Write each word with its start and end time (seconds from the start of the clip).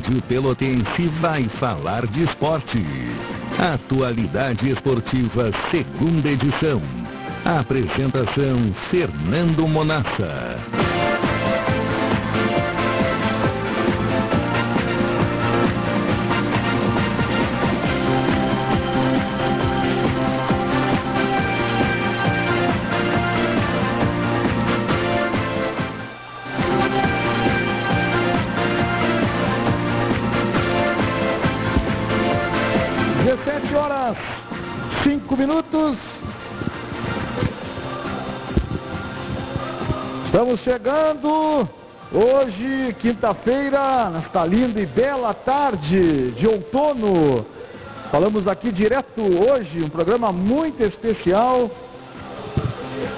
Rádio 0.00 0.22
Pelotense 0.22 1.08
vai 1.20 1.44
falar 1.44 2.06
de 2.06 2.24
esporte. 2.24 2.82
Atualidade 3.58 4.70
Esportiva, 4.70 5.50
segunda 5.70 6.30
edição. 6.30 6.80
Apresentação 7.44 8.56
Fernando 8.90 9.68
Monassa. 9.68 10.79
Chegando 40.64 41.68
hoje, 42.12 42.94
quinta-feira, 43.00 44.10
nesta 44.10 44.44
linda 44.44 44.80
e 44.80 44.86
bela 44.86 45.32
tarde 45.32 46.32
de 46.32 46.46
outono. 46.46 47.46
Falamos 48.10 48.46
aqui 48.46 48.70
direto 48.70 49.22
hoje, 49.22 49.82
um 49.82 49.88
programa 49.88 50.32
muito 50.32 50.82
especial. 50.82 51.70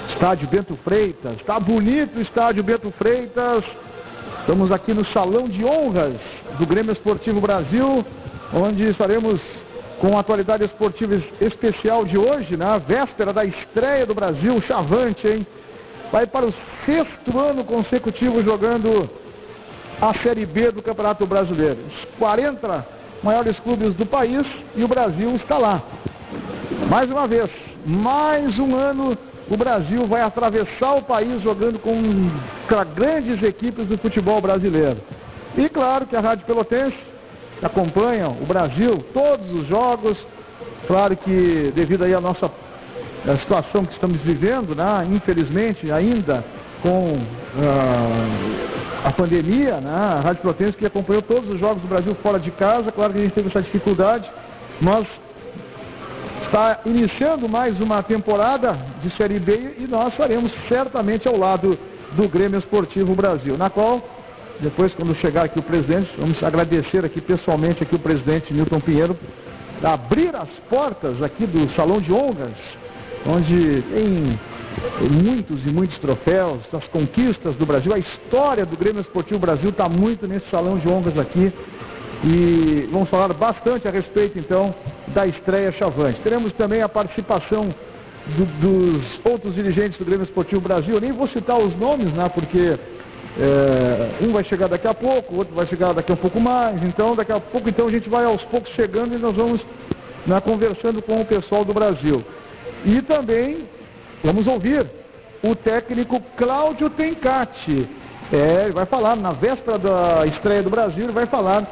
Estádio 0.09 0.47
Bento 0.47 0.77
Freitas. 0.83 1.33
Está 1.33 1.59
bonito 1.59 2.17
o 2.17 2.21
estádio 2.21 2.63
Bento 2.63 2.93
Freitas. 2.97 3.63
Estamos 4.39 4.71
aqui 4.71 4.93
no 4.93 5.05
Salão 5.05 5.43
de 5.43 5.65
Honras 5.65 6.15
do 6.57 6.65
Grêmio 6.65 6.93
Esportivo 6.93 7.41
Brasil, 7.41 8.05
onde 8.53 8.87
estaremos 8.87 9.41
com 9.99 10.15
a 10.15 10.19
atualidade 10.19 10.63
esportiva 10.63 11.15
especial 11.41 12.05
de 12.05 12.17
hoje, 12.17 12.55
na 12.55 12.77
né? 12.77 12.85
véspera 12.85 13.33
da 13.33 13.43
estreia 13.43 14.05
do 14.05 14.13
Brasil, 14.13 14.61
Chavante, 14.61 15.27
hein? 15.27 15.47
Vai 16.13 16.27
para 16.27 16.45
o 16.45 16.53
sexto 16.85 17.39
ano 17.39 17.63
consecutivo 17.63 18.39
jogando 18.43 19.09
a 19.99 20.13
Série 20.13 20.45
B 20.45 20.69
do 20.69 20.83
Campeonato 20.83 21.25
Brasileiro. 21.25 21.79
Os 21.87 22.05
40 22.19 22.85
maiores 23.23 23.59
clubes 23.59 23.95
do 23.95 24.05
país 24.05 24.45
e 24.75 24.83
o 24.83 24.87
Brasil 24.87 25.35
está 25.35 25.57
lá. 25.57 25.81
Mais 26.87 27.09
uma 27.09 27.25
vez, 27.25 27.49
mais 27.83 28.59
um 28.59 28.75
ano 28.75 29.17
o 29.49 29.57
Brasil 29.57 30.05
vai 30.05 30.21
atravessar 30.21 30.97
o 30.97 31.01
país 31.01 31.41
jogando 31.41 31.79
com 31.79 31.91
grandes 32.93 33.41
equipes 33.41 33.87
do 33.87 33.97
futebol 33.97 34.39
brasileiro. 34.39 34.97
E 35.57 35.67
claro 35.67 36.05
que 36.05 36.15
a 36.15 36.21
Rádio 36.21 36.45
Pelotense 36.45 36.97
acompanham 37.59 38.37
o 38.39 38.45
Brasil, 38.45 38.99
todos 39.15 39.49
os 39.49 39.67
jogos. 39.67 40.15
Claro 40.85 41.17
que 41.17 41.71
devido 41.73 42.03
aí 42.03 42.13
à 42.13 42.21
nossa 42.21 42.51
à 43.27 43.35
situação 43.35 43.85
que 43.85 43.93
estamos 43.93 44.17
vivendo, 44.17 44.75
né, 44.75 45.07
infelizmente 45.11 45.91
ainda 45.91 46.43
com 46.81 47.13
uh, 47.13 49.05
a 49.05 49.11
pandemia, 49.11 49.77
né, 49.77 49.95
a 49.95 50.21
Rádio 50.21 50.41
Protense 50.41 50.73
que 50.73 50.85
acompanhou 50.85 51.21
todos 51.21 51.49
os 51.53 51.59
jogos 51.59 51.81
do 51.81 51.87
Brasil 51.87 52.15
fora 52.21 52.39
de 52.39 52.51
casa, 52.51 52.91
claro 52.91 53.13
que 53.13 53.19
a 53.19 53.23
gente 53.23 53.33
teve 53.33 53.47
essa 53.47 53.61
dificuldade, 53.61 54.29
mas 54.81 55.05
está 56.45 56.81
iniciando 56.85 57.47
mais 57.47 57.79
uma 57.79 58.03
temporada 58.03 58.77
de 59.01 59.09
Série 59.15 59.39
B 59.39 59.75
e 59.79 59.87
nós 59.89 60.13
faremos 60.13 60.51
certamente 60.67 61.27
ao 61.27 61.37
lado 61.37 61.77
do 62.11 62.27
Grêmio 62.27 62.59
Esportivo 62.59 63.15
Brasil, 63.15 63.57
na 63.57 63.69
qual 63.69 64.01
depois, 64.59 64.93
quando 64.93 65.15
chegar 65.15 65.45
aqui 65.45 65.59
o 65.59 65.63
presidente, 65.63 66.11
vamos 66.17 66.41
agradecer 66.43 67.03
aqui 67.03 67.19
pessoalmente 67.19 67.83
aqui 67.83 67.95
o 67.95 67.99
presidente 67.99 68.53
Milton 68.53 68.79
Pinheiro, 68.79 69.17
abrir 69.83 70.33
as 70.35 70.49
portas 70.69 71.21
aqui 71.21 71.45
do 71.45 71.73
Salão 71.75 71.99
de 71.99 72.13
Honras, 72.13 72.53
onde 73.27 73.81
tem 73.81 74.39
muitos 75.23 75.65
e 75.65 75.69
muitos 75.73 75.97
troféus, 75.97 76.59
as 76.73 76.87
conquistas 76.87 77.55
do 77.55 77.65
Brasil, 77.65 77.93
a 77.93 77.99
história 77.99 78.65
do 78.65 78.77
Grêmio 78.77 79.01
Esportivo 79.01 79.39
Brasil 79.39 79.69
está 79.69 79.87
muito 79.87 80.27
nesse 80.27 80.49
Salão 80.49 80.77
de 80.77 80.87
Honras 80.89 81.17
aqui. 81.17 81.53
E 82.25 82.87
vamos 82.91 83.09
falar 83.09 83.33
bastante 83.33 83.87
a 83.87 83.91
respeito 83.91 84.39
então 84.39 84.73
da 85.07 85.27
estreia 85.27 85.71
Chavante. 85.71 86.21
Teremos 86.21 86.53
também 86.53 86.81
a 86.81 86.87
participação 86.87 87.67
do, 88.27 88.45
dos 88.45 89.19
outros 89.29 89.55
dirigentes 89.55 89.99
do 89.99 90.05
Grêmio 90.05 90.23
Esportivo 90.23 90.61
Brasil. 90.61 90.99
Nem 91.01 91.11
vou 91.11 91.27
citar 91.27 91.57
os 91.57 91.75
nomes, 91.75 92.13
né, 92.13 92.29
porque 92.29 92.79
é, 93.37 94.25
um 94.25 94.31
vai 94.31 94.43
chegar 94.43 94.67
daqui 94.67 94.87
a 94.87 94.93
pouco, 94.93 95.35
o 95.35 95.37
outro 95.39 95.53
vai 95.53 95.65
chegar 95.65 95.93
daqui 95.93 96.11
a 96.11 96.15
um 96.15 96.17
pouco 96.17 96.39
mais. 96.39 96.81
Então, 96.83 97.15
daqui 97.15 97.33
a 97.33 97.39
pouco, 97.39 97.67
então 97.67 97.87
a 97.87 97.91
gente 97.91 98.09
vai 98.09 98.23
aos 98.23 98.43
poucos 98.43 98.71
chegando 98.71 99.13
e 99.15 99.17
nós 99.17 99.33
vamos 99.33 99.59
né, 100.25 100.39
conversando 100.39 101.01
com 101.01 101.19
o 101.19 101.25
pessoal 101.25 101.65
do 101.65 101.73
Brasil. 101.73 102.23
E 102.85 103.01
também 103.01 103.67
vamos 104.23 104.45
ouvir 104.47 104.85
o 105.41 105.55
técnico 105.55 106.21
Cláudio 106.35 106.89
Tencati. 106.89 107.87
É, 108.31 108.71
vai 108.71 108.85
falar 108.85 109.15
na 109.15 109.31
véspera 109.31 109.77
da 109.77 110.25
estreia 110.25 110.63
do 110.63 110.69
Brasil, 110.69 111.11
vai 111.11 111.25
falar 111.25 111.67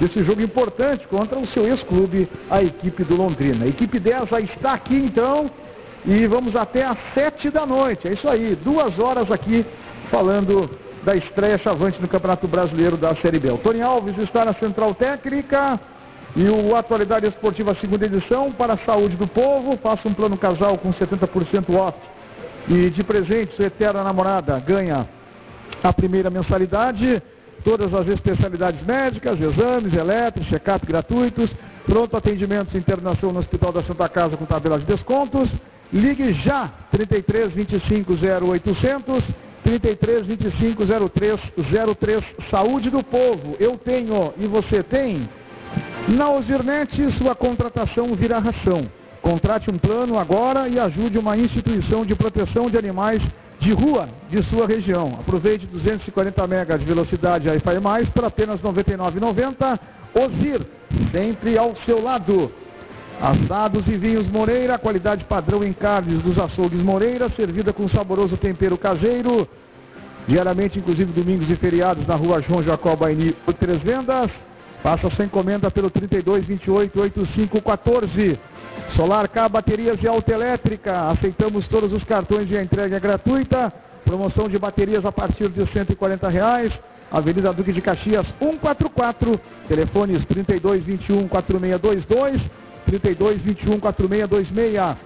desse 0.00 0.24
jogo 0.24 0.40
importante 0.40 1.06
contra 1.06 1.38
o 1.38 1.46
seu 1.46 1.66
ex-clube, 1.66 2.28
a 2.50 2.62
equipe 2.62 3.04
do 3.04 3.16
Londrina. 3.16 3.64
A 3.64 3.68
equipe 3.68 3.98
10 3.98 4.28
já 4.30 4.40
está 4.40 4.72
aqui 4.72 4.96
então 4.96 5.50
e 6.04 6.26
vamos 6.26 6.56
até 6.56 6.84
às 6.84 6.96
7 7.14 7.50
da 7.50 7.66
noite. 7.66 8.08
É 8.08 8.12
isso 8.12 8.28
aí, 8.28 8.56
duas 8.56 8.98
horas 8.98 9.30
aqui 9.30 9.66
falando 10.10 10.70
da 11.02 11.14
estreia 11.14 11.58
chavante 11.58 12.00
no 12.00 12.08
Campeonato 12.08 12.46
Brasileiro 12.48 12.96
da 12.96 13.14
Série 13.14 13.38
B. 13.38 13.50
O 13.50 13.58
Tony 13.58 13.82
Alves 13.82 14.16
está 14.18 14.44
na 14.44 14.52
Central 14.52 14.94
Técnica 14.94 15.78
e 16.36 16.48
o 16.48 16.76
Atualidade 16.76 17.26
Esportiva 17.26 17.76
segunda 17.80 18.06
edição 18.06 18.52
para 18.52 18.74
a 18.74 18.78
saúde 18.78 19.16
do 19.16 19.26
povo. 19.26 19.78
Faça 19.82 20.08
um 20.08 20.14
plano 20.14 20.36
casal 20.36 20.76
com 20.78 20.90
70% 20.90 21.74
off 21.74 21.96
e 22.68 22.90
de 22.90 23.02
presente, 23.02 23.62
eterna 23.62 24.04
namorada 24.04 24.58
ganha 24.60 25.08
a 25.82 25.92
primeira 25.92 26.30
mensalidade. 26.30 27.22
Todas 27.64 27.92
as 27.92 28.06
especialidades 28.08 28.84
médicas, 28.86 29.40
exames, 29.40 29.94
elétricos, 29.94 30.48
check-up 30.48 30.86
gratuitos, 30.86 31.50
pronto 31.84 32.16
atendimentos 32.16 32.74
internação 32.74 33.32
no 33.32 33.40
Hospital 33.40 33.72
da 33.72 33.82
Santa 33.82 34.08
Casa 34.08 34.36
com 34.36 34.44
tabela 34.44 34.78
de 34.78 34.84
descontos. 34.84 35.48
Ligue 35.92 36.32
já 36.34 36.70
33 36.92 37.50
25 37.50 38.12
0800 38.12 39.24
33 39.64 40.26
25 40.26 40.82
03 40.86 41.40
03 41.98 42.24
Saúde 42.50 42.90
do 42.90 43.02
Povo. 43.02 43.56
Eu 43.58 43.76
tenho 43.76 44.32
e 44.38 44.46
você 44.46 44.82
tem? 44.82 45.28
Na 46.08 46.30
Ozirnet, 46.30 47.18
sua 47.18 47.34
contratação 47.34 48.06
vira 48.14 48.38
ração. 48.38 48.80
Contrate 49.20 49.70
um 49.70 49.76
plano 49.76 50.18
agora 50.18 50.66
e 50.66 50.80
ajude 50.80 51.18
uma 51.18 51.36
instituição 51.36 52.02
de 52.02 52.14
proteção 52.14 52.70
de 52.70 52.78
animais 52.78 53.20
de 53.60 53.72
rua 53.72 54.08
de 54.30 54.42
sua 54.44 54.66
região. 54.66 55.08
Aproveite 55.20 55.66
240 55.66 56.46
MB 56.46 56.78
de 56.78 56.84
velocidade 56.86 57.48
Wi-Fi+, 57.48 58.06
por 58.14 58.24
apenas 58.24 58.58
R$ 58.58 58.70
99,90. 58.70 59.78
Ozir, 60.14 60.66
sempre 61.12 61.58
ao 61.58 61.76
seu 61.84 62.02
lado. 62.02 62.50
Assados 63.20 63.86
e 63.86 63.98
vinhos 63.98 64.30
Moreira, 64.30 64.78
qualidade 64.78 65.24
padrão 65.24 65.62
em 65.62 65.74
carnes 65.74 66.22
dos 66.22 66.38
açougues 66.38 66.82
Moreira, 66.82 67.28
servida 67.28 67.70
com 67.70 67.86
saboroso 67.86 68.34
tempero 68.38 68.78
caseiro. 68.78 69.46
Diariamente, 70.26 70.78
inclusive 70.78 71.12
domingos 71.12 71.50
e 71.50 71.56
feriados, 71.56 72.06
na 72.06 72.14
rua 72.14 72.40
João 72.40 72.62
Jacó 72.62 72.96
Baini, 72.96 73.34
três 73.60 73.78
vendas. 73.78 74.30
Faça 74.82 75.10
sua 75.10 75.24
encomenda 75.24 75.70
pelo 75.70 75.90
32 75.90 76.44
28 76.44 77.00
85 77.00 77.62
14. 77.62 78.38
Solar 78.94 79.28
K 79.28 79.48
Baterias 79.48 79.96
e 80.02 80.08
Autoelétrica. 80.08 81.08
Aceitamos 81.08 81.66
todos 81.68 81.92
os 81.92 82.04
cartões 82.04 82.50
e 82.50 82.56
a 82.56 82.62
entrega 82.62 82.98
gratuita. 82.98 83.72
Promoção 84.04 84.48
de 84.48 84.58
baterias 84.58 85.04
a 85.04 85.12
partir 85.12 85.48
de 85.48 85.66
140 85.66 86.28
reais. 86.28 86.72
Avenida 87.10 87.52
Duque 87.52 87.72
de 87.72 87.80
Caxias 87.80 88.26
144. 88.40 89.40
Telefones 89.68 90.24
32 90.24 90.82
21 90.82 91.28
4622 91.28 92.42
32 92.86 93.42
21 93.42 93.80
4626. 93.80 94.96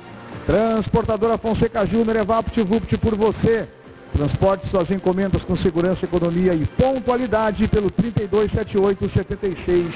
Transportadora 0.46 1.38
Fonseca 1.38 1.86
Júnior, 1.86 2.16
é 2.16 2.24
VaptVupt 2.24 2.98
por 2.98 3.16
você. 3.16 3.68
Transporte 4.12 4.68
suas 4.68 4.90
encomendas 4.90 5.42
com 5.42 5.56
segurança, 5.56 6.04
economia 6.04 6.52
e 6.54 6.66
pontualidade 6.66 7.66
pelo 7.66 7.90
3278 7.90 9.10
7600. 9.10 9.94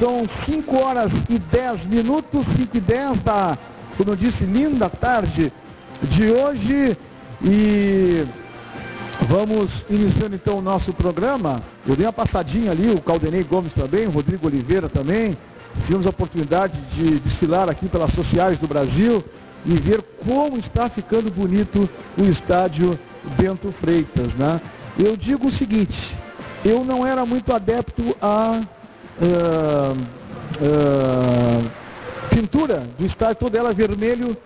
São 0.00 0.24
5 0.46 0.82
horas 0.82 1.12
e 1.28 1.38
10 1.38 1.84
minutos, 1.86 2.44
5 2.56 2.76
e 2.76 2.80
10 2.80 3.22
da, 3.22 3.56
como 3.96 4.10
eu 4.10 4.16
disse, 4.16 4.44
linda 4.44 4.88
tarde 4.88 5.52
de 6.02 6.30
hoje. 6.30 6.96
E 7.42 8.24
vamos 9.28 9.70
iniciando 9.90 10.34
então 10.34 10.58
o 10.58 10.62
nosso 10.62 10.92
programa. 10.92 11.60
Eu 11.86 11.94
dei 11.94 12.06
uma 12.06 12.12
passadinha 12.12 12.72
ali, 12.72 12.90
o 12.90 13.00
Caldenei 13.00 13.44
Gomes 13.44 13.72
também, 13.72 14.06
o 14.06 14.10
Rodrigo 14.10 14.46
Oliveira 14.46 14.88
também. 14.88 15.36
Tivemos 15.84 16.06
a 16.06 16.10
oportunidade 16.10 16.80
de 16.92 17.20
desfilar 17.20 17.68
aqui 17.68 17.88
pelas 17.88 18.10
sociais 18.12 18.56
do 18.56 18.66
Brasil 18.66 19.22
e 19.64 19.74
ver 19.74 20.02
como 20.26 20.58
está 20.58 20.88
ficando 20.88 21.30
bonito 21.30 21.88
o 22.20 22.24
estádio 22.24 22.98
Bento 23.38 23.72
Freitas. 23.80 24.34
Né? 24.34 24.60
Eu 24.98 25.16
digo 25.16 25.48
o 25.48 25.54
seguinte, 25.54 26.14
eu 26.64 26.84
não 26.84 27.06
era 27.06 27.24
muito 27.24 27.54
adepto 27.54 28.16
a 28.20 28.60
uh, 29.20 29.92
uh, 30.60 31.70
pintura 32.30 32.82
do 32.98 33.06
estádio, 33.06 33.36
toda 33.36 33.58
ela 33.58 33.72
vermelho 33.72 34.36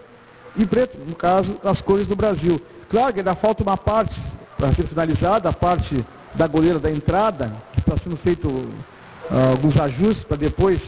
e 0.56 0.64
preto, 0.64 0.98
no 1.06 1.14
caso, 1.14 1.58
as 1.64 1.80
cores 1.80 2.06
do 2.06 2.16
Brasil. 2.16 2.60
Claro 2.88 3.12
que 3.12 3.20
ainda 3.20 3.34
falta 3.34 3.62
uma 3.62 3.76
parte 3.76 4.20
para 4.56 4.72
ser 4.72 4.86
finalizada, 4.86 5.48
a 5.48 5.52
parte 5.52 6.04
da 6.34 6.46
goleira 6.46 6.78
da 6.78 6.90
entrada, 6.90 7.52
que 7.72 7.80
está 7.80 7.96
sendo 7.96 8.16
feito 8.16 8.48
uh, 8.48 8.70
alguns 9.50 9.78
ajustes 9.78 10.24
para 10.24 10.36
depois 10.36 10.80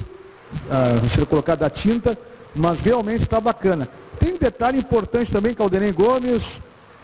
ser 1.14 1.26
colocada 1.26 1.66
a 1.66 1.70
tinta, 1.70 2.18
mas 2.56 2.76
realmente 2.78 3.22
está 3.22 3.40
bacana. 3.40 3.88
Tem 4.30 4.36
um 4.36 4.38
detalhe 4.38 4.78
importante 4.78 5.32
também, 5.32 5.52
Caldenei 5.54 5.90
Gomes, 5.90 6.40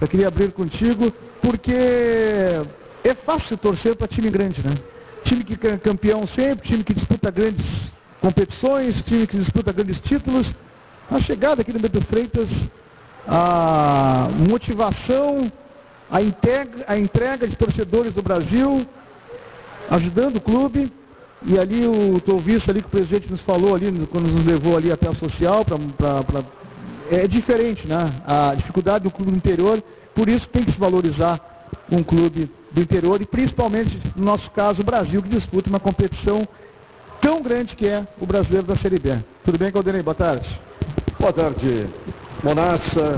eu 0.01 0.07
queria 0.07 0.29
abrir 0.29 0.53
contigo, 0.53 1.13
porque 1.43 1.73
é 1.73 3.15
fácil 3.27 3.57
torcer 3.57 3.97
para 3.97 4.07
time 4.07 4.31
grande, 4.31 4.63
né? 4.65 4.73
Time 5.25 5.43
que 5.43 5.67
é 5.67 5.77
campeão 5.77 6.25
sempre, 6.29 6.69
time 6.69 6.85
que 6.85 6.95
disputa 6.95 7.29
grandes 7.33 7.67
competições, 8.21 9.03
time 9.03 9.27
que 9.27 9.39
disputa 9.39 9.73
grandes 9.73 9.99
títulos. 9.99 10.47
A 11.11 11.21
chegada 11.21 11.63
aqui 11.63 11.73
no 11.73 11.81
Beto 11.81 12.01
Freitas, 12.01 12.47
a 13.27 14.29
motivação, 14.49 15.51
a 16.09 16.23
entrega, 16.23 16.85
a 16.87 16.97
entrega 16.97 17.49
de 17.49 17.57
torcedores 17.57 18.13
do 18.13 18.23
Brasil, 18.23 18.87
ajudando 19.91 20.37
o 20.37 20.41
clube. 20.41 20.93
E 21.45 21.59
ali 21.59 21.87
o 21.87 22.21
Tovisto 22.21 22.71
ali 22.71 22.81
que 22.81 22.87
o 22.87 22.91
presidente 22.91 23.31
nos 23.31 23.41
falou 23.41 23.75
ali, 23.75 23.91
quando 24.11 24.31
nos 24.31 24.45
levou 24.45 24.77
ali 24.77 24.93
até 24.93 25.09
a 25.09 25.15
social, 25.15 25.65
pra, 25.65 26.43
é 27.11 27.27
diferente, 27.27 27.87
né? 27.87 28.11
A 28.27 28.55
dificuldade 28.55 29.05
do 29.05 29.11
clube 29.11 29.31
do 29.31 29.37
interior, 29.37 29.83
por 30.15 30.29
isso 30.29 30.49
tem 30.49 30.65
que 30.65 30.73
se 30.73 30.79
valorizar 30.79 31.41
um 31.91 32.03
clube 32.03 32.51
do 32.71 32.81
interior 32.81 33.21
e 33.21 33.27
principalmente, 33.27 34.01
no 34.15 34.25
nosso 34.25 34.51
caso, 34.51 34.81
o 34.81 34.85
Brasil, 34.85 35.23
que 35.23 35.29
disputa 35.29 35.71
uma 35.71 35.81
competição 35.81 36.43
tão 37.21 37.41
grande 37.41 37.75
que 37.75 37.87
é 37.87 38.07
o 38.21 38.27
brasileiro 38.27 38.67
da 38.67 38.77
Série 38.77 38.99
B. 38.99 39.17
Tudo 39.45 39.59
bem, 39.59 39.71
Caldenei? 39.71 40.03
Boa 40.03 40.15
tarde. 40.15 40.49
Boa 41.19 41.33
tarde, 41.33 41.87
Monassa 42.43 43.15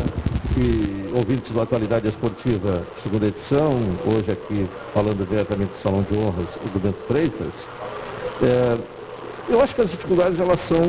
e 0.57 1.13
ouvintes 1.15 1.53
da 1.53 1.63
Atualidade 1.63 2.09
Esportiva, 2.09 2.87
segunda 3.03 3.27
edição, 3.27 3.79
hoje 4.07 4.31
aqui 4.31 4.69
falando 4.95 5.27
diretamente 5.29 5.73
do 5.73 5.83
Salão 5.83 6.03
de 6.03 6.17
Honras 6.17 6.47
do 6.73 6.81
Bento 6.81 6.99
Freitas. 7.07 7.53
É, 8.43 8.79
eu 9.49 9.61
acho 9.61 9.75
que 9.75 9.81
as 9.81 9.91
dificuldades 9.91 10.39
elas 10.39 10.59
são 10.69 10.81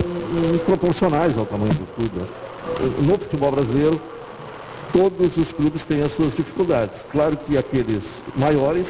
proporcionais 0.66 1.38
ao 1.38 1.45
tamanho 1.45 1.74
do 1.74 1.86
clube. 1.95 2.22
No 3.06 3.13
futebol 3.18 3.51
brasileiro, 3.51 4.00
todos 4.94 5.36
os 5.38 5.51
clubes 5.54 5.81
têm 5.88 6.01
as 6.01 6.13
suas 6.16 6.36
dificuldades. 6.36 6.95
Claro 7.12 7.38
que 7.38 7.57
aqueles 7.57 8.01
maiores 8.36 8.86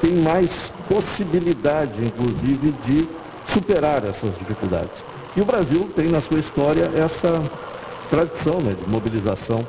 têm 0.00 0.16
mais 0.16 0.48
possibilidade, 0.88 2.04
inclusive, 2.04 2.72
de 2.86 3.08
superar 3.52 4.04
essas 4.04 4.36
dificuldades. 4.38 4.92
E 5.36 5.40
o 5.40 5.44
Brasil 5.44 5.88
tem 5.94 6.08
na 6.08 6.20
sua 6.20 6.38
história 6.38 6.90
essa 6.94 7.42
tradição 8.10 8.60
né, 8.60 8.74
de 8.74 8.90
mobilização 8.90 9.66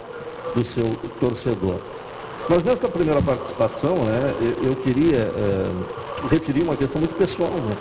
do 0.56 0.66
seu 0.74 0.90
torcedor. 1.19 1.80
Mas 2.50 2.63
nessa 2.63 2.88
primeira 2.88 3.22
participação, 3.22 3.96
né, 4.06 4.34
eu, 4.63 4.75
queria 4.78 5.19
é, 5.19 6.30
referir 6.30 6.63
uma 6.63 6.75
questão 6.75 7.00
muito 7.00 7.16
pessoal. 7.16 7.51
Né? 7.51 7.78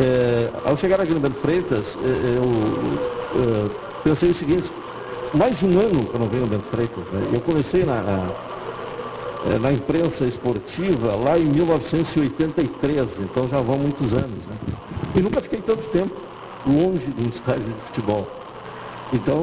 É, 0.00 0.50
ao 0.64 0.76
chegar 0.78 1.04
no 1.04 1.20
Bento 1.20 1.40
Freitas, 1.40 1.84
é, 1.84 2.38
eu 2.38 3.70
pensei 4.04 4.30
o 4.30 4.38
seguinte, 4.38 4.70
mais 5.34 5.62
um 5.62 5.78
ano 5.78 6.04
que 6.06 6.14
eu 6.14 6.20
não 6.20 6.26
venho 6.26 6.44
no 6.44 6.48
Bento 6.48 6.66
Freitas. 6.70 7.04
Né? 7.12 7.30
Eu 7.32 7.40
comecei 7.40 7.84
na, 7.84 8.00
na, 8.02 9.58
na, 9.60 9.72
imprensa 9.72 10.24
esportiva 10.24 11.16
lá 11.16 11.38
em 11.38 11.44
1983, 11.44 13.06
então 13.20 13.48
já 13.48 13.60
vão 13.60 13.78
muitos 13.78 14.06
anos. 14.12 14.38
Né? 14.46 14.56
E 15.16 15.20
nunca 15.20 15.40
fiquei 15.40 15.60
tanto 15.60 15.82
tempo 15.90 16.14
longe 16.66 17.06
de 17.06 17.24
um 17.24 17.28
estádio 17.28 17.64
de 17.64 17.80
futebol. 17.88 18.26
Então, 19.12 19.40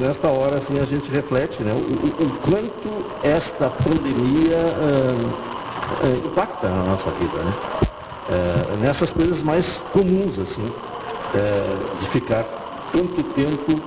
nesta 0.00 0.28
hora, 0.28 0.56
assim, 0.56 0.80
a 0.80 0.84
gente 0.84 1.10
reflete 1.10 1.62
né, 1.62 1.72
o, 1.72 2.24
o 2.24 2.30
quanto 2.38 3.04
esta 3.22 3.68
pandemia 3.68 4.56
uh, 4.56 6.06
uh, 6.06 6.26
impacta 6.26 6.68
a 6.68 6.84
nossa 6.84 7.10
vida, 7.10 7.36
né? 7.36 7.52
Uh, 8.26 8.78
nessas 8.78 9.10
coisas 9.10 9.38
mais 9.40 9.66
comuns, 9.92 10.38
assim, 10.38 10.64
de 12.00 12.06
ficar 12.10 12.44
tanto 12.92 13.22
tempo 13.34 13.82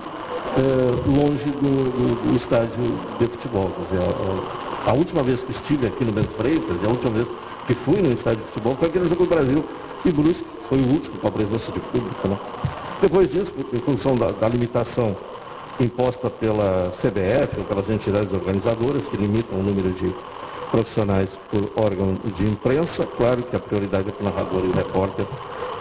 longe 1.05 1.45
do, 1.45 1.91
do, 1.91 2.29
do, 2.29 2.35
estádio 2.35 2.83
de 3.19 3.27
futebol. 3.27 3.69
Quer 3.69 3.95
dizer, 3.95 4.09
a, 4.85 4.91
a, 4.91 4.93
última 4.93 5.23
vez 5.23 5.39
que 5.39 5.51
estive 5.51 5.87
aqui 5.87 6.05
no 6.05 6.11
Bento 6.11 6.31
Freitas, 6.37 6.77
a 6.83 6.89
última 6.89 7.11
vez 7.11 7.27
que 7.67 7.73
fui 7.75 8.01
no 8.01 8.13
estádio 8.13 8.43
de 8.43 8.51
futebol, 8.51 8.75
foi 8.79 8.87
aquele 8.89 9.09
jogo 9.09 9.23
do 9.25 9.29
Brasil 9.29 9.65
e 10.05 10.11
Brusque, 10.11 10.45
foi 10.69 10.79
o 10.79 10.87
último 10.87 11.17
com 11.19 11.27
a 11.27 11.31
presença 11.31 11.71
de 11.71 11.79
público, 11.79 12.27
né? 12.27 12.37
Depois 13.01 13.29
disso, 13.29 13.53
em 13.71 13.79
função 13.79 14.15
da, 14.15 14.31
da 14.31 14.47
limitação 14.47 15.15
imposta 15.79 16.29
pela 16.29 16.91
CBF 17.01 17.59
ou 17.59 17.63
pelas 17.65 17.89
entidades 17.89 18.33
organizadoras 18.33 19.03
que 19.03 19.17
limitam 19.17 19.59
o 19.59 19.63
número 19.63 19.91
de 19.91 20.13
profissionais 20.71 21.29
por 21.51 21.83
órgão 21.83 22.15
de 22.35 22.43
imprensa, 22.43 23.05
claro 23.17 23.43
que 23.43 23.55
a 23.55 23.59
prioridade 23.59 24.09
é 24.09 24.11
para 24.11 24.21
o 24.21 24.29
narrador 24.29 24.65
e 24.65 24.69
o 24.69 24.73
repórter, 24.73 25.25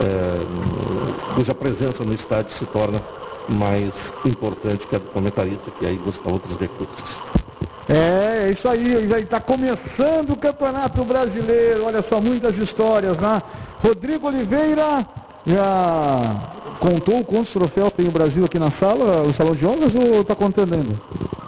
é, 0.01 1.35
cuja 1.35 1.55
presença 1.55 2.05
no 2.05 2.13
estádio 2.13 2.57
se 2.59 2.67
torna 2.67 3.01
mais 3.49 3.93
importante 4.25 4.87
que 4.87 4.97
a 4.97 4.99
do 4.99 5.07
comentarista, 5.07 5.71
que 5.79 5.87
aí 5.87 5.97
busca 5.99 6.31
outros 6.31 6.59
recursos. 6.59 7.05
É, 7.89 8.49
é 8.49 8.51
isso 8.51 8.69
aí, 8.69 9.09
está 9.23 9.41
começando 9.41 10.31
o 10.31 10.37
Campeonato 10.37 11.05
Brasileiro, 11.05 11.85
olha 11.85 12.05
só, 12.09 12.21
muitas 12.21 12.57
histórias, 12.59 13.17
né? 13.19 13.41
Rodrigo 13.83 14.27
Oliveira 14.27 15.07
já 15.47 16.21
contou 16.81 17.25
quantos 17.25 17.53
troféus 17.53 17.93
tem 17.97 18.09
o 18.09 18.11
Brasil 18.11 18.45
aqui 18.45 18.59
na 18.59 18.71
sala, 18.73 19.23
o 19.23 19.33
Salão 19.33 19.55
de 19.55 19.65
Honras, 19.65 19.93
ou 19.95 20.21
está 20.21 20.35
contando 20.35 20.75
ainda? 20.75 20.95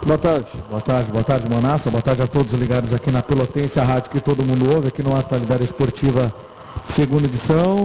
Boa 0.05 0.17
tarde. 0.17 0.47
Boa 0.69 0.81
tarde, 0.81 1.11
boa 1.11 1.23
tarde, 1.23 1.49
Monassa. 1.49 1.91
Boa 1.91 2.01
tarde 2.01 2.21
a 2.21 2.27
todos 2.27 2.57
ligados 2.57 2.93
aqui 2.93 3.11
na 3.11 3.21
Pelotense, 3.21 3.77
a 3.77 3.83
rádio 3.83 4.09
que 4.09 4.21
todo 4.21 4.43
mundo 4.43 4.73
ouve, 4.73 4.87
aqui 4.87 5.03
no 5.03 5.15
Atualidade 5.15 5.65
Esportiva, 5.65 6.33
segunda 6.95 7.25
edição. 7.25 7.75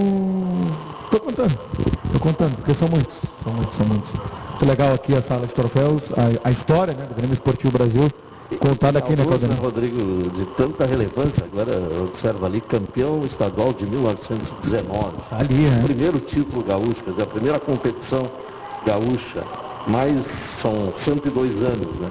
Estou 1.05 1.21
contando, 1.21 1.59
estou 2.15 2.21
contando, 2.21 2.57
porque 2.57 2.75
são 2.75 2.89
muitos, 2.89 3.15
são 3.43 3.53
muitos, 3.53 3.77
são 3.77 3.87
muitos. 3.87 4.11
Muito 4.51 4.67
legal 4.67 4.95
aqui 4.95 5.15
a 5.15 5.23
sala 5.23 5.47
de 5.47 5.53
troféus, 5.53 6.03
a, 6.17 6.49
a 6.49 6.51
história 6.51 6.95
né, 6.95 7.07
do 7.07 7.15
Grêmio 7.15 7.35
Esportivo 7.35 7.73
Brasil 7.73 8.09
contado 8.61 8.97
aqui, 8.99 9.17
né, 9.17 9.25
Claudinei? 9.25 9.57
Rodrigo, 9.57 10.31
de 10.31 10.45
tanta 10.57 10.87
relevância, 10.87 11.45
agora 11.45 11.73
observa 12.03 12.47
ali, 12.47 12.61
campeão 12.61 13.23
estadual 13.25 13.73
de 13.73 13.85
1919. 13.87 15.17
Ali, 15.33 15.55
né? 15.55 15.83
Primeiro 15.83 16.21
título 16.21 16.63
gaúcho, 16.63 17.03
quer 17.05 17.11
dizer, 17.11 17.23
a 17.23 17.27
primeira 17.27 17.59
competição 17.59 18.23
gaúcha, 18.87 19.43
mais 19.89 20.13
são 20.63 20.93
102 21.05 21.51
anos, 21.57 21.95
né? 21.99 22.09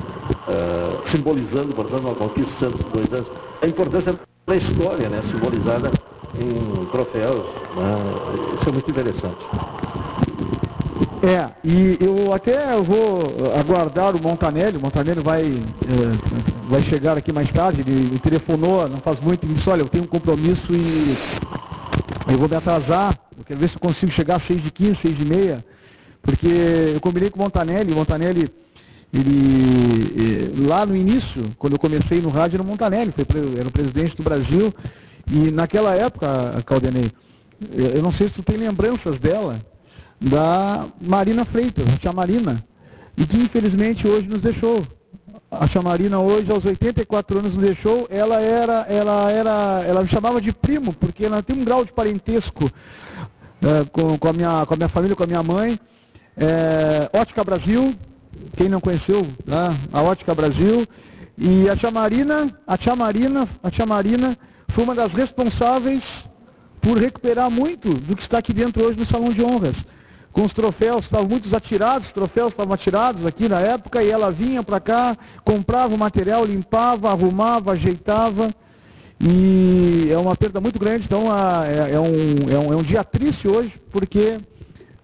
Uh, 0.47 1.09
simbolizando, 1.11 1.73
portanto, 1.73 2.01
uma 2.01 2.15
conquista 2.15 2.51
de 2.51 2.59
102 2.59 3.13
anos. 3.13 3.27
A 3.61 3.67
importância 3.67 4.19
da 4.45 4.55
história, 4.55 5.07
né? 5.09 5.21
Simbolizada 5.31 5.91
em 6.35 6.85
troféus, 6.87 7.45
né? 7.77 8.59
Isso 8.59 8.69
é 8.69 8.71
muito 8.71 8.91
interessante. 8.91 9.82
É, 11.23 11.49
e 11.63 11.97
eu 12.01 12.33
até 12.33 12.75
vou 12.81 13.19
aguardar 13.57 14.15
o 14.15 14.21
Montanelli, 14.21 14.77
o 14.77 14.81
Montanelli 14.81 15.21
vai, 15.21 15.41
é, 15.43 16.69
vai 16.69 16.81
chegar 16.81 17.17
aqui 17.17 17.31
mais 17.31 17.49
tarde, 17.49 17.81
ele 17.81 18.11
me 18.11 18.19
telefonou, 18.19 18.87
não 18.89 18.97
faz 18.97 19.19
muito, 19.21 19.45
e 19.45 19.53
disse, 19.53 19.69
olha, 19.69 19.81
eu 19.81 19.87
tenho 19.87 20.03
um 20.03 20.07
compromisso 20.07 20.67
e 20.71 21.17
eu 22.29 22.37
vou 22.37 22.49
me 22.49 22.55
atrasar, 22.55 23.17
eu 23.37 23.43
quero 23.45 23.59
ver 23.59 23.69
se 23.69 23.75
eu 23.75 23.79
consigo 23.79 24.11
chegar 24.11 24.35
às 24.35 24.45
6 24.45 24.61
de 24.61 24.71
15, 24.71 24.97
6 25.01 25.17
de 25.17 25.25
meia, 25.25 25.65
porque 26.21 26.47
eu 26.93 26.99
combinei 26.99 27.29
com 27.29 27.39
o 27.39 27.43
Montanelli, 27.43 27.93
o 27.93 27.95
Montanelli, 27.95 28.49
ele, 29.13 30.67
lá 30.67 30.85
no 30.85 30.95
início, 30.95 31.43
quando 31.57 31.73
eu 31.73 31.79
comecei 31.79 32.19
no 32.19 32.29
rádio, 32.29 32.57
era 32.57 32.63
o 32.63 32.67
Montanelli, 32.67 33.13
foi, 33.13 33.59
era 33.59 33.67
o 33.67 33.71
presidente 33.71 34.15
do 34.17 34.23
Brasil, 34.23 34.73
e 35.31 35.51
naquela 35.51 35.95
época, 35.95 36.27
Caldenei, 36.65 37.09
eu 37.95 38.01
não 38.01 38.11
sei 38.11 38.27
se 38.27 38.33
tu 38.33 38.43
tem 38.43 38.57
lembranças 38.57 39.17
dela, 39.19 39.57
da 40.23 40.85
Marina 41.01 41.43
Freitas, 41.43 41.85
a 41.93 41.97
tia 41.97 42.13
Marina, 42.13 42.63
e 43.17 43.25
que 43.25 43.37
infelizmente 43.37 44.07
hoje 44.07 44.27
nos 44.27 44.39
deixou. 44.39 44.81
A 45.51 45.67
tia 45.67 45.81
Marina 45.81 46.19
hoje, 46.19 46.49
aos 46.49 46.65
84 46.65 47.39
anos, 47.39 47.53
nos 47.53 47.63
deixou. 47.63 48.07
Ela 48.09 48.41
era, 48.41 48.85
ela 48.89 49.31
era, 49.31 49.83
ela 49.85 50.01
me 50.01 50.09
chamava 50.09 50.41
de 50.41 50.51
primo, 50.53 50.93
porque 50.93 51.25
ela 51.25 51.43
tem 51.43 51.59
um 51.59 51.65
grau 51.65 51.83
de 51.83 51.91
parentesco 51.91 52.71
é, 53.61 53.85
com, 53.91 54.17
com, 54.17 54.27
a 54.29 54.33
minha, 54.33 54.65
com 54.65 54.73
a 54.73 54.77
minha 54.77 54.89
família, 54.89 55.15
com 55.15 55.23
a 55.23 55.27
minha 55.27 55.43
mãe. 55.43 55.77
É, 56.37 57.09
Ótica 57.19 57.43
Brasil, 57.43 57.93
quem 58.55 58.69
não 58.69 58.79
conheceu, 58.79 59.21
né? 59.45 59.77
a 59.91 60.01
Ótica 60.01 60.33
Brasil. 60.33 60.87
E 61.37 61.69
a 61.69 61.75
tia 61.75 61.91
Marina, 61.91 62.47
a 62.65 62.77
tia 62.77 62.95
Marina, 62.95 63.47
a 63.61 63.69
tia 63.69 63.85
Marina 63.85 64.37
foi 64.69 64.83
uma 64.83 64.95
das 64.95 65.11
responsáveis 65.11 66.01
por 66.81 66.97
recuperar 66.97 67.49
muito 67.51 67.93
do 67.93 68.15
que 68.15 68.23
está 68.23 68.39
aqui 68.39 68.53
dentro 68.53 68.85
hoje 68.85 68.97
no 68.97 69.05
Salão 69.05 69.29
de 69.29 69.43
Honras 69.43 69.75
com 70.33 70.41
os 70.41 70.51
troféus, 70.51 71.03
estavam 71.03 71.27
muitos 71.27 71.53
atirados, 71.53 72.07
os 72.07 72.13
troféus 72.13 72.51
estavam 72.51 72.73
atirados 72.73 73.25
aqui 73.25 73.47
na 73.47 73.59
época, 73.59 74.03
e 74.03 74.09
ela 74.09 74.31
vinha 74.31 74.63
para 74.63 74.79
cá, 74.79 75.15
comprava 75.45 75.93
o 75.93 75.97
material, 75.97 76.43
limpava, 76.43 77.09
arrumava, 77.09 77.73
ajeitava. 77.73 78.49
E 79.21 80.09
é 80.11 80.17
uma 80.17 80.35
perda 80.35 80.59
muito 80.59 80.79
grande, 80.79 81.05
então 81.05 81.27
é, 81.63 81.91
é, 81.93 81.99
um, 81.99 82.51
é, 82.51 82.59
um, 82.59 82.73
é 82.73 82.75
um 82.75 82.81
dia 82.81 83.03
triste 83.03 83.47
hoje, 83.47 83.79
porque 83.91 84.37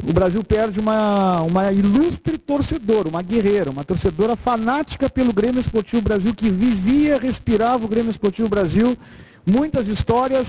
o 0.03 0.11
Brasil 0.11 0.43
perde 0.43 0.79
uma, 0.79 1.41
uma 1.41 1.71
ilustre 1.71 2.37
torcedora, 2.37 3.07
uma 3.07 3.21
guerreira, 3.21 3.69
uma 3.69 3.83
torcedora 3.83 4.35
fanática 4.35 5.09
pelo 5.09 5.31
Grêmio 5.31 5.61
Esportivo 5.61 6.01
Brasil, 6.01 6.33
que 6.33 6.49
vivia, 6.49 7.19
respirava 7.19 7.85
o 7.85 7.87
Grêmio 7.87 8.09
Esportivo 8.09 8.49
Brasil, 8.49 8.97
muitas 9.45 9.87
histórias, 9.87 10.47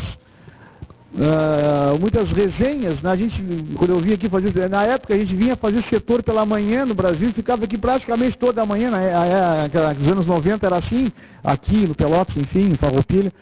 uh, 1.15 1.99
muitas 2.01 2.29
resenhas, 2.31 3.01
né? 3.03 3.11
a 3.11 3.17
gente, 3.17 3.43
quando 3.77 3.91
eu 3.91 3.99
vim 3.99 4.13
aqui 4.13 4.29
fazer, 4.29 4.69
na 4.69 4.85
época 4.85 5.15
a 5.15 5.19
gente 5.19 5.35
vinha 5.35 5.57
fazer 5.57 5.83
setor 5.85 6.23
pela 6.23 6.47
manhã 6.47 6.85
no 6.85 6.95
Brasil, 6.95 7.31
ficava 7.33 7.65
aqui 7.65 7.77
praticamente 7.77 8.39
toda 8.39 8.63
a 8.63 8.67
manhã, 8.67 8.91
né? 8.91 9.11
nos 9.99 10.13
anos 10.13 10.27
90 10.27 10.67
era 10.67 10.77
assim, 10.77 11.11
aqui 11.43 11.87
no 11.87 11.95
Pelotas, 11.95 12.37
enfim, 12.37 12.71
em 12.71 12.75
Farroupilha. 12.75 13.33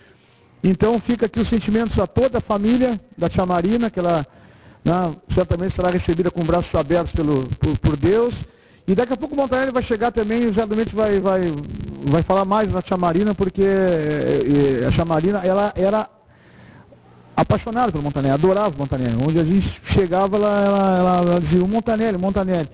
Então 0.63 0.99
fica 0.99 1.27
aqui 1.27 1.41
os 1.41 1.49
sentimentos 1.49 1.99
a 1.99 2.07
toda 2.07 2.39
a 2.39 2.41
família 2.41 3.01
da 3.17 3.29
Tia 3.29 3.47
Marina, 3.47 3.91
que 3.91 3.99
ela 3.99 4.27
né, 4.85 5.13
certamente 5.33 5.77
será 5.77 5.91
recebida 5.91 6.31
com 6.31 6.43
braços 6.43 6.75
abertos 6.75 7.13
pelo, 7.13 7.47
por, 7.61 7.79
por, 7.79 7.97
Deus. 7.97 8.35
E 8.87 8.95
daqui 8.95 9.13
a 9.13 9.17
pouco 9.17 9.35
o 9.35 9.39
Montanelli 9.39 9.71
vai 9.71 9.83
chegar 9.83 10.11
também 10.11 10.49
e 10.49 10.55
certamente 10.55 10.95
vai, 10.95 11.21
vai, 11.21 11.43
vai 12.07 12.23
falar 12.23 12.45
mais 12.45 12.69
da 12.69 12.83
Tia 12.83 12.97
Marina, 12.97 13.35
porque 13.35 13.63
é, 13.63 14.83
é, 14.83 14.87
a 14.87 14.91
Tia 14.91 15.05
Marina 15.05 15.41
ela 15.45 15.73
era 15.77 16.09
apaixonada 17.41 17.93
pelo 17.93 18.03
Montanelli, 18.03 18.35
adorava 18.35 18.75
o 18.75 18.79
Montanelli. 18.79 19.17
Onde 19.25 19.39
a 19.39 19.45
gente 19.45 19.81
chegava, 19.85 20.37
ela, 20.37 20.61
ela, 20.61 20.99
ela, 20.99 21.17
ela 21.19 21.41
dizia, 21.41 21.63
o 21.63 21.69
Montanelli, 21.69 22.17
o 22.17 22.21
Montanelli. 22.21 22.69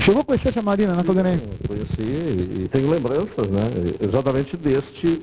Chegou 0.00 0.22
a 0.22 0.24
conhecer 0.24 0.48
a 0.48 0.52
Tia 0.52 0.62
Marina, 0.62 0.94
né, 0.94 1.02
Claudinei? 1.04 1.40
Conheci 1.66 2.62
e 2.62 2.68
tenho 2.68 2.90
lembranças, 2.90 3.46
né? 3.46 3.62
Exatamente 4.00 4.56
deste 4.56 5.22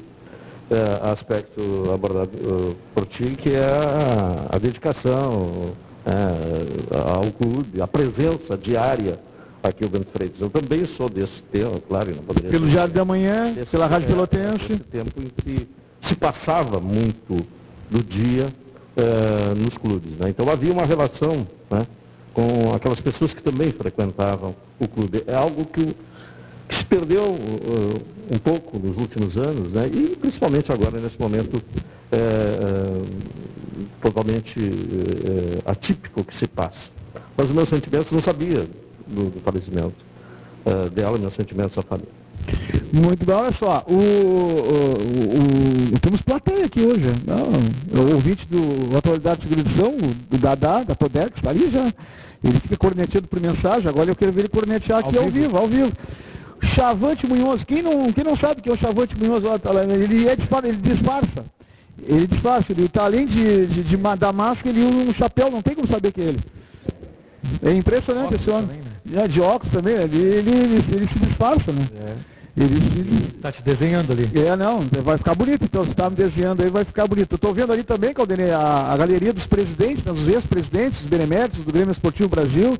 é, 0.71 1.11
aspecto 1.11 1.91
abordado 1.93 2.31
uh, 2.37 2.75
por 2.95 3.05
ti, 3.07 3.35
que 3.35 3.53
é 3.53 3.65
a, 3.65 4.55
a 4.55 4.57
dedicação 4.57 5.75
é, 6.05 6.97
ao 6.97 7.29
clube, 7.33 7.81
a 7.81 7.87
presença 7.87 8.57
diária 8.57 9.19
aqui 9.61 9.85
o 9.85 9.89
Bento 9.89 10.07
Freitas. 10.13 10.39
Eu 10.39 10.49
também 10.49 10.85
sou 10.97 11.09
desse 11.09 11.41
tempo, 11.51 11.81
claro, 11.81 12.13
não 12.15 12.23
poderia 12.23 12.49
Pelo 12.49 12.67
Diário 12.67 12.93
da 12.93 13.05
Manhã, 13.05 13.53
pela 13.69 13.87
Rádio 13.87 14.07
Pelotense. 14.09 14.73
Esse 14.73 14.79
tempo 14.79 15.21
em 15.21 15.27
que 15.27 15.67
se 16.07 16.15
passava 16.15 16.79
muito 16.81 17.45
do 17.93 18.03
dia 18.03 18.47
é, 18.97 19.55
nos 19.55 19.77
clubes. 19.77 20.17
Né? 20.17 20.29
Então 20.29 20.49
havia 20.49 20.73
uma 20.73 20.85
relação 20.85 21.47
né, 21.69 21.85
com 22.33 22.73
aquelas 22.75 22.99
pessoas 22.99 23.33
que 23.33 23.41
também 23.41 23.71
frequentavam 23.71 24.55
o 24.79 24.87
clube. 24.87 25.23
É 25.27 25.35
algo 25.35 25.65
que 25.65 25.95
que 26.65 26.77
se 26.77 26.85
perdeu 26.85 27.23
uh, 27.23 28.33
um 28.33 28.39
pouco 28.39 28.79
nos 28.79 28.97
últimos 28.97 29.35
anos, 29.37 29.69
né? 29.69 29.85
e 29.93 30.15
principalmente 30.15 30.71
agora, 30.71 30.99
nesse 30.99 31.19
momento 31.19 31.61
é, 32.09 33.01
totalmente 34.01 34.55
atípico 35.65 36.23
que 36.23 36.39
se 36.39 36.47
passa. 36.47 36.79
Mas 37.35 37.49
os 37.49 37.53
meus 37.53 37.69
sentimentos, 37.69 38.11
não 38.11 38.21
sabia 38.21 38.65
do, 39.07 39.29
do 39.29 39.39
falecimento 39.41 39.95
uh, 40.65 40.89
dela, 40.89 41.17
meus 41.17 41.35
sentimentos 41.35 41.77
à 41.77 41.81
família. 41.81 42.22
Muito 42.93 43.25
bem, 43.25 43.35
olha 43.35 43.51
só, 43.53 43.83
o, 43.87 43.93
o, 43.93 45.95
o, 45.95 45.99
temos 45.99 46.21
plateia 46.21 46.65
aqui 46.65 46.81
hoje, 46.81 47.05
não, 47.25 48.01
o 48.01 48.13
ouvinte 48.13 48.47
do 48.47 48.95
Atualidade 48.95 49.41
de 49.41 49.47
Televisão, 49.47 49.95
o 50.31 50.37
Dadá, 50.37 50.83
da 50.83 50.93
Todex, 50.93 51.31
está 51.35 51.49
ali 51.49 51.71
já, 51.71 51.91
ele 52.43 52.59
fica 52.59 52.77
corneteando 52.77 53.27
por 53.27 53.41
mensagem, 53.41 53.87
agora 53.87 54.11
eu 54.11 54.15
quero 54.15 54.31
ver 54.31 54.41
ele 54.41 54.49
cornetear 54.49 54.99
aqui 54.99 55.17
ao 55.17 55.27
vivo, 55.27 55.57
ao 55.57 55.67
vivo. 55.67 55.83
Ao 55.83 55.87
vivo. 55.87 55.93
Chavante 56.63 57.27
Munhoz, 57.27 57.63
quem 57.63 57.81
não, 57.81 58.11
quem 58.13 58.23
não 58.23 58.37
sabe 58.37 58.61
que 58.61 58.69
é 58.69 58.73
o 58.73 58.77
Chavante 58.77 59.17
Munhoz, 59.17 59.43
ele, 59.43 60.27
é, 60.27 60.33
ele 60.33 60.77
disfarça. 60.77 61.45
Ele 62.05 62.27
disfarça, 62.27 62.71
ele 62.71 62.85
está 62.85 63.05
além 63.05 63.25
de, 63.25 63.67
de, 63.67 63.83
de, 63.83 63.97
da 63.97 64.31
máscara, 64.31 64.69
ele 64.69 64.83
usa 64.83 65.09
um 65.09 65.13
chapéu, 65.13 65.51
não 65.51 65.61
tem 65.61 65.75
como 65.75 65.87
saber 65.87 66.11
que 66.11 66.21
é 66.21 66.25
ele. 66.25 66.39
É 67.61 67.73
impressionante 67.73 68.35
esse 68.35 68.49
homem. 68.49 68.79
Né? 69.05 69.23
É, 69.23 69.27
de 69.27 69.41
óculos 69.41 69.73
também, 69.73 69.95
ele, 69.95 70.17
ele, 70.17 70.49
ele, 70.49 70.85
ele 70.95 71.07
se 71.07 71.19
disfarça, 71.19 71.71
né? 71.71 71.85
É. 72.07 72.32
Está 72.55 73.51
te 73.51 73.63
desenhando 73.63 74.11
ali. 74.11 74.29
É, 74.35 74.55
não, 74.55 74.81
vai 75.03 75.17
ficar 75.17 75.33
bonito, 75.33 75.63
então, 75.63 75.83
você 75.83 75.91
está 75.91 76.07
me 76.07 76.15
desenhando 76.15 76.61
aí, 76.61 76.69
vai 76.69 76.85
ficar 76.85 77.07
bonito. 77.07 77.35
Estou 77.35 77.53
vendo 77.53 77.73
ali 77.73 77.83
também, 77.83 78.13
Caldenei, 78.13 78.51
a, 78.51 78.91
a 78.91 78.97
galeria 78.97 79.33
dos 79.33 79.47
presidentes, 79.47 80.03
né, 80.03 80.13
dos 80.13 80.27
ex-presidentes, 80.27 80.99
dos 80.99 81.09
beneméritos 81.09 81.65
do 81.65 81.71
Grêmio 81.71 81.91
Esportivo 81.91 82.29
Brasil. 82.29 82.77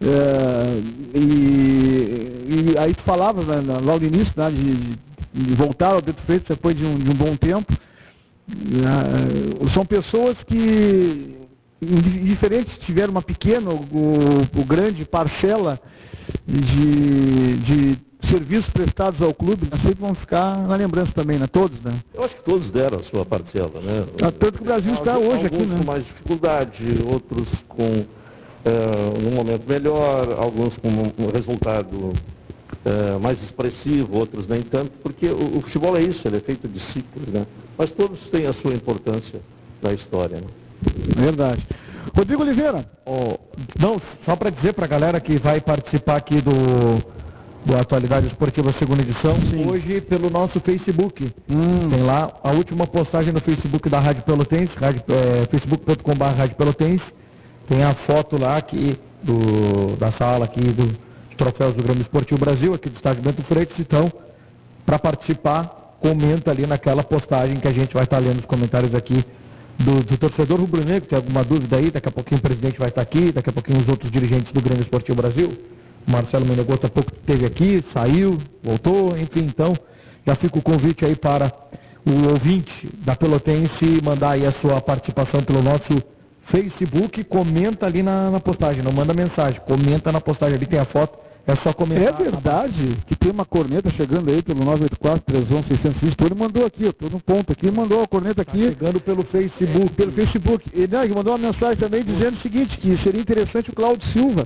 É, 0.00 1.18
e, 1.18 2.72
e, 2.72 2.78
aí 2.78 2.94
tu 2.94 3.02
falava 3.02 3.42
né, 3.42 3.78
lá 3.84 3.98
no 3.98 4.04
início 4.04 4.32
né, 4.36 4.50
de, 4.50 4.96
de, 5.32 5.54
voltar 5.54 5.92
ao 5.92 6.02
Beto 6.02 6.22
Freitas 6.22 6.56
depois 6.56 6.74
de 6.74 6.84
um, 6.84 6.96
de 6.96 7.10
um 7.10 7.14
bom 7.14 7.36
tempo. 7.36 7.72
É, 8.50 9.72
são 9.72 9.84
pessoas 9.84 10.36
que 10.46 11.36
indiferentes 11.82 12.78
tiveram 12.78 13.10
uma 13.10 13.22
pequena 13.22 13.70
ou, 13.70 13.84
ou 14.56 14.64
grande 14.64 15.04
parcela 15.04 15.78
de, 16.46 17.56
de 17.56 18.03
serviços 18.28 18.68
prestados 18.68 19.20
ao 19.20 19.34
clube, 19.34 19.66
né, 19.66 19.78
sempre 19.82 20.00
vão 20.00 20.14
ficar 20.14 20.58
na 20.66 20.76
lembrança 20.76 21.12
também, 21.12 21.38
né? 21.38 21.46
Todos, 21.46 21.80
né? 21.80 21.92
Eu 22.12 22.24
acho 22.24 22.36
que 22.36 22.42
todos 22.44 22.70
deram 22.70 22.98
a 22.98 23.04
sua 23.04 23.24
parcela, 23.24 23.80
né? 23.80 24.04
Ah, 24.22 24.32
tanto 24.32 24.54
que 24.54 24.62
o 24.62 24.64
Brasil 24.64 24.94
está 24.94 25.18
hoje 25.18 25.46
aqui, 25.46 25.62
né? 25.62 25.76
com 25.78 25.84
mais 25.84 26.04
dificuldade, 26.04 26.98
outros 27.06 27.48
com 27.68 27.84
uh, 27.84 29.22
num 29.22 29.36
momento 29.36 29.68
melhor, 29.68 30.36
alguns 30.38 30.74
com 30.76 30.88
um 30.88 31.30
resultado 31.32 32.12
uh, 32.84 33.20
mais 33.20 33.38
expressivo, 33.42 34.18
outros 34.18 34.46
nem 34.46 34.62
tanto, 34.62 34.92
porque 35.02 35.26
o, 35.26 35.58
o, 35.58 35.60
futebol 35.60 35.96
é 35.96 36.00
isso, 36.00 36.20
ele 36.24 36.36
é 36.36 36.40
feito 36.40 36.68
de 36.68 36.80
ciclos, 36.92 37.26
né? 37.28 37.46
Mas 37.76 37.90
todos 37.90 38.18
têm 38.30 38.46
a 38.46 38.52
sua 38.52 38.72
importância 38.74 39.40
na 39.82 39.92
história. 39.92 40.36
Né? 40.36 40.46
Verdade. 41.16 41.62
Rodrigo 42.16 42.42
Oliveira. 42.42 42.84
Oh, 43.06 43.36
não, 43.80 43.96
só 44.24 44.36
para 44.36 44.50
dizer 44.50 44.72
para 44.72 44.84
a 44.84 44.88
galera 44.88 45.20
que 45.20 45.36
vai 45.36 45.60
participar 45.60 46.16
aqui 46.16 46.40
do, 46.40 46.50
do 47.64 47.76
Atualidade 47.76 48.26
Esportiva 48.26 48.72
segunda 48.78 49.02
edição, 49.02 49.34
Sim. 49.36 49.70
hoje 49.70 50.00
pelo 50.00 50.28
nosso 50.28 50.60
Facebook. 50.60 51.24
Hum. 51.50 51.88
Tem 51.88 52.02
lá 52.02 52.30
a 52.42 52.52
última 52.52 52.86
postagem 52.86 53.32
no 53.32 53.40
Facebook 53.40 53.88
da 53.88 53.98
Rádio 53.98 54.22
Pelotense, 54.22 54.72
é, 54.82 55.46
facebook.com.br 55.50 56.24
Rádio 56.24 56.56
Pelotense. 56.56 57.04
Tem 57.68 57.82
a 57.82 57.94
foto 57.94 58.38
lá 58.40 58.58
aqui 58.58 58.98
do, 59.22 59.96
da 59.96 60.12
sala 60.12 60.44
aqui 60.44 60.60
do 60.60 60.92
troféus 61.36 61.74
do 61.74 61.82
Grêmio 61.82 62.02
Esportivo 62.02 62.38
Brasil, 62.38 62.74
aqui 62.74 62.88
do 62.88 62.96
estádio 62.96 63.22
Bento 63.22 63.42
Freitas, 63.42 63.76
então, 63.80 64.12
para 64.84 64.98
participar, 64.98 65.96
comenta 66.00 66.50
ali 66.50 66.66
naquela 66.66 67.02
postagem 67.02 67.56
que 67.56 67.66
a 67.66 67.72
gente 67.72 67.94
vai 67.94 68.04
estar 68.04 68.18
tá 68.18 68.22
lendo 68.22 68.40
os 68.40 68.44
comentários 68.44 68.94
aqui 68.94 69.24
do, 69.78 70.04
do 70.04 70.16
torcedor 70.16 70.60
rubro-negro, 70.60 71.08
tem 71.08 71.16
alguma 71.16 71.42
dúvida 71.42 71.76
aí, 71.76 71.90
daqui 71.90 72.08
a 72.08 72.12
pouquinho 72.12 72.38
o 72.38 72.42
presidente 72.42 72.78
vai 72.78 72.88
estar 72.88 73.02
tá 73.04 73.10
aqui, 73.10 73.32
daqui 73.32 73.50
a 73.50 73.52
pouquinho 73.52 73.80
os 73.80 73.88
outros 73.88 74.10
dirigentes 74.10 74.52
do 74.52 74.60
Grêmio 74.60 74.82
Esportivo 74.82 75.16
Brasil. 75.16 75.50
O 76.06 76.10
Marcelo 76.10 76.46
Menegoto 76.46 76.86
há 76.86 76.90
pouco 76.90 77.12
esteve 77.12 77.46
aqui, 77.46 77.84
saiu, 77.92 78.38
voltou, 78.62 79.16
enfim, 79.16 79.46
então 79.46 79.72
já 80.26 80.34
fica 80.34 80.58
o 80.58 80.62
convite 80.62 81.04
aí 81.04 81.16
para 81.16 81.52
o 82.06 82.30
ouvinte 82.30 82.88
da 82.98 83.16
Pelotense 83.16 84.00
mandar 84.02 84.32
aí 84.32 84.46
a 84.46 84.52
sua 84.52 84.80
participação 84.80 85.42
pelo 85.42 85.62
nosso 85.62 86.02
Facebook, 86.46 87.24
comenta 87.24 87.86
ali 87.86 88.02
na, 88.02 88.30
na, 88.30 88.40
postagem, 88.40 88.82
não 88.82 88.92
manda 88.92 89.14
mensagem, 89.14 89.60
comenta 89.66 90.12
na 90.12 90.20
postagem 90.20 90.56
ali, 90.56 90.66
tem 90.66 90.78
a 90.78 90.84
foto, 90.84 91.18
é 91.46 91.54
só 91.56 91.72
comentar. 91.72 92.20
É 92.20 92.24
verdade 92.24 92.96
que 93.06 93.16
tem 93.16 93.30
uma 93.30 93.46
corneta 93.46 93.88
chegando 93.90 94.30
aí 94.30 94.42
pelo 94.42 94.60
984-311-620, 94.60 96.26
ele 96.26 96.34
mandou 96.34 96.66
aqui, 96.66 96.84
eu 96.84 96.90
estou 96.90 97.08
no 97.10 97.20
ponto 97.20 97.52
aqui, 97.52 97.70
mandou 97.70 98.02
a 98.02 98.06
corneta 98.06 98.44
tá 98.44 98.52
aqui. 98.52 98.62
Tá 98.62 98.68
chegando 98.68 99.00
pelo 99.00 99.22
Facebook. 99.24 99.92
Pelo 99.94 100.12
Facebook. 100.12 100.70
E 100.74 100.86
né, 100.86 101.06
mandou 101.14 101.34
uma 101.34 101.46
mensagem 101.50 101.76
também 101.76 102.02
dizendo 102.02 102.36
o 102.36 102.42
seguinte, 102.42 102.76
que 102.78 102.94
seria 103.02 103.20
interessante 103.20 103.70
o 103.70 103.74
Cláudio 103.74 104.06
Silva 104.08 104.44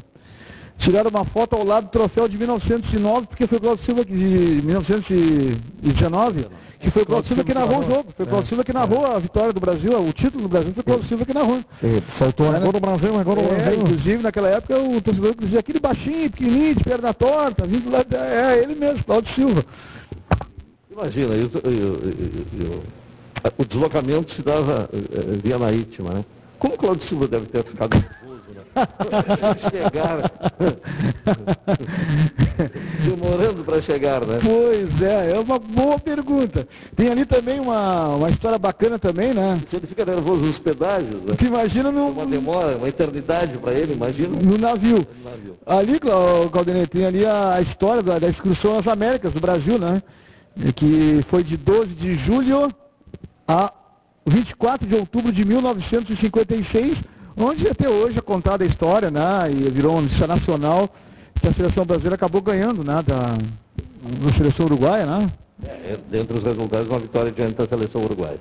tirar 0.78 1.06
uma 1.06 1.24
foto 1.24 1.56
ao 1.56 1.66
lado 1.66 1.84
do 1.84 1.90
troféu 1.90 2.28
de 2.28 2.38
1909, 2.38 3.26
porque 3.26 3.46
foi 3.46 3.58
o 3.58 3.60
Cláudio 3.60 3.84
Silva 3.84 4.02
de 4.04 4.14
1919 4.14 6.46
que 6.80 6.90
foi 6.90 7.02
o 7.02 7.06
Claudio 7.06 7.28
Silva 7.28 7.44
que 7.44 7.54
narrou 7.54 7.80
o 7.80 7.82
jogo. 7.82 8.06
Foi 8.16 8.24
o 8.24 8.28
Claudio 8.28 8.46
é. 8.46 8.48
Silva 8.48 8.64
que 8.64 8.72
narrou 8.72 9.06
a 9.06 9.18
vitória 9.18 9.52
do 9.52 9.60
Brasil, 9.60 10.00
o 10.00 10.12
título 10.12 10.42
do 10.42 10.48
Brasil 10.48 10.72
foi 10.72 10.80
o 10.80 10.84
Claudio 10.84 11.08
Silva 11.08 11.24
que 11.24 11.34
narrou. 11.34 11.60
Faltou 12.18 12.46
é, 12.46 12.56
agora 12.56 12.76
o 12.76 12.80
Brasil, 12.80 13.18
agora 13.18 13.40
o 13.40 13.44
é, 13.44 13.48
Brasil. 13.48 13.80
Inclusive, 13.80 14.22
naquela 14.22 14.48
época, 14.48 14.78
o 14.78 15.00
torcedor 15.00 15.34
dizia 15.38 15.60
aquele 15.60 15.80
baixinho, 15.80 16.30
pequenininho, 16.30 16.76
de 16.76 16.84
perna 16.84 17.12
torta, 17.12 17.66
vindo 17.66 17.90
lá, 17.90 18.04
é 18.16 18.62
ele 18.62 18.76
mesmo, 18.76 19.04
Claudio 19.04 19.34
Silva. 19.34 19.64
Imagina, 20.90 21.34
eu, 21.34 21.50
eu, 21.64 21.70
eu, 22.60 22.82
o 23.56 23.64
deslocamento 23.64 24.34
se 24.34 24.42
dava 24.42 24.88
eh, 24.92 25.38
via 25.42 25.58
marítima, 25.58 26.10
né? 26.10 26.24
Como 26.58 26.74
o 26.74 26.78
Claudio 26.78 27.08
Silva 27.08 27.28
deve 27.28 27.46
ter 27.46 27.64
ficado 27.64 27.96
chegar. 29.70 30.30
Demorando 33.04 33.64
para 33.64 33.82
chegar, 33.82 34.24
né? 34.26 34.38
Pois 34.42 35.02
é, 35.02 35.32
é 35.32 35.38
uma 35.38 35.58
boa 35.58 35.98
pergunta. 35.98 36.66
Tem 36.96 37.08
ali 37.08 37.24
também 37.24 37.60
uma, 37.60 38.08
uma 38.16 38.30
história 38.30 38.58
bacana 38.58 38.98
também, 38.98 39.32
né? 39.32 39.60
Ele 39.72 39.86
fica 39.86 40.04
nervoso 40.04 40.44
nos 40.44 40.58
pedágios, 40.58 41.22
né? 41.22 41.36
Que 41.36 41.46
imagina 41.46 41.90
no... 41.90 42.08
Uma 42.08 42.26
demora, 42.26 42.76
uma 42.76 42.88
eternidade 42.88 43.58
para 43.58 43.72
ele, 43.72 43.94
imagina. 43.94 44.38
No 44.42 44.58
navio. 44.58 45.06
No 45.22 45.30
navio. 45.30 45.56
Ali, 45.66 45.98
Claudinei, 45.98 46.86
tem 46.86 47.04
ali 47.04 47.24
a 47.26 47.60
história 47.60 48.02
da, 48.02 48.18
da 48.18 48.28
excursão 48.28 48.78
às 48.78 48.86
Américas 48.86 49.32
do 49.32 49.40
Brasil, 49.40 49.78
né? 49.78 50.02
Que 50.74 51.20
foi 51.28 51.44
de 51.44 51.56
12 51.56 51.88
de 51.90 52.14
julho 52.14 52.68
a 53.46 53.72
24 54.26 54.86
de 54.86 54.94
outubro 54.94 55.32
de 55.32 55.44
1956, 55.44 56.98
onde 57.38 57.68
até 57.68 57.88
hoje 57.88 58.18
é 58.18 58.20
contada 58.20 58.64
a 58.64 58.66
história, 58.66 59.10
né? 59.10 59.50
E 59.50 59.70
virou 59.70 59.92
uma 59.92 60.02
notícia 60.02 60.26
nacional 60.26 60.88
que 61.40 61.48
a 61.48 61.52
seleção 61.52 61.84
brasileira 61.84 62.16
acabou 62.16 62.42
ganhando, 62.42 62.84
né? 62.84 63.02
Da, 63.06 63.36
da 63.36 64.36
seleção 64.36 64.66
uruguaia, 64.66 65.06
né? 65.06 65.26
É, 65.66 65.96
dentre 66.10 66.38
os 66.38 66.44
resultados, 66.44 66.88
uma 66.88 66.98
vitória 66.98 67.32
diante 67.32 67.54
da 67.54 67.66
seleção 67.66 68.02
uruguaia. 68.02 68.38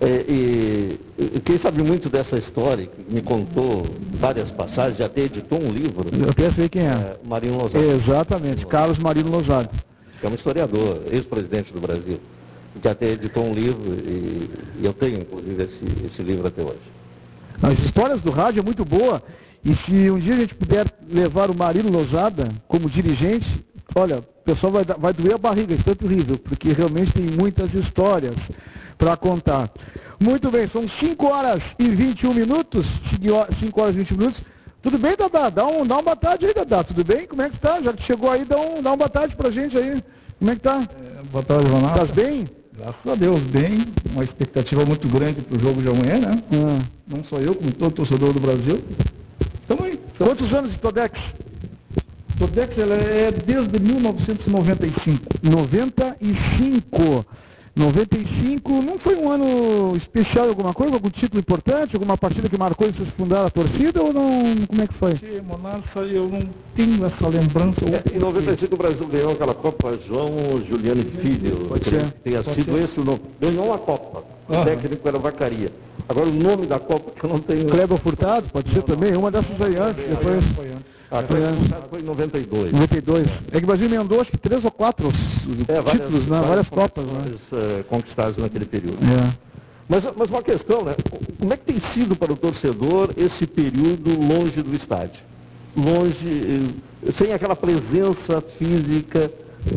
É, 0.00 0.24
e, 0.28 1.00
e, 1.16 1.40
quem 1.40 1.58
sabe 1.58 1.80
muito 1.82 2.08
dessa 2.08 2.36
história, 2.36 2.86
que 2.86 3.14
me 3.14 3.22
contou 3.22 3.84
várias 4.14 4.50
passagens, 4.50 4.98
já 4.98 5.06
até 5.06 5.22
editou 5.22 5.62
um 5.62 5.70
livro. 5.70 6.08
Eu 6.12 6.30
até 6.30 6.50
sei 6.50 6.68
quem 6.68 6.82
é. 6.82 6.90
é 6.90 7.16
Marino 7.24 7.56
Lozado. 7.56 7.78
Exatamente, 7.78 8.66
Carlos 8.66 8.98
Marino 8.98 9.30
Lozado. 9.30 9.68
Que 10.20 10.26
é 10.26 10.28
um 10.28 10.34
historiador, 10.34 11.02
ex-presidente 11.08 11.72
do 11.72 11.80
Brasil. 11.80 12.18
Que 12.80 12.88
até 12.88 13.10
editou 13.10 13.44
um 13.44 13.52
livro 13.52 13.94
e, 13.94 14.50
e 14.80 14.84
eu 14.84 14.92
tenho, 14.92 15.20
inclusive, 15.20 15.62
esse, 15.62 16.06
esse 16.06 16.22
livro 16.22 16.48
até 16.48 16.62
hoje. 16.62 16.80
As 17.62 17.78
histórias 17.78 18.20
do 18.20 18.32
rádio 18.32 18.60
é 18.60 18.64
muito 18.64 18.84
boa. 18.84 19.22
E 19.64 19.72
se 19.74 20.10
um 20.10 20.18
dia 20.18 20.34
a 20.34 20.40
gente 20.40 20.54
puder 20.56 20.86
levar 21.08 21.48
o 21.48 21.56
Marino 21.56 21.88
Lozada 21.88 22.48
como 22.66 22.90
dirigente, 22.90 23.64
olha, 23.94 24.18
o 24.18 24.22
pessoal 24.44 24.72
vai, 24.72 24.84
vai 24.98 25.12
doer 25.12 25.34
a 25.34 25.38
barriga, 25.38 25.72
é 25.72 25.78
tanto 25.78 26.04
horrível, 26.04 26.36
porque 26.36 26.72
realmente 26.72 27.12
tem 27.12 27.26
muitas 27.40 27.72
histórias 27.72 28.34
para 28.98 29.16
contar. 29.16 29.70
Muito 30.18 30.50
bem, 30.50 30.68
são 30.68 30.88
5 30.88 31.26
horas 31.26 31.62
e 31.78 31.88
21 31.88 32.34
minutos. 32.34 32.86
5 33.60 33.80
horas 33.80 33.94
e 33.94 33.98
20 33.98 34.10
minutos. 34.18 34.42
Tudo 34.82 34.98
bem, 34.98 35.14
Dadá? 35.16 35.48
Dá 35.48 35.64
um, 35.64 35.86
dá 35.86 35.94
uma 35.94 36.02
boa 36.02 36.16
tarde 36.16 36.46
aí, 36.46 36.54
Dadá. 36.54 36.82
Tudo 36.82 37.04
bem? 37.04 37.26
Como 37.28 37.40
é 37.42 37.48
que 37.48 37.54
está? 37.54 37.80
Já 37.80 37.92
que 37.92 38.02
chegou 38.02 38.30
aí, 38.30 38.44
dá, 38.44 38.58
um, 38.58 38.82
dá 38.82 38.90
uma 38.90 38.96
boa 38.96 39.08
tarde 39.08 39.36
pra 39.36 39.50
gente 39.50 39.78
aí. 39.78 40.02
Como 40.40 40.50
é 40.50 40.54
que 40.56 40.60
tá? 40.60 40.80
É, 40.80 41.22
boa 41.30 41.44
tarde, 41.44 41.66
Ronaldo. 41.66 42.02
Estás 42.02 42.10
bem? 42.10 42.61
Graças 42.74 43.06
a 43.06 43.14
Deus, 43.14 43.40
bem. 43.42 43.84
Uma 44.12 44.24
expectativa 44.24 44.84
muito 44.86 45.06
grande 45.06 45.42
para 45.42 45.56
o 45.56 45.60
jogo 45.60 45.82
de 45.82 45.88
amanhã, 45.88 46.18
né? 46.20 46.42
Hum. 46.52 46.78
Não 47.06 47.24
só 47.24 47.36
eu, 47.36 47.54
como 47.54 47.70
todo 47.72 47.94
torcedor 47.94 48.32
do 48.32 48.40
Brasil. 48.40 48.82
Estamos 49.60 49.84
aí. 49.84 50.00
Quantos 50.16 50.52
anos 50.54 50.70
de 50.70 50.78
Todex? 50.78 51.20
Todex 52.38 52.78
ela 52.78 52.94
é 52.94 53.30
desde 53.30 53.78
1995. 53.78 55.20
95. 55.42 57.26
95 57.74 58.82
não 58.82 58.98
foi 58.98 59.16
um 59.16 59.30
ano 59.30 59.96
especial 59.96 60.48
alguma 60.48 60.74
coisa, 60.74 60.94
algum 60.94 61.08
título 61.08 61.40
importante, 61.40 61.94
alguma 61.94 62.18
partida 62.18 62.48
que 62.48 62.58
marcou 62.58 62.86
e 62.86 62.92
vocês 62.92 63.08
fundaram 63.16 63.46
a 63.46 63.50
torcida 63.50 64.02
ou 64.02 64.12
não? 64.12 64.66
Como 64.66 64.82
é 64.82 64.86
que 64.86 64.94
foi? 64.94 65.16
Sim, 65.16 65.40
Monarca, 65.42 66.00
eu 66.00 66.28
não 66.28 66.40
tenho 66.74 67.06
essa 67.06 67.28
lembrança. 67.28 67.80
É, 67.86 68.16
em 68.16 68.18
95 68.18 68.74
o 68.74 68.78
Brasil 68.78 69.06
ganhou 69.06 69.32
aquela 69.32 69.54
Copa 69.54 69.98
João 70.06 70.30
Juliano 70.68 71.02
Filho. 71.02 71.56
Pode 71.68 71.88
ser. 71.88 72.12
Tenha 72.22 72.42
Pode 72.42 72.60
sido 72.60 72.76
ser. 72.76 72.84
esse 72.84 73.00
o 73.00 73.04
nome. 73.04 73.20
Ganhou 73.40 73.72
a 73.72 73.78
Copa. 73.78 74.24
O 74.48 74.64
técnico 74.64 75.08
era 75.08 75.18
Vacaria. 75.18 75.70
Agora 76.08 76.26
o 76.28 76.32
nome 76.32 76.66
da 76.66 76.78
Copa 76.78 77.10
que 77.12 77.24
eu 77.24 77.30
não 77.30 77.38
tenho. 77.38 77.66
Kleber 77.66 77.98
Furtado, 77.98 78.46
pode 78.52 78.68
ser 78.68 78.76
não, 78.76 78.82
também, 78.82 79.16
uma 79.16 79.30
dessas 79.30 79.58
aí 79.62 79.76
antes, 79.78 80.04
depois. 80.06 80.44
Foi. 80.54 80.71
Ah, 81.12 81.22
foi, 81.28 81.40
foi 81.90 82.00
em 82.00 82.04
92. 82.04 82.72
92. 82.72 83.26
É 83.52 83.58
que 83.58 83.64
o 83.64 83.66
Brasil 83.66 83.84
emendou 83.84 84.20
acho 84.22 84.30
que 84.30 84.38
três 84.38 84.64
ou 84.64 84.70
quatro 84.70 85.08
é, 85.08 85.10
títulos, 85.10 85.66
várias, 85.84 86.26
né? 86.26 86.40
várias, 86.40 86.68
Copas. 86.68 87.04
Né? 87.04 87.34
Uh, 87.52 87.84
conquistadas 87.84 88.36
naquele 88.38 88.64
período. 88.64 88.96
É. 89.04 89.52
Mas, 89.86 90.02
mas 90.16 90.28
uma 90.30 90.42
questão, 90.42 90.82
né? 90.82 90.94
Como 91.38 91.52
é 91.52 91.56
que 91.56 91.70
tem 91.70 91.92
sido 91.92 92.16
para 92.16 92.32
o 92.32 92.36
torcedor 92.36 93.10
esse 93.14 93.46
período 93.46 94.10
longe 94.18 94.62
do 94.62 94.74
estádio? 94.74 95.20
Longe, 95.76 96.72
eh, 97.06 97.12
sem 97.18 97.34
aquela 97.34 97.54
presença 97.54 98.42
física 98.58 99.30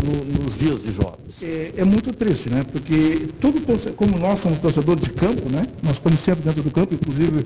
no, 0.03 0.45
nos 0.45 0.57
dias 0.57 0.81
de 0.81 0.93
jogos? 0.93 1.19
É, 1.41 1.73
é, 1.77 1.83
muito 1.83 2.13
triste, 2.13 2.49
né? 2.49 2.63
Porque 2.71 3.27
tudo, 3.41 3.59
como 3.95 4.17
nós 4.17 4.41
somos 4.41 4.57
torcedores 4.59 5.03
de 5.03 5.11
campo, 5.11 5.49
né? 5.51 5.65
Nós 5.83 5.95
estamos 5.95 6.19
sempre 6.23 6.43
dentro 6.43 6.63
do 6.63 6.71
campo, 6.71 6.93
inclusive 6.93 7.45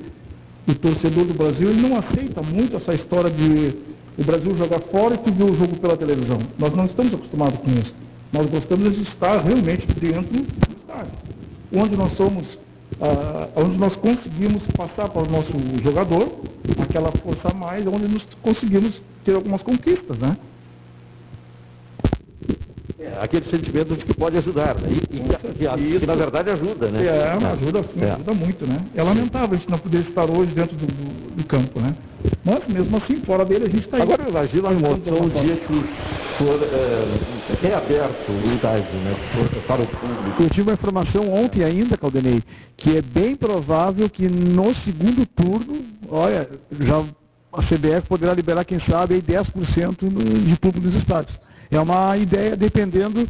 o 0.69 0.75
torcedor 0.75 1.25
do 1.25 1.33
Brasil 1.33 1.69
ele 1.69 1.81
não 1.81 1.97
aceita 1.97 2.41
muito 2.41 2.77
essa 2.77 2.93
história 2.93 3.29
de 3.29 3.77
o 4.17 4.23
Brasil 4.23 4.55
jogar 4.57 4.81
fora 4.91 5.15
e 5.15 5.17
tu 5.17 5.31
ver 5.31 5.45
o 5.45 5.55
jogo 5.55 5.79
pela 5.79 5.95
televisão. 5.95 6.37
Nós 6.57 6.73
não 6.73 6.85
estamos 6.85 7.13
acostumados 7.13 7.57
com 7.59 7.71
isso. 7.71 7.93
Nós 8.33 8.45
gostamos 8.47 8.95
de 8.95 9.03
estar 9.03 9.37
realmente 9.37 9.87
dentro 9.87 10.29
do 10.29 10.77
estádio, 10.77 11.13
onde 11.75 11.95
nós 11.95 12.11
somos, 12.17 12.43
ah, 13.01 13.49
onde 13.55 13.77
nós 13.77 13.95
conseguimos 13.95 14.61
passar 14.75 15.09
para 15.09 15.27
o 15.27 15.31
nosso 15.31 15.53
jogador 15.81 16.41
aquela 16.81 17.11
força 17.11 17.49
a 17.49 17.53
mais, 17.53 17.85
onde 17.87 18.07
nós 18.07 18.27
conseguimos 18.41 19.01
ter 19.23 19.35
algumas 19.35 19.61
conquistas, 19.61 20.17
né? 20.17 20.37
É, 22.99 23.17
aquele 23.21 23.49
sentimento 23.49 23.95
de 23.95 24.03
que 24.03 24.13
pode 24.13 24.37
ajudar, 24.37 24.75
né? 24.75 24.89
E, 24.89 25.15
e, 25.15 25.95
e, 25.95 25.99
que 26.01 26.05
na 26.05 26.15
verdade 26.15 26.49
ajuda, 26.49 26.89
né? 26.89 27.05
É, 27.05 27.47
ajuda 27.47 27.81
sim, 27.83 28.03
é. 28.03 28.11
ajuda 28.11 28.33
muito, 28.33 28.67
né? 28.67 28.77
É 28.93 29.01
lamentável 29.01 29.51
a 29.53 29.55
gente 29.55 29.69
não 29.69 29.77
poder 29.77 29.99
estar 29.99 30.29
hoje 30.29 30.51
dentro 30.53 30.75
do, 30.75 30.85
do, 30.85 31.35
do 31.35 31.43
campo, 31.45 31.79
né? 31.79 31.95
Mas 32.43 32.67
mesmo 32.67 32.97
assim, 32.97 33.21
fora 33.21 33.45
dele 33.45 33.65
a 33.65 33.69
gente 33.69 33.85
está 33.85 33.97
aí. 33.97 34.03
Agora 34.03 34.25
imagina 34.27 34.67
a 34.67 34.71
emoção 34.73 35.15
o 35.25 35.29
dia 35.29 35.55
que 35.55 35.73
for 36.37 36.59
é, 36.61 37.67
reaberto 37.67 38.31
o 38.31 38.53
estádio, 38.53 38.99
né? 38.99 39.15
Para 39.65 39.81
o 39.81 39.87
público. 39.87 40.43
Eu 40.43 40.49
tive 40.49 40.63
uma 40.63 40.73
informação 40.73 41.33
ontem 41.33 41.63
ainda, 41.63 41.95
Caldenei, 41.95 42.43
que 42.75 42.97
é 42.97 43.01
bem 43.01 43.33
provável 43.33 44.09
que 44.09 44.27
no 44.27 44.75
segundo 44.83 45.25
turno, 45.25 45.85
olha, 46.09 46.49
já 46.81 47.01
a 47.53 47.61
CBF 47.61 48.07
poderá 48.09 48.33
liberar, 48.33 48.65
quem 48.65 48.79
sabe, 48.79 49.15
aí 49.15 49.21
10% 49.21 50.43
de 50.43 50.55
público 50.57 50.87
nos 50.87 50.97
estádios. 50.97 51.39
É 51.71 51.79
uma 51.79 52.17
ideia 52.17 52.55
dependendo 52.55 53.27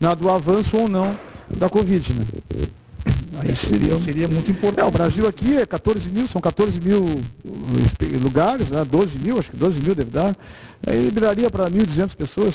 na, 0.00 0.14
do 0.14 0.30
avanço 0.30 0.76
ou 0.76 0.88
não 0.88 1.16
da 1.56 1.68
Covid, 1.68 2.12
né? 2.12 2.24
Aí 3.40 3.54
seria, 3.56 4.00
seria 4.02 4.28
muito 4.28 4.50
importante. 4.50 4.80
É, 4.80 4.84
o 4.84 4.90
Brasil 4.90 5.26
aqui 5.26 5.56
é 5.56 5.66
14 5.66 6.08
mil, 6.08 6.26
são 6.28 6.40
14 6.40 6.80
mil 6.80 7.04
lugares, 8.22 8.68
né? 8.68 8.84
12 8.84 9.18
mil, 9.18 9.38
acho 9.38 9.50
que 9.50 9.56
12 9.56 9.80
mil 9.80 9.94
deve 9.94 10.10
dar. 10.10 10.34
Aí 10.86 11.02
liberaria 11.02 11.48
para 11.50 11.70
1.200 11.70 12.14
pessoas. 12.14 12.54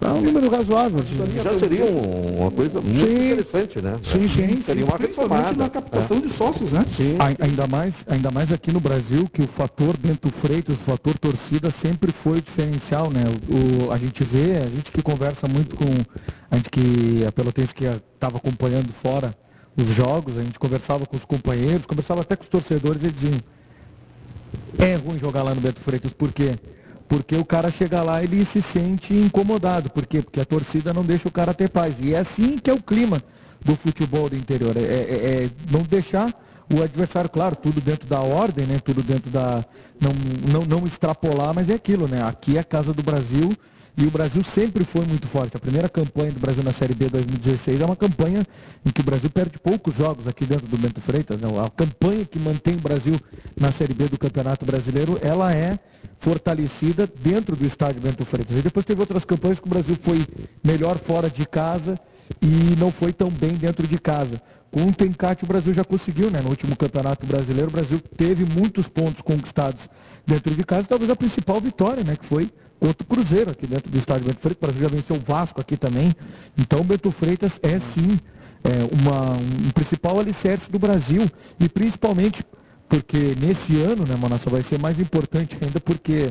É 0.00 0.08
um 0.08 0.20
número 0.20 0.50
razoável. 0.50 0.98
Já 1.44 1.58
seria 1.58 1.84
uma 1.84 2.50
coisa 2.50 2.80
muito 2.80 3.06
sim, 3.06 3.12
interessante, 3.12 3.82
né? 3.82 3.94
Sim, 4.12 4.28
sim. 4.28 4.62
Seria 4.64 4.84
uma 4.84 4.96
retomada. 4.96 5.56
na 5.56 5.68
captação 5.68 6.18
é. 6.18 6.20
de 6.20 6.36
sócios, 6.36 6.70
né? 6.70 6.84
Sim. 6.96 7.16
Ainda 7.40 7.66
mais, 7.66 7.94
ainda 8.08 8.30
mais 8.30 8.52
aqui 8.52 8.72
no 8.72 8.80
Brasil, 8.80 9.28
que 9.32 9.42
o 9.42 9.48
fator 9.56 9.96
Bento 9.98 10.32
Freitas, 10.40 10.76
o 10.76 10.90
fator 10.90 11.16
torcida 11.18 11.68
sempre 11.84 12.12
foi 12.22 12.40
diferencial, 12.40 13.10
né? 13.10 13.22
O, 13.48 13.92
a 13.92 13.98
gente 13.98 14.24
vê, 14.24 14.56
a 14.56 14.68
gente 14.68 14.90
que 14.90 15.02
conversa 15.02 15.46
muito 15.48 15.76
com, 15.76 15.84
a 16.50 16.56
gente 16.56 16.70
que, 16.70 17.24
a 17.26 17.32
Pelotense 17.32 17.74
que 17.74 17.84
estava 17.84 18.38
acompanhando 18.38 18.92
fora 19.04 19.34
os 19.76 19.94
jogos, 19.94 20.36
a 20.36 20.42
gente 20.42 20.58
conversava 20.58 21.06
com 21.06 21.16
os 21.16 21.24
companheiros, 21.24 21.86
conversava 21.86 22.22
até 22.22 22.34
com 22.34 22.42
os 22.42 22.48
torcedores 22.48 23.00
e 23.02 23.12
diziam, 23.12 23.38
é 24.78 24.96
ruim 24.96 25.18
jogar 25.18 25.44
lá 25.44 25.54
no 25.54 25.60
Beto 25.60 25.80
Freitas, 25.82 26.12
por 26.12 26.32
quê? 26.32 26.56
Porque 27.08 27.36
o 27.36 27.44
cara 27.44 27.70
chega 27.70 28.02
lá 28.02 28.22
e 28.22 28.26
ele 28.26 28.46
se 28.52 28.62
sente 28.72 29.14
incomodado. 29.14 29.90
Por 29.90 30.06
quê? 30.06 30.20
Porque 30.20 30.40
a 30.40 30.44
torcida 30.44 30.92
não 30.92 31.02
deixa 31.02 31.26
o 31.26 31.32
cara 31.32 31.54
ter 31.54 31.70
paz. 31.70 31.94
E 32.00 32.14
é 32.14 32.18
assim 32.18 32.58
que 32.58 32.70
é 32.70 32.74
o 32.74 32.82
clima 32.82 33.22
do 33.64 33.74
futebol 33.76 34.28
do 34.28 34.36
interior. 34.36 34.76
É, 34.76 34.80
é, 34.80 35.44
é 35.44 35.50
não 35.70 35.82
deixar 35.82 36.32
o 36.72 36.82
adversário, 36.82 37.30
claro, 37.30 37.56
tudo 37.56 37.80
dentro 37.80 38.06
da 38.06 38.20
ordem, 38.20 38.66
né? 38.66 38.78
Tudo 38.78 39.02
dentro 39.02 39.30
da. 39.30 39.64
Não, 40.00 40.12
não, 40.52 40.78
não 40.78 40.86
extrapolar, 40.86 41.54
mas 41.54 41.70
é 41.70 41.74
aquilo, 41.74 42.06
né? 42.06 42.22
Aqui 42.22 42.56
é 42.56 42.60
a 42.60 42.64
casa 42.64 42.92
do 42.92 43.02
Brasil 43.02 43.50
e 43.98 44.06
o 44.06 44.10
Brasil 44.12 44.42
sempre 44.54 44.84
foi 44.84 45.04
muito 45.04 45.26
forte. 45.26 45.56
A 45.56 45.58
primeira 45.58 45.88
campanha 45.88 46.30
do 46.30 46.38
Brasil 46.38 46.62
na 46.62 46.70
Série 46.70 46.94
B 46.94 47.08
2016 47.08 47.80
é 47.80 47.84
uma 47.84 47.96
campanha 47.96 48.46
em 48.86 48.90
que 48.90 49.00
o 49.00 49.04
Brasil 49.04 49.28
perde 49.28 49.58
poucos 49.58 49.92
jogos 49.96 50.28
aqui 50.28 50.46
dentro 50.46 50.68
do 50.68 50.78
Bento 50.78 51.00
Freitas. 51.00 51.40
Não. 51.40 51.60
A 51.60 51.68
campanha 51.68 52.24
que 52.24 52.38
mantém 52.38 52.76
o 52.76 52.80
Brasil 52.80 53.16
na 53.60 53.72
Série 53.72 53.94
B 53.94 54.08
do 54.08 54.16
Campeonato 54.16 54.64
Brasileiro, 54.64 55.18
ela 55.20 55.52
é 55.52 55.76
fortalecida 56.20 57.08
dentro 57.20 57.56
do 57.56 57.66
estádio 57.66 58.00
Bento 58.00 58.24
Freitas. 58.24 58.56
E 58.56 58.62
depois 58.62 58.86
teve 58.86 59.00
outras 59.00 59.24
campanhas 59.24 59.58
que 59.58 59.66
o 59.66 59.70
Brasil 59.70 59.96
foi 60.04 60.24
melhor 60.64 60.96
fora 61.04 61.28
de 61.28 61.44
casa 61.44 61.96
e 62.40 62.76
não 62.78 62.92
foi 62.92 63.12
tão 63.12 63.28
bem 63.28 63.54
dentro 63.54 63.84
de 63.84 63.98
casa. 63.98 64.40
Com 64.70 64.82
o 64.82 64.92
Tencate 64.92 65.42
o 65.42 65.46
Brasil 65.48 65.74
já 65.74 65.82
conseguiu, 65.82 66.30
né? 66.30 66.40
No 66.40 66.50
último 66.50 66.76
Campeonato 66.76 67.26
Brasileiro, 67.26 67.68
o 67.68 67.72
Brasil 67.72 68.00
teve 68.16 68.44
muitos 68.44 68.86
pontos 68.86 69.22
conquistados 69.22 69.80
dentro 70.28 70.54
de 70.54 70.62
casa, 70.62 70.84
talvez 70.84 71.10
a 71.10 71.16
principal 71.16 71.60
vitória, 71.60 72.04
né? 72.04 72.14
Que 72.14 72.26
foi 72.26 72.50
contra 72.78 73.02
o 73.02 73.06
Cruzeiro 73.06 73.50
aqui 73.50 73.66
dentro 73.66 73.90
do 73.90 73.98
estádio 73.98 74.26
Bento 74.26 74.40
Freitas. 74.40 74.58
O 74.62 74.66
Brasil 74.66 74.82
já 74.82 74.88
venceu 74.88 75.16
o 75.16 75.32
Vasco 75.32 75.60
aqui 75.60 75.76
também. 75.76 76.12
Então 76.56 76.80
o 76.80 76.84
Bento 76.84 77.10
Freitas 77.10 77.50
é 77.62 77.80
sim 77.96 78.18
é, 78.62 79.00
uma, 79.00 79.32
um 79.32 79.70
principal 79.70 80.20
alicerce 80.20 80.70
do 80.70 80.78
Brasil. 80.78 81.22
E 81.58 81.68
principalmente 81.68 82.44
porque 82.88 83.34
nesse 83.40 83.82
ano, 83.82 84.04
né, 84.06 84.16
Manassa, 84.16 84.48
vai 84.48 84.62
ser 84.62 84.78
mais 84.78 84.98
importante 85.00 85.56
ainda 85.60 85.80
porque 85.80 86.28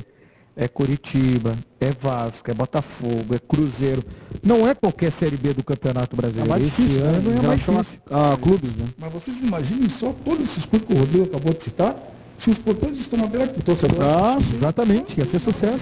é 0.55 0.67
Curitiba, 0.67 1.55
é 1.79 1.91
Vasco, 2.01 2.49
é 2.49 2.53
Botafogo, 2.53 3.35
é 3.35 3.39
Cruzeiro. 3.39 4.03
Não 4.43 4.67
é 4.67 4.73
qualquer 4.73 5.11
Série 5.19 5.37
B 5.37 5.53
do 5.53 5.63
Campeonato 5.63 6.15
Brasileiro. 6.15 6.51
É 6.51 6.57
Esse 6.57 6.69
difícil, 6.69 7.05
ano 7.05 7.29
né? 7.29 7.37
é 7.37 7.47
mais 7.47 7.59
difícil. 7.59 7.85
A, 8.09 8.33
a 8.33 8.37
clubes, 8.37 8.75
né? 8.75 8.85
Mas 8.97 9.13
vocês 9.13 9.37
imaginem 9.37 9.89
só 9.99 10.13
todos 10.25 10.49
esses 10.49 10.65
clubes 10.65 10.87
que 10.87 10.93
o 10.95 10.97
Rodrigo 10.97 11.25
acabou 11.25 11.53
de 11.53 11.63
citar, 11.63 11.95
se 12.43 12.49
os 12.51 12.57
portões 12.59 12.97
estão 12.97 13.23
abertos, 13.23 13.63
torcedor. 13.63 14.05
Ah, 14.05 14.37
exatamente, 14.55 15.17
ia 15.19 15.25
ser 15.25 15.39
sucesso. 15.39 15.79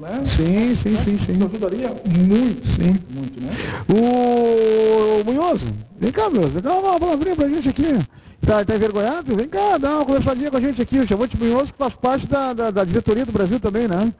né? 0.00 0.20
Sim, 0.36 0.76
sim, 0.76 0.96
sim, 1.04 1.18
sim. 1.24 1.32
Isso 1.32 1.46
ajudaria 1.46 1.88
muito, 1.88 2.66
Sim. 2.68 2.96
muito, 3.10 3.42
né? 3.42 3.56
O, 3.88 5.20
o 5.20 5.24
Munhoz, 5.24 5.60
vem 5.98 6.12
cá, 6.12 6.28
Munhoz, 6.28 6.52
dá 6.54 6.74
uma 6.74 6.98
palavrinha 6.98 7.36
pra 7.36 7.48
gente 7.48 7.68
aqui. 7.68 7.98
Tá, 8.46 8.64
tá 8.64 8.74
envergonhado? 8.74 9.36
Vem 9.36 9.48
cá, 9.48 9.76
dá 9.78 9.96
uma 9.96 10.04
conversadinha 10.04 10.50
com 10.50 10.56
a 10.56 10.60
gente 10.60 10.80
aqui. 10.80 10.98
O 10.98 11.06
Chavote 11.06 11.36
Munhoz 11.36 11.70
que 11.70 11.78
faz 11.78 11.94
parte 11.94 12.26
da, 12.26 12.52
da, 12.52 12.70
da 12.70 12.84
diretoria 12.84 13.24
do 13.24 13.32
Brasil 13.32 13.60
também, 13.60 13.86
né? 13.86 14.12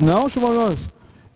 Não, 0.00 0.28
Chavote 0.28 0.38
Munhoz? 0.40 0.76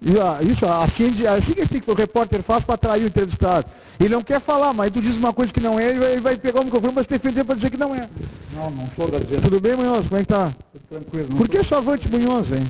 Isso, 0.04 0.66
assim, 0.66 1.26
assim 1.28 1.80
que 1.80 1.90
o 1.90 1.94
repórter 1.94 2.42
faz 2.42 2.64
para 2.64 2.74
atrair 2.74 3.04
o 3.04 3.06
entrevistado. 3.06 3.66
Ele 4.04 4.14
não 4.14 4.22
quer 4.22 4.40
falar, 4.40 4.72
mas 4.72 4.90
tu 4.90 5.00
diz 5.00 5.16
uma 5.16 5.32
coisa 5.32 5.52
que 5.52 5.60
não 5.60 5.78
é, 5.78 5.90
ele 5.90 6.00
vai, 6.00 6.12
ele 6.12 6.20
vai 6.20 6.36
pegar 6.36 6.60
o 6.60 6.64
microfone 6.64 6.92
para 6.92 7.02
se 7.04 7.08
defender 7.08 7.44
para 7.44 7.54
dizer 7.54 7.70
que 7.70 7.76
não 7.76 7.94
é. 7.94 8.08
Não, 8.52 8.68
não 8.70 8.88
sou 8.96 9.08
da 9.08 9.18
gente. 9.18 9.42
Tudo 9.42 9.60
bem, 9.60 9.76
Munhoz? 9.76 10.08
Como 10.08 10.20
é 10.20 10.24
que 10.24 10.28
tá? 10.28 10.52
Tranquilo. 10.90 11.28
não 11.30 11.36
Por 11.36 11.48
que 11.48 11.62
Chavante 11.62 12.10
Munhoz, 12.10 12.50
hein? 12.50 12.66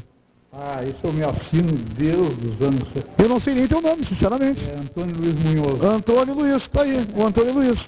Ah, 0.52 0.84
isso 0.84 0.98
eu 1.02 1.12
me 1.14 1.24
assino 1.24 1.72
desde 1.96 2.46
os 2.46 2.60
anos 2.60 2.86
70. 2.92 3.22
Eu 3.22 3.28
não 3.30 3.40
sei 3.40 3.54
nem 3.54 3.66
teu 3.66 3.80
nome, 3.80 4.06
sinceramente. 4.06 4.62
É 4.68 4.74
Antônio 4.74 5.16
Luiz 5.16 5.34
Munhoz. 5.34 5.82
Antônio 5.82 6.34
Luiz, 6.34 6.68
tá 6.68 6.82
aí, 6.82 7.06
o 7.16 7.26
Antônio 7.26 7.54
Luiz. 7.54 7.80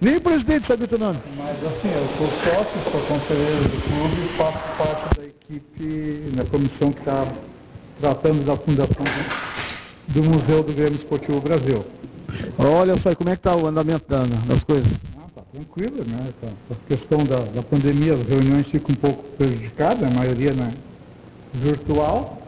Nem 0.00 0.16
o 0.16 0.20
presidente 0.20 0.66
sabia 0.66 0.88
teu 0.88 0.98
nome. 0.98 1.18
Mas 1.36 1.56
assim, 1.64 1.88
eu 1.94 2.08
sou 2.18 2.26
sócio, 2.26 2.90
sou 2.90 3.00
conselheiro 3.02 3.62
do 3.62 3.82
clube 3.82 4.26
e 4.26 4.36
faço 4.36 4.76
parte 4.76 5.20
da 5.20 5.24
equipe, 5.24 6.36
na 6.36 6.44
comissão 6.46 6.90
que 6.90 6.98
está 6.98 7.24
tratando 8.00 8.44
da 8.44 8.56
fundação 8.56 9.04
do, 9.04 10.20
do 10.20 10.28
Museu 10.28 10.64
do 10.64 10.72
Grêmio 10.72 10.96
Esportivo 10.96 11.40
Brasil. 11.40 11.84
Olha 12.58 12.94
só, 13.02 13.14
como 13.14 13.30
é 13.30 13.36
que 13.36 13.42
tá 13.42 13.56
o 13.56 13.66
andamento 13.66 14.04
da- 14.08 14.22
das 14.46 14.62
coisas? 14.62 14.86
Ah, 15.18 15.26
tá 15.34 15.42
tranquilo, 15.52 16.04
né? 16.08 16.28
Tá- 16.40 16.48
A 16.70 16.88
questão 16.88 17.18
da, 17.24 17.36
da 17.52 17.62
pandemia, 17.62 18.14
as 18.14 18.22
reuniões 18.26 18.66
ficam 18.66 18.92
um 18.92 18.94
pouco 19.00 19.22
prejudicadas, 19.36 20.10
a 20.10 20.14
maioria 20.14 20.52
né, 20.52 20.70
virtual. 21.54 22.38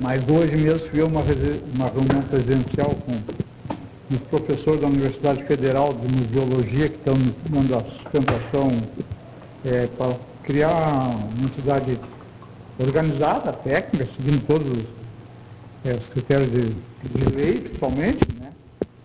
Mas 0.00 0.20
hoje 0.28 0.56
mesmo 0.56 0.80
tive 0.88 1.02
uma, 1.02 1.20
uma 1.20 1.86
reunião 1.88 2.22
presencial 2.28 2.90
com 3.06 3.12
os 4.14 4.20
professores 4.22 4.80
da 4.80 4.88
Universidade 4.88 5.44
Federal 5.44 5.92
de 5.92 6.08
Museologia 6.12 6.88
que 6.88 6.96
estão 6.96 7.14
nos 7.14 7.32
dando 7.48 7.76
a 7.76 7.80
sustentação 7.84 8.68
é, 9.64 9.86
para 9.86 10.16
criar 10.42 10.70
uma 11.36 11.44
entidade 11.44 11.98
organizada, 12.80 13.52
técnica, 13.52 14.08
seguindo 14.16 14.44
todos 14.46 14.68
os, 14.70 14.84
é, 15.84 15.94
os 15.94 16.04
critérios 16.08 16.50
de, 16.50 16.62
de 16.70 17.36
lei, 17.36 17.60
principalmente, 17.60 18.18
né? 18.40 18.41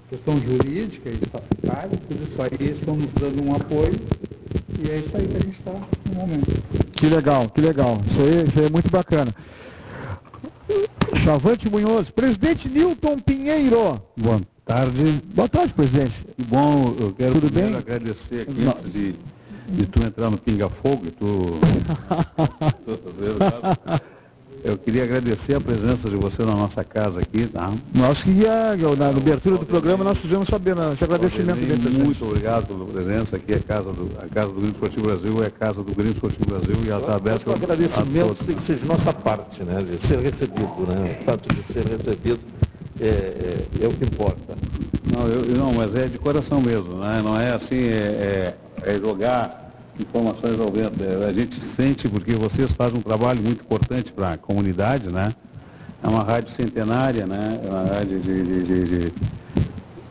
Questão 0.09 0.39
jurídica 0.39 1.09
e 1.09 1.13
estatutária, 1.13 1.89
tudo 2.07 2.23
isso 2.23 2.41
aí 2.41 2.71
estão 2.71 2.95
nos 2.95 3.11
dando 3.13 3.43
um 3.45 3.53
apoio 3.55 3.93
e 4.79 4.89
é 4.89 4.97
isso 4.99 5.15
aí 5.17 5.27
que 5.27 5.37
a 5.37 5.39
gente 5.39 5.59
está 5.59 5.73
no 5.73 6.15
momento. 6.15 6.47
Que 6.93 7.07
legal, 7.07 7.49
que 7.49 7.61
legal. 7.61 7.97
Isso 8.09 8.21
aí, 8.21 8.43
isso 8.47 8.59
aí 8.59 8.65
é 8.65 8.69
muito 8.69 8.89
bacana. 8.89 9.33
Chavante 11.23 11.69
Munhoz, 11.69 12.09
presidente 12.09 12.69
Newton 12.69 13.17
Pinheiro. 13.19 14.01
Boa 14.17 14.41
tarde. 14.65 15.21
Boa 15.33 15.49
tarde, 15.49 15.73
presidente. 15.73 16.13
Bom, 16.47 16.95
eu 16.99 17.13
quero 17.13 17.33
Tudo 17.33 17.51
bem? 17.51 17.75
agradecer 17.75 18.41
aqui 18.41 18.61
Não. 18.61 18.71
antes 18.71 18.91
de, 18.93 19.13
de 19.69 19.85
tu 19.87 20.05
entrar 20.05 20.29
no 20.29 20.37
Pinga 20.37 20.69
Fogo, 20.69 21.03
e 21.07 21.11
tu, 21.11 21.27
Eu 24.67 24.77
queria 24.77 25.03
agradecer 25.03 25.55
a 25.55 25.61
presença 25.61 26.09
de 26.09 26.17
você 26.17 26.43
na 26.43 26.51
nossa 26.53 26.83
casa 26.83 27.21
aqui, 27.21 27.47
tá? 27.47 27.71
Nós 27.95 28.21
que 28.21 28.31
na 28.97 29.07
abertura 29.07 29.57
do 29.57 29.65
programa 29.65 30.03
nós 30.03 30.17
fizemos 30.17 30.45
saber 30.49 30.75
né, 30.75 30.91
esse 30.93 31.05
agradecimento 31.05 31.57
muito 32.05 32.25
obrigado 32.25 32.67
pela 32.67 32.83
presença. 32.85 33.37
Aqui 33.37 33.53
é 33.53 33.55
a 33.55 33.59
casa 33.61 33.93
do, 33.93 34.09
a 34.21 34.27
casa 34.27 34.47
do 34.49 34.55
Grêmio 34.55 34.71
Esportivo 34.73 35.03
Brasil, 35.07 35.41
é 35.43 35.47
a 35.47 35.51
casa 35.51 35.81
do 35.81 35.95
Grêmio 35.95 36.11
Esportivo 36.11 36.45
Brasil 36.47 36.75
e 36.85 36.89
ela 36.89 36.99
está 36.99 37.15
aberta 37.15 37.49
O 37.49 37.53
a 37.53 37.55
agradecimento 37.55 38.27
todos. 38.27 38.45
tem 38.45 38.55
que 38.57 38.65
ser 38.67 38.75
de 38.79 38.85
nossa 38.85 39.13
parte, 39.13 39.63
né? 39.63 39.81
De 39.83 40.05
ser 40.05 40.19
recebido, 40.19 40.85
né? 40.85 41.17
O 41.21 41.23
fato 41.23 41.47
de 41.55 41.73
ser 41.73 41.85
recebido 41.87 42.39
é, 42.99 43.07
é, 43.07 43.85
é 43.85 43.87
o 43.87 43.91
que 43.93 44.03
importa. 44.03 44.53
Não, 45.15 45.27
eu, 45.27 45.45
eu- 45.45 45.55
não, 45.57 45.71
mas 45.71 45.95
é 45.95 46.07
de 46.07 46.17
coração 46.17 46.59
mesmo, 46.59 46.95
né? 46.95 47.21
Não 47.23 47.39
é 47.39 47.51
assim, 47.53 47.87
é, 47.87 48.53
é- 48.83 48.91
é 48.91 48.97
jogar 48.99 49.66
informações 50.03 50.59
ao 50.59 50.71
vento. 50.71 51.01
É, 51.03 51.25
a 51.27 51.33
gente 51.33 51.59
sente 51.75 52.07
porque 52.07 52.33
vocês 52.33 52.71
fazem 52.71 52.97
um 52.97 53.01
trabalho 53.01 53.41
muito 53.41 53.61
importante 53.63 54.11
para 54.11 54.31
a 54.33 54.37
comunidade, 54.37 55.11
né? 55.11 55.31
É 56.03 56.07
uma 56.07 56.23
rádio 56.23 56.53
centenária, 56.55 57.25
né? 57.25 57.59
É 57.63 57.69
uma 57.69 57.83
rádio 57.83 58.19
de, 58.19 58.43
de- 58.43 58.63
de- 58.63 58.83
de- 58.83 59.13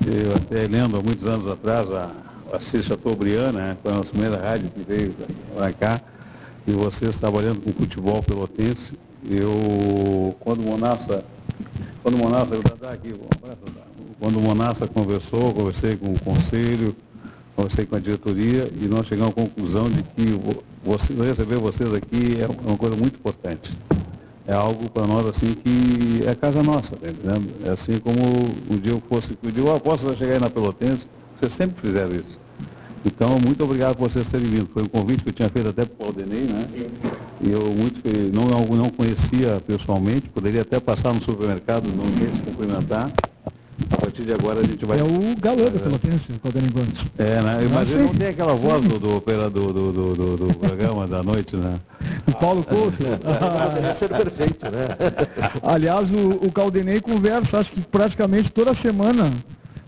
eu 0.07 0.35
até 0.37 0.67
lembro 0.67 0.99
há 0.99 1.03
muitos 1.03 1.27
anos 1.29 1.51
atrás 1.51 1.89
a, 1.91 2.11
a 2.53 2.61
Cis 2.71 2.85
Chateaubriand, 2.87 3.53
né? 3.53 3.77
Foi 3.83 3.93
a 3.93 3.97
nossa 3.97 4.11
primeira 4.11 4.37
rádio 4.41 4.71
que 4.71 4.81
veio 4.83 5.15
para 5.55 5.73
cá. 5.73 6.01
E 6.67 6.73
vocês 6.73 7.15
trabalhando 7.21 7.61
com 7.61 7.73
futebol 7.73 8.23
pelotense. 8.23 8.93
Eu, 9.29 10.37
quando 10.41 10.61
o 10.61 10.71
Monassa 10.71 11.25
quando 12.03 12.15
o 12.15 12.19
Monassa, 12.19 12.55
eu 12.55 12.89
aqui, 12.89 13.13
quando 14.21 14.39
o 14.39 14.41
Monassa 14.41 14.87
conversou, 14.87 15.53
conversei 15.53 15.97
com 15.97 16.13
o 16.13 16.21
conselho, 16.21 16.95
conversei 17.57 17.87
com 17.87 17.97
a 17.97 17.99
diretoria 18.01 18.69
e 18.81 18.87
nós 18.87 19.07
chegamos 19.07 19.33
à 19.33 19.35
conclusão 19.35 19.85
de 19.91 20.03
que 20.03 20.27
vo- 20.33 20.63
você, 20.85 21.13
receber 21.15 21.57
vocês 21.59 21.93
aqui 21.95 22.39
é 22.41 22.47
uma 22.69 22.77
coisa 22.77 22.95
muito 22.97 23.17
importante. 23.17 23.73
É 24.47 24.55
algo 24.55 24.89
para 24.91 25.07
nós 25.07 25.27
assim 25.27 25.55
que 25.55 26.21
é 26.27 26.35
casa 26.35 26.63
nossa, 26.63 26.91
entendendo? 26.95 27.49
É 27.65 27.71
assim 27.71 27.99
como 27.99 28.19
um 28.71 28.79
dia 28.79 28.93
eu 28.93 29.03
fosse, 29.09 29.37
um 29.45 29.51
dia 29.51 29.65
eu 29.65 29.75
aposto 29.75 30.05
vai 30.07 30.17
chegar 30.17 30.35
aí 30.35 30.41
na 30.41 30.49
Pelotense, 30.51 31.03
vocês 31.41 31.53
sempre 31.59 31.81
fizeram 31.81 32.15
isso. 32.15 32.39
Então, 33.05 33.37
muito 33.45 33.63
obrigado 33.63 33.97
por 33.97 34.11
vocês 34.11 34.27
terem 34.27 34.47
vindo. 34.49 34.69
Foi 34.73 34.83
um 34.83 34.87
convite 34.89 35.23
que 35.23 35.29
eu 35.29 35.33
tinha 35.33 35.49
feito 35.49 35.69
até 35.69 35.85
para 35.85 36.05
o 36.05 36.09
Aldenei, 36.09 36.43
né? 36.43 36.67
E 37.41 37.51
eu 37.53 37.61
muito 37.73 38.03
não, 38.35 38.77
não 38.77 38.91
conhecia 38.91 39.61
pessoalmente, 39.65 40.29
poderia 40.31 40.63
até 40.63 40.81
passar 40.81 41.13
no 41.15 41.23
supermercado, 41.23 41.87
não 41.89 42.05
ia 42.05 42.29
se 42.35 42.41
cumprimentar. 42.43 43.13
A 44.07 44.09
partir 44.09 44.23
de 44.23 44.33
agora 44.35 44.61
a 44.61 44.63
gente 44.63 44.87
vai. 44.87 45.01
É 45.01 45.03
o 45.03 45.37
galã 45.41 45.65
da 45.65 45.81
Pelotense, 45.81 46.27
Claudemir 46.41 46.73
Gomes. 46.73 46.95
É, 47.19 47.43
né? 47.43 47.59
Mas 47.75 47.91
Não, 47.91 48.15
tem 48.15 48.29
aquela 48.29 48.55
voz 48.55 48.81
do, 48.83 49.01
do, 49.01 49.21
do, 49.21 49.73
do, 50.15 50.37
do, 50.37 50.59
programa 50.59 51.09
da 51.09 51.25
noite, 51.25 51.57
né? 51.57 51.81
O 52.29 52.33
Paulo 52.39 52.63
Couto. 52.63 52.97
Deve 53.03 53.99
ser 53.99 54.09
perfeito, 54.09 54.65
né? 54.71 54.87
Aliás, 55.61 56.09
o, 56.09 56.47
o 56.47 56.53
Caldenei 56.53 57.01
conversa, 57.01 57.59
acho 57.59 57.73
que 57.73 57.81
praticamente 57.81 58.49
toda 58.51 58.75
semana, 58.75 59.29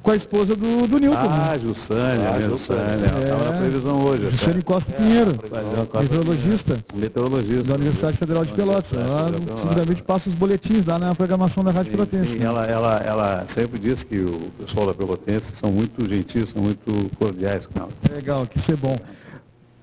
com 0.08 0.12
a 0.12 0.16
esposa 0.16 0.56
do, 0.56 0.86
do 0.88 0.98
Newton. 0.98 1.18
Ah, 1.18 1.52
né? 1.52 1.58
Jussânia, 1.60 2.28
Ah, 2.30 2.38
né? 2.38 2.48
Jussânia. 2.48 2.98
Jussânia. 2.98 3.06
Ela 3.08 3.20
estava 3.20 3.44
na 3.44 3.50
É. 3.50 3.58
televisão 3.58 4.00
hoje. 4.06 4.22
até. 4.26 4.36
Luciane 4.36 4.62
Costa 4.62 4.92
Pinheiro, 4.92 5.34
Copa- 5.36 6.00
meteorologista 6.02 6.76
Meteorologista. 6.94 7.62
da 7.64 7.74
Universidade 7.74 8.16
Federal 8.16 8.44
de 8.46 8.52
Pelotas. 8.54 8.98
Ela 8.98 9.28
seguramente 9.60 10.02
passa 10.02 10.28
os 10.30 10.34
boletins 10.34 10.86
lá 10.86 10.98
na 10.98 11.14
programação 11.14 11.62
da 11.62 11.70
Rádio 11.70 11.90
Sim, 11.90 11.96
Pelotense. 11.98 12.32
sim, 12.32 12.38
né? 12.38 12.44
ela, 12.46 12.64
ela, 12.64 12.96
ela 13.04 13.46
sempre 13.54 13.78
diz 13.78 14.02
que 14.02 14.18
o 14.20 14.50
pessoal 14.64 14.86
da 14.86 14.94
Pelotense 14.94 15.44
são 15.62 15.70
muito 15.70 16.02
gentis, 16.08 16.46
são 16.54 16.62
muito 16.62 17.10
cordiais 17.18 17.66
com 17.66 17.78
ela. 17.78 17.90
Legal, 18.10 18.46
que 18.46 18.58
isso 18.58 18.72
é 18.72 18.76
bom. 18.76 18.96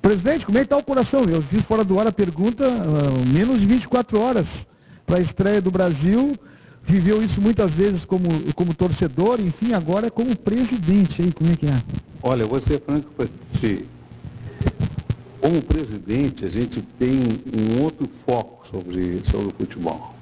Presidente, 0.02 0.44
como 0.48 0.58
é 0.58 0.62
que 0.62 0.66
está 0.66 0.78
o 0.78 0.84
coração? 0.84 1.22
Eu 1.30 1.42
fiz 1.44 1.62
fora 1.64 1.84
do 1.84 2.00
ar 2.00 2.08
a 2.08 2.12
pergunta, 2.12 2.66
ah, 2.66 3.32
menos 3.32 3.60
de 3.60 3.66
24 3.68 4.20
horas 4.20 4.46
para 5.06 5.18
a 5.18 5.22
estreia 5.22 5.62
do 5.62 5.70
Brasil. 5.70 6.34
Viveu 6.88 7.24
isso 7.24 7.42
muitas 7.42 7.72
vezes 7.72 8.06
como, 8.06 8.28
como 8.54 8.74
torcedor, 8.74 9.40
enfim, 9.42 9.74
agora 9.74 10.08
é 10.08 10.10
como 10.10 10.36
presidente 10.38 11.22
aí, 11.22 11.34
como 11.34 11.52
é 11.52 11.56
que 11.56 11.66
é? 11.66 11.82
Olha, 12.22 12.44
eu 12.44 12.48
vou 12.48 12.60
ser 12.60 12.80
franco 12.82 13.10
para 13.18 13.28
ti. 13.60 13.86
Como 15.42 15.62
presidente, 15.64 16.46
a 16.46 16.48
gente 16.48 16.82
tem 17.00 17.12
um 17.58 17.84
outro 17.84 18.08
foco 18.26 18.68
sobre, 18.70 19.24
sobre 19.32 19.48
o 19.48 19.54
futebol. 19.58 20.14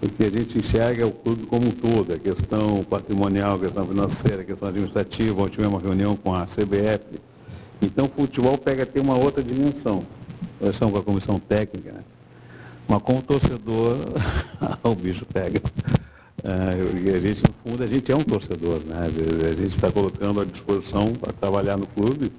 Porque 0.00 0.24
a 0.24 0.30
gente 0.30 0.58
enxerga 0.58 1.06
o 1.06 1.12
clube 1.12 1.46
como 1.46 1.66
um 1.66 1.70
todo, 1.70 2.12
a 2.12 2.18
questão 2.18 2.84
patrimonial, 2.84 3.56
a 3.56 3.58
questão 3.60 3.86
financeira, 3.86 4.42
a 4.42 4.44
questão 4.44 4.68
administrativa. 4.68 5.42
Ontem 5.42 5.54
tivemos 5.54 5.74
uma 5.74 5.82
reunião 5.82 6.16
com 6.16 6.34
a 6.34 6.46
CBF. 6.46 7.20
Então 7.82 8.06
o 8.06 8.20
futebol 8.20 8.56
pega 8.58 8.84
a 8.84 8.86
ter 8.86 9.00
uma 9.00 9.16
outra 9.16 9.42
dimensão. 9.42 10.02
Nós 10.60 10.76
com 10.76 10.98
a 10.98 11.02
comissão 11.02 11.38
técnica, 11.38 11.92
né? 11.92 12.00
Mas 12.88 13.02
como 13.02 13.20
torcedor, 13.22 13.96
o 14.84 14.94
bicho 14.94 15.24
pega. 15.26 15.60
É, 16.44 17.14
a 17.16 17.18
gente, 17.20 17.42
no 17.42 17.54
fundo, 17.70 17.82
a 17.82 17.86
gente 17.86 18.12
é 18.12 18.16
um 18.16 18.22
torcedor, 18.22 18.80
né? 18.86 19.06
A 19.06 19.60
gente 19.60 19.74
está 19.74 19.90
colocando 19.90 20.40
à 20.40 20.44
disposição 20.44 21.12
para 21.14 21.32
trabalhar 21.32 21.76
no 21.76 21.86
clube, 21.88 22.30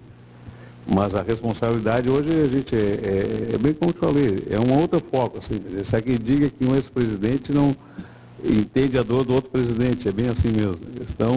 mas 0.89 1.13
a 1.13 1.21
responsabilidade 1.21 2.09
hoje 2.09 2.29
a 2.29 2.45
gente 2.47 2.73
é, 2.73 2.79
é- 2.79 3.55
é 3.55 3.57
bem 3.57 3.73
como 3.73 3.89
eu 3.89 3.93
te 3.93 3.99
falei, 3.99 4.47
é 4.49 4.57
um 4.59 4.79
outro 4.79 5.01
foco, 5.11 5.39
assim, 5.39 5.59
se 5.89 5.93
há 5.95 6.01
quem 6.01 6.15
diga 6.17 6.49
que 6.49 6.65
um 6.65 6.75
ex-presidente 6.75 7.51
não 7.51 7.75
entende 8.41 8.97
a 8.97 9.03
dor 9.03 9.25
do 9.25 9.33
outro 9.33 9.49
presidente, 9.49 10.07
é 10.07 10.11
bem 10.13 10.27
assim 10.29 10.49
mesmo. 10.55 10.79
Então, 11.09 11.33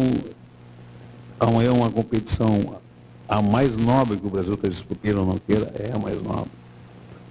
amanhã 1.40 1.70
é 1.70 1.72
uma 1.72 1.90
competição 1.90 2.76
a 3.28 3.42
mais 3.42 3.74
nobre 3.76 4.16
que 4.18 4.26
o 4.26 4.30
Brasil 4.30 4.54
está 4.54 4.68
disputando, 4.68 5.18
ou 5.18 5.26
não 5.26 5.38
queira, 5.38 5.72
é 5.76 5.90
a 5.92 5.98
mais 5.98 6.22
nobre. 6.22 6.50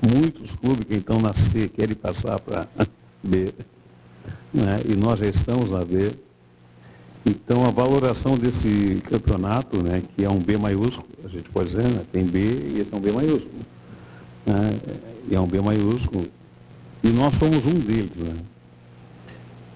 Muitos 0.01 0.49
clubes 0.57 0.85
que 0.85 0.95
estão 0.95 1.19
na 1.19 1.33
C 1.33 1.67
querem 1.69 1.95
passar 1.95 2.39
para 2.39 2.67
B, 3.23 3.53
né? 4.53 4.79
e 4.88 4.95
nós 4.95 5.19
já 5.19 5.25
estamos 5.25 5.69
na 5.69 5.83
B. 5.83 6.12
Então 7.25 7.65
a 7.65 7.69
valoração 7.69 8.38
desse 8.38 9.01
campeonato, 9.01 9.83
né, 9.83 10.01
que 10.15 10.23
é 10.23 10.29
um 10.29 10.39
B 10.39 10.57
maiúsculo, 10.57 11.05
a 11.23 11.27
gente 11.27 11.49
pode 11.49 11.69
dizer, 11.69 11.83
né, 11.83 12.01
tem 12.12 12.25
B 12.25 12.39
e 12.39 12.79
esse 12.79 12.93
é 12.93 12.95
um 12.95 13.01
B 13.01 13.12
maiúsculo. 13.12 13.59
Né? 14.45 14.69
E 15.29 15.35
é 15.35 15.39
um 15.39 15.47
B 15.47 15.59
maiúsculo. 15.62 16.25
E 17.03 17.09
nós 17.09 17.33
somos 17.38 17.57
um 17.57 17.79
deles, 17.79 18.15
né? 18.15 18.35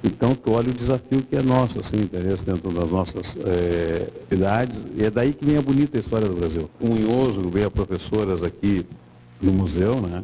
Então, 0.04 0.36
tu 0.36 0.52
olha 0.52 0.70
o 0.70 0.74
desafio 0.74 1.24
que 1.24 1.36
é 1.36 1.42
nosso, 1.42 1.80
assim, 1.80 2.04
interesse 2.04 2.42
dentro 2.44 2.70
das 2.74 2.92
nossas 2.92 3.24
é, 3.46 4.10
idades, 4.30 4.78
e 4.98 5.04
é 5.06 5.10
daí 5.10 5.34
que 5.34 5.46
vem 5.46 5.58
a 5.58 5.62
bonita 5.62 5.98
história 5.98 6.28
do 6.28 6.36
Brasil. 6.36 6.70
O 6.82 6.88
Unhoso 6.88 7.50
veio 7.50 7.68
a 7.68 7.72
professoras 7.72 8.44
aqui 8.44 8.86
no 9.42 9.52
museu, 9.52 10.02
né? 10.02 10.24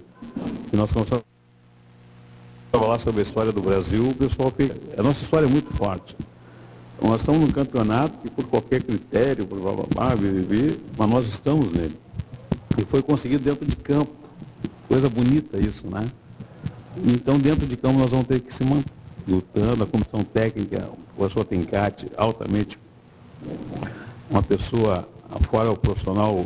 E 0.72 0.78
nós 0.78 0.92
começamos 0.92 1.24
a 2.72 2.78
falar 2.78 3.00
sobre 3.02 3.22
a 3.22 3.24
história 3.24 3.52
do 3.52 3.62
Brasil, 3.62 4.08
o 4.08 4.16
pessoal 4.16 4.52
fica. 4.56 4.76
A 4.98 5.04
nossa 5.04 5.20
história 5.22 5.46
é 5.46 5.50
muito 5.50 5.74
forte. 5.76 6.16
Nós 7.02 7.20
estamos 7.20 7.42
num 7.42 7.52
campeonato 7.52 8.18
que, 8.20 8.30
por 8.30 8.46
qualquer 8.46 8.84
critério, 8.84 9.46
por 9.48 9.60
blá 9.60 9.72
blá 9.74 9.86
blá, 9.86 10.16
mas 10.98 11.10
nós 11.10 11.28
estamos 11.28 11.72
nele. 11.72 11.98
E 12.78 12.86
foi 12.86 13.02
conseguido 13.02 13.44
dentro 13.44 13.66
de 13.66 13.76
campo. 13.78 14.12
Coisa 14.88 15.10
bonita 15.10 15.58
isso, 15.58 15.88
né? 15.90 16.06
Então, 17.06 17.38
dentro 17.38 17.66
de 17.66 17.78
campo, 17.78 18.00
nós 18.00 18.10
vamos 18.10 18.28
ter 18.28 18.42
que 18.42 18.56
se 18.56 18.64
manter 18.64 18.92
lutando. 19.28 19.84
A 19.84 19.88
comissão 19.88 20.24
técnica, 20.24 20.90
o 21.14 21.18
professor 21.18 21.46
Tencati, 21.46 22.08
altamente 22.18 22.78
uma 24.30 24.44
pessoa, 24.44 25.08
fora 25.50 25.72
o 25.72 25.78
profissional 25.78 26.46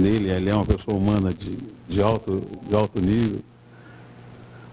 nele, 0.00 0.30
ele 0.30 0.50
é 0.50 0.54
uma 0.54 0.66
pessoa 0.66 0.96
humana 0.96 1.32
de, 1.32 1.56
de, 1.88 2.02
alto, 2.02 2.42
de 2.68 2.74
alto 2.74 3.00
nível. 3.00 3.40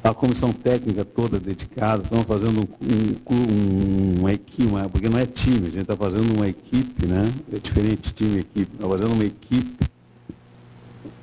A 0.04 0.14
comissão 0.14 0.54
técnica 0.54 1.04
toda 1.04 1.40
dedicada, 1.40 2.04
estamos 2.04 2.26
fazendo 2.26 2.62
um, 2.82 3.34
um, 3.34 4.20
uma 4.22 4.32
equipe, 4.32 4.72
porque 4.92 5.10
não 5.10 5.20
é 5.20 5.26
time, 5.26 5.68
a 5.68 5.70
gente 5.70 5.82
está 5.82 5.98
fazendo 5.98 6.34
uma 6.36 6.48
equipe, 6.48 7.06
né? 7.06 7.30
É 7.52 7.60
diferente 7.60 8.14
time 8.14 8.38
e 8.38 8.40
equipe, 8.40 8.74
está 8.74 8.88
fazendo 8.88 9.14
uma 9.14 9.26
equipe 9.26 9.86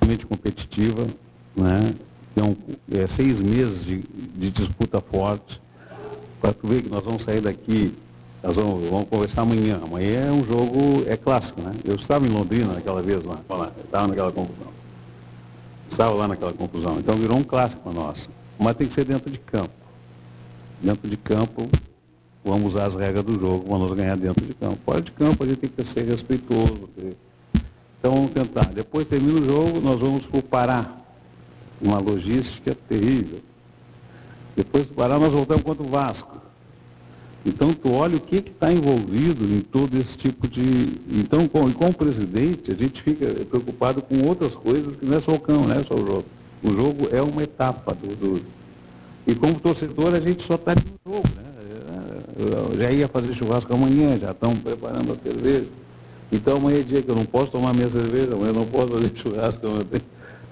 realmente 0.01 0.27
competitiva, 0.27 1.07
né? 1.57 1.95
Então, 2.33 2.57
é 2.93 3.07
seis 3.17 3.41
meses 3.41 3.85
de, 3.85 4.03
de 4.37 4.51
disputa 4.51 5.01
forte, 5.01 5.63
para 6.41 6.53
tu 6.53 6.67
ver 6.67 6.83
que 6.83 6.91
nós 6.91 7.03
vamos 7.03 7.23
sair 7.23 7.41
daqui, 7.41 7.95
nós 8.45 8.55
vamos, 8.55 8.91
vamos 8.91 9.09
conversar 9.09 9.41
amanhã. 9.41 9.81
Amanhã 9.83 10.21
é 10.27 10.31
um 10.31 10.45
jogo, 10.45 11.03
é 11.07 11.17
clássico, 11.17 11.63
né? 11.63 11.73
Eu 11.83 11.95
estava 11.95 12.27
em 12.27 12.29
Londrina 12.29 12.75
naquela 12.75 13.01
vez 13.01 13.25
lá, 13.25 13.41
lá 13.49 13.73
estava 13.83 14.09
naquela 14.09 14.31
confusão. 14.31 14.67
Estava 15.91 16.15
lá 16.15 16.29
naquela 16.29 16.53
confusão. 16.53 16.99
Então 16.99 17.17
virou 17.17 17.39
um 17.39 17.43
clássico 17.43 17.81
para 17.81 17.93
nós. 17.93 18.19
Mas 18.59 18.75
tem 18.75 18.87
que 18.87 18.95
ser 18.95 19.07
dentro 19.07 19.31
de 19.31 19.39
campo. 19.39 19.73
Dentro 20.83 21.09
de 21.09 21.17
campo, 21.17 21.67
vamos 22.45 22.75
usar 22.75 22.89
as 22.89 22.95
regras 22.95 23.25
do 23.25 23.33
jogo, 23.41 23.65
vamos 23.67 23.91
ganhar 23.93 24.17
dentro 24.19 24.45
de 24.45 24.53
campo. 24.53 24.79
Fora 24.85 25.01
de 25.01 25.11
campo, 25.13 25.43
a 25.43 25.47
gente 25.47 25.61
tem 25.61 25.71
que 25.71 25.95
ser 25.95 26.05
respeitoso. 26.05 26.91
Então 27.99 28.13
vamos 28.13 28.31
tentar. 28.33 28.67
Depois 28.67 29.07
termina 29.07 29.41
o 29.41 29.43
jogo, 29.43 29.81
nós 29.81 29.99
vamos 29.99 30.27
para 30.27 30.39
o 30.39 30.43
Pará. 30.43 30.99
Uma 31.81 31.99
logística 31.99 32.77
terrível. 32.89 33.41
Depois 34.55 34.85
do 34.85 34.93
Pará, 34.93 35.19
nós 35.19 35.33
voltamos 35.33 35.63
contra 35.63 35.83
o 35.83 35.89
Vasco. 35.89 36.34
Então, 37.47 37.73
tu 37.73 37.93
olha 37.93 38.17
o 38.17 38.21
que 38.21 38.37
está 38.37 38.73
envolvido 38.73 39.45
em 39.45 39.61
todo 39.61 39.95
esse 39.97 40.17
tipo 40.17 40.49
de. 40.49 40.61
Então, 41.21 41.47
com, 41.47 41.71
com 41.73 41.87
o 41.87 41.95
presidente, 41.95 42.73
a 42.73 42.75
gente 42.75 43.03
fica 43.03 43.27
preocupado 43.45 44.03
com 44.03 44.27
outras 44.27 44.55
coisas 44.55 44.97
que 44.97 45.05
não 45.05 45.19
é 45.19 45.21
só 45.21 45.33
o 45.33 45.41
cão, 45.41 45.63
não 45.63 45.75
é 45.75 45.85
só 45.85 45.95
o 45.95 46.07
jogo. 46.07 46.25
O 46.63 46.69
jogo 46.69 47.09
é 47.13 47.21
uma 47.21 47.43
etapa 47.43 47.95
do. 47.95 48.17
do... 48.17 48.43
E 49.27 49.35
como 49.35 49.61
torcedor, 49.61 50.15
a 50.15 50.21
gente 50.21 50.47
só 50.47 50.55
está 50.55 50.75
no 50.75 51.13
jogo, 51.13 51.29
né? 51.37 51.55
Eu 52.37 52.81
já 52.81 52.91
ia 52.91 53.09
fazer 53.09 53.33
churrasco 53.35 53.73
amanhã, 53.73 54.19
já 54.19 54.33
estão 54.33 54.55
preparando 54.57 55.13
a 55.13 55.17
cerveja. 55.17 55.69
Então 56.33 56.57
amanhã 56.57 56.81
é 56.81 56.83
dia 56.83 57.03
que 57.03 57.11
eu 57.11 57.15
não 57.15 57.25
posso 57.25 57.53
tomar 57.53 57.73
minha 57.73 57.89
cerveja, 57.89 58.35
amanhã 58.35 58.49
eu 58.49 58.55
não 58.55 58.67
posso 58.67 58.89
fazer 58.89 59.13
churrasco. 59.23 59.61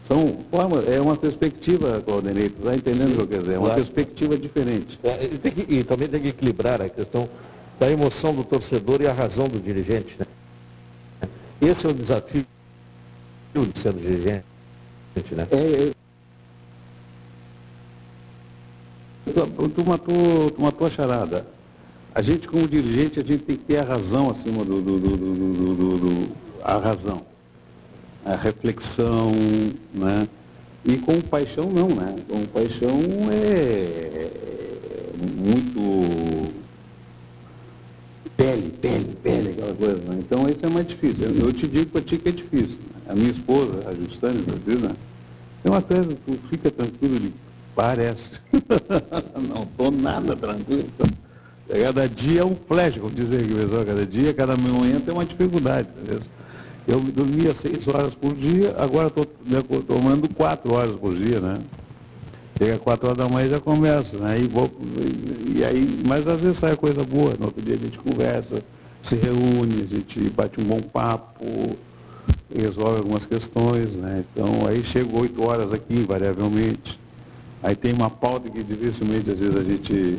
São 0.08 0.38
formas, 0.50 0.88
é 0.88 1.00
uma 1.00 1.16
perspectiva, 1.16 2.02
Claudinei, 2.02 2.48
tu 2.48 2.58
está 2.58 2.74
entendendo 2.74 3.12
o 3.12 3.14
que 3.14 3.20
eu 3.22 3.28
quero 3.28 3.42
dizer? 3.42 3.54
É 3.54 3.58
uma 3.58 3.68
claro. 3.68 3.82
perspectiva 3.82 4.36
diferente. 4.36 4.98
É, 5.02 5.24
e, 5.24 5.38
que, 5.38 5.74
e, 5.74 5.84
também 5.84 6.08
tem 6.08 6.20
que 6.20 6.28
equilibrar 6.28 6.82
a 6.82 6.88
questão 6.88 7.28
da 7.78 7.90
emoção 7.90 8.34
do 8.34 8.44
torcedor 8.44 9.00
e 9.00 9.06
a 9.06 9.12
razão 9.12 9.46
do 9.46 9.60
dirigente. 9.60 10.16
Né? 10.18 10.26
Esse 11.60 11.86
é 11.86 11.90
o 11.90 11.94
desafio 11.94 12.44
de 13.54 13.82
ser 13.82 13.92
dirigente. 13.92 14.44
Né? 15.30 15.46
É, 15.50 15.88
é... 15.88 15.92
Tu, 19.32 19.68
tu, 19.68 19.88
matou, 19.88 20.50
tu 20.50 20.62
matou 20.62 20.86
a 20.86 20.90
charada. 20.90 21.46
A 22.14 22.20
gente, 22.20 22.48
como 22.48 22.66
dirigente, 22.68 23.20
a 23.20 23.24
gente 23.24 23.44
tem 23.44 23.56
que 23.56 23.64
ter 23.64 23.78
a 23.78 23.84
razão 23.84 24.30
acima 24.30 24.64
do, 24.64 24.82
do, 24.82 24.98
do, 24.98 25.16
do, 25.16 25.74
do 25.74 26.32
a 26.62 26.76
razão 26.76 27.31
a 28.24 28.36
reflexão, 28.36 29.32
né? 29.94 30.28
E 30.84 30.96
com 30.98 31.20
paixão 31.20 31.70
não, 31.70 31.88
né? 31.88 32.16
Com 32.28 32.44
paixão 32.46 33.00
é 33.32 34.30
muito 35.36 36.52
pele, 38.36 38.74
pele, 38.80 39.16
pele, 39.22 39.50
aquela 39.50 39.74
coisa, 39.74 39.96
né? 39.96 40.18
Então 40.18 40.46
isso 40.48 40.64
é 40.64 40.68
mais 40.68 40.86
difícil. 40.86 41.28
Eu 41.40 41.52
te 41.52 41.66
digo 41.66 41.90
para 41.90 42.00
ti 42.00 42.18
que 42.18 42.28
é 42.28 42.32
difícil. 42.32 42.78
A 43.08 43.14
minha 43.14 43.30
esposa, 43.30 43.88
a 43.88 43.94
Justânia, 43.94 44.42
tá 44.42 44.88
né? 44.88 44.94
Tem 45.62 45.72
uma 45.72 45.82
coisa, 45.82 46.08
tu 46.26 46.38
fica 46.50 46.70
tranquilo, 46.70 47.16
ele 47.16 47.34
parece. 47.74 48.22
não 49.48 49.62
estou 49.62 49.90
nada 49.90 50.34
tranquilo. 50.34 50.86
Cada 51.68 52.08
dia 52.08 52.42
é 52.42 52.44
um 52.44 52.56
flash, 52.68 52.98
como 52.98 53.10
dizer 53.10 53.44
aqui, 53.44 53.54
pessoal, 53.54 53.84
cada 53.84 54.06
dia, 54.06 54.34
cada 54.34 54.56
manhã 54.56 55.00
tem 55.00 55.14
uma 55.14 55.24
dificuldade, 55.24 55.88
entendeu? 55.96 56.20
Eu 56.86 56.98
dormia 57.00 57.54
seis 57.62 57.86
horas 57.86 58.14
por 58.14 58.34
dia, 58.34 58.74
agora 58.76 59.06
estou 59.06 59.24
tomando 59.82 60.28
quatro 60.34 60.74
horas 60.74 60.92
por 60.92 61.14
dia, 61.14 61.40
né? 61.40 61.58
Chega 62.58 62.78
quatro 62.78 63.06
horas 63.06 63.18
da 63.18 63.28
manhã 63.28 63.46
e 63.46 63.50
já 63.50 63.60
começa, 63.60 64.16
né? 64.18 64.38
E, 64.40 64.48
vou, 64.48 64.70
e 65.54 65.64
aí, 65.64 66.02
mas 66.06 66.26
às 66.26 66.40
vezes 66.40 66.58
sai 66.58 66.76
coisa 66.76 67.04
boa, 67.04 67.34
no 67.38 67.46
outro 67.46 67.62
dia 67.62 67.76
a 67.76 67.78
gente 67.78 67.98
conversa, 67.98 68.62
se 69.08 69.14
reúne, 69.14 69.82
a 69.82 69.94
gente 69.94 70.30
bate 70.30 70.60
um 70.60 70.64
bom 70.64 70.80
papo, 70.80 71.44
resolve 72.54 72.98
algumas 72.98 73.26
questões, 73.26 73.90
né? 73.92 74.24
Então 74.32 74.66
aí 74.68 74.82
chego 74.84 75.20
oito 75.20 75.42
horas 75.42 75.72
aqui, 75.72 75.94
invariavelmente. 75.94 77.00
Aí 77.62 77.76
tem 77.76 77.92
uma 77.92 78.10
pauta 78.10 78.50
que 78.50 78.62
dificilmente 78.62 79.30
às 79.30 79.38
vezes 79.38 79.56
a 79.56 79.62
gente. 79.62 80.18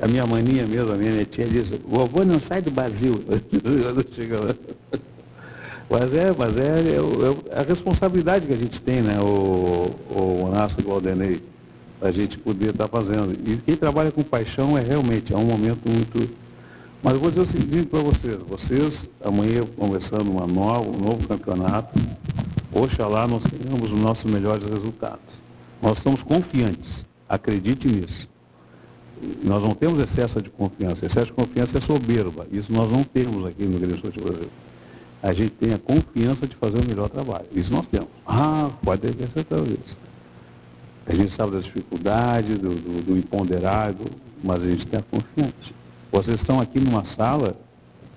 A 0.00 0.06
minha 0.06 0.26
maninha 0.26 0.66
mesmo, 0.66 0.92
a 0.92 0.96
minha 0.96 1.12
netinha 1.12 1.46
diz, 1.46 1.68
vovô 1.88 2.22
não 2.22 2.38
sai 2.38 2.60
do 2.60 2.70
Brasil. 2.70 3.14
chega 4.14 4.38
lá. 4.38 4.54
Mas 5.88 6.12
é, 6.14 6.34
mas 6.36 6.56
é, 6.58 6.62
é, 6.62 7.56
é, 7.56 7.60
a 7.60 7.62
responsabilidade 7.62 8.46
que 8.46 8.52
a 8.52 8.56
gente 8.56 8.80
tem, 8.80 9.02
né, 9.02 9.20
o, 9.20 9.88
o 10.10 10.38
Monasco 10.40 10.82
do 10.82 10.90
Aldenei, 10.90 11.40
a 12.02 12.10
gente 12.10 12.38
poder 12.38 12.70
estar 12.70 12.88
tá 12.88 13.00
fazendo. 13.00 13.32
E 13.48 13.56
quem 13.58 13.76
trabalha 13.76 14.10
com 14.10 14.22
paixão 14.22 14.76
é 14.76 14.80
realmente, 14.80 15.32
é 15.32 15.36
um 15.36 15.44
momento 15.44 15.88
muito. 15.88 16.28
Mas 17.02 17.14
eu 17.14 17.20
vou 17.20 17.30
dizer 17.30 17.48
o 17.48 17.52
seguinte 17.52 17.86
para 17.86 18.00
vocês, 18.00 18.36
vocês 18.48 18.94
amanhã 19.24 19.62
começando 19.76 20.28
uma 20.28 20.46
nova, 20.46 20.88
um 20.88 20.98
novo 20.98 21.26
campeonato, 21.28 21.96
oxalá 22.72 23.28
nós 23.28 23.42
tenhamos 23.44 23.92
os 23.92 24.00
nossos 24.00 24.28
melhores 24.28 24.68
resultados. 24.68 25.36
Nós 25.80 25.96
estamos 25.98 26.20
confiantes, 26.22 27.06
acredite 27.28 27.86
nisso. 27.86 28.28
Nós 29.44 29.62
não 29.62 29.70
temos 29.70 30.00
excesso 30.00 30.42
de 30.42 30.50
confiança, 30.50 31.06
excesso 31.06 31.26
de 31.26 31.32
confiança 31.32 31.78
é 31.78 31.80
soberba. 31.80 32.46
Isso 32.50 32.72
nós 32.72 32.90
não 32.90 33.04
temos 33.04 33.46
aqui 33.46 33.64
no 33.64 33.78
Grêmio 33.78 33.98
Sul 34.00 34.10
Brasil 34.20 34.50
a 35.22 35.32
gente 35.32 35.50
tem 35.50 35.72
a 35.72 35.78
confiança 35.78 36.46
de 36.46 36.54
fazer 36.56 36.78
o 36.78 36.86
melhor 36.86 37.08
trabalho. 37.08 37.46
Isso 37.52 37.70
nós 37.70 37.86
temos. 37.88 38.08
Ah, 38.26 38.70
pode 38.82 39.00
ter 39.00 39.28
certeza 39.28 39.62
disso. 39.62 39.96
A 41.06 41.14
gente 41.14 41.36
sabe 41.36 41.52
das 41.52 41.64
dificuldades, 41.64 42.58
do, 42.58 42.70
do, 42.70 43.04
do 43.04 43.18
imponderável, 43.18 44.06
mas 44.42 44.60
a 44.62 44.70
gente 44.70 44.86
tem 44.86 44.98
a 44.98 45.02
confiança. 45.02 45.74
Vocês 46.10 46.36
estão 46.40 46.60
aqui 46.60 46.80
numa 46.80 47.04
sala 47.14 47.56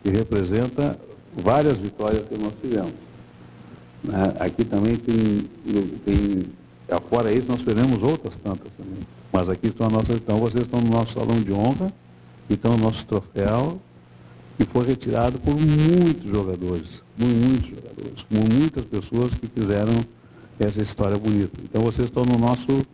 que 0.03 0.09
representa 0.09 0.99
várias 1.35 1.77
vitórias 1.77 2.23
que 2.27 2.37
nós 2.37 2.53
tivemos. 2.61 2.93
Né? 4.03 4.23
Aqui 4.39 4.63
também 4.63 4.95
tem, 4.95 5.49
tem, 6.05 6.43
fora 7.09 7.31
isso, 7.31 7.47
nós 7.47 7.63
teremos 7.63 8.01
outras 8.01 8.35
tantas 8.43 8.71
também. 8.77 8.99
Mas 9.31 9.49
aqui 9.49 9.67
estão 9.67 9.87
a 9.87 9.89
nossa, 9.89 10.13
então 10.13 10.37
vocês 10.37 10.63
estão 10.63 10.81
no 10.81 10.89
nosso 10.89 11.13
salão 11.13 11.39
de 11.39 11.53
honra, 11.53 11.91
estão 12.49 12.75
no 12.75 12.85
nosso 12.85 13.05
troféu, 13.05 13.79
que 14.59 14.65
foi 14.73 14.85
retirado 14.85 15.39
por 15.39 15.55
muitos 15.55 16.29
jogadores, 16.29 16.89
por 17.17 17.27
muitos 17.27 17.69
jogadores, 17.69 18.23
por 18.29 18.53
muitas 18.53 18.83
pessoas 18.83 19.31
que 19.35 19.47
fizeram 19.47 19.93
essa 20.59 20.83
história 20.83 21.17
bonita. 21.17 21.57
Então 21.63 21.81
vocês 21.81 22.09
estão 22.09 22.23
no 22.25 22.37
nosso, 22.37 22.85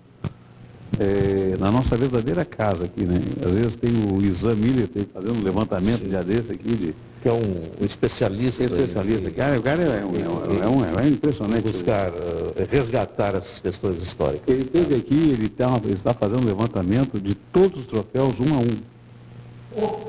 é, 1.00 1.58
na 1.60 1.72
nossa 1.72 1.98
verdadeira 1.98 2.46
casa 2.46 2.86
aqui, 2.86 3.04
né? 3.04 3.16
Às 3.44 3.52
vezes 3.52 3.76
tem 3.78 3.92
o 3.92 4.22
Isan 4.22 4.54
Miller 4.54 4.88
fazendo 5.12 5.40
um 5.40 5.44
levantamento 5.44 6.04
Sim. 6.04 6.10
de 6.10 6.24
desse 6.24 6.52
aqui 6.52 6.76
de. 6.76 6.96
Que 7.24 7.30
é 7.30 7.34
um, 7.34 7.82
um 7.82 7.86
especialista. 7.86 8.62
É 8.62 8.66
especialista. 8.66 9.32
Cara, 9.32 9.58
o 9.58 9.64
cara 9.64 9.82
é, 9.82 10.06
um, 10.06 10.16
é, 10.64 10.68
um, 10.68 11.00
é, 11.00 11.08
impressionante. 11.08 11.72
Buscar, 11.72 12.12
uh, 12.12 12.54
resgatar 12.70 13.38
essas 13.38 13.60
questões 13.60 13.98
históricas. 14.04 14.44
Ele 14.48 14.62
esteve 14.62 14.96
aqui, 14.96 15.32
ele 15.32 15.46
está 15.48 15.68
tá 16.04 16.14
fazendo 16.14 16.44
um 16.44 16.46
levantamento 16.46 17.20
de 17.20 17.34
todos 17.34 17.80
os 17.80 17.88
troféus 17.88 18.36
um 18.40 18.54
a 18.54 18.60
um. 18.60 20.05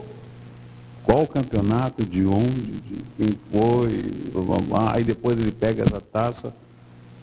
Qual 1.17 1.25
o 1.25 1.29
campeonato, 1.29 2.05
de 2.05 2.27
onde, 2.27 2.73
de 2.73 3.03
quem 3.17 3.39
foi, 3.51 4.03
blá, 4.35 4.59
blá, 4.59 4.97
aí 4.97 5.03
depois 5.03 5.35
ele 5.39 5.51
pega 5.51 5.83
essa 5.83 5.99
taça 5.99 6.53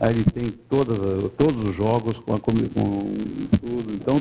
aí 0.00 0.16
ele 0.16 0.24
tem 0.24 0.50
todas, 0.68 0.98
todos 1.38 1.70
os 1.70 1.76
jogos 1.76 2.18
com, 2.18 2.34
a, 2.34 2.40
com 2.40 2.52
tudo. 2.52 3.94
Então, 3.94 4.20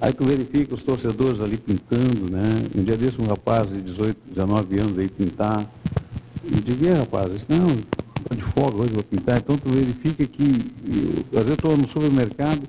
aí 0.00 0.12
tu 0.12 0.24
verifica 0.24 0.76
os 0.76 0.82
torcedores 0.84 1.40
ali 1.40 1.56
pintando, 1.56 2.30
né? 2.30 2.44
Um 2.72 2.84
dia 2.84 2.96
desse 2.96 3.20
um 3.20 3.26
rapaz 3.26 3.66
de 3.66 3.82
18, 3.82 4.16
19 4.28 4.78
anos 4.78 4.92
veio 4.92 5.10
pintar. 5.10 5.68
E 6.44 6.54
digo, 6.60 6.96
rapaz, 6.96 7.32
disse, 7.32 7.46
não, 7.48 7.66
estou 7.66 8.36
de 8.36 8.44
folga 8.44 8.82
hoje, 8.84 8.94
vou 8.94 9.02
pintar. 9.02 9.38
Então 9.38 9.58
tu 9.58 9.72
verifica 9.72 10.24
que, 10.24 10.44
eu, 10.86 11.40
às 11.40 11.46
vezes 11.46 11.58
estou 11.58 11.76
no 11.76 11.88
supermercado, 11.88 12.62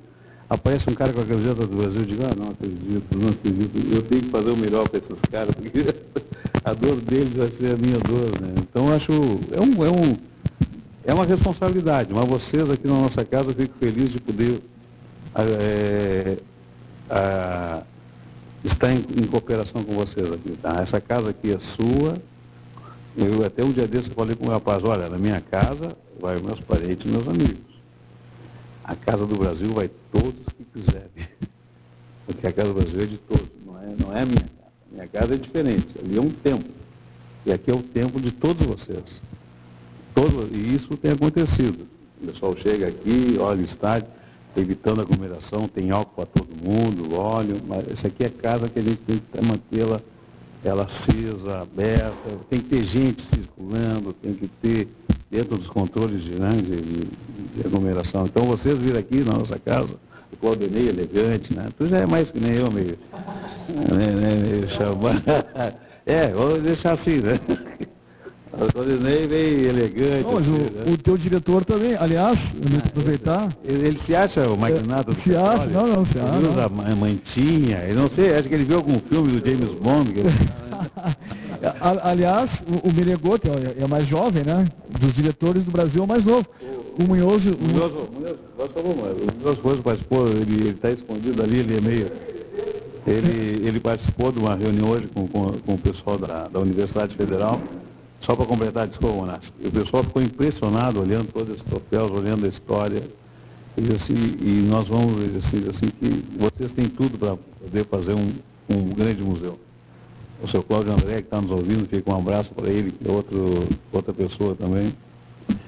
aparece 0.49 0.89
um 0.89 0.93
cara 0.93 1.11
com 1.11 1.21
a 1.21 1.25
camiseta 1.25 1.65
do 1.65 1.75
Brasil, 1.75 2.01
eu 2.01 2.05
digo, 2.05 2.23
ah, 2.23 2.35
não 2.37 2.49
acredito, 2.49 3.17
não 3.17 3.29
acredito, 3.29 3.95
eu 3.95 4.01
tenho 4.03 4.21
que 4.23 4.29
fazer 4.29 4.49
o 4.51 4.57
melhor 4.57 4.87
para 4.87 4.99
esses 4.99 5.21
caras, 5.31 5.55
porque 5.55 5.79
a 6.63 6.73
dor 6.73 6.95
deles 7.01 7.33
vai 7.33 7.47
ser 7.47 7.73
a 7.73 7.77
minha 7.77 7.97
dor, 7.97 8.41
né? 8.41 8.53
Então 8.59 8.93
acho, 8.93 9.11
é 9.51 9.61
um, 9.61 9.85
é 9.85 9.89
um, 9.89 10.15
é 11.03 11.13
uma 11.13 11.25
responsabilidade, 11.25 12.13
mas 12.13 12.25
vocês 12.25 12.69
aqui 12.69 12.87
na 12.87 13.01
nossa 13.01 13.25
casa, 13.25 13.49
eu 13.49 13.55
fico 13.55 13.75
feliz 13.79 14.11
de 14.11 14.19
poder 14.19 14.61
é, 15.35 16.37
a, 17.09 17.83
estar 18.63 18.91
em, 18.91 18.97
em, 18.97 19.27
cooperação 19.27 19.83
com 19.83 19.93
vocês 19.95 20.31
aqui, 20.31 20.51
tá? 20.61 20.81
Essa 20.81 21.01
casa 21.01 21.31
aqui 21.31 21.51
é 21.51 21.59
sua, 21.75 22.13
eu 23.17 23.45
até 23.45 23.63
um 23.63 23.71
dia 23.71 23.87
desse 23.87 24.09
falei 24.11 24.35
com 24.35 24.47
o 24.47 24.51
rapaz, 24.51 24.83
olha, 24.83 25.09
na 25.09 25.17
minha 25.17 25.41
casa 25.41 25.95
vai 26.19 26.39
meus 26.39 26.59
parentes 26.61 27.05
e 27.05 27.09
meus 27.09 27.27
amigos. 27.27 27.74
A 28.87 28.95
Casa 28.95 29.25
do 29.25 29.35
Brasil 29.35 29.69
vai 29.73 29.89
todos 30.11 30.45
que 30.55 30.63
quiserem. 30.63 31.27
Porque 32.25 32.45
a 32.45 32.53
Casa 32.53 32.71
do 32.71 32.75
Brasil 32.75 33.01
é 33.01 33.05
de 33.05 33.17
todos, 33.17 33.49
não 33.65 33.81
é, 33.81 33.95
não 33.99 34.13
é 34.15 34.21
a 34.21 34.25
minha 34.25 34.39
casa. 34.39 34.71
Minha 34.91 35.07
casa 35.07 35.33
é 35.33 35.37
diferente, 35.37 35.87
ali 35.99 36.17
é 36.17 36.21
um 36.21 36.29
templo. 36.29 36.71
E 37.45 37.51
aqui 37.51 37.71
é 37.71 37.73
o 37.73 37.81
templo 37.81 38.21
de 38.21 38.31
todos 38.31 38.65
vocês. 38.65 39.03
Todo, 40.13 40.55
e 40.55 40.75
isso 40.75 40.95
tem 40.97 41.11
acontecido. 41.11 41.87
O 42.21 42.27
pessoal 42.27 42.55
chega 42.57 42.87
aqui, 42.87 43.37
olha 43.39 43.61
o 43.61 43.65
estádio, 43.65 44.07
evitando 44.55 45.01
aglomeração, 45.01 45.67
tem 45.67 45.91
álcool 45.91 46.15
para 46.15 46.25
todo 46.27 46.47
mundo, 46.55 47.19
óleo, 47.19 47.57
mas 47.67 47.83
essa 47.87 48.07
aqui 48.07 48.23
é 48.23 48.29
casa 48.29 48.69
que 48.69 48.79
a 48.79 48.83
gente 48.83 48.97
tem 48.97 49.17
que 49.17 49.45
mantê-la 49.45 49.99
ela 50.65 50.83
acesa, 50.83 51.61
aberta, 51.61 52.39
tem 52.49 52.59
que 52.59 52.69
ter 52.69 52.83
gente 52.87 53.23
circulando, 53.33 54.11
tem 54.13 54.33
que 54.33 54.47
ter 54.47 54.87
dentro 55.29 55.57
dos 55.57 55.67
controles 55.67 56.23
de, 56.23 56.39
né, 56.39 56.49
de, 56.51 56.81
de 56.81 57.65
aglomeração. 57.65 58.25
Então 58.25 58.45
vocês 58.45 58.77
viram 58.77 58.99
aqui 58.99 59.19
na 59.19 59.33
nossa 59.33 59.59
casa, 59.59 59.89
o 60.31 60.37
Claudinei 60.37 60.89
elegante, 60.89 61.53
né? 61.53 61.67
Tu 61.77 61.87
já 61.87 61.99
é 61.99 62.05
mais 62.05 62.29
que 62.29 62.39
nem 62.39 62.53
eu, 62.53 62.71
meio. 62.71 62.97
Né, 63.69 64.41
meio 64.43 64.69
chamar. 64.69 65.21
É, 66.07 66.27
vamos 66.27 66.61
deixar 66.61 66.91
assim, 66.93 67.17
né? 67.17 67.33
O 68.53 68.71
Claudinei 68.71 69.27
veio 69.27 69.67
elegante. 69.67 70.23
Não, 70.23 70.33
mas 70.33 70.47
o, 70.47 70.53
assim, 70.53 70.61
né? 70.61 70.93
o, 70.93 70.97
teu 70.97 71.17
diretor 71.17 71.65
também, 71.65 71.93
aliás, 71.95 72.39
eu 72.39 72.77
ah, 72.77 72.87
aproveitar. 72.87 73.49
Ele, 73.65 73.87
ele, 73.87 74.01
se 74.05 74.15
acha 74.15 74.49
o 74.49 74.57
magnata 74.57 75.11
do 75.11 75.21
Se 75.21 75.35
acha, 75.35 75.65
não, 75.65 75.87
não, 75.87 76.05
se 76.05 76.17
acha. 76.17 76.37
Ele 76.37 76.47
usa 76.47 76.65
a 76.65 76.95
mantinha, 76.95 77.77
eu 77.79 77.95
não 77.95 78.07
sei, 78.15 78.33
acho 78.33 78.47
que 78.47 78.53
ele 78.53 78.63
viu 78.63 78.77
algum 78.77 78.97
filme 78.99 79.33
do 79.33 79.45
James 79.45 79.75
Bond. 79.75 80.11
Ele... 80.17 80.29
aliás, 82.03 82.49
o, 82.67 82.87
o 82.87 83.79
é, 83.79 83.83
é 83.83 83.87
mais 83.87 84.07
jovem, 84.07 84.43
né? 84.43 84.65
Dos 84.99 85.13
diretores 85.13 85.63
do 85.63 85.71
Brasil 85.71 86.01
é 86.01 86.05
o 86.05 86.07
mais 86.07 86.23
novo. 86.23 86.45
O, 86.99 87.03
o 87.03 87.07
Munhoz. 87.07 87.41
O 87.43 87.57
Munhoz, 87.67 87.91
o 89.57 89.63
Munhoz 89.63 89.81
participou, 89.81 90.27
ele 90.27 90.69
está 90.69 90.91
escondido 90.91 91.41
ali, 91.41 91.59
ele 91.59 91.77
é 91.77 91.81
meio. 91.81 92.11
Ele, 93.07 93.67
ele 93.67 93.79
participou 93.79 94.31
de 94.31 94.39
uma 94.39 94.55
reunião 94.55 94.89
hoje 94.89 95.07
com, 95.13 95.27
com, 95.27 95.43
com 95.43 95.73
o 95.73 95.77
pessoal 95.77 96.17
da, 96.17 96.47
da 96.47 96.59
Universidade 96.59 97.15
Federal 97.15 97.61
só 98.25 98.35
para 98.35 98.45
completar, 98.45 98.87
desculpa, 98.87 99.15
Monasco. 99.15 99.53
O 99.63 99.71
pessoal 99.71 100.03
ficou 100.03 100.21
impressionado 100.21 100.99
olhando 100.99 101.31
todos 101.31 101.55
esses 101.55 101.63
troféus, 101.63 102.09
olhando 102.11 102.45
a 102.45 102.49
história. 102.49 103.01
E, 103.77 103.83
assim, 103.93 104.35
e 104.41 104.67
nós 104.67 104.87
vamos 104.87 105.13
assim, 105.21 105.65
assim, 105.69 105.91
que 105.99 106.23
vocês 106.39 106.71
têm 106.71 106.87
tudo 106.87 107.19
para 107.19 107.37
poder 107.37 107.85
fazer 107.85 108.13
um, 108.13 108.31
um 108.75 108.89
grande 108.89 109.21
museu. 109.21 109.59
O 110.43 110.47
seu 110.47 110.61
Cláudio 110.61 110.91
André, 110.91 111.15
que 111.15 111.21
está 111.21 111.41
nos 111.41 111.51
ouvindo, 111.51 111.87
fica 111.87 112.13
um 112.13 112.17
abraço 112.17 112.53
para 112.53 112.69
ele, 112.69 112.91
que 112.91 113.07
é 113.07 113.11
outro, 113.11 113.67
outra 113.91 114.13
pessoa 114.13 114.55
também. 114.55 114.93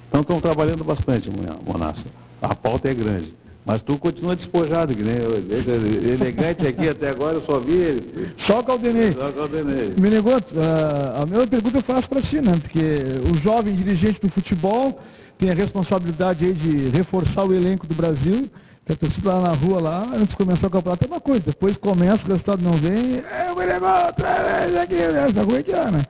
Então 0.10 0.22
estão 0.22 0.40
trabalhando 0.40 0.84
bastante, 0.84 1.30
Monassa. 1.66 2.04
A 2.42 2.54
pauta 2.54 2.90
é 2.90 2.94
grande. 2.94 3.34
Mas 3.68 3.82
tu 3.82 3.98
continua 3.98 4.34
despojado, 4.34 4.96
que 4.96 5.04
nem 5.04 5.18
eu. 5.18 5.34
Elegante 6.14 6.66
aqui 6.66 6.88
até 6.88 7.10
agora, 7.10 7.36
eu 7.36 7.46
só 7.46 7.60
vi 7.60 7.74
ele. 7.74 8.34
Só 8.38 8.62
o 8.62 8.64
Caldenei. 8.64 9.12
Só 9.12 9.28
o 9.28 9.34
Caldenei. 9.34 9.94
Menegoto, 10.00 10.54
a, 10.58 11.24
a 11.24 11.26
mesma 11.26 11.46
pergunta 11.46 11.78
eu 11.78 11.82
faço 11.82 12.08
para 12.08 12.22
ti, 12.22 12.38
né? 12.38 12.54
Porque 12.62 12.80
o 13.30 13.38
jovem 13.44 13.76
dirigente 13.76 14.22
do 14.22 14.32
futebol 14.32 14.98
tem 15.38 15.50
a 15.50 15.54
responsabilidade 15.54 16.46
aí 16.46 16.54
de 16.54 16.90
reforçar 16.98 17.44
o 17.44 17.54
elenco 17.54 17.86
do 17.86 17.94
Brasil. 17.94 18.50
Que 18.88 18.94
a 18.94 18.96
torcida 18.96 19.34
lá 19.34 19.42
na 19.42 19.54
rua, 19.54 19.82
lá, 19.82 20.08
antes 20.14 20.30
de 20.30 20.38
começar 20.38 20.68
o 20.68 20.70
campeonato, 20.70 21.06
é 21.06 21.08
uma 21.08 21.20
coisa. 21.20 21.44
Depois 21.48 21.76
começa, 21.76 22.24
o 22.24 22.28
resultado 22.28 22.64
não 22.64 22.72
vem. 22.72 23.18
É 23.18 23.52
o 23.52 23.62
é, 23.62 24.76
é 24.76 24.82
aqui, 24.82 24.96
né? 24.96 25.44
Como 25.44 25.58
é 25.58 25.62
que 25.62 25.72
é, 25.74 25.92
né? 25.92 26.02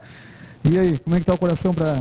E 0.63 0.78
aí, 0.78 1.00
como 1.00 1.16
é 1.16 1.20
que 1.20 1.26
tá 1.26 1.34
o 1.34 1.40
coração 1.40 1.74
para 1.74 1.98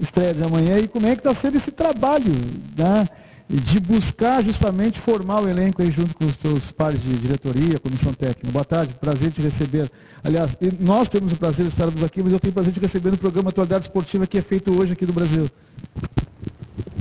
estreia 0.00 0.32
de 0.32 0.44
amanhã? 0.44 0.78
E 0.78 0.86
como 0.86 1.06
é 1.06 1.16
que 1.16 1.26
está 1.26 1.34
sendo 1.40 1.56
esse 1.56 1.72
trabalho, 1.72 2.32
né? 2.78 3.08
de 3.50 3.80
buscar 3.80 4.44
justamente 4.44 5.00
formar 5.00 5.42
o 5.42 5.48
elenco 5.48 5.82
aí 5.82 5.90
junto 5.90 6.14
com 6.14 6.24
os 6.24 6.36
seus 6.40 6.70
pares 6.70 7.02
de 7.02 7.18
diretoria, 7.18 7.80
comissão 7.80 8.12
técnica. 8.12 8.48
Boa 8.52 8.64
tarde, 8.64 8.94
prazer 8.94 9.32
te 9.32 9.42
receber. 9.42 9.90
Aliás, 10.22 10.52
nós 10.78 11.08
temos 11.08 11.32
o 11.32 11.36
prazer 11.36 11.66
de 11.66 11.72
estarmos 11.72 12.00
aqui, 12.04 12.22
mas 12.22 12.32
eu 12.32 12.38
tenho 12.38 12.52
o 12.52 12.54
prazer 12.54 12.72
de 12.72 12.78
receber 12.78 13.10
no 13.10 13.18
programa 13.18 13.48
Atualidade 13.48 13.86
Esportiva 13.86 14.24
que 14.24 14.38
é 14.38 14.42
feito 14.42 14.72
hoje 14.80 14.92
aqui 14.92 15.04
no 15.04 15.12
Brasil. 15.12 15.48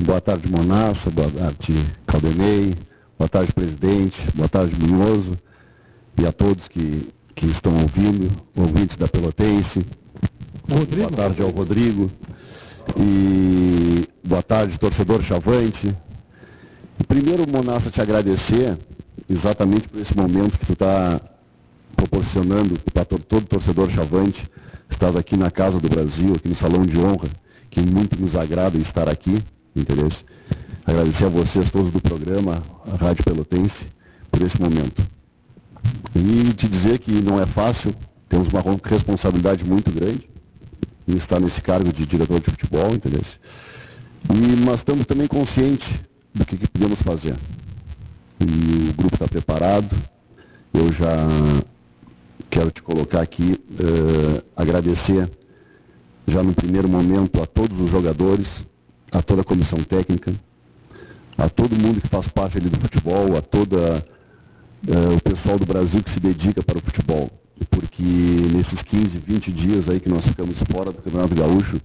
Boa 0.04 0.20
tarde, 0.20 0.50
Monassa, 0.50 1.12
boa 1.12 1.30
tarde, 1.30 1.76
Caldenei, 2.08 2.74
boa 3.20 3.30
tarde, 3.30 3.54
presidente, 3.54 4.18
boa 4.34 4.50
tarde, 4.50 4.74
Minhoso, 4.82 5.38
e 6.20 6.26
a 6.26 6.32
todos 6.32 6.68
que, 6.70 7.10
que 7.36 7.46
estão 7.46 7.74
ouvindo, 7.74 8.32
ouvintes 8.56 8.98
da 8.98 9.08
Pelotense. 9.08 9.86
Rodrigo. 10.68 11.10
Boa 11.10 11.12
tarde 11.12 11.42
ao 11.42 11.50
Rodrigo. 11.50 12.10
E 12.98 14.08
boa 14.28 14.42
tarde, 14.42 14.80
torcedor 14.80 15.22
Chavante, 15.22 15.96
Primeiro, 17.08 17.46
Monassa, 17.50 17.90
te 17.90 18.02
agradecer 18.02 18.78
exatamente 19.28 19.88
por 19.88 20.02
esse 20.02 20.16
momento 20.16 20.60
que 20.60 20.66
tu 20.66 20.74
está 20.74 21.20
proporcionando 21.96 22.80
para 22.94 23.06
todo 23.06 23.46
torcedor 23.46 23.90
chavante. 23.90 24.44
Estás 24.90 25.16
aqui 25.16 25.38
na 25.38 25.50
Casa 25.50 25.80
do 25.80 25.90
Brasil, 25.90 26.34
aqui 26.36 26.50
no 26.50 26.58
Salão 26.58 26.84
de 26.84 26.98
Honra, 27.00 27.30
que 27.70 27.82
muito 27.82 28.20
nos 28.20 28.36
agrada 28.36 28.78
estar 28.78 29.10
aqui, 29.10 29.38
interesse. 29.76 30.18
Agradecer 30.89 31.25
a 31.25 31.30
vocês 31.30 31.71
todos 31.71 31.91
do 31.93 32.02
programa, 32.02 32.63
a 32.91 32.95
Rádio 32.95 33.23
Pelotense, 33.23 33.86
por 34.32 34.41
esse 34.41 34.60
momento. 34.60 35.08
E 36.15 36.52
te 36.56 36.67
dizer 36.67 36.97
que 36.97 37.12
não 37.12 37.39
é 37.39 37.45
fácil, 37.45 37.93
temos 38.28 38.47
uma 38.47 38.63
responsabilidade 38.84 39.63
muito 39.63 39.91
grande 39.91 40.28
em 41.08 41.15
estar 41.15 41.39
nesse 41.39 41.62
cargo 41.62 41.93
de 41.93 42.08
diretor 42.08 42.39
de 42.39 42.49
futebol, 42.49 42.91
entendeu? 42.91 43.21
E, 44.34 44.65
mas 44.65 44.78
estamos 44.78 45.06
também 45.06 45.28
conscientes 45.28 45.88
do 46.34 46.43
que, 46.43 46.58
que 46.58 46.67
podemos 46.67 46.97
fazer. 47.04 47.36
E 48.41 48.89
o 48.89 48.93
grupo 48.93 49.13
está 49.13 49.28
preparado. 49.28 49.95
Eu 50.73 50.91
já 50.91 51.28
quero 52.49 52.71
te 52.71 52.82
colocar 52.82 53.21
aqui, 53.21 53.52
uh, 53.54 54.43
agradecer 54.56 55.30
já 56.28 56.41
no 56.41 56.56
primeiro 56.56 56.89
momento 56.89 57.39
a 57.43 57.45
todos 57.45 57.80
os 57.80 57.91
jogadores, 57.91 58.47
a 59.12 59.21
toda 59.21 59.41
a 59.41 59.45
comissão 59.45 59.78
técnica, 59.84 60.34
a 61.39 61.47
todo 61.47 61.80
mundo 61.80 62.02
que 62.02 62.08
faz 62.10 62.28
parte 62.28 62.58
ali 62.58 62.69
do 62.69 62.80
futebol, 62.80 63.38
a 63.38 63.41
toda 63.41 64.06
uh, 64.88 65.15
o 65.15 65.21
pessoal 65.21 65.58
do 65.58 65.65
Brasil 65.65 66.04
que 66.04 66.12
se 66.12 66.19
dedica 66.19 66.62
para 66.62 66.78
o 66.78 66.82
futebol. 66.82 67.30
Porque 67.69 68.04
nesses 68.04 68.82
15, 68.82 69.10
20 69.25 69.52
dias 69.52 69.89
aí 69.89 69.99
que 69.99 70.10
nós 70.10 70.21
ficamos 70.21 70.56
fora 70.71 70.91
do 70.91 71.02
Campeonato 71.02 71.36
Gaúcho, 71.36 71.80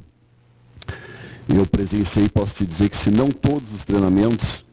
eu 1.49 1.67
presenciei, 1.67 2.29
posso 2.29 2.53
te 2.55 2.67
dizer 2.67 2.89
que 2.89 3.05
se 3.05 3.11
não 3.11 3.29
todos 3.29 3.65
os 3.77 3.85
treinamentos, 3.85 4.65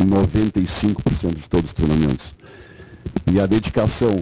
95% 0.00 1.36
de 1.36 1.48
todos 1.48 1.70
os 1.70 1.74
treinamentos. 1.74 2.26
E 3.32 3.40
a 3.40 3.46
dedicação 3.46 4.16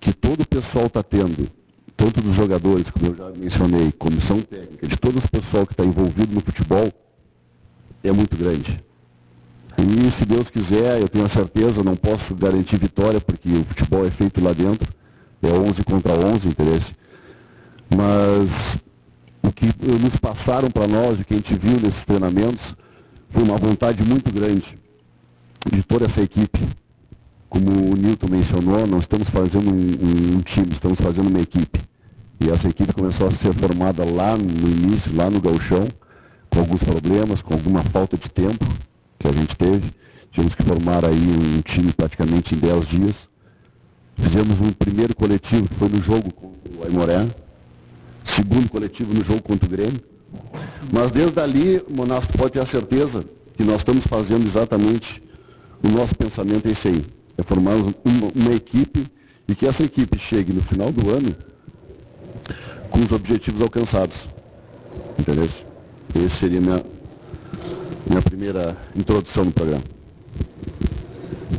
que 0.00 0.12
todo 0.12 0.42
o 0.42 0.48
pessoal 0.48 0.86
está 0.86 1.02
tendo, 1.02 1.48
tanto 1.96 2.20
dos 2.20 2.34
jogadores, 2.34 2.84
como 2.90 3.12
eu 3.12 3.16
já 3.16 3.30
mencionei, 3.30 3.92
comissão 3.92 4.40
técnica, 4.40 4.86
de 4.86 4.96
todo 4.96 5.18
o 5.18 5.30
pessoal 5.30 5.66
que 5.66 5.72
está 5.72 5.84
envolvido 5.84 6.34
no 6.34 6.40
futebol, 6.40 6.88
é 8.02 8.12
muito 8.12 8.36
grande. 8.36 8.89
E 9.82 10.18
se 10.18 10.24
Deus 10.26 10.48
quiser, 10.50 11.00
eu 11.00 11.08
tenho 11.08 11.26
a 11.26 11.30
certeza, 11.30 11.82
não 11.82 11.96
posso 11.96 12.34
garantir 12.34 12.76
vitória, 12.78 13.20
porque 13.20 13.48
o 13.48 13.64
futebol 13.64 14.06
é 14.06 14.10
feito 14.10 14.42
lá 14.42 14.52
dentro, 14.52 14.92
é 15.42 15.48
11 15.48 15.82
contra 15.84 16.12
11, 16.12 16.48
interesse. 16.48 16.94
Mas 17.96 18.78
o 19.42 19.52
que 19.52 19.66
nos 19.66 20.18
passaram 20.20 20.68
para 20.70 20.86
nós, 20.86 21.18
o 21.18 21.24
que 21.24 21.34
a 21.34 21.36
gente 21.36 21.54
viu 21.54 21.80
nesses 21.80 22.04
treinamentos, 22.04 22.74
foi 23.30 23.42
uma 23.42 23.56
vontade 23.56 24.02
muito 24.04 24.32
grande 24.32 24.78
de 25.72 25.82
toda 25.82 26.06
essa 26.06 26.20
equipe. 26.20 26.60
Como 27.48 27.70
o 27.70 27.96
Newton 27.96 28.28
mencionou, 28.30 28.86
nós 28.86 29.02
estamos 29.02 29.28
fazendo 29.28 29.70
um, 29.70 30.36
um 30.36 30.40
time, 30.40 30.68
estamos 30.70 30.98
fazendo 31.00 31.28
uma 31.28 31.40
equipe. 31.40 31.80
E 32.40 32.50
essa 32.50 32.68
equipe 32.68 32.92
começou 32.92 33.28
a 33.28 33.30
ser 33.30 33.52
formada 33.54 34.04
lá 34.04 34.36
no 34.36 34.68
início, 34.68 35.14
lá 35.14 35.28
no 35.28 35.40
galchão, 35.40 35.86
com 36.48 36.60
alguns 36.60 36.80
problemas, 36.80 37.42
com 37.42 37.54
alguma 37.54 37.82
falta 37.82 38.16
de 38.16 38.28
tempo. 38.28 38.64
Que 39.20 39.28
a 39.28 39.32
gente 39.32 39.54
teve. 39.56 39.92
Tivemos 40.32 40.54
que 40.54 40.62
formar 40.62 41.04
aí 41.04 41.14
um 41.14 41.60
time 41.60 41.92
praticamente 41.92 42.54
em 42.54 42.58
10 42.58 42.86
dias. 42.86 43.14
Fizemos 44.16 44.58
um 44.60 44.72
primeiro 44.72 45.14
coletivo 45.14 45.68
que 45.68 45.74
foi 45.74 45.88
no 45.88 46.02
jogo 46.02 46.32
com 46.34 46.46
o 46.46 46.84
Aimoré, 46.84 47.26
segundo 48.36 48.68
coletivo 48.70 49.12
no 49.14 49.24
jogo 49.24 49.42
contra 49.42 49.66
o 49.66 49.70
Grêmio. 49.70 50.00
Mas 50.92 51.10
desde 51.10 51.38
ali, 51.40 51.82
o 51.88 51.96
Monasco 51.96 52.36
pode 52.36 52.52
ter 52.52 52.60
a 52.60 52.66
certeza 52.66 53.24
que 53.56 53.64
nós 53.64 53.78
estamos 53.78 54.04
fazendo 54.06 54.48
exatamente 54.48 55.22
o 55.82 55.90
nosso 55.90 56.14
pensamento 56.14 56.66
é 56.66 56.72
esse 56.72 56.88
aí. 56.88 57.04
É 57.36 57.42
formarmos 57.42 57.94
uma, 58.04 58.28
uma 58.34 58.54
equipe 58.54 59.06
e 59.48 59.54
que 59.54 59.66
essa 59.66 59.82
equipe 59.82 60.18
chegue 60.18 60.52
no 60.52 60.62
final 60.62 60.92
do 60.92 61.10
ano 61.10 61.34
com 62.90 63.00
os 63.00 63.10
objetivos 63.12 63.62
alcançados. 63.62 64.16
Entendeu? 65.18 65.48
Essa 66.14 66.36
seria 66.36 66.60
minha, 66.60 66.82
minha 68.10 68.22
primeira 68.22 68.76
introdução 68.96 69.44
no 69.44 69.52
programa. 69.52 69.84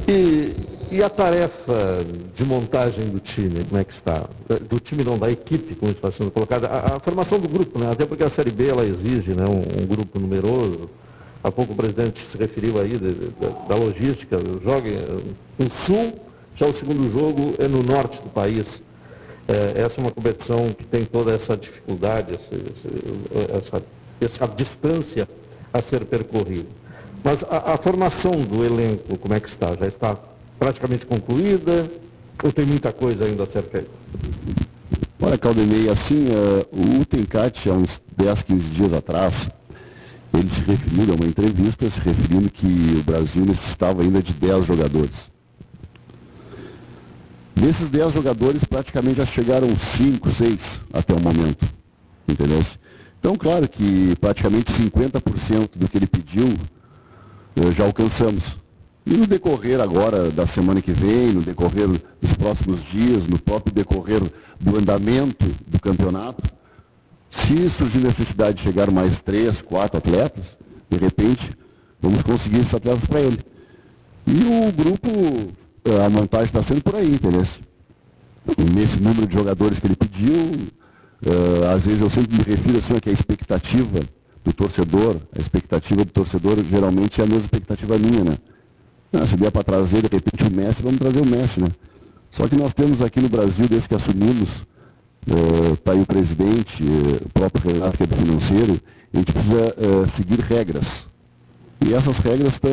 E, 0.06 0.54
e 0.92 1.02
a 1.02 1.10
tarefa 1.10 2.06
de 2.36 2.44
montagem 2.44 3.08
do 3.08 3.22
time, 3.22 3.64
como 3.70 3.80
é 3.80 3.86
que 3.86 3.94
está? 3.94 4.28
Do 4.70 4.78
time 4.80 5.02
não, 5.04 5.18
da 5.18 5.32
equipe, 5.32 5.76
como 5.76 5.92
está 5.92 6.12
sendo 6.12 6.30
colocada. 6.30 6.68
A, 6.68 6.98
a 6.98 7.00
formação 7.00 7.40
do 7.40 7.48
grupo, 7.48 7.80
né? 7.80 7.90
até 7.90 8.06
porque 8.06 8.24
a 8.24 8.30
Série 8.30 8.52
B 8.52 8.68
ela 8.68 8.84
exige 8.84 9.34
né? 9.34 9.46
um, 9.46 9.82
um 9.82 9.88
grupo 9.88 10.20
numeroso. 10.20 10.90
Há 11.42 11.50
pouco 11.50 11.72
o 11.72 11.76
presidente 11.76 12.22
se 12.30 12.38
referiu 12.38 12.80
aí 12.80 12.90
de, 12.90 13.14
de, 13.14 13.30
da 13.68 13.76
logística, 13.76 14.38
joga 14.62 14.90
no 15.58 15.72
sul, 15.86 16.20
já 16.56 16.68
o 16.68 16.78
segundo 16.78 17.12
jogo 17.12 17.56
é 17.60 17.68
no 17.68 17.82
norte 17.82 18.22
do 18.22 18.30
país. 18.30 18.66
É, 19.48 19.82
essa 19.82 19.96
é 19.98 20.02
uma 20.02 20.12
competição 20.12 20.70
que 20.78 20.86
tem 20.86 21.06
toda 21.06 21.34
essa 21.34 21.58
dificuldade, 21.58 22.34
essa, 22.34 23.58
essa, 23.58 23.84
essa 24.22 24.48
distância 24.56 25.28
a 25.74 25.82
ser 25.82 26.06
percorrida. 26.06 26.68
Mas 27.24 27.38
a, 27.50 27.74
a, 27.74 27.78
formação 27.78 28.32
do 28.32 28.64
elenco, 28.66 29.18
como 29.20 29.34
é 29.34 29.40
que 29.40 29.50
está? 29.50 29.76
Já 29.80 29.88
está 29.88 30.18
praticamente 30.60 31.06
concluída 31.06 31.90
ou 32.44 32.52
tem 32.52 32.66
muita 32.66 32.92
coisa 32.92 33.26
ainda 33.26 33.44
a 33.44 33.46
ser 33.46 33.64
feita? 33.64 33.92
Olha, 35.22 35.38
Caldenei, 35.38 35.88
assim, 35.88 36.26
uh, 36.30 37.00
o 37.00 37.06
Tencat, 37.06 37.70
há 37.70 37.74
uns 37.74 38.02
10, 38.18 38.42
15 38.42 38.64
dias 38.70 38.94
atrás, 38.94 39.34
ele 40.34 40.50
se 40.50 40.62
referiu 40.62 41.14
a 41.14 41.16
uma 41.16 41.28
entrevista, 41.28 41.86
se 41.86 42.00
referindo 42.00 42.50
que 42.50 42.98
o 43.00 43.04
Brasil 43.04 43.46
necessitava 43.46 44.02
ainda 44.02 44.22
de 44.22 44.34
10 44.34 44.66
jogadores. 44.66 45.12
Desses 47.54 47.90
10 47.90 48.14
jogadores, 48.14 48.64
praticamente 48.64 49.18
já 49.18 49.26
chegaram 49.28 49.68
5, 49.98 50.32
6 50.32 50.60
até 50.94 51.14
o 51.14 51.22
momento. 51.22 51.68
Entendeu? 52.28 52.60
Então, 53.22 53.36
claro 53.36 53.70
que 53.70 54.16
praticamente 54.20 54.74
50% 54.74 55.78
do 55.78 55.88
que 55.88 55.96
ele 55.96 56.08
pediu 56.08 56.48
eh, 57.56 57.72
já 57.72 57.86
alcançamos. 57.86 58.44
E 59.06 59.12
no 59.16 59.28
decorrer 59.28 59.80
agora 59.80 60.32
da 60.32 60.48
semana 60.48 60.82
que 60.82 60.92
vem, 60.92 61.32
no 61.32 61.42
decorrer 61.42 61.88
dos 61.88 62.34
próximos 62.36 62.84
dias, 62.86 63.28
no 63.28 63.40
próprio 63.40 63.72
decorrer 63.72 64.22
do 64.60 64.76
andamento 64.76 65.46
do 65.68 65.80
campeonato, 65.80 66.42
se 67.46 67.70
surgir 67.78 68.00
necessidade 68.00 68.58
de 68.58 68.64
chegar 68.64 68.90
mais 68.90 69.14
três, 69.22 69.62
quatro 69.62 70.00
atletas, 70.00 70.44
de 70.90 70.98
repente, 70.98 71.48
vamos 72.02 72.24
conseguir 72.24 72.62
esses 72.62 72.74
atletas 72.74 73.08
para 73.08 73.22
ele. 73.22 73.38
E 74.26 74.68
o 74.68 74.72
grupo, 74.72 75.10
eh, 75.86 76.04
a 76.04 76.10
montagem 76.10 76.48
está 76.48 76.64
sendo 76.64 76.82
por 76.82 76.96
aí, 76.96 77.12
entendeu? 77.12 77.46
Nesse 78.74 79.00
número 79.00 79.28
de 79.28 79.38
jogadores 79.38 79.78
que 79.78 79.86
ele 79.86 79.96
pediu, 79.96 80.72
uh, 81.26 81.76
às 81.76 81.82
vezes 81.82 82.02
eu 82.02 82.10
sempre 82.10 82.38
me 82.38 82.44
refiro 82.44 82.80
assim, 82.80 83.00
que 83.00 83.10
a 83.10 83.14
expectativa 83.14 84.00
do 84.44 84.54
torcedor, 84.54 85.18
a 85.38 85.42
expectativa 85.42 86.04
do 86.04 86.12
torcedor 86.12 86.58
geralmente 86.64 87.22
é 87.22 87.24
a 87.24 87.28
mesma 87.28 87.46
expectativa 87.46 87.98
minha, 87.98 88.24
né? 88.24 88.38
Ah, 89.14 89.28
se 89.28 89.36
vier 89.36 89.52
para 89.52 89.64
trazer, 89.64 90.02
de 90.02 90.16
repente, 90.16 90.44
o 90.44 90.56
Messi, 90.56 90.82
vamos 90.82 91.00
trazer 91.00 91.22
o 91.22 91.28
Messi, 91.28 91.60
né? 91.60 91.68
Só 92.32 92.48
que 92.48 92.56
nós 92.56 92.74
temos 92.74 93.02
aqui 93.02 93.20
no 93.20 93.30
Brasil, 93.30 93.68
desde 93.68 93.88
que 93.88 93.96
assumimos, 93.96 94.50
está 95.74 95.92
uh, 95.92 95.96
aí 95.96 96.02
o 96.02 96.06
presidente, 96.06 96.82
uh, 96.82 97.26
o 97.26 97.30
próprio 97.30 97.74
Renato, 97.74 97.98
que 97.98 98.04
é 98.04 98.08
do 98.08 98.16
financeiro, 98.16 98.82
a 99.14 99.18
gente 99.18 99.34
precisa 99.34 99.76
uh, 99.78 100.16
seguir 100.16 100.40
regras. 100.40 100.86
E 101.86 101.94
essas 101.94 102.18
regras 102.18 102.54
estão 102.54 102.72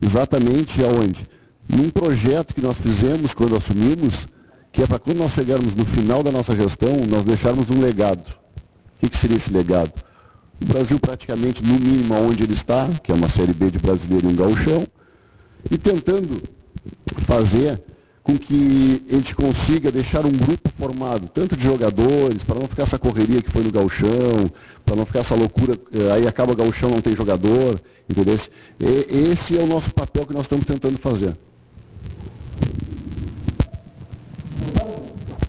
exatamente 0.00 0.84
aonde? 0.84 1.26
Num 1.68 1.88
projeto 1.88 2.54
que 2.54 2.60
nós 2.60 2.76
fizemos 2.76 3.32
quando 3.32 3.56
assumimos, 3.56 4.14
que 4.72 4.82
é 4.82 4.86
para 4.86 4.98
quando 4.98 5.18
nós 5.18 5.32
chegarmos 5.32 5.74
no 5.74 5.84
final 5.84 6.22
da 6.22 6.30
nossa 6.30 6.54
gestão, 6.54 6.92
nós 7.08 7.24
deixarmos 7.24 7.66
um 7.70 7.80
legado. 7.80 8.24
O 9.02 9.08
que, 9.08 9.18
seria 9.18 9.36
esse 9.36 9.52
legado? 9.52 9.92
O 10.62 10.66
Brasil 10.66 10.98
praticamente 11.00 11.62
no 11.62 11.74
mínimo 11.74 12.14
onde 12.14 12.42
ele 12.42 12.54
está, 12.54 12.88
que 13.02 13.10
é 13.10 13.14
uma 13.14 13.28
Série 13.30 13.54
B 13.54 13.70
de 13.70 13.78
brasileiro 13.78 14.28
e 14.28 14.32
um 14.32 14.36
gauchão, 14.36 14.86
e 15.70 15.78
tentando 15.78 16.42
fazer 17.26 17.82
com 18.22 18.36
que 18.36 19.02
a 19.10 19.14
gente 19.14 19.34
consiga 19.34 19.90
deixar 19.90 20.24
um 20.24 20.30
grupo 20.30 20.70
formado, 20.78 21.28
tanto 21.28 21.56
de 21.56 21.64
jogadores, 21.64 22.42
para 22.46 22.60
não 22.60 22.68
ficar 22.68 22.82
essa 22.82 22.98
correria 22.98 23.42
que 23.42 23.50
foi 23.50 23.64
no 23.64 23.72
gauchão, 23.72 24.50
para 24.84 24.94
não 24.94 25.06
ficar 25.06 25.20
essa 25.20 25.34
loucura, 25.34 25.74
eh, 25.92 26.12
aí 26.12 26.28
acaba 26.28 26.52
o 26.52 26.56
gauchão, 26.56 26.90
não 26.90 27.00
tem 27.00 27.16
jogador, 27.16 27.80
entendeu? 28.08 28.38
Esse 28.78 29.58
é 29.58 29.62
o 29.62 29.66
nosso 29.66 29.92
papel 29.94 30.26
que 30.26 30.34
nós 30.34 30.42
estamos 30.42 30.66
tentando 30.66 30.98
fazer. 30.98 31.36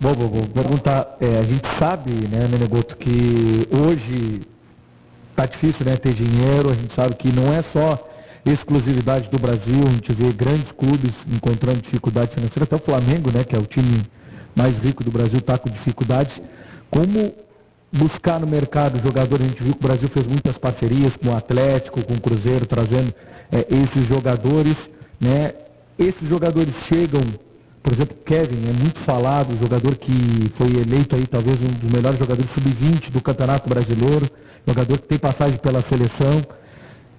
Bom, 0.01 0.15
vou, 0.15 0.29
vou 0.29 0.47
perguntar, 0.47 1.15
é, 1.21 1.37
a 1.37 1.43
gente 1.43 1.61
sabe, 1.77 2.11
né, 2.27 2.47
Menegoto, 2.49 2.97
que 2.97 3.67
hoje 3.69 4.41
está 5.29 5.45
difícil 5.45 5.85
né, 5.85 5.95
ter 5.95 6.11
dinheiro, 6.11 6.71
a 6.71 6.73
gente 6.73 6.95
sabe 6.95 7.13
que 7.13 7.31
não 7.31 7.53
é 7.53 7.63
só 7.71 8.09
exclusividade 8.43 9.29
do 9.29 9.37
Brasil, 9.37 9.79
a 9.87 9.91
gente 9.91 10.11
vê 10.11 10.33
grandes 10.33 10.71
clubes 10.71 11.13
encontrando 11.31 11.83
dificuldade 11.83 12.33
financeira, 12.33 12.63
até 12.63 12.77
o 12.77 12.79
Flamengo, 12.79 13.29
né, 13.31 13.43
que 13.43 13.55
é 13.55 13.59
o 13.59 13.65
time 13.67 14.01
mais 14.55 14.75
rico 14.77 15.03
do 15.03 15.11
Brasil, 15.11 15.37
está 15.37 15.55
com 15.59 15.69
dificuldades. 15.69 16.33
Como 16.89 17.31
buscar 17.91 18.39
no 18.39 18.47
mercado 18.47 18.99
jogadores? 19.03 19.45
A 19.45 19.49
gente 19.49 19.63
viu 19.63 19.75
que 19.75 19.85
o 19.85 19.87
Brasil 19.87 20.09
fez 20.11 20.25
muitas 20.25 20.57
parcerias 20.57 21.13
com 21.15 21.29
o 21.29 21.37
Atlético, 21.37 22.03
com 22.03 22.15
o 22.15 22.19
Cruzeiro, 22.19 22.65
trazendo 22.65 23.13
é, 23.51 23.67
esses 23.69 24.07
jogadores. 24.07 24.75
Né? 25.19 25.53
Esses 25.99 26.27
jogadores 26.27 26.73
chegam, 26.87 27.21
por 27.83 27.93
exemplo, 27.93 28.15
Kevin, 28.25 28.69
é 28.69 28.73
muito 28.73 28.99
falado, 29.05 29.57
jogador 29.59 29.95
que 29.95 30.11
foi 30.57 30.67
eleito 30.81 31.15
aí 31.15 31.25
talvez 31.25 31.57
um 31.59 31.67
dos 31.67 31.91
melhores 31.91 32.19
jogadores 32.19 32.51
sub-20 32.53 33.11
do 33.11 33.21
Campeonato 33.21 33.67
Brasileiro, 33.67 34.29
jogador 34.67 34.99
que 34.99 35.07
tem 35.07 35.17
passagem 35.17 35.57
pela 35.57 35.81
seleção. 35.81 36.41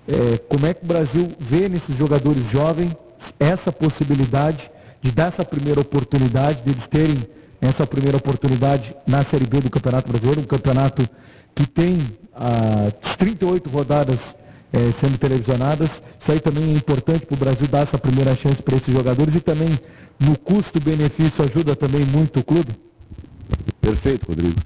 É, 0.08 0.38
como 0.48 0.66
é 0.66 0.74
que 0.74 0.84
o 0.84 0.86
Brasil 0.86 1.28
vê 1.38 1.68
nesses 1.68 1.96
jogadores 1.96 2.42
jovens 2.50 2.92
essa 3.38 3.72
possibilidade 3.72 4.70
de 5.00 5.10
dar 5.10 5.32
essa 5.32 5.44
primeira 5.44 5.80
oportunidade, 5.80 6.62
deles 6.62 6.86
terem 6.90 7.16
essa 7.60 7.86
primeira 7.86 8.16
oportunidade 8.16 8.94
na 9.06 9.22
Série 9.22 9.46
B 9.46 9.60
do 9.60 9.70
Campeonato 9.70 10.10
Brasileiro, 10.10 10.40
um 10.40 10.44
campeonato 10.44 11.08
que 11.54 11.66
tem 11.66 11.98
as 12.34 13.16
38 13.16 13.68
rodadas 13.68 14.18
é, 14.72 14.78
sendo 15.00 15.18
televisionadas. 15.18 15.88
Isso 16.20 16.32
aí 16.32 16.40
também 16.40 16.70
é 16.70 16.72
importante 16.72 17.26
para 17.26 17.34
o 17.34 17.38
Brasil 17.38 17.66
dar 17.68 17.82
essa 17.82 17.98
primeira 17.98 18.34
chance 18.34 18.62
para 18.62 18.76
esses 18.76 18.92
jogadores 18.92 19.34
e 19.34 19.40
também 19.40 19.68
no 20.26 20.38
custo-benefício 20.38 21.44
ajuda 21.44 21.76
também 21.76 22.04
muito 22.04 22.40
o 22.40 22.44
clube? 22.44 22.72
Perfeito, 23.80 24.28
Rodrigo. 24.28 24.60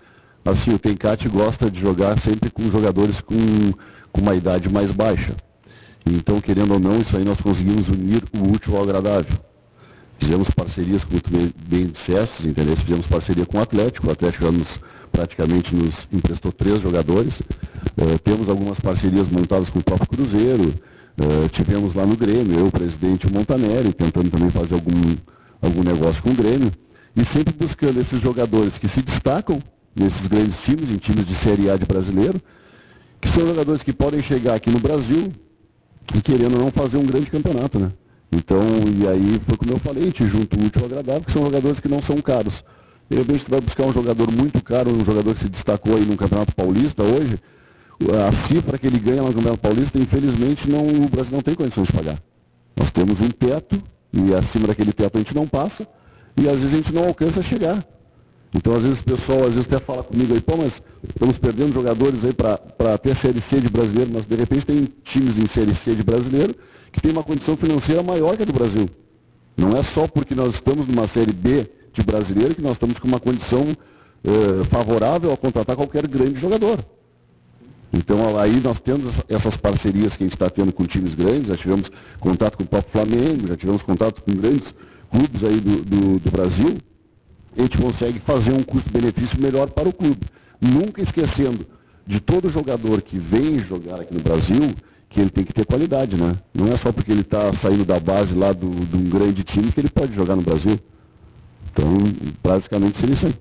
Assim, 0.44 0.72
o 0.72 0.78
Tencate 0.78 1.28
gosta 1.28 1.70
de 1.70 1.80
jogar 1.80 2.18
sempre 2.20 2.50
com 2.50 2.62
jogadores 2.70 3.20
com 3.20 3.36
com 4.16 4.22
uma 4.22 4.34
idade 4.34 4.70
mais 4.70 4.90
baixa. 4.90 5.36
Então, 6.06 6.40
querendo 6.40 6.72
ou 6.72 6.80
não, 6.80 6.96
isso 6.98 7.14
aí 7.16 7.24
nós 7.24 7.38
conseguimos 7.38 7.86
unir 7.88 8.22
o 8.34 8.50
útil 8.52 8.74
ao 8.74 8.82
agradável. 8.82 9.38
Fizemos 10.18 10.48
parcerias, 10.50 11.04
como 11.04 11.20
tu 11.20 11.30
bem 11.68 11.86
disseste, 11.88 12.48
entendeu? 12.48 12.74
Fizemos 12.76 13.06
parceria 13.06 13.44
com 13.44 13.58
o 13.58 13.60
Atlético, 13.60 14.08
o 14.08 14.10
Atlético 14.10 14.50
nos, 14.50 14.68
praticamente 15.12 15.76
nos 15.76 15.92
emprestou 16.10 16.50
três 16.50 16.80
jogadores. 16.80 17.34
Uh, 17.34 18.18
temos 18.24 18.48
algumas 18.48 18.78
parcerias 18.80 19.26
montadas 19.30 19.68
com 19.68 19.80
o 19.80 19.84
próprio 19.84 20.08
Cruzeiro, 20.08 20.74
uh, 21.20 21.48
tivemos 21.50 21.94
lá 21.94 22.06
no 22.06 22.16
Grêmio, 22.16 22.60
eu, 22.60 22.66
o 22.66 22.72
presidente 22.72 23.30
Montanelli, 23.30 23.92
tentando 23.92 24.30
também 24.30 24.48
fazer 24.48 24.74
algum, 24.74 25.14
algum 25.60 25.82
negócio 25.82 26.22
com 26.22 26.30
o 26.30 26.34
Grêmio, 26.34 26.70
e 27.16 27.24
sempre 27.32 27.54
buscando 27.54 28.00
esses 28.00 28.20
jogadores 28.20 28.72
que 28.78 28.88
se 28.88 29.02
destacam 29.02 29.58
nesses 29.94 30.20
grandes 30.26 30.56
times, 30.60 30.90
em 30.90 30.96
times 30.96 31.24
de 31.24 31.34
Série 31.36 31.70
A 31.70 31.76
de 31.76 31.86
brasileiro, 31.86 32.40
que 33.20 33.28
são 33.30 33.46
jogadores 33.46 33.82
que 33.82 33.92
podem 33.92 34.22
chegar 34.22 34.54
aqui 34.54 34.70
no 34.70 34.78
Brasil 34.78 35.32
e 36.14 36.20
querendo 36.20 36.58
não 36.58 36.70
fazer 36.70 36.98
um 36.98 37.06
grande 37.06 37.30
campeonato, 37.30 37.78
né? 37.78 37.90
Então, 38.30 38.60
e 39.00 39.08
aí 39.08 39.40
foi 39.46 39.56
como 39.56 39.72
eu 39.72 39.78
falei, 39.78 40.02
a 40.02 40.06
gente 40.06 40.26
junta 40.26 40.56
o 40.58 40.64
útil 40.64 40.82
ao 40.82 40.86
agradável, 40.86 41.22
que 41.22 41.32
são 41.32 41.42
jogadores 41.42 41.80
que 41.80 41.88
não 41.88 42.02
são 42.02 42.16
caros. 42.18 42.54
De 43.08 43.16
repente 43.16 43.44
tu 43.44 43.50
vai 43.50 43.60
buscar 43.60 43.86
um 43.86 43.92
jogador 43.92 44.30
muito 44.30 44.62
caro, 44.62 44.90
um 44.90 45.04
jogador 45.04 45.34
que 45.34 45.44
se 45.44 45.48
destacou 45.48 45.96
aí 45.96 46.04
no 46.04 46.16
Campeonato 46.16 46.54
Paulista 46.54 47.02
hoje, 47.02 47.38
a 47.98 48.48
cifra 48.48 48.76
que 48.76 48.86
ele 48.86 48.98
ganha 48.98 49.22
no 49.22 49.32
Campeonato 49.32 49.58
Paulista, 49.58 49.98
infelizmente, 49.98 50.68
não, 50.70 50.86
o 50.86 51.08
Brasil 51.08 51.32
não 51.32 51.40
tem 51.40 51.54
condições 51.54 51.86
de 51.86 51.92
pagar. 51.94 52.18
Nós 52.78 52.90
temos 52.90 53.18
um 53.18 53.30
teto, 53.30 53.82
e 54.12 54.34
acima 54.34 54.68
daquele 54.68 54.92
teto 54.92 55.16
a 55.16 55.18
gente 55.18 55.34
não 55.34 55.46
passa, 55.46 55.86
e 56.36 56.48
às 56.48 56.56
vezes 56.56 56.72
a 56.72 56.76
gente 56.76 56.92
não 56.92 57.04
alcança 57.04 57.40
a 57.40 57.42
chegar. 57.42 57.84
Então, 58.54 58.74
às 58.74 58.82
vezes, 58.82 59.00
o 59.00 59.04
pessoal 59.04 59.40
às 59.40 59.50
vezes 59.54 59.66
até 59.66 59.78
fala 59.78 60.02
comigo 60.02 60.32
aí, 60.32 60.40
pô, 60.40 60.56
mas 60.56 60.72
estamos 61.08 61.36
perdendo 61.38 61.74
jogadores 61.74 62.24
aí 62.24 62.32
para 62.32 62.98
ter 62.98 63.16
Série 63.18 63.42
C 63.50 63.60
de 63.60 63.68
brasileiro, 63.68 64.10
mas 64.14 64.24
de 64.24 64.34
repente 64.36 64.66
tem 64.66 64.88
times 65.04 65.36
em 65.36 65.46
Série 65.52 65.74
C 65.84 65.94
de 65.94 66.02
brasileiro 66.02 66.54
que 66.92 67.00
tem 67.02 67.12
uma 67.12 67.22
condição 67.22 67.56
financeira 67.56 68.02
maior 68.02 68.36
que 68.36 68.42
a 68.42 68.46
do 68.46 68.52
Brasil. 68.52 68.86
Não 69.56 69.70
é 69.78 69.82
só 69.82 70.06
porque 70.06 70.34
nós 70.34 70.54
estamos 70.54 70.88
numa 70.88 71.06
Série 71.08 71.32
B 71.32 71.70
de 71.92 72.02
brasileiro 72.02 72.54
que 72.54 72.62
nós 72.62 72.72
estamos 72.72 72.98
com 72.98 73.06
uma 73.06 73.20
condição 73.20 73.66
eh, 74.24 74.64
favorável 74.70 75.32
a 75.32 75.36
contratar 75.36 75.76
qualquer 75.76 76.06
grande 76.06 76.40
jogador. 76.40 76.78
Então 77.92 78.38
aí 78.38 78.60
nós 78.60 78.78
temos 78.80 79.14
essas 79.28 79.56
parcerias 79.56 80.16
que 80.16 80.24
a 80.24 80.26
gente 80.26 80.34
está 80.34 80.50
tendo 80.50 80.72
com 80.72 80.84
times 80.84 81.14
grandes, 81.14 81.48
já 81.48 81.56
tivemos 81.56 81.90
contato 82.20 82.56
com 82.56 82.64
o 82.64 82.66
próprio 82.66 82.92
Flamengo, 82.92 83.46
já 83.48 83.56
tivemos 83.56 83.82
contato 83.82 84.22
com 84.22 84.32
grandes 84.32 84.66
clubes 85.10 85.42
aí 85.44 85.60
do, 85.60 85.82
do, 85.84 86.18
do 86.18 86.30
Brasil, 86.30 86.76
a 87.56 87.62
gente 87.62 87.78
consegue 87.78 88.20
fazer 88.20 88.52
um 88.52 88.62
custo-benefício 88.62 89.40
melhor 89.40 89.70
para 89.70 89.88
o 89.88 89.92
clube. 89.92 90.20
Nunca 90.60 91.02
esquecendo 91.02 91.66
de 92.06 92.20
todo 92.20 92.52
jogador 92.52 93.00
que 93.02 93.18
vem 93.18 93.58
jogar 93.58 94.00
aqui 94.00 94.14
no 94.14 94.20
Brasil, 94.20 94.74
que 95.08 95.20
ele 95.20 95.30
tem 95.30 95.44
que 95.44 95.54
ter 95.54 95.64
qualidade, 95.64 96.16
né? 96.16 96.32
Não 96.54 96.66
é 96.66 96.76
só 96.76 96.92
porque 96.92 97.10
ele 97.10 97.22
está 97.22 97.50
saindo 97.62 97.84
da 97.84 97.98
base 97.98 98.34
lá 98.34 98.52
do, 98.52 98.68
de 98.68 98.96
um 98.96 99.04
grande 99.04 99.42
time 99.42 99.72
que 99.72 99.80
ele 99.80 99.88
pode 99.88 100.14
jogar 100.14 100.36
no 100.36 100.42
Brasil. 100.42 100.78
Então, 101.72 101.94
praticamente 102.42 103.00
seria 103.00 103.14
isso 103.14 103.26
aí. 103.26 103.34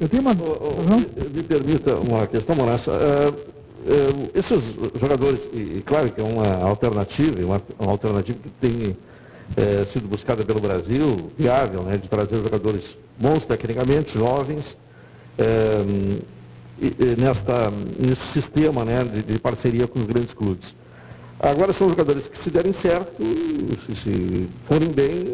Eu 0.00 0.08
tenho 0.08 0.22
uma. 0.22 0.32
Uhum. 0.32 0.98
Me 1.34 1.42
permita 1.42 1.96
uma 1.96 2.26
questão, 2.26 2.56
Monassa. 2.56 2.90
Uh, 2.90 3.30
uh, 3.30 3.51
esses 4.34 5.00
jogadores, 5.00 5.40
e, 5.52 5.82
claro 5.84 6.10
que 6.12 6.20
é 6.20 6.24
uma 6.24 6.64
alternativa, 6.64 7.44
uma, 7.44 7.60
uma 7.78 7.90
alternativa 7.90 8.38
que 8.38 8.50
tem 8.60 8.90
uh, 8.90 9.92
sido 9.92 10.08
buscada 10.08 10.44
pelo 10.44 10.60
Brasil, 10.60 11.30
viável, 11.36 11.82
né, 11.82 11.96
de 11.96 12.08
trazer 12.08 12.36
jogadores 12.36 12.82
bons 13.18 13.44
tecnicamente, 13.46 14.16
jovens, 14.16 14.64
nesta, 17.18 17.70
nesse 17.98 18.32
sistema 18.32 18.84
né, 18.84 19.02
de, 19.04 19.22
de, 19.22 19.38
parceria 19.38 19.86
com 19.86 19.98
os 19.98 20.06
grandes 20.06 20.32
clubes. 20.34 20.74
Agora 21.40 21.72
são 21.72 21.88
jogadores 21.88 22.24
que 22.24 22.42
se 22.42 22.50
derem 22.50 22.72
certo, 22.82 23.22
se, 23.22 23.96
se 23.96 24.48
forem 24.68 24.88
bem, 24.90 25.24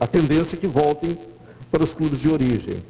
a 0.00 0.06
tendência 0.06 0.54
é 0.54 0.56
que 0.56 0.66
voltem 0.66 1.16
para 1.70 1.84
os 1.84 1.90
clubes 1.90 2.20
de 2.20 2.28
origem. 2.28 2.82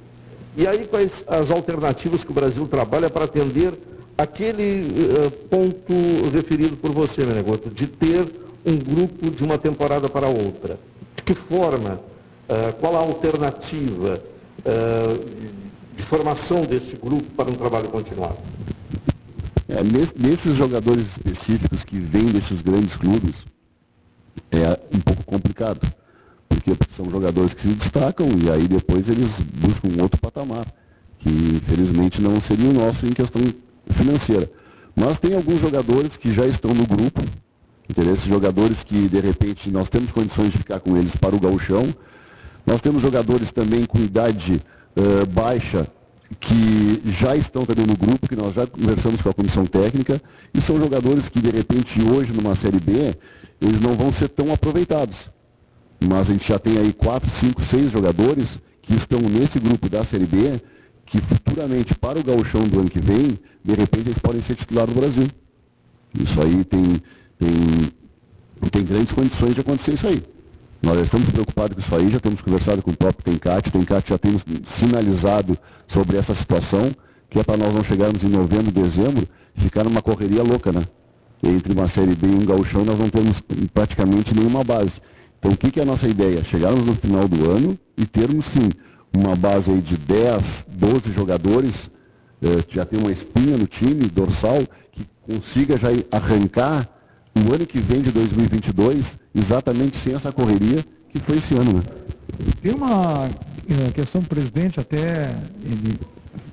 E 0.57 0.67
aí 0.67 0.87
quais 0.87 1.11
as 1.27 1.51
alternativas 1.51 2.23
que 2.23 2.31
o 2.31 2.35
Brasil 2.35 2.67
trabalha 2.69 3.11
para 3.11 3.25
atender 3.25 3.73
aquele 4.17 4.87
uh, 4.87 5.31
ponto 5.49 5.93
referido 6.33 6.77
por 6.77 6.93
você, 6.93 7.25
Menegoto, 7.25 7.71
de 7.71 7.89
ter 7.89 8.25
um 8.65 8.77
grupo 8.77 9.31
de 9.31 9.43
uma 9.43 9.59
temporada 9.59 10.09
para 10.09 10.29
outra? 10.29 10.79
De 11.17 11.23
que 11.25 11.35
forma? 11.35 12.01
Uh, 12.49 12.73
qual 12.79 12.97
a 12.97 13.01
alternativa 13.01 14.23
uh, 14.61 15.55
de 15.97 16.03
formação 16.05 16.61
desse 16.61 16.95
grupo 16.97 17.25
para 17.37 17.51
um 17.51 17.55
trabalho 17.55 17.89
continuado? 17.89 18.37
É, 19.67 19.83
nesses 19.83 20.57
jogadores 20.57 21.05
específicos 21.17 21.83
que 21.85 21.99
vêm 21.99 22.27
desses 22.27 22.61
grandes 22.61 22.95
clubes, 22.97 23.35
é 24.53 24.79
um 24.95 25.01
pouco 25.01 25.25
complicado 25.25 25.81
porque 26.55 26.77
são 26.97 27.11
jogadores 27.11 27.53
que 27.55 27.69
se 27.69 27.75
destacam 27.75 28.27
e 28.43 28.51
aí 28.51 28.67
depois 28.69 29.07
eles 29.09 29.29
buscam 29.59 29.89
um 29.89 30.03
outro 30.03 30.21
patamar, 30.21 30.65
que 31.19 31.31
infelizmente 31.31 32.23
não 32.23 32.41
seria 32.41 32.71
o 32.71 32.73
nosso 32.73 33.05
em 33.07 33.13
questão 33.13 33.43
financeira. 33.91 34.51
Mas 34.95 35.19
tem 35.19 35.35
alguns 35.35 35.61
jogadores 35.61 36.11
que 36.17 36.33
já 36.33 36.47
estão 36.47 36.73
no 36.73 36.87
grupo, 36.87 37.23
esses 37.89 38.27
jogadores 38.27 38.77
que 38.85 39.09
de 39.09 39.21
repente 39.21 39.71
nós 39.71 39.89
temos 39.89 40.11
condições 40.13 40.53
de 40.53 40.59
ficar 40.59 40.81
com 40.81 40.97
eles 40.97 41.13
para 41.17 41.35
o 41.35 41.41
gauchão. 41.41 41.83
Nós 42.67 42.81
temos 42.81 43.03
jogadores 43.03 43.51
também 43.53 43.85
com 43.85 43.99
idade 43.99 44.61
uh, 44.97 45.27
baixa 45.27 45.87
que 46.41 47.03
já 47.21 47.37
estão 47.37 47.65
também 47.65 47.87
no 47.87 47.97
grupo, 47.97 48.27
que 48.27 48.35
nós 48.35 48.55
já 48.55 48.67
conversamos 48.67 49.21
com 49.21 49.29
a 49.29 49.35
comissão 49.35 49.67
técnica, 49.67 50.21
e 50.53 50.61
são 50.63 50.77
jogadores 50.79 51.29
que 51.29 51.41
de 51.41 51.51
repente 51.51 52.01
hoje 52.03 52.33
numa 52.33 52.57
Série 52.57 52.81
B, 52.81 53.15
eles 53.61 53.81
não 53.81 53.93
vão 53.93 54.13
ser 54.15 54.29
tão 54.29 54.53
aproveitados 54.53 55.34
mas 56.09 56.29
a 56.29 56.33
gente 56.33 56.47
já 56.47 56.59
tem 56.59 56.79
aí 56.79 56.93
quatro, 56.93 57.31
cinco, 57.41 57.63
seis 57.65 57.91
jogadores 57.91 58.47
que 58.83 58.95
estão 58.95 59.21
nesse 59.21 59.59
grupo 59.59 59.89
da 59.89 60.05
Série 60.05 60.27
B, 60.27 60.61
que 61.07 61.19
futuramente 61.19 61.95
para 61.95 62.19
o 62.19 62.25
gauchão 62.25 62.63
do 62.63 62.81
ano 62.81 62.91
que 62.91 63.01
vem, 63.01 63.39
de 63.65 63.75
repente 63.75 64.09
eles 64.09 64.19
podem 64.19 64.43
ser 64.43 64.57
titulares 64.57 64.93
do 64.93 65.01
Brasil. 65.01 65.27
Isso 66.19 66.41
aí 66.41 66.65
tem, 66.65 66.85
tem, 67.39 68.71
tem 68.71 68.85
grandes 68.85 69.15
condições 69.15 69.55
de 69.55 69.61
acontecer 69.61 69.95
isso 69.95 70.07
aí. 70.07 70.23
Nós 70.83 71.01
estamos 71.01 71.31
preocupados 71.31 71.75
com 71.75 71.81
isso 71.81 71.95
aí, 71.95 72.13
já 72.13 72.21
temos 72.21 72.41
conversado 72.43 72.83
com 72.83 72.91
o 72.91 72.97
próprio 72.97 73.25
Tencate, 73.25 73.71
o 73.71 73.73
Tencate 73.73 74.11
já 74.11 74.19
temos 74.19 74.43
sinalizado 74.79 75.57
sobre 75.89 76.19
essa 76.19 76.35
situação, 76.35 76.91
que 77.31 77.39
é 77.39 77.43
para 77.43 77.57
nós 77.57 77.73
não 77.73 77.83
chegarmos 77.83 78.23
em 78.23 78.29
novembro, 78.29 78.71
dezembro, 78.71 79.27
ficar 79.57 79.85
numa 79.85 80.03
correria 80.03 80.43
louca, 80.43 80.73
né? 80.73 80.83
Entre 81.43 81.73
uma 81.73 81.89
Série 81.89 82.15
B 82.15 82.29
e 82.29 82.35
um 82.35 82.45
gauchão 82.45 82.85
nós 82.85 82.99
não 82.99 83.09
temos 83.09 83.41
praticamente 83.73 84.35
nenhuma 84.35 84.63
base. 84.63 84.93
Então, 85.45 85.53
o 85.53 85.57
que, 85.59 85.71
que 85.71 85.79
é 85.79 85.83
a 85.83 85.87
nossa 85.87 86.09
ideia? 86.09 86.43
Chegarmos 86.43 86.87
no 86.87 86.95
final 86.95 87.29
do 87.29 87.51
ano 87.51 87.79
e 87.99 88.07
termos, 88.07 88.47
sim, 88.47 88.71
uma 89.15 89.37
base 89.37 89.71
aí 89.71 89.83
de 89.83 89.95
10, 89.95 90.43
12 90.69 91.13
jogadores, 91.13 91.73
eh, 92.43 92.65
já 92.71 92.87
tem 92.87 92.99
uma 92.99 93.13
espinha 93.13 93.59
no 93.59 93.67
time, 93.67 94.09
dorsal, 94.09 94.63
que 94.91 95.07
consiga 95.21 95.77
já 95.77 95.89
arrancar 96.11 96.89
o 97.37 97.53
ano 97.53 97.67
que 97.67 97.79
vem 97.79 98.01
de 98.01 98.11
2022 98.11 99.05
exatamente 99.35 100.03
sem 100.03 100.15
essa 100.15 100.33
correria 100.33 100.83
que 101.11 101.21
foi 101.21 101.37
esse 101.37 101.55
ano. 101.55 101.75
Né? 101.75 101.83
Tem 102.63 102.73
uma 102.73 103.29
eh, 103.69 103.93
questão, 103.95 104.23
presidente, 104.23 104.81
até 104.81 105.29
ele 105.63 105.99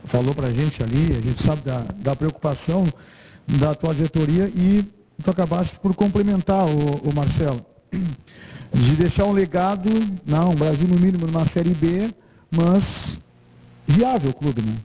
falou 0.08 0.36
para 0.36 0.48
a 0.50 0.54
gente 0.54 0.84
ali, 0.84 1.16
a 1.18 1.22
gente 1.22 1.48
sabe 1.48 1.62
da, 1.62 1.86
da 1.96 2.14
preocupação 2.14 2.84
da 3.48 3.74
tua 3.74 3.96
diretoria 3.96 4.52
e 4.54 4.84
tu 5.24 5.32
acabaste 5.32 5.80
por 5.82 5.96
complementar 5.96 6.66
o, 6.66 7.10
o 7.10 7.16
Marcelo 7.16 7.66
de 8.74 8.96
deixar 8.96 9.26
um 9.26 9.34
legado, 9.34 9.90
não, 10.26 10.52
o 10.52 10.56
Brasil 10.56 10.88
no 10.88 11.00
mínimo 11.00 11.28
numa 11.28 11.46
Série 11.48 11.74
B, 11.74 12.10
mas 12.50 12.84
viável 13.86 14.32
o 14.32 14.34
clube, 14.34 14.62
né? 14.62 14.76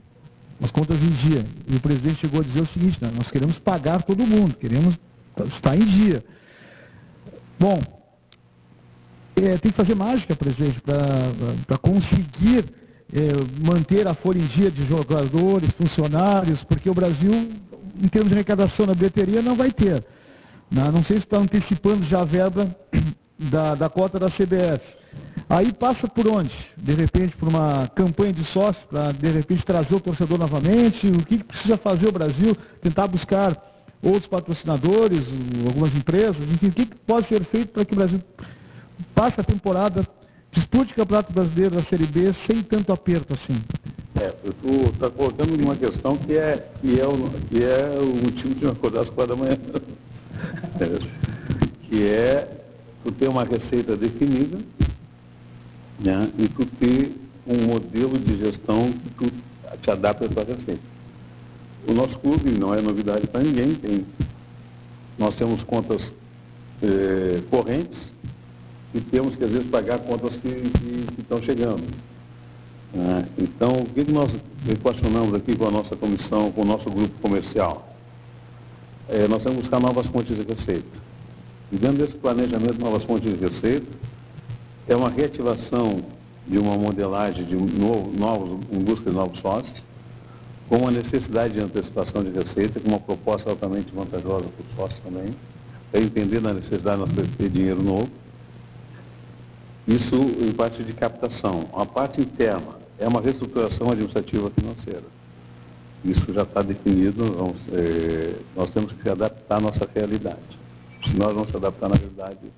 As 0.61 0.71
contas 0.71 0.97
em 1.01 1.09
dia. 1.09 1.43
E 1.67 1.75
o 1.75 1.79
presidente 1.79 2.19
chegou 2.21 2.41
a 2.41 2.43
dizer 2.43 2.61
o 2.61 2.67
seguinte, 2.67 2.97
né? 3.01 3.11
nós 3.15 3.29
queremos 3.29 3.57
pagar 3.59 4.01
todo 4.01 4.25
mundo, 4.25 4.55
queremos 4.55 4.99
estar 5.53 5.75
em 5.75 5.85
dia. 5.85 6.23
Bom, 7.59 7.79
é, 9.35 9.57
tem 9.57 9.71
que 9.71 9.77
fazer 9.77 9.95
mágica, 9.95 10.35
presidente, 10.35 10.81
para 10.81 11.77
conseguir 11.77 12.65
é, 13.13 13.65
manter 13.65 14.07
a 14.07 14.13
folha 14.13 14.39
em 14.39 14.47
dia 14.47 14.71
de 14.71 14.85
jogadores, 14.87 15.69
funcionários, 15.77 16.63
porque 16.63 16.89
o 16.89 16.93
Brasil, 16.93 17.31
em 17.31 18.07
termos 18.07 18.29
de 18.29 18.35
arrecadação 18.35 18.87
na 18.87 18.95
bilheteria, 18.95 19.41
não 19.41 19.55
vai 19.55 19.71
ter. 19.71 20.03
Não, 20.71 20.85
né? 20.85 20.91
não 20.91 21.03
sei 21.03 21.17
se 21.17 21.23
está 21.23 21.37
antecipando 21.37 22.03
já 22.03 22.21
a 22.21 22.25
verba 22.25 22.67
da, 23.37 23.75
da 23.75 23.89
cota 23.89 24.19
da 24.19 24.27
CBF. 24.27 24.81
Aí 25.49 25.71
passa 25.71 26.07
por 26.07 26.27
onde? 26.27 26.53
De 26.75 26.93
repente 26.93 27.35
por 27.37 27.47
uma 27.47 27.87
campanha 27.95 28.33
de 28.33 28.43
sócios 28.51 28.83
para 28.89 29.13
de 29.13 29.29
repente 29.29 29.63
trazer 29.63 29.95
o 29.95 29.99
torcedor 29.99 30.37
novamente? 30.37 31.07
O 31.07 31.25
que, 31.25 31.37
que 31.37 31.43
precisa 31.43 31.77
fazer 31.77 32.09
o 32.09 32.11
Brasil? 32.11 32.55
Tentar 32.81 33.07
buscar 33.07 33.55
outros 34.03 34.27
patrocinadores, 34.27 35.23
algumas 35.65 35.95
empresas, 35.95 36.37
enfim, 36.37 36.67
o 36.67 36.71
que, 36.71 36.85
que 36.85 36.95
pode 36.95 37.27
ser 37.27 37.43
feito 37.45 37.69
para 37.69 37.85
que 37.85 37.93
o 37.93 37.97
Brasil 37.97 38.21
passe 39.15 39.39
a 39.39 39.43
temporada, 39.43 40.05
dispute 40.51 40.91
o 40.91 40.95
Campeonato 40.95 41.33
Brasileiro 41.33 41.75
da 41.75 41.81
Série 41.81 42.05
B 42.05 42.33
sem 42.45 42.61
tanto 42.61 42.91
aperto 42.91 43.33
assim? 43.33 43.57
É, 44.19 44.29
tu 44.29 44.91
está 44.93 45.09
colocando 45.09 45.55
uma 45.63 45.75
questão 45.75 46.17
que 46.17 46.33
é, 46.33 46.69
que 46.81 46.99
é, 46.99 47.05
o, 47.05 47.29
que 47.49 47.63
é 47.63 47.97
o 47.99 48.15
motivo 48.15 48.55
de 48.55 48.67
acordar 48.67 49.01
às 49.01 49.09
quatro 49.09 49.35
da 49.35 49.41
manhã. 49.41 49.57
que 51.89 52.03
é 52.03 52.56
tu 53.07 53.11
ter 53.13 53.29
uma 53.29 53.43
receita 53.45 53.95
definida 53.95 54.57
né, 55.97 56.29
e 56.37 56.47
tu 56.49 56.65
ter 56.65 57.15
um 57.47 57.65
modelo 57.65 58.19
de 58.19 58.37
gestão 58.37 58.91
que 58.91 59.09
tu 59.11 59.33
te 59.81 59.89
adapta 59.89 60.25
à 60.25 60.27
tua 60.27 60.43
receita. 60.43 60.81
O 61.87 61.93
nosso 61.93 62.19
clube 62.19 62.51
não 62.51 62.73
é 62.73 62.81
novidade 62.81 63.25
para 63.27 63.41
ninguém, 63.41 63.73
tem, 63.75 64.05
nós 65.17 65.35
temos 65.35 65.63
contas 65.63 66.01
eh, 66.83 67.41
correntes 67.49 67.97
e 68.93 68.99
temos 68.99 69.37
que 69.37 69.45
às 69.45 69.51
vezes 69.51 69.69
pagar 69.69 69.99
contas 69.99 70.35
que, 70.41 70.49
estão 71.17 71.41
chegando. 71.41 71.83
Né? 72.93 73.25
Então, 73.37 73.69
o 73.69 73.85
que 73.85 74.11
nós 74.11 74.29
equacionamos 74.69 75.33
aqui 75.33 75.55
com 75.55 75.67
a 75.67 75.71
nossa 75.71 75.95
comissão, 75.95 76.51
com 76.51 76.61
o 76.61 76.65
nosso 76.65 76.89
grupo 76.89 77.17
comercial? 77.21 77.95
É, 79.07 79.27
nós 79.29 79.41
temos 79.41 79.59
que 79.59 79.61
buscar 79.61 79.79
novas 79.79 80.05
fontes 80.07 80.35
de 80.35 80.43
receita. 80.43 81.06
E 81.71 81.77
dentro 81.77 81.97
desse 81.97 82.13
planejamento 82.13 82.79
Novas 82.79 83.03
Fontes 83.03 83.33
de 83.33 83.45
Receita, 83.45 83.87
é 84.87 84.95
uma 84.95 85.09
reativação 85.09 86.01
de 86.47 86.57
uma 86.57 86.77
modelagem 86.77 87.43
de 87.43 87.55
novo, 87.55 88.11
novos, 88.17 88.59
em 88.71 88.79
busca 88.79 89.09
de 89.09 89.15
novos 89.15 89.39
sócios, 89.39 89.83
com 90.69 90.77
uma 90.77 90.91
necessidade 90.91 91.53
de 91.53 91.59
antecipação 91.59 92.23
de 92.23 92.31
receita, 92.31 92.79
com 92.79 92.89
uma 92.89 92.99
proposta 92.99 93.49
altamente 93.49 93.93
vantajosa 93.93 94.45
para 94.45 94.65
os 94.65 94.75
sócios 94.75 94.99
também, 95.01 95.27
para 95.91 96.01
entender 96.01 96.37
a 96.45 96.53
necessidade 96.53 97.03
de 97.05 97.27
ter 97.35 97.49
dinheiro 97.49 97.83
novo. 97.83 98.07
Isso 99.87 100.15
em 100.15 100.51
parte 100.51 100.83
de 100.83 100.93
captação. 100.93 101.65
A 101.73 101.85
parte 101.85 102.21
interna 102.21 102.77
é 102.99 103.07
uma 103.07 103.21
reestruturação 103.21 103.89
administrativa 103.89 104.51
financeira. 104.51 105.05
Isso 106.03 106.33
já 106.33 106.43
está 106.43 106.61
definido, 106.61 107.23
vamos, 107.25 107.57
é, 107.73 108.35
nós 108.55 108.69
temos 108.71 108.93
que 108.93 109.09
adaptar 109.09 109.57
à 109.57 109.59
nossa 109.59 109.87
realidade. 109.93 110.66
Se 111.03 111.15
nós 111.17 111.35
não 111.35 111.45
se 111.45 111.55
adaptar, 111.55 111.89
na 111.89 111.95
verdade, 111.95 112.51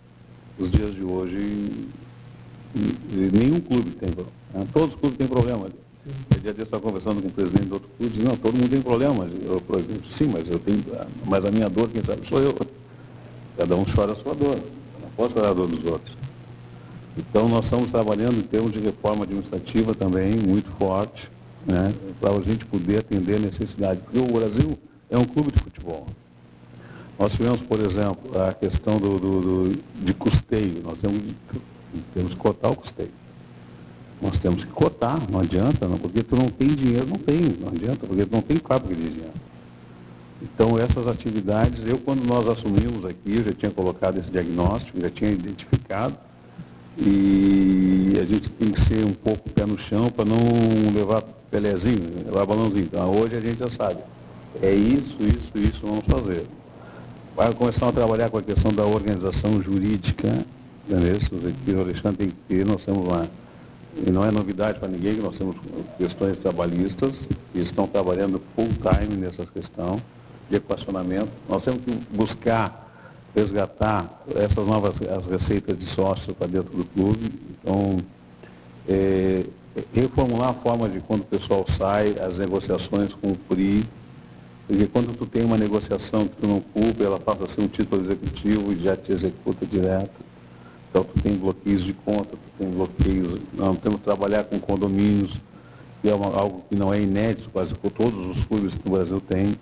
os 0.58 0.72
dias 0.72 0.94
de 0.94 1.04
hoje, 1.04 1.90
nenhum 3.34 3.60
clube 3.60 3.92
tem 3.92 4.10
problema. 4.10 4.40
Né? 4.54 4.68
Todos 4.74 4.94
os 4.94 5.00
clubes 5.00 5.18
têm 5.18 5.28
problema. 5.28 5.66
Eu 5.66 6.40
dia 6.42 6.54
desse 6.54 6.64
estava 6.64 6.82
conversando 6.82 7.22
com 7.22 7.28
o 7.28 7.32
presidente 7.32 7.66
do 7.66 7.74
outro 7.74 7.90
clube, 7.98 8.14
disse, 8.14 8.26
não, 8.26 8.36
todo 8.36 8.56
mundo 8.56 8.70
tem 8.70 8.82
problema. 8.82 9.28
Eu, 9.46 9.62
por 9.62 9.78
exemplo, 9.78 10.04
sim, 10.18 10.30
mas 10.34 10.48
eu 10.48 10.60
tenho. 10.60 10.84
Mas 11.26 11.46
a 11.46 11.52
minha 11.52 11.70
dor, 11.70 11.90
quem 11.90 12.04
sabe, 12.04 12.28
sou 12.28 12.40
eu. 12.40 12.56
Cada 13.58 13.76
um 13.76 13.86
chora 13.86 14.14
a 14.14 14.16
sua 14.16 14.34
dor. 14.34 14.56
Eu 14.56 15.02
não 15.02 15.10
posso 15.16 15.34
chorar 15.34 15.50
a 15.50 15.54
dor 15.54 15.68
dos 15.68 15.84
outros. 15.84 16.18
Então 17.18 17.50
nós 17.50 17.66
estamos 17.66 17.92
trabalhando 17.92 18.38
em 18.38 18.44
termos 18.44 18.72
de 18.72 18.80
reforma 18.80 19.24
administrativa 19.24 19.94
também, 19.94 20.38
muito 20.38 20.72
forte, 20.78 21.30
né, 21.68 21.94
para 22.22 22.34
a 22.34 22.42
gente 22.42 22.66
poder 22.66 23.00
atender 23.00 23.36
a 23.36 23.40
necessidade. 23.40 24.00
Porque 24.02 24.20
o 24.20 24.40
Brasil 24.40 24.78
é 25.10 25.18
um 25.18 25.26
clube 25.26 25.52
de 25.52 25.60
futebol. 25.62 26.08
Nós 27.20 27.34
tivemos, 27.34 27.60
por 27.60 27.80
exemplo, 27.82 28.42
a 28.42 28.54
questão 28.54 28.98
do, 28.98 29.20
do, 29.20 29.42
do 29.42 29.84
de 29.94 30.14
custeio. 30.14 30.82
Nós 30.82 30.98
temos, 31.00 31.22
temos 32.14 32.34
que 32.34 32.38
cortar 32.38 32.70
o 32.70 32.76
custeio. 32.78 33.12
Nós 34.22 34.40
temos 34.40 34.64
que 34.64 34.72
cotar, 34.72 35.20
não 35.30 35.42
adianta, 35.42 35.86
não, 35.86 35.98
porque 35.98 36.24
tu 36.24 36.38
não 36.38 36.48
tem 36.48 36.70
dinheiro, 36.70 37.08
não 37.08 37.18
tem, 37.18 37.42
não 37.60 37.68
adianta, 37.68 38.08
porque 38.08 38.26
tu 38.26 38.32
não 38.32 38.42
tem 38.42 38.58
fábrica 38.58 38.96
de 38.96 39.10
dinheiro. 39.10 39.34
Então 40.42 40.78
essas 40.78 41.08
atividades, 41.08 41.86
eu 41.86 41.98
quando 41.98 42.26
nós 42.26 42.48
assumimos 42.48 43.06
aqui, 43.06 43.38
eu 43.38 43.44
já 43.44 43.52
tinha 43.52 43.72
colocado 43.72 44.18
esse 44.20 44.30
diagnóstico, 44.30 45.00
já 45.02 45.10
tinha 45.10 45.32
identificado, 45.32 46.18
e 46.98 48.14
a 48.20 48.26
gente 48.26 48.50
tem 48.52 48.72
que 48.72 48.82
ser 48.86 49.06
um 49.06 49.14
pouco 49.14 49.50
pé 49.50 49.66
no 49.66 49.78
chão 49.78 50.10
para 50.10 50.26
não 50.26 50.38
levar 50.94 51.22
pelezinho, 51.52 52.26
levar 52.26 52.46
balãozinho. 52.46 52.86
Então 52.86 53.12
hoje 53.12 53.36
a 53.36 53.42
gente 53.42 53.60
já 53.60 53.70
sabe, 53.72 54.02
é 54.62 54.74
isso, 54.74 55.18
isso, 55.22 55.52
isso 55.56 55.82
vamos 55.82 56.06
fazer. 56.06 56.46
Vai 57.40 57.54
começar 57.54 57.88
a 57.88 57.92
trabalhar 57.94 58.30
com 58.30 58.38
a 58.38 58.42
questão 58.42 58.70
da 58.70 58.84
organização 58.84 59.64
jurídica, 59.64 60.28
o 60.90 61.80
Alexandre 61.80 62.18
tem 62.18 62.28
que 62.28 62.36
ter, 62.50 62.68
nós 62.68 62.84
temos 62.84 63.08
lá 63.08 63.26
e 64.06 64.12
não 64.12 64.26
é 64.26 64.30
novidade 64.30 64.78
para 64.78 64.90
ninguém 64.90 65.16
que 65.16 65.22
nós 65.22 65.38
temos 65.38 65.56
questões 65.98 66.36
trabalhistas 66.36 67.14
que 67.54 67.60
estão 67.60 67.88
trabalhando 67.88 68.42
full 68.54 68.68
time 68.68 69.16
nessa 69.16 69.46
questão 69.46 70.02
de 70.50 70.58
equacionamento. 70.58 71.30
Nós 71.48 71.64
temos 71.64 71.80
que 71.82 71.98
buscar 72.14 72.92
resgatar 73.34 74.22
essas 74.36 74.68
novas 74.68 74.96
as 75.08 75.26
receitas 75.26 75.80
de 75.80 75.86
sócio 75.92 76.36
para 76.36 76.48
dentro 76.48 76.76
do 76.76 76.84
clube. 76.84 77.32
Então, 77.52 78.00
é, 78.86 79.46
reformular 79.94 80.50
a 80.50 80.54
forma 80.56 80.90
de 80.90 81.00
quando 81.00 81.22
o 81.22 81.28
pessoal 81.28 81.66
sai, 81.78 82.16
as 82.20 82.38
negociações 82.38 83.14
com 83.14 83.30
o 83.30 83.38
PRI, 83.48 83.86
porque 84.70 84.86
quando 84.86 85.18
tu 85.18 85.26
tem 85.26 85.44
uma 85.44 85.58
negociação 85.58 86.28
que 86.28 86.36
tu 86.40 86.48
não 86.48 86.62
cumpre, 86.62 87.04
ela 87.04 87.20
passa 87.20 87.44
a 87.44 87.56
ser 87.56 87.60
um 87.60 87.68
título 87.68 88.04
executivo 88.04 88.72
e 88.72 88.76
já 88.84 88.96
te 88.96 89.12
executa 89.12 89.66
direto. 89.66 90.12
Então, 90.92 91.04
tu 91.04 91.20
tem 91.24 91.36
bloqueios 91.36 91.84
de 91.84 91.92
conta, 91.94 92.30
tu 92.30 92.60
tem 92.60 92.70
bloqueios. 92.70 93.40
Nós 93.52 93.80
temos 93.80 93.98
que 93.98 94.06
trabalhar 94.06 94.44
com 94.44 94.60
condomínios, 94.60 95.34
que 96.04 96.10
é 96.10 96.14
uma, 96.14 96.28
algo 96.40 96.64
que 96.70 96.76
não 96.76 96.94
é 96.94 97.02
inédito, 97.02 97.50
quase 97.50 97.74
por 97.74 97.90
todos 97.90 98.38
os 98.38 98.46
clubes 98.46 98.72
que 98.76 98.88
o 98.88 98.92
Brasil 98.92 99.20
tem. 99.28 99.56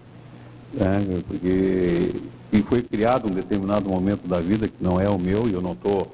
Né? 0.73 1.23
Porque 1.25 2.11
e 2.51 2.61
foi 2.63 2.81
criado 2.81 3.31
um 3.31 3.33
determinado 3.33 3.89
momento 3.89 4.27
da 4.27 4.41
vida, 4.41 4.67
que 4.67 4.83
não 4.83 4.99
é 4.99 5.07
o 5.07 5.17
meu, 5.17 5.47
e 5.47 5.53
eu 5.53 5.61
não 5.61 5.71
estou 5.71 6.13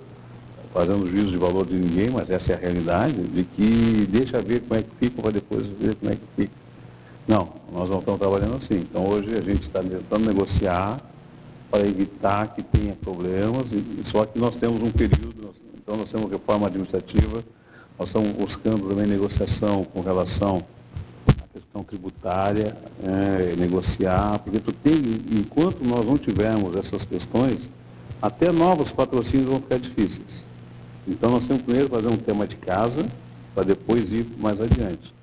fazendo 0.72 1.08
juízo 1.08 1.32
de 1.32 1.38
valor 1.38 1.66
de 1.66 1.80
ninguém, 1.80 2.12
mas 2.12 2.30
essa 2.30 2.54
é 2.54 2.56
a 2.56 2.60
realidade, 2.60 3.16
de 3.16 3.44
que 3.44 4.08
deixa 4.08 4.40
ver 4.40 4.62
como 4.62 4.80
é 4.80 4.84
que 4.84 4.90
fica 5.00 5.20
para 5.20 5.32
depois 5.32 5.66
ver 5.80 5.96
como 5.96 6.12
é 6.12 6.16
que 6.16 6.22
fica. 6.36 6.63
Não, 7.28 7.50
nós 7.72 7.90
não 7.90 8.00
estamos 8.00 8.20
trabalhando 8.20 8.56
assim. 8.58 8.82
Então 8.82 9.08
hoje 9.08 9.30
a 9.34 9.42
gente 9.42 9.64
está 9.64 9.82
tentando 9.82 10.26
negociar 10.26 11.02
para 11.72 11.88
evitar 11.88 12.54
que 12.54 12.62
tenha 12.62 12.94
problemas, 12.96 13.66
só 14.12 14.26
que 14.26 14.38
nós 14.38 14.56
temos 14.56 14.82
um 14.84 14.92
período, 14.92 15.56
então 15.74 15.98
nós 15.98 16.12
temos 16.12 16.30
reforma 16.30 16.68
administrativa, 16.68 17.44
nós 17.98 18.10
estamos 18.10 18.32
buscando 18.34 18.88
também 18.88 19.08
negociação 19.08 19.84
com 19.84 20.02
relação 20.02 20.62
à 21.28 21.48
questão 21.52 21.84
tributária, 21.84 22.78
é, 23.04 23.56
negociar, 23.58 24.38
porque 24.40 24.60
tu 24.60 24.72
tem, 24.72 24.94
enquanto 25.32 25.84
nós 25.84 26.06
não 26.06 26.16
tivermos 26.16 26.76
essas 26.76 27.04
questões, 27.06 27.58
até 28.22 28.52
novos 28.52 28.92
patrocínios 28.92 29.50
vão 29.50 29.60
ficar 29.60 29.80
difíceis. 29.80 30.44
Então 31.08 31.32
nós 31.32 31.48
temos 31.48 31.64
primeiro 31.64 31.90
fazer 31.90 32.08
um 32.08 32.18
tema 32.18 32.46
de 32.46 32.56
casa, 32.56 33.04
para 33.56 33.64
depois 33.64 34.04
ir 34.12 34.28
mais 34.38 34.60
adiante. 34.60 35.14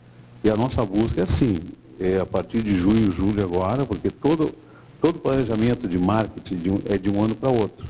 E 0.42 0.50
a 0.50 0.56
nossa 0.56 0.84
busca 0.84 1.20
é 1.20 1.24
assim, 1.24 1.56
é 2.00 2.18
a 2.18 2.26
partir 2.26 2.62
de 2.62 2.78
junho, 2.78 3.12
julho 3.12 3.44
agora, 3.44 3.84
porque 3.84 4.10
todo 4.10 4.52
Todo 5.00 5.18
planejamento 5.18 5.88
de 5.88 5.98
marketing 5.98 6.56
de 6.56 6.70
um, 6.70 6.78
é 6.86 6.98
de 6.98 7.08
um 7.08 7.24
ano 7.24 7.34
para 7.34 7.48
outro. 7.48 7.86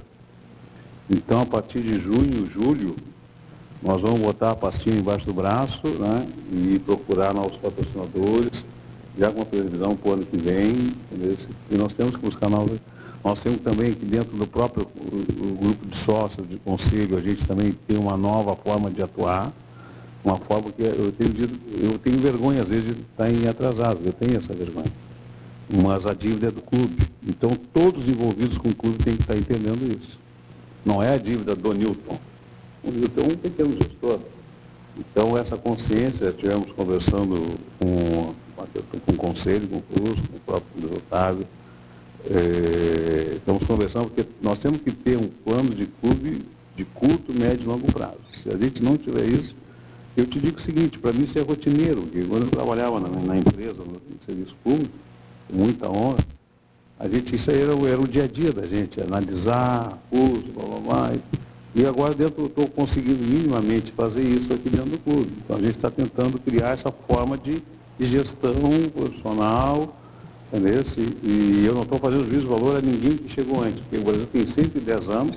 Então, 1.08 1.40
a 1.40 1.46
partir 1.46 1.80
de 1.80 1.98
junho, 1.98 2.46
julho, 2.46 2.94
nós 3.82 4.00
vamos 4.00 4.20
botar 4.20 4.50
a 4.50 4.54
pastinha 4.54 4.96
embaixo 4.96 5.26
do 5.26 5.34
braço 5.34 5.88
né, 5.98 6.28
e 6.52 6.78
procurar 6.78 7.34
novos 7.34 7.56
patrocinadores, 7.56 8.64
já 9.18 9.32
com 9.32 9.42
a 9.42 9.44
previsão 9.44 9.96
para 9.96 10.10
o 10.10 10.14
ano 10.14 10.24
que 10.24 10.38
vem. 10.38 10.92
E 11.68 11.76
nós 11.76 11.92
temos 11.94 12.16
que 12.16 12.20
buscar 12.20 12.48
novos. 12.48 12.78
Nós 13.24 13.40
temos 13.40 13.58
também 13.60 13.92
que 13.92 14.06
dentro 14.06 14.36
do 14.36 14.46
próprio 14.46 14.86
grupo 14.86 15.86
de 15.88 16.04
sócios, 16.04 16.48
de 16.48 16.58
conselho, 16.58 17.18
a 17.18 17.20
gente 17.20 17.44
também 17.44 17.72
tem 17.88 17.98
uma 17.98 18.16
nova 18.16 18.54
forma 18.54 18.88
de 18.88 19.02
atuar, 19.02 19.52
uma 20.24 20.36
forma 20.36 20.70
que 20.70 20.82
eu 20.82 21.12
tenho, 21.12 21.32
eu 21.82 21.98
tenho 21.98 22.18
vergonha 22.18 22.62
às 22.62 22.68
vezes 22.68 22.84
de 22.84 23.00
estar 23.00 23.30
em 23.30 23.48
atrasado, 23.48 24.00
eu 24.04 24.12
tenho 24.12 24.38
essa 24.38 24.52
vergonha 24.52 24.92
mas 25.72 26.04
a 26.04 26.12
dívida 26.12 26.48
é 26.48 26.50
do 26.50 26.62
clube. 26.62 26.96
Então 27.26 27.50
todos 27.72 28.06
envolvidos 28.08 28.58
com 28.58 28.70
o 28.70 28.74
clube 28.74 28.98
têm 28.98 29.16
que 29.16 29.22
estar 29.22 29.36
entendendo 29.36 29.86
isso. 29.96 30.18
Não 30.84 31.02
é 31.02 31.14
a 31.14 31.18
dívida 31.18 31.54
do 31.54 31.72
Newton. 31.72 32.18
O 32.82 32.90
Newton 32.90 33.20
é 33.20 33.32
um 33.32 33.36
pequeno 33.36 33.72
gestor. 33.72 34.18
Então 34.98 35.36
essa 35.38 35.56
consciência, 35.56 36.28
estivemos 36.28 36.72
conversando 36.72 37.36
com, 37.78 38.34
com 39.06 39.12
o 39.12 39.16
conselho, 39.16 39.68
com 39.68 39.76
o 39.76 39.82
Cruz, 39.82 40.20
com 40.28 40.36
o 40.36 40.40
próprio 40.40 40.96
Otávio, 40.96 41.46
é, 42.28 43.36
estamos 43.36 43.64
conversando 43.66 44.10
porque 44.10 44.28
nós 44.42 44.58
temos 44.58 44.78
que 44.78 44.92
ter 44.92 45.16
um 45.16 45.28
plano 45.28 45.70
de 45.70 45.86
clube 45.86 46.42
de 46.76 46.84
curto, 46.84 47.32
médio 47.32 47.64
e 47.64 47.66
longo 47.66 47.90
prazo. 47.92 48.18
Se 48.42 48.48
a 48.48 48.58
gente 48.58 48.82
não 48.82 48.96
tiver 48.96 49.26
isso, 49.26 49.54
eu 50.16 50.26
te 50.26 50.38
digo 50.38 50.58
o 50.58 50.62
seguinte, 50.62 50.98
para 50.98 51.12
mim 51.12 51.24
isso 51.24 51.38
é 51.38 51.42
rotineiro, 51.42 52.02
porque 52.02 52.22
quando 52.24 52.44
eu 52.44 52.50
trabalhava 52.50 53.00
na, 53.00 53.08
na 53.08 53.36
empresa, 53.36 53.78
no 53.78 54.00
serviço 54.26 54.56
público, 54.62 54.94
muita 55.52 55.88
honra, 55.88 56.18
a 56.98 57.08
gente, 57.08 57.34
isso 57.34 57.50
aí 57.50 57.62
era, 57.62 57.72
era 57.88 58.00
o 58.00 58.06
dia 58.06 58.24
a 58.24 58.26
dia 58.26 58.52
da 58.52 58.66
gente, 58.66 59.00
analisar 59.00 59.98
curso, 60.10 60.52
blá, 60.52 60.66
blá, 60.66 60.80
blá, 60.80 61.12
e 61.74 61.86
agora 61.86 62.14
dentro 62.14 62.46
estou 62.46 62.66
conseguindo 62.68 63.24
minimamente 63.24 63.92
fazer 63.92 64.22
isso 64.22 64.52
aqui 64.52 64.68
dentro 64.68 64.90
do 64.90 64.98
clube. 64.98 65.32
Então 65.44 65.56
a 65.56 65.60
gente 65.60 65.76
está 65.76 65.90
tentando 65.90 66.38
criar 66.40 66.78
essa 66.78 66.92
forma 67.08 67.38
de, 67.38 67.62
de 67.98 68.06
gestão 68.06 68.54
profissional, 68.92 69.96
entendeu? 70.52 70.82
E, 71.22 71.64
eu 71.64 71.74
não 71.74 71.82
estou 71.82 71.98
fazendo 71.98 72.28
juízo 72.28 72.40
de 72.40 72.46
valor 72.46 72.76
a 72.76 72.80
ninguém 72.80 73.16
que 73.16 73.32
chegou 73.32 73.62
antes, 73.62 73.80
porque 73.80 73.98
o 73.98 74.02
Brasil 74.02 74.26
tem 74.26 74.42
110 74.50 75.08
anos 75.08 75.36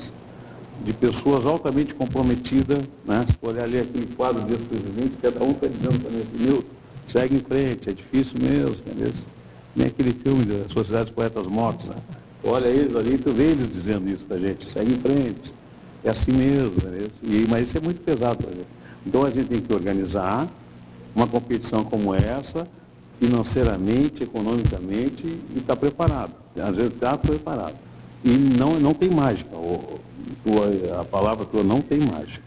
de 0.83 0.93
pessoas 0.93 1.45
altamente 1.45 1.93
comprometidas, 1.93 2.79
né? 3.05 3.25
Se 3.29 3.47
olhar 3.47 3.63
ali 3.63 3.79
aquele 3.79 4.07
quadro 4.15 4.41
desse 4.43 4.63
presidente, 4.63 5.17
cada 5.21 5.43
um 5.43 5.51
está 5.51 5.67
dizendo 5.67 5.99
para 5.99 6.11
mim, 6.11 6.25
Milton, 6.39 6.67
segue 7.11 7.35
em 7.35 7.39
frente, 7.39 7.89
é 7.89 7.93
difícil 7.93 8.33
mesmo, 8.41 8.75
entendeu? 8.85 9.13
nem 9.75 9.87
aquele 9.87 10.11
filme 10.11 10.45
da 10.45 10.69
Sociedade 10.69 11.05
dos 11.05 11.15
Poetas 11.15 11.47
Mortos, 11.47 11.85
né? 11.87 11.95
Olha 12.43 12.67
eles 12.67 12.95
ali, 12.95 13.17
tu 13.17 13.31
vê 13.31 13.45
eles 13.45 13.71
dizendo 13.71 14.09
isso 14.09 14.23
pra 14.25 14.37
gente, 14.37 14.71
segue 14.71 14.93
em 14.93 14.99
frente. 14.99 15.53
É 16.03 16.09
assim 16.09 16.33
mesmo, 16.33 16.75
né? 16.83 17.07
e, 17.23 17.47
mas 17.49 17.67
isso 17.67 17.77
é 17.77 17.81
muito 17.81 18.01
pesado 18.01 18.37
pra 18.37 18.51
gente. 18.51 18.67
Então 19.05 19.25
a 19.25 19.29
gente 19.29 19.47
tem 19.47 19.61
que 19.61 19.73
organizar 19.73 20.47
uma 21.15 21.25
competição 21.25 21.83
como 21.83 22.13
essa, 22.13 22.67
financeiramente, 23.19 24.23
economicamente, 24.23 25.25
e 25.25 25.59
estar 25.59 25.75
tá 25.75 25.79
preparado. 25.79 26.33
Às 26.57 26.75
vezes 26.75 26.93
está 26.93 27.17
preparado. 27.17 27.75
E 28.23 28.29
não, 28.29 28.79
não 28.79 28.93
tem 28.93 29.09
mágica. 29.09 29.55
Tua, 30.43 31.01
a 31.01 31.05
palavra 31.05 31.45
tua 31.45 31.63
não 31.63 31.81
tem 31.81 31.99
mágica. 31.99 32.43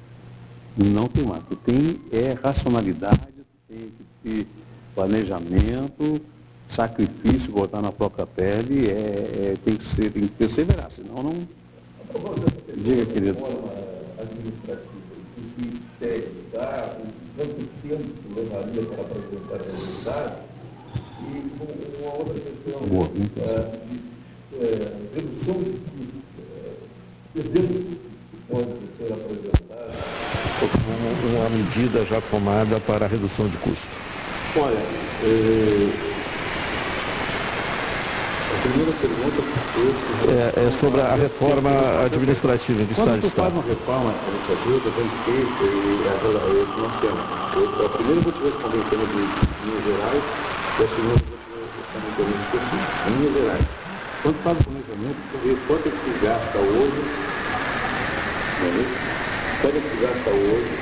Não 0.77 1.07
tem 1.07 1.25
mágica. 1.25 1.57
Tem 1.65 2.01
é 2.13 2.37
racionalidade, 2.43 3.21
tem 3.69 3.79
que 3.79 4.05
ter 4.23 4.47
planejamento, 4.95 6.21
sacrifício, 6.75 7.53
botar 7.53 7.83
na 7.83 7.93
própria 7.93 8.27
pele, 8.27 8.89
é, 8.89 8.93
é, 8.93 9.57
tem, 9.65 9.77
que 9.77 9.95
ser, 9.95 10.11
tem 10.11 10.23
que 10.23 10.35
perseverar, 10.35 10.91
senão 10.95 11.23
não. 11.23 11.49
Diga, 12.77 13.07
querido. 13.07 13.37
Quanto 17.37 17.67
tempo 17.83 18.01
levaria 18.35 18.83
para 18.83 19.57
apresentar? 19.57 20.45
E 21.21 22.03
uma 22.03 22.13
outra 22.15 22.35
questão 22.35 22.81
Boa, 22.89 23.09
de 23.09 23.21
uh, 24.55 24.77
redução 25.15 25.63
de 25.63 25.71
podem 28.49 28.77
ser. 28.99 29.13
Uma 31.37 31.49
medida 31.51 32.05
já 32.07 32.21
tomada 32.31 32.81
para 32.81 33.05
a 33.05 33.09
redução 33.09 33.49
de 33.49 33.57
custos. 33.59 33.85
Olha, 34.57 34.79
eh, 35.23 36.17
primeira 38.67 38.93
pergunta 38.93 39.43
é, 40.29 40.67
é 40.67 40.81
sobre 40.81 41.01
a 41.01 41.15
reforma 41.15 41.71
administrativa 42.05 42.85
do 42.85 42.95
Quando 42.95 43.09
Estado 43.09 43.21
de 43.21 43.31
faz 43.31 43.53
uma 43.53 43.63
reforma 43.63 44.11
administrativa, 44.11 44.91
bem 44.97 45.11
feita, 45.25 45.65
e 45.65 46.09
aquela, 46.09 46.41
eu 46.49 46.67
não 46.67 46.91
temos. 47.01 47.25
Eu, 47.55 47.87
a 47.87 47.89
primeira 47.91 48.21
vou 48.21 48.33
te 48.33 48.43
responder 48.43 48.79
em 48.79 48.89
termos 48.89 49.09
de 49.09 49.15
linhas 49.17 49.85
gerais, 49.85 50.23
e 50.79 50.83
a 50.83 50.89
segunda 50.89 51.09
vou 51.09 51.19
te 51.19 51.61
responder 51.79 52.09
em 52.09 52.15
termos 52.17 52.35
específicos. 52.45 53.37
Gerais. 53.37 53.86
Quando 54.27 54.43
faz 54.43 54.59
o 54.59 54.65
planejamento, 54.65 55.23
quanto 55.69 55.87
é 55.87 55.91
que 55.93 55.99
tu 56.03 56.11
gasta 56.21 56.59
hoje, 56.59 57.01
não 58.59 58.67
é 58.67 58.83
isso? 58.83 58.99
Quanto 59.63 59.77
é 59.77 59.81
que 59.81 59.89
tu 59.89 59.99
gasta 60.03 60.31
hoje, 60.31 60.73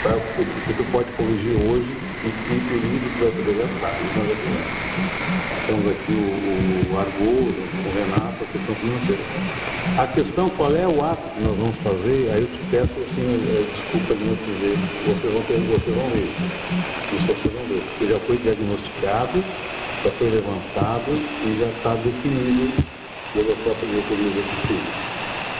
pra, 0.00 0.12
que, 0.12 0.44
que 0.44 0.74
tu 0.74 0.84
pode 0.92 1.10
corrigir 1.18 1.56
hoje, 1.58 1.90
e 2.22 2.30
que 2.30 2.54
período 2.70 3.10
tu 3.10 3.18
vai 3.18 3.32
poder 3.32 3.54
gastar. 3.58 3.98
Nós 4.14 4.28
já 4.28 4.36
temos. 4.38 4.62
Aqui 5.90 6.12
o, 6.12 6.22
o 6.22 7.02
o 7.42 7.90
Renato, 7.98 8.38
a 8.38 8.46
questão 8.46 8.74
financeira. 8.76 9.22
A 9.98 10.06
questão, 10.06 10.48
qual 10.50 10.76
é 10.76 10.86
o 10.86 11.04
ato 11.04 11.28
que 11.34 11.42
nós 11.42 11.56
vamos 11.56 11.76
fazer, 11.82 12.30
aí 12.30 12.42
eu 12.42 12.46
te 12.46 12.62
peço 12.70 12.94
assim, 12.94 13.26
eh, 13.26 13.66
desculpa 13.74 14.14
de 14.14 14.24
não 14.24 14.38
dizer, 14.38 14.78
vocês 15.04 15.32
vão 15.32 15.42
ter, 15.42 15.58
vocês 15.66 15.96
vão 15.96 16.10
ver. 16.10 16.30
Isso 17.10 17.26
vocês 17.26 17.54
vão 17.54 17.64
ver, 17.66 17.82
porque 17.82 18.12
já 18.12 18.20
foi 18.20 18.36
diagnosticado, 18.38 19.44
já 20.04 20.10
foi 20.12 20.30
levantado 20.30 21.12
e 21.12 21.58
já 21.58 21.66
está 21.66 21.94
definido 21.94 22.82
pela 23.32 23.56
própria 23.56 23.88
diretoria 23.88 24.26
executiva. 24.26 24.90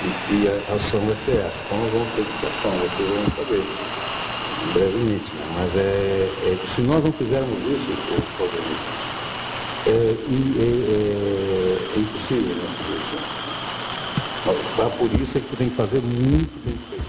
E 0.03 0.11
que 0.27 0.49
a 0.49 0.75
ação 0.75 1.01
vai 1.01 1.17
ser 1.25 1.39
essa. 1.47 1.55
Então 1.67 1.79
nós 1.79 1.93
vamos 1.93 2.09
ter 2.15 2.23
discussão, 2.25 2.73
vocês 2.73 3.09
vão 3.09 3.25
saber 3.37 3.63
brevemente, 4.75 5.31
né? 5.35 5.47
mas 5.55 5.77
é, 5.77 6.29
é, 6.47 6.75
se 6.75 6.81
nós 6.83 7.05
não 7.05 7.13
fizermos 7.13 7.59
isso, 7.59 7.93
é, 9.87 9.91
é, 9.91 9.93
é- 9.93 11.79
é 11.95 11.99
impossível 11.99 12.57
né. 12.57 12.73
Tá? 14.77 14.91
Por 14.91 15.07
isso 15.21 15.39
é 15.39 15.41
que 15.41 15.57
tem 15.57 15.69
que 15.69 15.77
fazer 15.77 16.01
muito 16.01 16.65
bem 16.65 16.79
feito. 16.91 17.07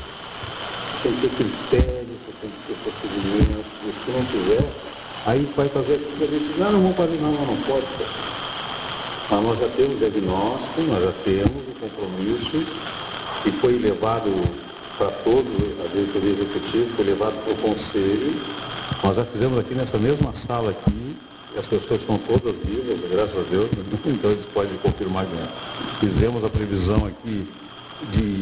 Tem 1.02 1.14
que 1.14 1.22
ter 1.22 1.36
critérios, 1.36 2.20
tem 2.42 2.52
que 2.52 2.68
ter 2.68 2.76
procedimentos, 2.84 3.72
e 3.84 4.06
se 4.06 4.12
não 4.12 4.26
fizer, 4.28 4.83
aí 5.26 5.52
vai 5.56 5.68
fazer 5.70 5.94
a 5.94 6.26
diz, 6.26 6.58
não, 6.58 6.72
não 6.72 6.82
vamos 6.82 6.96
fazer, 6.96 7.22
não, 7.22 7.32
não, 7.32 7.46
não 7.46 7.58
pode. 7.58 7.86
Mas 9.30 9.42
nós 9.42 9.60
já 9.60 9.68
temos 9.70 10.00
diagnóstico, 10.00 10.82
nós 10.82 11.04
já 11.04 11.12
temos 11.24 11.64
o 11.68 11.74
compromisso, 11.80 12.68
e 13.46 13.52
foi 13.60 13.80
levado 13.80 14.32
para 14.98 15.10
todos, 15.24 15.54
a 15.84 15.88
diretoria 15.88 16.32
executiva, 16.32 16.96
foi 16.96 17.06
levado 17.06 17.36
para 17.44 17.54
o 17.54 17.58
conselho. 17.58 18.42
Nós 19.04 19.16
já 19.16 19.26
fizemos 19.26 19.58
aqui 19.60 19.76
nessa 19.76 19.98
mesma 19.98 20.34
sala 20.48 20.72
aqui, 20.72 21.18
as 21.58 21.66
pessoas 21.68 22.02
estão 22.02 22.18
todas 22.18 22.56
vivas, 22.66 23.00
graças 23.10 23.38
a 23.38 23.50
Deus, 23.50 23.70
então 24.06 24.32
eles 24.32 24.46
podem 24.54 24.78
confirmar 24.78 25.26
que 25.26 26.08
fizemos 26.08 26.44
a 26.44 26.50
previsão 26.50 27.06
aqui 27.06 27.48
de 28.12 28.34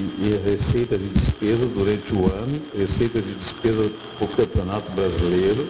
receita 0.44 0.98
de 0.98 1.08
despesa 1.10 1.66
durante 1.68 2.14
o 2.14 2.26
ano, 2.26 2.62
receita 2.76 3.22
de 3.22 3.34
despesa 3.36 3.92
para 4.18 4.26
o 4.26 4.30
Campeonato 4.30 4.92
Brasileiro, 4.92 5.68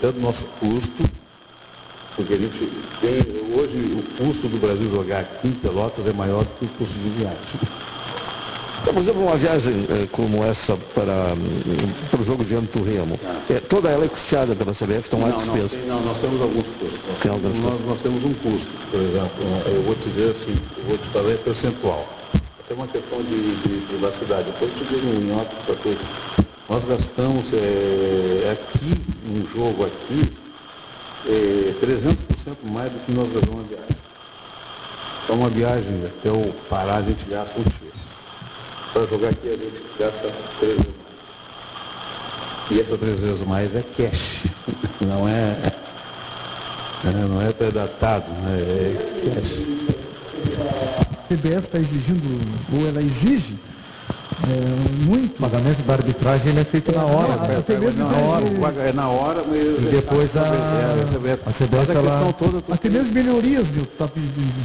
tanto 0.00 0.20
nosso 0.20 0.42
custo, 0.60 1.02
porque 2.16 2.34
a 2.34 2.36
gente 2.36 2.72
tem, 3.00 3.12
hoje 3.58 3.94
o 3.96 4.02
custo 4.24 4.48
do 4.48 4.58
Brasil 4.58 4.90
jogar 4.92 5.20
aqui 5.20 5.48
em 5.48 5.52
Pelotas 5.52 6.06
é 6.06 6.12
maior 6.12 6.44
do 6.44 6.50
que 6.58 6.64
o 6.64 6.68
custo 6.68 6.94
de 6.94 7.08
viagem. 7.10 7.38
Então, 8.82 8.94
por 8.94 9.02
exemplo, 9.04 9.22
uma 9.22 9.36
viagem 9.36 9.86
eh, 9.90 10.08
como 10.10 10.42
essa 10.42 10.76
para, 10.92 11.36
para 12.10 12.20
o 12.20 12.24
jogo 12.24 12.44
diante 12.44 12.76
do 12.76 12.82
Remo, 12.84 13.14
é, 13.48 13.60
toda 13.60 13.88
ela 13.88 14.04
é 14.04 14.08
custeada 14.08 14.56
pela 14.56 14.74
CBF, 14.74 15.02
estão 15.04 15.20
lá 15.20 15.28
Não, 15.28 15.46
não, 15.46 15.54
despesas. 15.54 15.70
tem- 15.70 15.86
não, 15.88 16.02
nós 16.02 16.18
temos 16.18 16.40
alguns 16.40 16.64
custos. 16.80 17.00
Nós, 17.08 17.18
Tem 17.20 17.30
alguns 17.30 17.60
nós, 17.60 17.80
nós 17.86 18.00
temos 18.00 18.24
um 18.24 18.34
custo, 18.34 18.66
por 18.90 19.00
exemplo, 19.00 19.44
eu 19.66 19.82
vou 19.82 19.94
te 19.94 20.08
dizer 20.10 20.30
assim, 20.30 20.58
eu 20.78 20.84
vou 20.84 20.98
te 20.98 21.08
fazer 21.10 21.38
percentual. 21.38 22.08
Tem 22.66 22.76
uma 22.76 22.88
questão 22.88 23.18
de, 23.22 23.56
de 23.62 23.86
privacidade. 23.86 24.50
Depois 24.50 24.72
um 25.04 25.20
nhoque 25.32 25.54
essa 25.62 25.76
coisa. 25.78 26.41
Nós 26.68 26.84
gastamos 26.84 27.44
é, 27.52 28.52
aqui, 28.52 28.94
um 29.28 29.44
jogo 29.56 29.84
aqui, 29.84 30.32
é, 31.26 31.74
300% 31.84 32.72
mais 32.72 32.90
do 32.90 33.00
que 33.00 33.12
nós 33.14 33.28
gastamos 33.32 33.54
uma 33.54 33.64
viagem. 33.64 33.96
Então 35.24 35.36
uma 35.36 35.48
viagem 35.50 36.04
até 36.04 36.30
o 36.30 36.52
Pará 36.68 36.96
a 36.96 37.02
gente 37.02 37.24
gasta 37.28 37.60
um 37.60 37.64
X. 37.64 37.92
Para 38.92 39.06
jogar 39.06 39.30
aqui 39.30 39.48
a 39.48 39.52
gente 39.52 39.82
gasta 39.98 40.32
três 40.60 40.76
vezes 40.76 40.94
mais. 40.98 41.12
E 42.70 42.80
essa 42.80 42.98
três 42.98 43.20
vezes 43.20 43.46
mais 43.46 43.74
é 43.74 43.82
cash, 43.82 44.44
não 45.06 45.28
é, 45.28 45.56
é, 47.04 47.28
não 47.28 47.42
é 47.42 47.52
pré-datado, 47.52 48.30
né? 48.40 48.58
é 48.60 49.34
cash. 49.34 49.82
A 50.60 51.34
CBF 51.34 51.66
está 51.66 51.78
exigindo, 51.78 52.22
ou 52.72 52.88
ela 52.88 53.00
exige, 53.00 53.58
é, 54.48 55.08
muito. 55.10 55.36
O 55.36 55.40
pagamento 55.50 55.82
da 55.84 55.94
arbitragem 55.94 56.48
ele 56.48 56.60
é 56.60 56.64
feito 56.64 56.92
na 56.94 57.04
hora. 57.04 57.36
Mesmo 57.68 58.04
na 58.04 58.16
hora, 58.18 58.82
é 58.82 58.92
na 58.92 59.08
hora, 59.08 59.42
mas 59.46 59.58
E 59.58 59.90
depois 59.90 60.30
a, 60.36 60.40
É, 60.40 61.02
a 61.02 61.06
CBF, 61.06 61.42
Mas 61.46 61.88
a 61.90 61.92
ela, 61.92 62.10
questão 62.10 62.32
toda, 62.32 62.74
até 62.74 62.88
mesmo 62.88 63.12
melhorias, 63.12 63.66
viu? 63.68 63.82
Está 63.82 64.08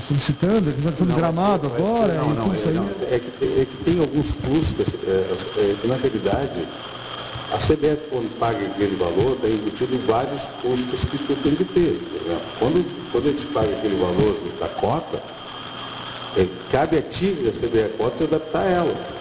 solicitando, 0.08 0.70
eles 0.70 0.84
estão 0.86 1.06
de 1.08 1.14
gramado 1.14 1.68
Não, 1.70 1.76
agora, 1.76 2.14
não, 2.14 2.30
não, 2.34 2.54
é, 2.54 2.58
isso 2.58 2.70
aí. 2.70 2.74
não, 2.76 2.90
é 3.12 3.20
que, 3.20 3.32
tem- 3.40 3.62
é 3.62 3.66
que 3.66 3.78
tem 3.84 4.00
alguns 4.00 4.26
custos, 4.36 4.86
é, 5.08 5.62
é, 5.72 5.76
que 5.82 5.88
na 5.88 5.96
realidade, 5.96 6.68
a 7.54 7.58
CBF 7.60 8.02
quando 8.10 8.40
paga 8.40 8.66
aquele 8.66 8.96
valor, 8.96 9.36
está 9.36 9.48
embutido 9.48 10.00
vários 10.08 10.42
custos 10.62 11.10
que 11.10 11.18
tu 11.20 11.36
tem 11.38 11.56
que 11.56 11.64
ter. 11.66 12.00
Quando, 12.60 12.86
quando 13.12 13.28
a 13.28 13.32
gente 13.32 13.46
paga 13.48 13.70
aquele 13.72 13.96
valor 13.98 14.38
da 14.60 14.68
cota, 14.70 15.22
é, 16.38 16.46
cabe 16.72 16.98
a 16.98 17.02
ti, 17.02 17.36
a 17.48 17.52
CBF 17.52 17.98
cota, 17.98 18.24
adaptar 18.26 18.66
ela. 18.66 19.17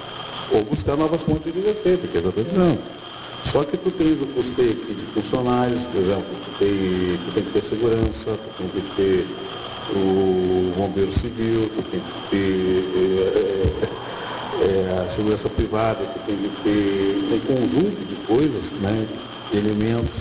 Ou 0.53 0.65
buscar 0.65 0.97
novas 0.97 1.21
fontes 1.23 1.53
de 1.53 1.61
receita, 1.61 2.07
que 2.07 2.17
é 2.17 2.21
o 2.21 2.23
que 2.23 2.39
eu 2.39 2.43
estou 2.43 2.45
dizendo. 2.45 2.79
Só 3.53 3.63
que 3.65 3.77
tu 3.77 3.91
tens 3.93 4.21
o 4.21 4.27
custeio 4.27 4.73
aqui 4.73 4.95
de 4.95 5.07
funcionários, 5.13 5.81
por 5.85 6.01
exemplo, 6.01 6.25
tu 6.45 6.59
tem, 6.59 7.17
tu 7.25 7.33
tem 7.33 7.45
que 7.45 7.53
ter 7.53 7.69
segurança, 7.69 8.27
tu 8.27 8.63
tem 8.63 8.69
que 8.69 8.97
ter 8.97 9.27
o 9.95 10.73
bombeiro 10.77 11.13
civil, 11.21 11.71
tu 11.77 11.83
tem 11.91 12.01
que 12.01 12.31
ter 12.31 12.85
é, 12.97 14.67
é, 14.67 14.99
a 14.99 15.15
segurança 15.15 15.49
privada, 15.49 16.05
tu 16.07 16.19
tem 16.27 16.37
que 16.37 16.49
ter 16.65 17.35
um 17.35 17.41
conjunto 17.41 18.05
de 18.05 18.17
coisas, 18.27 18.63
né, 18.81 19.07
de 19.53 19.59
elementos 19.59 20.15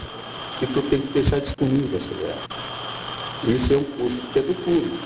que 0.59 0.67
tu 0.67 0.81
tem 0.83 0.99
que 0.99 1.13
deixar 1.19 1.39
disponível 1.39 1.99
a 1.99 2.03
CBF. 2.03 2.65
Isso 3.47 3.73
é 3.73 3.77
um 3.77 3.83
custo 3.83 4.27
que 4.31 4.39
é 4.39 4.41
do 4.41 4.55
público. 4.63 4.97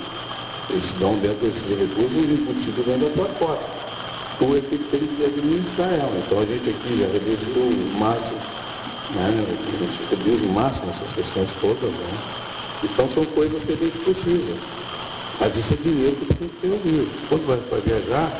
Eles 0.70 0.92
dão 1.00 1.14
dentro 1.14 1.38
desses 1.40 1.62
recursos 1.66 2.24
embutido 2.24 2.82
dentro 2.84 3.08
da 3.08 3.14
tua 3.14 3.28
cota. 3.34 3.79
Tu 4.40 4.56
é 4.56 4.60
que 4.62 4.78
tem 4.78 5.00
que 5.00 5.22
administrar 5.22 5.92
ela. 5.92 6.16
Então 6.16 6.38
a 6.38 6.46
gente 6.46 6.70
aqui 6.70 6.96
já 6.96 7.06
reduziu 7.08 7.62
o 7.62 8.00
máximo, 8.00 8.40
né? 9.10 9.28
A 9.28 9.84
gente 9.84 10.00
reduz 10.08 10.46
o 10.46 10.52
máximo 10.52 10.90
essas 10.96 11.14
questões 11.14 11.50
todas, 11.60 11.90
né? 11.90 12.18
Então 12.82 13.06
são 13.12 13.22
coisas 13.34 13.62
que 13.62 13.72
a 13.72 13.76
gente 13.76 13.98
precisa. 13.98 14.56
Mas 15.38 15.56
isso 15.56 15.74
é 15.74 15.76
dinheiro 15.76 16.16
que 16.16 16.24
tem 16.24 16.48
que 16.48 16.56
ter 16.56 16.72
ouvido. 16.72 17.28
Quando 17.28 17.46
vai 17.48 17.58
para 17.58 17.80
viajar, 17.80 18.32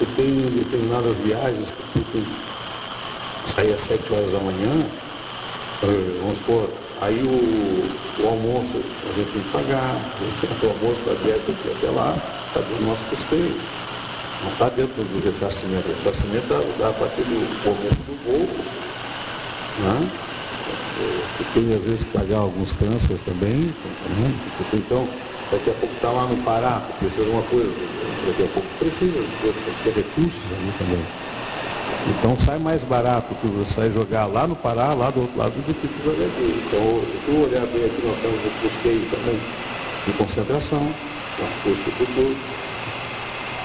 tu 0.00 0.06
tem 0.16 0.26
determinadas 0.26 1.14
viagens 1.22 1.68
que 1.92 2.00
tem 2.00 2.24
que 2.24 3.54
sair 3.54 3.74
às 3.74 3.86
7 3.86 4.12
horas 4.12 4.32
da 4.32 4.40
manhã, 4.40 4.90
vamos 6.22 6.38
supor, 6.38 6.68
aí 7.00 7.22
o, 7.22 8.24
o 8.24 8.28
almoço 8.28 8.82
a 9.08 9.12
gente 9.16 9.30
tem 9.30 9.42
que 9.42 9.50
pagar, 9.52 9.94
o 10.62 10.66
almoço 10.66 11.00
da 11.06 11.14
dieta 11.22 11.52
aqui 11.52 11.70
até 11.70 11.90
lá, 11.90 12.16
está 12.48 12.60
do 12.62 12.84
nosso 12.84 13.04
custeio. 13.04 13.75
Não 14.42 14.52
está 14.52 14.68
dentro 14.68 15.02
do 15.02 15.20
ressarcimento. 15.24 15.88
O 15.88 15.94
ressarcimento 15.96 16.46
dá 16.78 16.88
a 16.88 16.92
partir 16.92 17.22
do 17.22 17.34
momento 17.64 18.02
do 18.06 18.14
voo, 18.24 18.48
né? 19.80 20.10
Você 20.96 21.44
tem 21.52 21.74
às 21.74 21.80
vezes 21.84 21.98
que 21.98 22.18
pagar 22.18 22.38
alguns 22.38 22.72
cânceres 22.72 23.20
também, 23.26 23.54
né? 23.54 24.34
Então, 24.72 25.06
daqui 25.50 25.70
a 25.70 25.74
pouco 25.74 25.94
está 25.94 26.10
lá 26.10 26.26
no 26.26 26.36
Pará, 26.38 26.80
precisa 26.98 27.24
de 27.24 27.30
uma 27.30 27.42
coisa, 27.42 27.70
daqui 28.26 28.44
a 28.44 28.48
pouco 28.48 28.68
precisa, 28.78 29.22
que 29.22 29.84
ter 29.84 29.94
recursos 29.94 30.42
ali 30.52 30.72
também. 30.78 31.04
Então 32.08 32.36
sai 32.44 32.58
mais 32.58 32.80
barato 32.82 33.34
tu 33.40 33.66
sai 33.74 33.90
jogar 33.90 34.26
lá 34.26 34.46
no 34.46 34.56
Pará, 34.56 34.94
lá 34.94 35.10
do 35.10 35.20
outro 35.22 35.38
lado, 35.38 35.52
do 35.52 35.74
que 35.74 35.88
tu 35.88 36.04
jogar 36.04 36.24
aqui. 36.24 36.62
Então, 36.66 37.00
se 37.02 37.18
tu 37.26 37.32
olhar 37.44 37.66
bem 37.66 37.84
aqui, 37.84 38.02
nós 38.06 38.16
temos 38.22 38.38
o 38.38 38.50
custeio 38.60 39.06
também 39.10 39.40
de 40.06 40.12
concentração, 40.12 40.94
nosso 41.38 41.56
custo 41.62 41.90
de 41.90 42.06
tudo, 42.06 42.36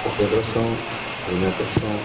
concentração, 0.03 0.65
alimentação. 1.27 1.99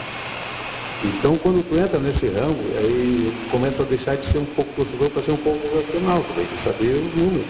Então, 1.05 1.37
quando 1.39 1.63
tu 1.69 1.79
entra 1.79 1.99
nesse 1.99 2.27
ramo, 2.27 2.57
aí 2.79 3.33
começa 3.51 3.83
a 3.83 3.87
deixar 3.87 4.17
de 4.17 4.31
ser 4.33 4.39
um 4.39 4.45
pouco 4.45 4.73
torcedor 4.75 5.11
para 5.11 5.23
ser 5.23 5.33
um 5.33 5.37
pouco 5.37 5.61
racional, 5.75 6.23
tu 6.23 6.35
tem 6.35 6.47
que 6.47 6.65
saber 6.65 6.95
os 6.95 7.15
números. 7.15 7.47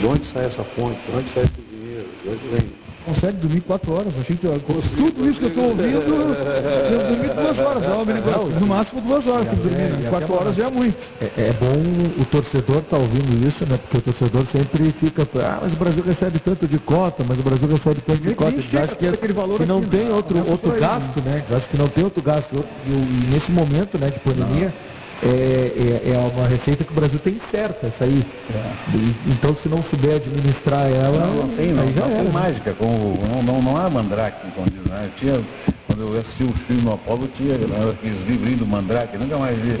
De 0.00 0.06
onde 0.06 0.32
sai 0.32 0.46
essa 0.46 0.64
fonte, 0.64 0.98
de 1.08 1.16
onde 1.16 1.32
sai 1.32 1.44
esse 1.44 1.62
dinheiro, 1.70 2.08
de 2.22 2.28
onde 2.28 2.48
vem. 2.48 2.85
Consegue 3.06 3.36
dormir 3.38 3.60
quatro 3.60 3.94
horas. 3.94 4.08
A 4.08 4.22
gente, 4.22 4.40
tudo 4.40 5.30
isso 5.30 5.38
que 5.38 5.44
eu 5.44 5.48
estou 5.48 5.64
ouvindo, 5.68 6.02
eu 6.02 6.98
dormi 7.08 7.28
duas 7.28 7.58
horas. 7.58 7.82
Não, 7.86 8.60
no 8.60 8.66
máximo 8.66 9.00
duas 9.00 9.26
horas 9.26 9.48
que 9.48 9.56
dormir, 9.56 9.76
né? 9.76 10.10
Quatro 10.10 10.34
horas 10.34 10.56
já 10.56 10.66
é 10.66 10.70
muito. 10.70 10.98
É, 11.20 11.26
é 11.42 11.52
bom 11.52 12.20
o 12.20 12.24
torcedor 12.26 12.78
estar 12.78 12.96
tá 12.96 12.98
ouvindo 12.98 13.46
isso, 13.46 13.64
né? 13.70 13.78
Porque 13.78 13.98
o 13.98 14.12
torcedor 14.12 14.44
sempre 14.50 14.90
fica, 14.98 15.22
ah, 15.40 15.60
mas 15.62 15.72
o 15.72 15.76
Brasil 15.76 16.04
recebe 16.04 16.38
tanto 16.40 16.66
de 16.66 16.78
cota, 16.78 17.24
mas 17.28 17.38
o 17.38 17.42
Brasil 17.42 17.68
recebe 17.68 18.00
tanto 18.00 18.20
de 18.20 18.34
cota. 18.34 18.56
Acho 18.56 18.96
que, 18.96 19.12
que 19.58 19.66
não 19.66 19.78
aqui, 19.78 19.88
tem 19.88 20.10
outro, 20.10 20.50
outro 20.50 20.72
gasto, 20.72 21.22
né? 21.22 21.44
Eu 21.48 21.56
acho 21.56 21.68
que 21.68 21.78
não 21.78 21.88
tem 21.88 22.04
outro 22.04 22.22
gasto. 22.22 22.64
E, 22.86 22.90
e 22.90 23.30
nesse 23.32 23.50
momento 23.52 23.98
né, 23.98 24.10
de 24.10 24.18
pandemia, 24.20 24.74
é, 25.22 26.08
é, 26.08 26.12
é, 26.12 26.18
uma 26.18 26.46
receita 26.46 26.84
que 26.84 26.92
o 26.92 26.94
Brasil 26.94 27.18
tem 27.18 27.40
certa, 27.50 27.86
essa 27.86 28.04
aí. 28.04 28.22
É. 28.54 29.30
Então 29.30 29.56
se 29.62 29.68
não 29.68 29.82
souber 29.82 30.16
administrar 30.16 30.86
ela, 30.86 31.26
não, 31.26 31.34
não 31.34 31.48
tem, 31.48 31.68
não, 31.68 31.88
já 31.92 32.00
não 32.02 32.06
era, 32.06 32.16
tem 32.16 32.24
né? 32.24 32.30
mágica, 32.32 32.74
como, 32.74 33.18
não, 33.32 33.42
não, 33.42 33.62
não 33.62 33.76
há 33.76 33.88
mandrake, 33.88 34.46
como 34.54 34.68
diz, 34.68 34.84
né? 34.90 35.10
Tinha, 35.16 35.40
quando 35.86 36.12
eu 36.12 36.20
assisti 36.20 36.44
o 36.44 36.52
filme 36.66 36.82
no 36.82 36.92
Apolo, 36.92 37.26
tinha 37.28 37.54
aqueles 37.54 38.28
livrinhos 38.28 38.60
do 38.60 38.66
mandrake, 38.66 39.16
nunca 39.16 39.38
mais 39.38 39.56
vi. 39.58 39.72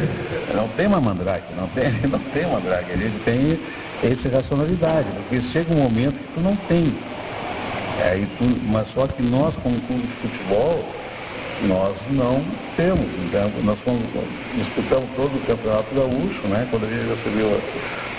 Não 0.54 0.68
tem 0.68 0.86
uma 0.86 1.00
mandrake, 1.00 1.52
não 1.54 1.68
tem, 1.68 1.92
não 2.08 2.18
tem 2.18 2.50
mandrake, 2.50 2.92
a 2.92 2.96
gente 2.96 3.18
tem 3.20 3.60
essa 4.02 4.36
racionalidade, 4.36 5.08
porque 5.28 5.44
chega 5.52 5.72
um 5.74 5.82
momento 5.82 6.14
que 6.14 6.32
tu 6.34 6.40
não 6.40 6.56
tem. 6.56 6.94
É, 8.00 8.26
tu, 8.38 8.44
mas 8.68 8.86
só 8.94 9.06
que 9.06 9.22
nós, 9.22 9.54
como 9.56 9.78
clube 9.82 10.06
de 10.06 10.28
futebol, 10.28 10.95
nós 11.62 11.96
não 12.10 12.44
temos. 12.76 13.06
Então, 13.24 13.50
nós 13.64 13.78
disputamos 14.54 15.08
todo 15.16 15.36
o 15.36 15.46
Campeonato 15.46 15.94
Gaúcho, 15.94 16.46
né? 16.48 16.66
quando 16.70 16.84
a 16.84 16.88
gente 16.88 17.06
recebeu 17.06 17.60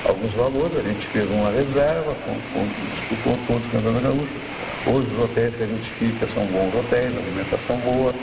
alguns 0.05 0.33
valores, 0.33 0.77
a 0.77 0.87
gente 0.87 1.05
fez 1.07 1.29
uma 1.29 1.51
reserva, 1.51 2.15
com, 2.25 2.67
disputou 2.95 3.37
todo 3.47 3.65
o 3.65 3.69
Campeonato 3.69 4.03
Gaúcho. 4.03 4.47
Hoje 4.87 5.07
os 5.11 5.23
hotéis 5.23 5.55
que 5.55 5.63
a 5.63 5.67
gente 5.67 5.89
fica 5.99 6.27
são 6.33 6.45
bons 6.45 6.73
hotéis, 6.73 7.13
alimentação 7.17 7.77
boa, 7.79 8.13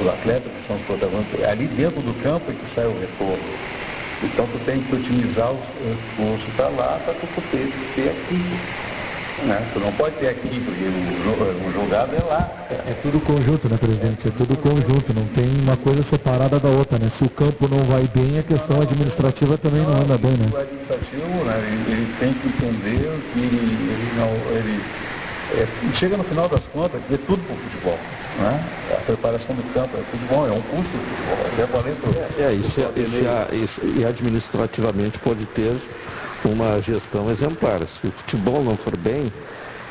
os 0.00 0.08
atletas 0.08 0.50
que 0.50 0.66
são 0.66 0.76
os 0.76 0.82
protagonistas, 0.82 1.44
ali 1.44 1.66
dentro 1.66 2.00
do 2.00 2.14
campo 2.22 2.50
é 2.50 2.54
que 2.54 2.74
sai 2.74 2.86
o 2.86 2.98
retorno. 2.98 3.38
Então 4.22 4.46
tu 4.46 4.58
tem 4.66 4.80
que 4.82 4.94
otimizar 4.94 5.50
o 5.52 5.58
esforço 5.58 6.46
para 6.56 6.68
lá 6.68 7.00
para 7.04 7.14
tu 7.14 7.26
poder 7.28 7.72
ter 7.94 8.10
aqui. 8.10 8.89
Né? 9.42 9.70
Tu 9.72 9.80
não 9.80 9.92
pode 9.92 10.16
ter 10.16 10.28
aqui, 10.28 10.60
porque 10.60 10.84
o, 10.84 11.68
o 11.68 11.72
julgado 11.72 12.14
é 12.14 12.24
lá. 12.24 12.48
É, 12.70 12.90
é, 12.90 12.94
tudo 13.02 13.20
conjunto, 13.20 13.68
né, 13.68 13.76
presidente? 13.78 14.28
É 14.28 14.30
tudo 14.30 14.56
conjunto, 14.58 15.14
não 15.14 15.24
tem 15.28 15.48
uma 15.62 15.76
coisa 15.76 16.02
separada 16.02 16.60
da 16.60 16.68
outra, 16.68 16.98
né? 16.98 17.10
Se 17.18 17.24
o 17.24 17.30
campo 17.30 17.66
não 17.68 17.78
vai 17.84 18.06
bem, 18.14 18.38
a 18.38 18.42
questão 18.42 18.80
administrativa 18.80 19.56
também 19.56 19.80
não 19.80 19.94
anda 19.94 20.18
bem, 20.18 20.32
né? 20.32 20.46
O 20.52 20.56
administrativo, 20.58 21.44
né, 21.44 21.56
ele, 21.56 21.92
ele 21.92 22.14
tem 22.20 22.32
que 22.34 22.48
entender 22.48 23.20
que 23.32 23.40
ele 23.40 24.12
não. 24.16 24.28
Ele, 24.54 24.82
é, 25.52 25.66
chega 25.94 26.16
no 26.16 26.24
final 26.24 26.48
das 26.48 26.60
contas 26.72 27.00
que 27.08 27.14
é 27.14 27.18
tudo 27.18 27.42
para 27.42 27.54
o 27.54 27.58
futebol. 27.58 27.98
Né? 28.38 28.64
A 28.92 29.00
preparação 29.00 29.54
do 29.56 29.62
campo 29.74 29.96
é 29.96 30.02
futebol, 30.10 30.46
é 30.46 30.52
um 30.52 30.60
custo 30.62 30.96
do 30.96 31.04
futebol. 31.04 31.84
É, 32.38 32.42
é, 32.42 32.46
é, 32.46 32.52
isso, 32.54 32.80
é, 32.80 33.56
isso, 33.56 33.80
e 33.98 34.04
administrativamente 34.04 35.18
pode 35.18 35.44
ter 35.46 35.74
uma 36.48 36.80
gestão 36.82 37.30
exemplar. 37.30 37.78
Se 37.80 38.08
o 38.08 38.12
futebol 38.12 38.62
não 38.62 38.76
for 38.76 38.96
bem, 38.96 39.32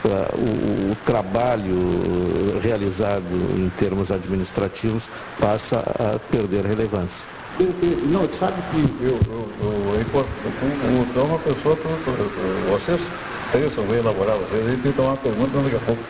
uh, 0.05 0.91
o, 0.91 0.95
trabalho 1.05 1.75
realizado 2.61 3.25
em 3.57 3.69
termos 3.79 4.11
administrativos 4.11 5.03
passa 5.39 5.79
a 5.99 6.19
perder 6.31 6.65
relevância. 6.65 7.29
Não, 8.09 8.21
sabe 8.39 8.61
que 8.71 9.03
eu, 9.03 9.19
eu, 9.27 9.49
eu, 9.61 9.71
eu, 9.83 10.05
eu 11.15 11.25
uma 11.25 11.39
pessoa, 11.39 11.77
vocês 12.69 13.01
pensam, 13.51 13.85
vão 13.85 13.97
elaborar, 13.97 14.37
vocês 14.37 14.67
aí 14.67 14.77
tentam 14.77 15.05
uma 15.05 15.17
pergunta, 15.17 15.59
daqui 15.59 15.75
a 15.75 15.79
pouco 15.79 16.01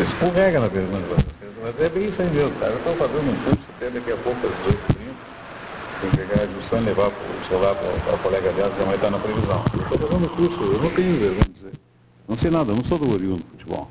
escorrega 0.00 0.60
na 0.60 0.68
pergunta. 0.68 1.16
Mas 1.62 1.80
é 1.80 1.88
bem 1.88 2.08
isso 2.08 2.20
aí 2.20 2.30
mesmo, 2.30 2.50
cara. 2.58 2.72
Eu 2.72 2.78
estou 2.78 2.96
fazendo 2.96 3.30
um 3.30 3.36
curso, 3.44 3.60
até 3.76 3.90
daqui 3.90 4.12
a 4.12 4.16
pouco 4.16 4.46
às 4.46 4.52
18 4.64 4.78
tem 4.86 4.93
que 4.93 4.93
pegar 6.10 6.42
a 6.42 6.46
discussão 6.46 6.80
e 6.80 6.84
levar 6.84 7.08
o 7.08 7.48
celular 7.48 7.74
para 7.74 8.14
a 8.14 8.18
colega 8.18 8.52
dela, 8.52 8.70
que 8.70 8.78
também 8.78 8.94
está 8.94 9.10
na 9.10 9.18
previsão. 9.18 9.64
Estou 9.64 9.98
fazendo 9.98 10.36
curso, 10.36 10.62
eu 10.62 10.82
não 10.82 10.90
tenho 10.90 11.14
vergonha 11.16 11.44
de 11.44 11.52
dizer. 11.52 11.72
Não 12.28 12.38
sei 12.38 12.50
nada, 12.50 12.72
eu 12.72 12.76
não 12.76 12.84
sou 12.84 12.98
do 12.98 13.12
oriundo 13.12 13.42
do 13.42 13.50
futebol. 13.50 13.90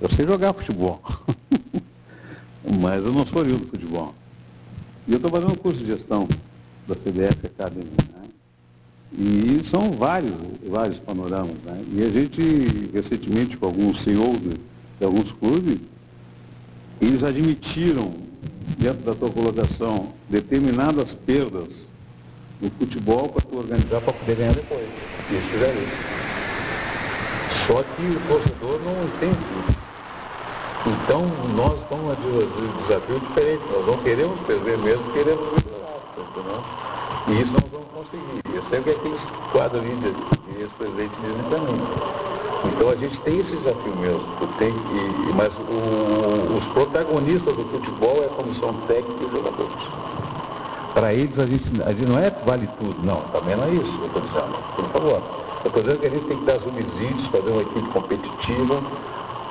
Eu 0.00 0.08
sei 0.10 0.26
jogar 0.26 0.52
futebol. 0.54 1.02
Mas 2.80 3.04
eu 3.04 3.12
não 3.12 3.26
sou 3.26 3.40
oriundo 3.40 3.64
do 3.64 3.70
futebol. 3.70 4.14
E 5.06 5.12
eu 5.12 5.16
estou 5.16 5.30
fazendo 5.30 5.58
curso 5.58 5.78
de 5.78 5.86
gestão 5.86 6.28
da 6.86 6.94
CBF 6.94 7.46
Academy. 7.46 7.90
Né? 8.12 8.28
E 9.12 9.68
são 9.70 9.90
vários, 9.90 10.32
vários 10.68 10.98
panoramas. 10.98 11.56
Né? 11.64 11.82
E 11.92 12.02
a 12.02 12.08
gente, 12.10 12.90
recentemente, 12.92 13.56
com 13.56 13.66
alguns 13.66 14.02
senhores 14.04 14.54
de 14.98 15.04
alguns 15.04 15.32
clubes, 15.32 15.78
eles 17.00 17.22
admitiram 17.22 18.27
dentro 18.76 19.04
da 19.04 19.14
tua 19.14 19.30
colocação, 19.30 20.12
determinadas 20.28 21.12
perdas 21.26 21.68
no 22.60 22.70
futebol 22.70 23.28
para 23.28 23.42
tu 23.42 23.58
organizar 23.58 24.00
para 24.00 24.12
poder 24.12 24.36
ganhar 24.36 24.54
depois. 24.54 24.86
E 25.30 25.34
eles 25.34 25.50
fizeram 25.50 25.74
isso. 25.74 26.18
Só 27.66 27.82
que 27.82 28.02
o 28.02 28.20
torcedor 28.28 28.80
não 28.84 29.04
entende 29.04 29.44
isso. 29.68 29.78
Então, 30.86 31.20
nós 31.54 31.80
estamos 31.82 32.16
um 32.18 32.82
desafio 32.86 33.20
diferente. 33.20 33.62
Nós 33.72 33.86
não 33.86 33.98
queremos 33.98 34.40
perder 34.40 34.78
mesmo, 34.78 35.12
queremos 35.12 35.46
melhorar. 35.64 35.98
Entendeu? 36.16 36.87
E 37.28 37.42
isso 37.42 37.52
nós 37.52 37.64
vamos 37.70 37.88
conseguir. 37.94 38.40
Eu 38.54 38.62
sei 38.70 38.80
que 38.80 38.90
aqueles 38.90 39.20
quadros 39.52 39.82
ali 39.82 39.94
de 39.96 40.60
ex-presidente 40.60 41.12
dizem 41.20 41.42
também. 41.50 41.76
Então 42.64 42.88
a 42.88 42.96
gente 42.96 43.18
tem 43.20 43.38
esse 43.38 43.56
desafio 43.56 43.96
mesmo. 43.96 44.24
Tem, 44.58 44.68
e, 44.68 45.32
mas 45.34 45.50
o, 45.58 46.56
os 46.56 46.64
protagonistas 46.72 47.54
do 47.54 47.64
futebol 47.64 48.22
é 48.22 48.26
a 48.26 48.28
comissão 48.30 48.72
técnica 48.86 49.22
e 49.22 49.26
os 49.26 49.32
jogadores. 49.32 49.74
Para 50.94 51.12
eles 51.12 51.38
a 51.38 51.46
gente, 51.46 51.82
a 51.82 51.92
gente 51.92 52.06
não 52.06 52.18
é 52.18 52.30
vale 52.44 52.66
tudo, 52.80 52.96
não, 53.04 53.20
também 53.30 53.56
não 53.56 53.64
é 53.64 53.70
isso 53.70 53.92
eu 54.00 54.06
estou 54.06 54.22
dizendo, 54.22 54.58
por 54.74 54.84
favor. 54.86 55.22
Estou 55.64 55.82
dizendo 55.82 56.00
que 56.00 56.06
a 56.06 56.10
gente 56.10 56.24
tem 56.24 56.38
que 56.38 56.44
dar 56.44 56.60
subsídios, 56.60 57.26
fazer 57.28 57.50
uma 57.52 57.62
equipe 57.62 57.88
competitiva, 57.90 58.82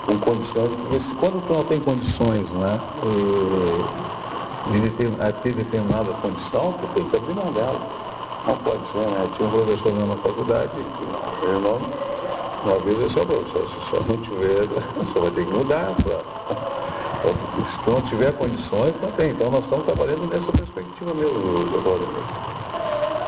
com 0.05 0.17
condições, 0.19 0.71
quando 1.19 1.49
não 1.49 1.63
tem 1.65 1.79
condições, 1.79 2.49
né, 2.49 2.79
de 3.03 4.26
ter 5.41 5.53
determinada 5.53 6.11
condição, 6.13 6.73
tu 6.73 6.87
tem 6.95 7.05
que 7.05 7.15
abrir 7.15 7.33
mão 7.33 7.51
dela. 7.53 7.79
Não 8.47 8.57
pode 8.57 8.91
ser, 8.91 9.09
né? 9.09 9.27
Tinha 9.35 9.47
um 9.47 9.51
professor 9.51 9.93
na 9.93 10.15
faculdade, 10.17 10.69
que 10.69 11.05
não, 11.05 11.51
eu 11.51 11.59
não 11.59 12.07
uma 12.63 12.79
vez 12.79 12.97
é 12.97 13.09
só, 13.09 13.23
só, 13.23 13.59
só 13.89 14.03
não 14.03 14.17
tiver, 14.17 14.67
só 15.13 15.19
vai 15.21 15.31
ter 15.31 15.45
que 15.45 15.53
mudar. 15.53 15.93
Pra, 16.03 16.37
se 17.27 17.89
não 17.89 18.01
tiver 18.01 18.31
condições, 18.33 18.93
não 19.01 19.11
tem. 19.11 19.31
Então 19.31 19.49
nós 19.49 19.63
estamos 19.63 19.85
trabalhando 19.85 20.27
nessa 20.27 20.51
perspectiva 20.51 21.13
mesmo, 21.13 21.39
doutor. 21.71 21.99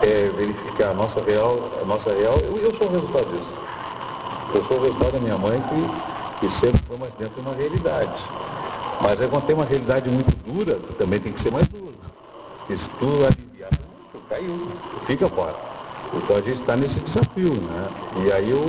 É 0.01 0.29
verificar 0.35 0.89
a 0.89 0.93
nossa 0.93 1.23
real, 1.25 1.57
a 1.81 1.85
nossa 1.85 2.13
real, 2.13 2.37
eu, 2.43 2.57
eu 2.57 2.77
sou 2.77 2.87
o 2.87 2.91
resultado 2.91 3.25
disso. 3.31 3.53
Eu 4.55 4.65
sou 4.65 4.77
o 4.77 4.81
resultado 4.81 5.11
da 5.13 5.19
minha 5.19 5.37
mãe 5.37 5.61
que, 5.61 6.47
que 6.47 6.59
sempre 6.59 6.81
foi 6.87 6.97
mais 6.97 7.13
dentro 7.19 7.41
de 7.41 7.47
uma 7.47 7.55
realidade. 7.55 8.23
Mas 9.01 9.15
quando 9.29 9.45
tem 9.45 9.55
uma 9.55 9.65
realidade 9.65 10.09
muito 10.09 10.35
dura, 10.45 10.75
também 10.97 11.19
tem 11.19 11.31
que 11.31 11.41
ser 11.41 11.51
mais 11.51 11.67
duro. 11.67 11.93
Se 12.67 12.77
tu 12.99 13.07
aliviar, 13.25 13.71
tu 14.11 14.19
caiu, 14.29 14.67
tu 14.91 15.05
fica 15.05 15.27
fora. 15.27 15.55
Então 16.13 16.35
a 16.35 16.41
gente 16.41 16.59
está 16.59 16.75
nesse 16.75 16.99
desafio, 16.99 17.53
né? 17.53 17.87
E 18.25 18.31
aí 18.31 18.49
eu 18.49 18.59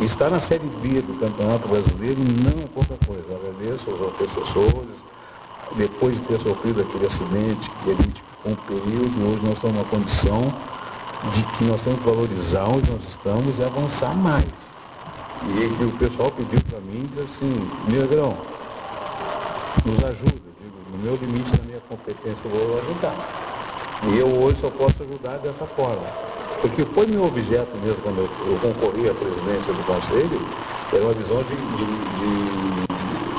Estar 0.00 0.28
na 0.28 0.38
Série 0.40 0.68
B 0.82 1.00
do 1.00 1.18
Campeonato 1.18 1.66
Brasileiro 1.68 2.20
não 2.20 2.62
é 2.62 2.66
pouca 2.66 2.94
coisa. 3.06 3.24
Agradeço 3.34 3.90
aos 3.90 4.12
antecessores, 4.12 4.92
depois 5.74 6.12
de 6.12 6.20
ter 6.26 6.38
sofrido 6.42 6.82
aquele 6.82 7.06
acidente 7.06 7.70
que 7.82 7.90
a 7.90 7.94
gente 7.94 8.20
ficou 8.20 8.52
um 8.52 8.56
período, 8.66 9.26
hoje 9.26 9.40
nós 9.42 9.54
estamos 9.54 9.76
numa 9.76 9.84
condição 9.88 10.40
de 11.32 11.42
que 11.44 11.64
nós 11.64 11.80
temos 11.80 11.98
que 12.00 12.04
valorizar 12.04 12.64
onde 12.68 12.90
nós 12.90 13.00
estamos 13.08 13.58
e 13.58 13.64
avançar 13.64 14.14
mais. 14.18 14.44
E, 15.48 15.82
e 15.82 15.86
o 15.86 15.92
pessoal 15.92 16.30
pediu 16.30 16.60
para 16.68 16.80
mim, 16.80 17.08
assim, 17.16 17.54
Negrão, 17.88 18.36
nos 19.84 20.04
ajuda. 20.04 20.48
Digo, 20.60 20.76
no 20.92 20.98
meu 20.98 21.14
limite, 21.16 21.50
na 21.58 21.64
minha 21.66 21.80
competência, 21.88 22.40
eu 22.44 22.50
vou 22.50 22.78
ajudar. 22.78 23.14
E 24.08 24.18
eu 24.18 24.26
hoje 24.42 24.60
só 24.60 24.70
posso 24.70 25.02
ajudar 25.02 25.38
dessa 25.38 25.66
forma 25.74 26.36
porque 26.60 26.84
foi 26.94 27.06
meu 27.06 27.24
objeto 27.24 27.70
mesmo 27.82 28.00
quando 28.02 28.20
eu, 28.22 28.58
concorri 28.58 29.08
à 29.08 29.14
presidência 29.14 29.72
do 29.72 29.84
Conselho, 29.84 30.40
era 30.92 31.04
uma 31.04 31.12
visão 31.12 31.42
de, 31.42 31.56
de, 31.56 31.86
de 31.86 32.96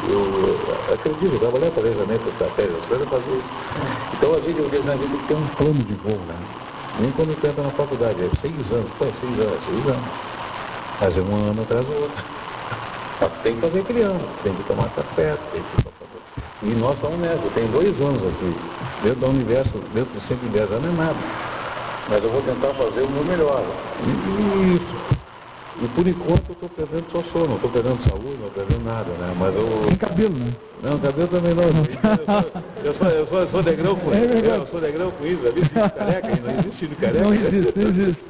eu 0.09 0.93
acredito, 0.93 1.33
eu 1.33 1.39
trabalhei 1.39 1.69
para 1.71 1.81
planejamento 1.81 2.29
estratégia, 2.29 2.77
as 2.77 2.85
coisas 2.85 3.09
fazer 3.09 3.31
isso. 3.31 3.49
Então 4.13 4.33
a 4.33 4.39
gente, 4.39 4.59
a 4.61 4.95
gente 4.95 5.09
tem 5.09 5.19
que 5.19 5.27
ter 5.27 5.35
um 5.35 5.47
plano 5.47 5.73
de 5.73 5.93
voo, 5.95 6.21
né? 6.27 6.35
Nem 6.99 7.11
quando 7.11 7.29
eu 7.29 7.49
entra 7.49 7.63
na 7.63 7.69
faculdade, 7.71 8.23
é 8.23 8.29
seis 8.41 8.71
anos, 8.71 8.89
pô, 8.97 9.05
é 9.05 9.11
seis 9.19 9.39
anos, 9.39 9.53
é 9.53 9.65
seis 9.65 9.85
anos. 9.87 10.27
É 10.99 11.21
um 11.21 11.49
ano 11.49 11.61
atrás 11.61 11.85
do 11.85 11.93
outro. 12.01 12.23
Mas 13.19 13.31
tem 13.43 13.55
que 13.55 13.61
fazer 13.61 13.83
criança, 13.83 14.25
tem 14.43 14.53
que 14.53 14.63
tomar 14.63 14.89
café, 14.89 15.35
tem 15.51 15.61
que 15.61 15.83
fazer. 15.83 15.96
E 16.63 16.69
nós 16.75 16.95
estamos 16.95 17.17
nessa, 17.19 17.43
tem 17.53 17.67
dois 17.67 17.89
anos 18.01 18.17
aqui, 18.23 18.55
dentro 19.03 19.19
do 19.19 19.29
universo, 19.29 19.71
dentro 19.93 20.19
de 20.19 20.27
110 20.27 20.71
anos 20.71 20.85
é 20.85 20.97
nada 20.97 21.47
mas 22.09 22.23
eu 22.23 22.29
vou 22.29 22.41
tentar 22.41 22.73
fazer 22.73 23.01
o 23.01 23.09
meu 23.09 23.25
melhor. 23.25 23.63
Isso. 24.73 25.17
E 25.79 25.87
por 25.89 26.07
enquanto 26.07 26.49
eu 26.49 26.53
estou 26.53 26.69
perdendo 26.69 27.05
só 27.11 27.21
sono, 27.31 27.47
não 27.49 27.55
estou 27.55 27.69
perdendo 27.69 28.09
saúde, 28.09 28.37
não 28.39 28.47
estou 28.47 28.65
perdendo 28.65 28.83
nada, 28.83 29.11
né? 29.11 29.35
Mas 29.37 29.53
eu. 29.55 29.67
Tem 29.87 29.95
cabelo, 29.95 30.33
né? 30.33 30.51
Não, 30.81 30.97
cabelo 30.99 31.27
também 31.27 31.53
não. 31.53 31.63
Eu 32.83 32.93
sou, 32.93 33.07
eu 33.09 33.27
sou, 33.27 33.39
eu 33.39 33.47
sou 33.51 33.63
negrão 33.63 33.95
com 33.95 34.11
É 34.11 34.19
isso. 34.19 34.27
verdade. 34.29 34.59
eu 34.61 34.67
sou 34.67 34.81
negrão 34.81 35.11
com 35.11 35.25
isso. 35.27 35.41
Ali 35.45 35.61
careca, 35.69 36.27
não 36.43 36.59
existe 36.59 36.87
de 36.87 36.95
careca. 36.95 37.23
Não 37.23 37.33
existe, 37.33 37.73
não 37.75 37.89
existe. 37.89 38.23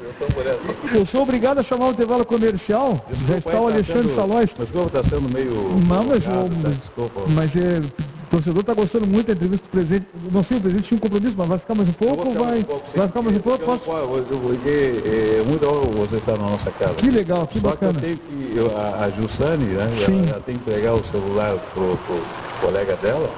Eu 0.93 1.05
sou. 1.05 1.19
Eu 1.19 1.21
obrigado 1.21 1.59
a 1.59 1.63
chamar 1.63 1.87
o 1.87 1.91
intervalo 1.91 2.25
comercial. 2.25 3.05
Já 3.09 3.15
Desculpa, 3.15 3.37
está 3.37 3.51
aí 3.51 3.57
o 3.57 3.59
tá 3.67 3.73
Alexandre 3.73 4.03
sendo- 4.03 4.15
Salóis. 4.15 4.49
Desculpa, 4.57 4.99
está 4.99 5.09
sendo 5.15 5.33
meio. 5.33 5.51
Não, 5.53 6.03
mas, 6.03 6.23
tá? 6.23 6.69
Desculpa. 6.81 7.21
mas 7.29 7.55
é, 7.55 7.81
o 8.27 8.29
torcedor 8.29 8.59
está 8.61 8.73
gostando 8.73 9.07
muito 9.07 9.27
da 9.27 9.33
entrevista 9.33 9.65
do 9.65 9.69
presidente. 9.69 10.05
Não 10.31 10.43
sei, 10.43 10.57
o 10.57 10.61
presidente 10.61 10.87
tinha 10.89 10.97
um 10.97 11.01
compromisso, 11.01 11.33
mas 11.37 11.47
vai 11.47 11.57
ficar 11.59 11.75
mais 11.75 11.89
um 11.89 11.93
pouco 11.93 12.27
ou 12.27 12.33
vai, 12.45 12.59
um 12.59 12.63
pouco, 12.63 12.85
vai 12.95 13.07
ficar 13.07 13.21
mais 13.21 13.37
um 13.37 13.39
pouco? 13.39 13.65
Posso? 13.65 13.89
eu 13.89 14.39
Porque 14.39 15.39
é 15.39 15.43
muito 15.47 15.65
honra 15.67 16.07
você 16.07 16.15
estar 16.17 16.33
na 16.33 16.49
nossa 16.49 16.71
casa. 16.71 16.93
Que 16.95 17.09
legal, 17.09 17.47
que 17.47 17.59
Só 17.61 17.69
bacana. 17.69 17.93
que 17.93 17.97
eu 17.97 18.01
tenho 18.01 18.17
que, 18.17 18.57
eu- 18.57 18.77
a, 18.77 19.05
a 19.05 19.09
Jussane, 19.11 19.65
né, 19.65 19.87
Sim. 20.05 20.19
ela, 20.19 20.29
ela 20.31 20.41
tem 20.45 20.55
que 20.57 20.63
pegar 20.63 20.93
o 20.93 21.03
celular 21.11 21.55
pro, 21.73 21.97
pro 22.05 22.21
colega 22.59 22.97
dela, 22.97 23.29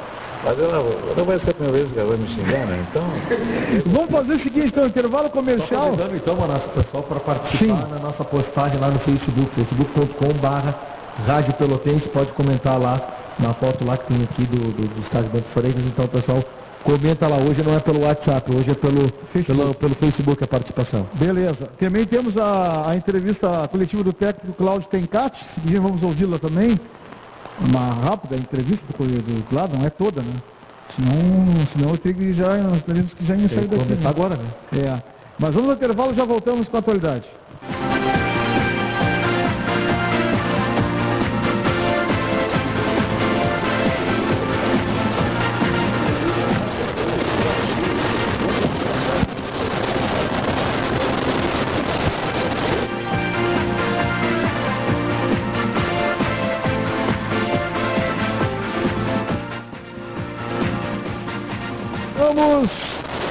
mas 0.44 0.60
ela 0.60 0.84
não 1.16 1.24
vai 1.26 1.38
ser 1.40 1.50
a 1.52 1.54
primeira 1.54 1.78
vez 1.78 1.92
que 1.94 2.00
ela 2.00 2.10
vai 2.10 2.18
me 2.18 2.28
xingar, 2.28 2.66
né? 2.66 2.86
Então, 2.90 3.04
Vamos 3.86 4.10
fazer 4.12 4.34
o 4.34 4.44
seguinte, 4.44 4.68
então, 4.68 4.86
intervalo 4.88 5.26
Só 5.26 5.30
comercial. 5.30 5.82
convidando 5.90 6.16
então, 6.16 6.34
o 6.34 6.70
pessoal 6.84 7.04
para 7.04 7.20
participar 7.20 7.64
Sim. 7.84 7.90
na 7.92 8.00
nossa 8.00 8.24
postagem 8.24 8.80
lá 8.80 8.88
no 8.90 8.98
Facebook, 9.00 9.52
facebook.com.br 9.56 10.74
Rádio 11.28 11.54
Pelotense, 11.56 12.08
pode 12.08 12.32
comentar 12.32 12.80
lá 12.82 12.98
na 13.40 13.54
foto 13.54 13.86
lá 13.86 13.98
que 13.98 14.14
tem 14.14 14.24
aqui 14.24 14.46
do, 14.46 14.58
do, 14.58 14.88
do 14.88 15.02
estádio 15.02 15.30
Bento 15.32 15.48
Freitas, 15.54 15.84
então 15.86 16.08
pessoal, 16.08 16.44
comenta 16.84 17.28
lá, 17.28 17.38
hoje 17.38 17.64
não 17.64 17.74
é 17.74 17.80
pelo 17.80 18.06
WhatsApp, 18.06 18.56
hoje 18.56 18.72
é 18.72 18.74
pelo, 18.74 19.12
pelo, 19.12 19.76
pelo 19.76 19.96
Facebook 19.96 20.44
a 20.44 20.48
participação. 20.48 21.08
Beleza. 21.14 21.70
Também 21.80 22.06
temos 22.06 22.36
a, 22.38 22.92
a 22.92 22.96
entrevista 22.96 23.68
coletiva 23.68 24.04
do 24.04 24.14
técnico 24.14 24.54
Cláudio 24.58 24.88
Tencati. 24.90 25.46
Vamos 25.82 26.04
ouvi-la 26.04 26.38
também. 26.40 26.78
Uma 27.60 28.10
rápida 28.10 28.36
entrevista 28.36 28.86
do, 28.88 29.44
Cláudio, 29.50 29.78
não 29.80 29.86
é 29.86 29.90
toda, 29.90 30.22
né? 30.22 30.34
Senão, 30.96 31.68
senão 31.76 31.90
eu 31.92 31.98
tenho 31.98 32.16
que 32.16 32.34
já, 32.34 32.58
nós 32.58 32.82
que 32.82 33.26
já 33.26 33.36
ia 33.36 33.50
sair 33.50 33.68
daqui. 33.68 33.94
né? 33.94 34.10
agora, 34.10 34.36
né? 34.36 34.46
É. 34.74 35.04
Mas 35.38 35.54
vamos 35.54 35.70
ao 35.70 35.76
intervalo, 35.76 36.14
já 36.14 36.26
voltamos 36.26 36.68
com 36.68 36.76
a 36.76 36.80
atualidade. 36.80 37.26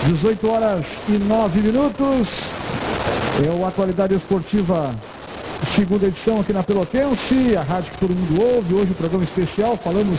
18 0.09 0.51
horas 0.51 0.87
e 1.07 1.19
9 1.19 1.61
minutos. 1.61 2.29
É 3.47 3.51
o 3.55 3.67
Atualidade 3.67 4.15
Esportiva, 4.15 4.91
segunda 5.77 6.07
edição 6.07 6.41
aqui 6.41 6.51
na 6.51 6.63
Pelotense, 6.63 7.55
a 7.55 7.63
rádio 7.63 7.91
que 7.93 7.99
todo 7.99 8.15
mundo 8.15 8.43
ouve. 8.43 8.75
Hoje 8.75 8.93
o 8.93 8.95
programa 8.95 9.25
especial, 9.25 9.79
falamos 9.85 10.19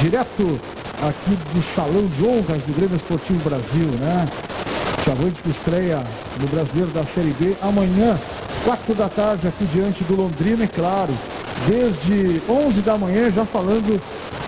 direto 0.00 0.58
aqui 1.02 1.36
do 1.52 1.74
Salão 1.74 2.06
de 2.06 2.26
Honras 2.26 2.62
do 2.62 2.74
Grêmio 2.74 2.96
Esportivo 2.96 3.40
Brasil, 3.46 3.90
né? 4.00 4.26
Chavante 5.04 5.42
que 5.42 5.50
estreia 5.50 5.98
no 6.40 6.46
Brasileiro 6.48 6.90
da 6.92 7.02
Série 7.14 7.34
B 7.38 7.54
amanhã, 7.60 8.18
4 8.64 8.94
da 8.94 9.10
tarde, 9.10 9.46
aqui 9.46 9.66
diante 9.66 10.02
do 10.04 10.16
Londrina, 10.16 10.64
é 10.64 10.66
claro. 10.66 11.12
Desde 11.68 12.40
11 12.48 12.80
da 12.80 12.96
manhã, 12.96 13.30
já 13.30 13.44
falando 13.44 14.00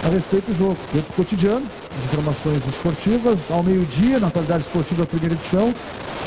a 0.03 0.09
respeito 0.09 0.51
do 0.51 0.59
jogo. 0.59 0.79
Do 0.95 1.03
cotidiano, 1.14 1.66
informações 2.05 2.62
esportivas, 2.68 3.38
ao 3.51 3.62
meio-dia, 3.62 4.18
na 4.18 4.28
atualidade 4.28 4.64
esportiva, 4.64 5.07
primeira 5.07 5.34
edição. 5.34 5.74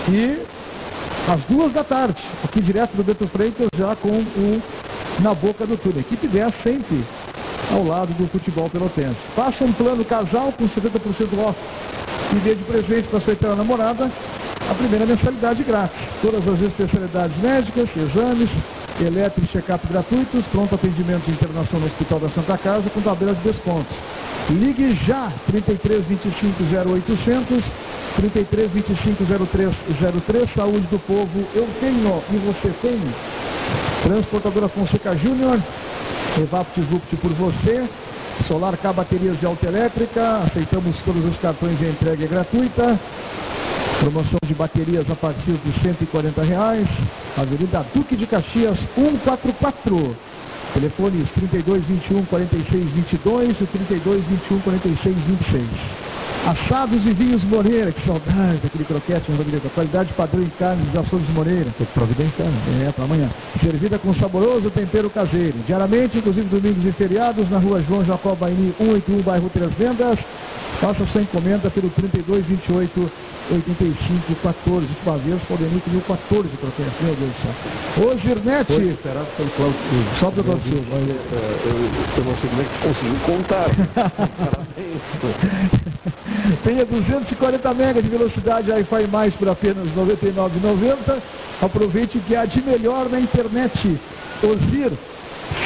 E 0.09 0.41
às 1.31 1.41
duas 1.45 1.73
da 1.73 1.83
tarde, 1.83 2.21
aqui 2.43 2.61
direto 2.61 2.95
do 2.95 3.03
Beto 3.03 3.27
Freitas, 3.27 3.67
já 3.75 3.95
com 3.95 4.09
o 4.09 4.61
Na 5.19 5.33
Boca 5.33 5.65
do 5.65 5.77
Túnel. 5.77 6.01
Equipe 6.01 6.27
10 6.27 6.53
sempre 6.63 7.03
ao 7.71 7.83
lado 7.83 8.13
do 8.13 8.27
futebol 8.27 8.69
pelotense. 8.69 9.17
Faça 9.35 9.63
um 9.63 9.71
plano 9.71 10.05
casal 10.05 10.51
com 10.51 10.67
70% 10.67 11.39
off 11.39 11.59
e 12.31 12.35
dê 12.39 12.55
de 12.55 12.63
presente 12.63 13.07
para 13.07 13.21
sua 13.21 13.33
eterna 13.33 13.55
namorada 13.55 14.11
a 14.69 14.75
primeira 14.75 15.05
mensalidade 15.05 15.63
grátis. 15.63 15.97
Todas 16.21 16.47
as 16.47 16.61
especialidades 16.61 17.37
médicas, 17.37 17.89
exames, 17.95 18.49
elétrico 18.99 19.47
e 19.47 19.51
check-up 19.51 19.85
gratuitos, 19.87 20.43
pronto 20.51 20.75
atendimento 20.75 21.25
de 21.25 21.31
internação 21.31 21.79
no 21.79 21.85
Hospital 21.85 22.19
da 22.19 22.29
Santa 22.29 22.57
Casa 22.57 22.89
com 22.89 23.01
tabela 23.01 23.33
de 23.35 23.41
descontos. 23.41 23.95
Ligue 24.49 24.95
já, 25.07 25.31
33 25.47 26.05
25 26.05 26.63
0800, 26.63 27.63
33 28.17 28.71
25 28.71 29.23
0303, 29.25 30.53
saúde 30.55 30.87
do 30.87 30.99
povo, 30.99 31.47
eu 31.55 31.67
tenho 31.79 32.23
e 32.31 32.37
você 32.37 32.69
tem. 32.79 33.01
Transportadora 34.03 34.67
Fonseca 34.69 35.17
Júnior, 35.17 35.59
EvaptVupt 36.37 37.15
por 37.17 37.33
você. 37.33 37.83
Solar 38.47 38.77
K 38.77 38.93
Baterias 38.93 39.39
de 39.39 39.47
Alta 39.47 39.67
Elétrica, 39.67 40.37
aceitamos 40.39 40.95
todos 41.03 41.25
os 41.25 41.37
cartões 41.37 41.81
e 41.81 41.85
a 41.85 41.89
entrega 41.89 42.27
gratuita. 42.27 42.99
Promoção 43.99 44.37
de 44.45 44.53
baterias 44.53 45.09
a 45.09 45.15
partir 45.15 45.53
de 45.53 45.81
140 45.81 46.43
reais. 46.43 46.87
Avenida 47.35 47.83
Duque 47.95 48.15
de 48.15 48.27
Caxias 48.27 48.77
144. 48.95 50.15
Telefones 50.75 51.23
32 51.35 51.85
21 51.85 52.25
46 52.25 52.83
22 52.91 53.49
e 53.61 53.65
32 53.65 54.25
21 54.25 54.59
46 54.59 55.15
26. 55.15 55.63
Assados 56.45 56.97
e 56.97 57.13
vinhos 57.13 57.41
Moreira, 57.45 57.93
que 57.93 58.05
saudade 58.05 58.59
daquele 58.61 58.83
croquete, 58.83 59.31
meu 59.31 59.41
amigo. 59.41 59.69
Qualidade 59.69 60.13
padrão 60.13 60.43
em 60.43 60.49
carnes 60.59 60.91
de 60.91 60.99
açougues 60.99 61.29
Moreira. 61.29 61.73
Tô 61.77 61.85
providenciando. 61.85 62.51
É, 62.85 62.91
para 62.91 63.05
amanhã. 63.05 63.29
Servida 63.63 63.97
com 63.97 64.13
saboroso 64.13 64.69
tempero 64.69 65.09
caseiro. 65.09 65.57
Diariamente, 65.65 66.17
inclusive 66.17 66.47
domingos 66.49 66.83
e 66.83 66.91
feriados, 66.91 67.49
na 67.49 67.57
rua 67.57 67.81
João 67.81 68.03
Jacó 68.03 68.35
Baini, 68.35 68.75
181, 68.77 69.21
bairro 69.23 69.49
Três 69.49 69.73
Vendas. 69.75 70.19
Faça 70.81 71.05
sua 71.05 71.21
encomenda 71.21 71.71
pelo 71.71 71.89
32 71.89 72.45
28 72.45 73.11
85 73.51 74.35
14. 74.41 74.87
Última 74.87 75.17
vez, 75.17 75.41
Claudemir 75.47 75.81
pediu 75.81 76.01
14 76.01 76.49
croquetes, 76.49 76.93
meu 77.01 77.15
Deus 77.15 77.31
do 77.31 77.41
céu. 77.41 77.53
Ô, 78.11 78.17
Girnete, 78.17 78.73
Foi 78.73 78.91
superado 78.91 79.27
pelo 79.37 79.49
Cláudio 79.51 79.79
Silva. 79.89 80.09
só 80.19 80.31
para 80.31 80.41
o 80.41 80.59
Silva. 80.61 80.95
Eu, 80.97 81.77
eu 82.17 82.23
não 82.25 82.35
sei 82.37 82.49
como 82.49 82.61
é 82.61 82.65
que 82.65 82.77
conseguiu 82.87 83.19
contar. 83.25 83.65
Parabéns. 84.37 85.01
Tenha 86.63 86.85
240 86.85 87.73
megas 87.73 88.03
de 88.03 88.09
velocidade 88.09 88.71
Wi-Fi 88.71 89.07
mais 89.11 89.33
por 89.35 89.49
apenas 89.49 89.87
R$ 89.89 89.93
99,90. 89.95 91.21
Aproveite 91.61 92.19
que 92.19 92.35
há 92.35 92.45
de 92.45 92.63
melhor 92.63 93.09
na 93.09 93.19
internet. 93.19 93.99
Ozir, 94.43 94.91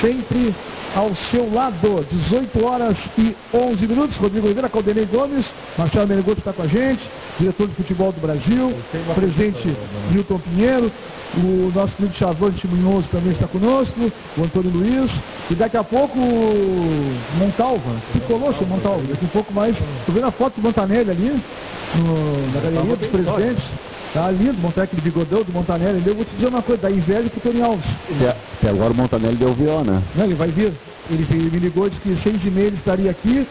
sempre 0.02 0.56
ao 0.96 1.12
seu 1.32 1.52
lado. 1.54 2.06
18 2.12 2.66
horas 2.66 2.96
e 3.18 3.36
11 3.54 3.88
minutos. 3.88 4.18
Rodrigo 4.18 4.46
Oliveira, 4.46 4.70
Caldenei 4.70 5.06
Gomes, 5.06 5.46
Marcelo 5.78 6.08
Menegoto 6.08 6.40
está 6.40 6.54
com 6.54 6.62
a 6.62 6.68
gente, 6.68 7.02
diretor 7.40 7.68
de 7.68 7.74
futebol 7.76 8.12
do 8.12 8.20
Brasil, 8.22 8.74
presidente 9.16 9.68
Milton 10.12 10.40
Pinheiro, 10.40 10.92
o 11.38 11.72
nosso 11.74 11.94
querido 11.96 12.16
Chavante 12.16 12.68
Munhoz 12.68 13.06
também 13.12 13.32
está 13.32 13.48
conosco, 13.48 14.12
o 14.38 14.42
Antônio 14.42 14.72
Luiz, 14.72 15.12
e 15.50 15.56
daqui 15.56 15.78
a 15.78 15.84
pouco 15.84 16.18
o 16.20 17.38
Montalva, 17.38 17.96
que 18.12 18.20
colou 18.22 18.54
seu 18.54 18.66
Montalva, 18.68 19.04
daqui 19.08 19.26
a 19.26 19.30
pouco 19.30 19.54
mais. 19.54 19.76
Estou 20.00 20.14
vendo 20.16 20.26
a 20.28 20.32
foto 20.32 20.56
do 20.56 20.64
Montanelli 20.64 21.12
ali, 21.12 21.44
no- 21.96 22.54
na 22.54 22.60
galeria 22.62 22.96
dos 22.96 23.08
presidentes. 23.08 23.64
Tá 24.12 24.32
lindo, 24.32 24.58
montar 24.60 24.84
aquele 24.84 25.04
bigodão 25.04 25.44
do 25.44 25.54
Montanelli. 25.54 26.02
Eu 26.04 26.16
vou 26.16 26.26
te 26.26 26.32
dizer 26.36 26.48
uma 26.48 26.64
coisa, 26.64 26.82
da 26.82 26.90
inveja 26.90 27.30
pro 27.30 27.40
Tony 27.52 27.62
Alves. 27.62 27.86
Até 28.58 28.70
agora 28.70 28.92
o 28.92 28.96
Montanelli 28.96 29.36
deu 29.36 29.54
vió, 29.54 29.82
né? 29.84 30.02
Não, 30.16 30.26
ele 30.26 30.34
vai 30.34 30.48
vir. 30.48 30.74
Ele, 31.12 31.26
ele 31.32 31.50
me 31.52 31.58
ligou, 31.60 31.88
disse 31.90 32.02
que 32.02 32.16
seis 32.24 32.38
e 32.44 32.50
meia 32.50 32.68
ele 32.68 32.76
estaria 32.78 33.12
aqui. 33.12 33.48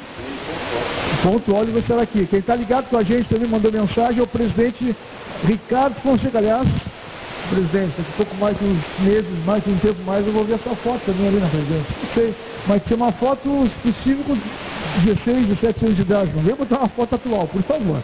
Ponto 1.22 1.56
Oliver 1.56 1.82
estará 1.82 2.02
aqui. 2.02 2.26
Quem 2.26 2.38
está 2.38 2.54
ligado 2.54 2.88
com 2.88 2.96
a 2.96 3.02
gente 3.02 3.24
também 3.28 3.48
mandou 3.48 3.72
mensagem 3.72 4.20
é 4.20 4.22
o 4.22 4.26
presidente 4.26 4.96
Ricardo 5.44 5.94
Fonseca. 6.00 6.38
Aliás, 6.38 6.66
presidente, 7.50 7.94
daqui 7.96 8.10
a 8.10 8.16
pouco 8.16 8.36
mais 8.36 8.56
uns 8.62 9.04
meses, 9.04 9.44
mais 9.44 9.62
um 9.66 9.76
tempo 9.76 10.02
mais, 10.04 10.26
eu 10.26 10.32
vou 10.32 10.44
ver 10.44 10.54
essa 10.54 10.76
foto 10.76 11.00
também 11.06 11.28
ali 11.28 11.38
na 11.38 11.48
presidência. 11.48 11.86
Não 12.02 12.14
sei. 12.14 12.34
Mas 12.66 12.82
tem 12.82 12.96
uma 12.96 13.12
foto, 13.12 13.64
possível, 13.82 14.24
com 14.24 14.34
16, 15.04 15.46
17 15.46 15.84
anos 15.84 15.96
de 15.96 16.02
idade. 16.02 16.32
Não 16.34 16.42
vem 16.42 16.54
botar 16.54 16.78
uma 16.78 16.88
foto 16.88 17.14
atual, 17.14 17.46
por 17.46 17.62
favor. 17.62 18.02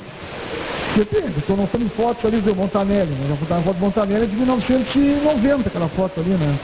Depende, 0.96 1.38
estou 1.38 1.56
mostrando 1.56 1.90
fotos 1.90 2.24
ali 2.24 2.40
do 2.40 2.54
Montanelli, 2.54 3.10
né? 3.10 3.26
Já 3.28 3.34
botaram 3.34 3.62
foto 3.64 3.76
do 3.76 3.80
Montanelli 3.80 4.26
de 4.28 4.36
1990, 4.36 5.68
aquela 5.68 5.88
foto 5.88 6.20
ali, 6.20 6.30
né? 6.30 6.58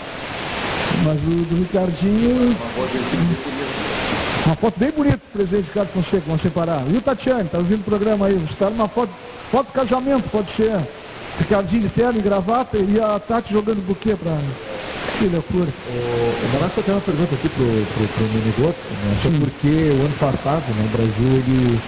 Mas 1.05 1.17
o 1.17 1.45
do 1.47 1.57
Ricardinho. 1.57 2.57
Uma 4.51 4.57
foto 4.57 4.81
bem 4.81 4.91
bonita, 4.91 5.21
presidente 5.33 5.69
Ricardo 5.69 5.93
Fonseca, 5.93 6.25
vamos 6.27 6.43
separar. 6.43 6.83
E 6.93 6.97
o 6.97 7.01
Tatiane, 7.01 7.49
tá 7.49 7.59
ouvindo 7.59 7.83
o 7.83 7.85
programa 7.85 8.27
aí, 8.27 8.35
os 8.35 8.51
caras, 8.57 8.75
uma 8.75 8.89
foto, 8.89 9.13
foto 9.49 9.69
de 9.69 9.73
casamento, 9.75 10.29
pode 10.29 10.51
ser. 10.57 10.77
Ricardinho 11.39 11.83
de 11.83 11.89
terno 11.91 12.19
e 12.19 12.21
gravata 12.21 12.77
e 12.77 13.01
a 13.01 13.21
Tati 13.21 13.53
jogando 13.53 13.81
buquê 13.87 14.17
pra. 14.17 14.37
Filho, 15.21 15.41
por, 15.43 15.63
o 15.63 16.53
Manasseh 16.53 16.83
tem 16.83 16.93
uma 16.93 17.01
pergunta 17.01 17.33
aqui 17.33 17.49
pro, 17.49 17.65
pro, 17.65 18.09
pro 18.09 18.25
Minigoto, 18.25 18.79
né? 18.91 19.39
porque 19.39 19.69
o 19.69 20.05
ano 20.05 20.17
passado, 20.19 20.65
né, 20.75 20.83
o 20.83 20.97
Brasil, 20.97 21.31
ele, 21.31 21.81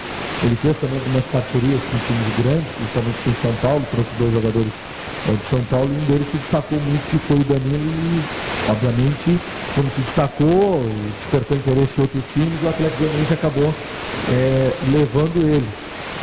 ele 0.43 0.55
fez 0.55 0.77
também 0.77 0.99
algumas 0.99 1.23
parcerias 1.25 1.81
com 1.81 1.97
times 1.99 2.37
grandes, 2.39 2.71
principalmente 2.77 3.17
com 3.25 3.41
São 3.43 3.55
Paulo, 3.55 3.85
trouxe 3.91 4.09
dois 4.17 4.33
jogadores 4.33 4.71
é, 5.27 5.31
de 5.31 5.49
São 5.49 5.63
Paulo, 5.65 5.89
e 5.89 5.97
um 5.97 6.05
deles 6.05 6.27
se 6.31 6.37
destacou 6.37 6.79
muito, 6.79 7.03
que 7.09 7.17
foi 7.27 7.37
o 7.37 7.43
Danilo, 7.43 7.89
e 7.89 8.71
obviamente, 8.71 9.39
quando 9.73 9.95
se 9.95 10.01
destacou, 10.01 10.85
despertou 11.21 11.57
interesse 11.57 11.91
em 11.97 12.01
outros 12.01 12.23
times, 12.33 12.63
o 12.63 12.69
Atlético 12.69 13.03
Goianiense 13.03 13.33
acabou 13.33 13.73
é, 14.29 14.73
levando 14.91 15.37
ele. 15.43 15.69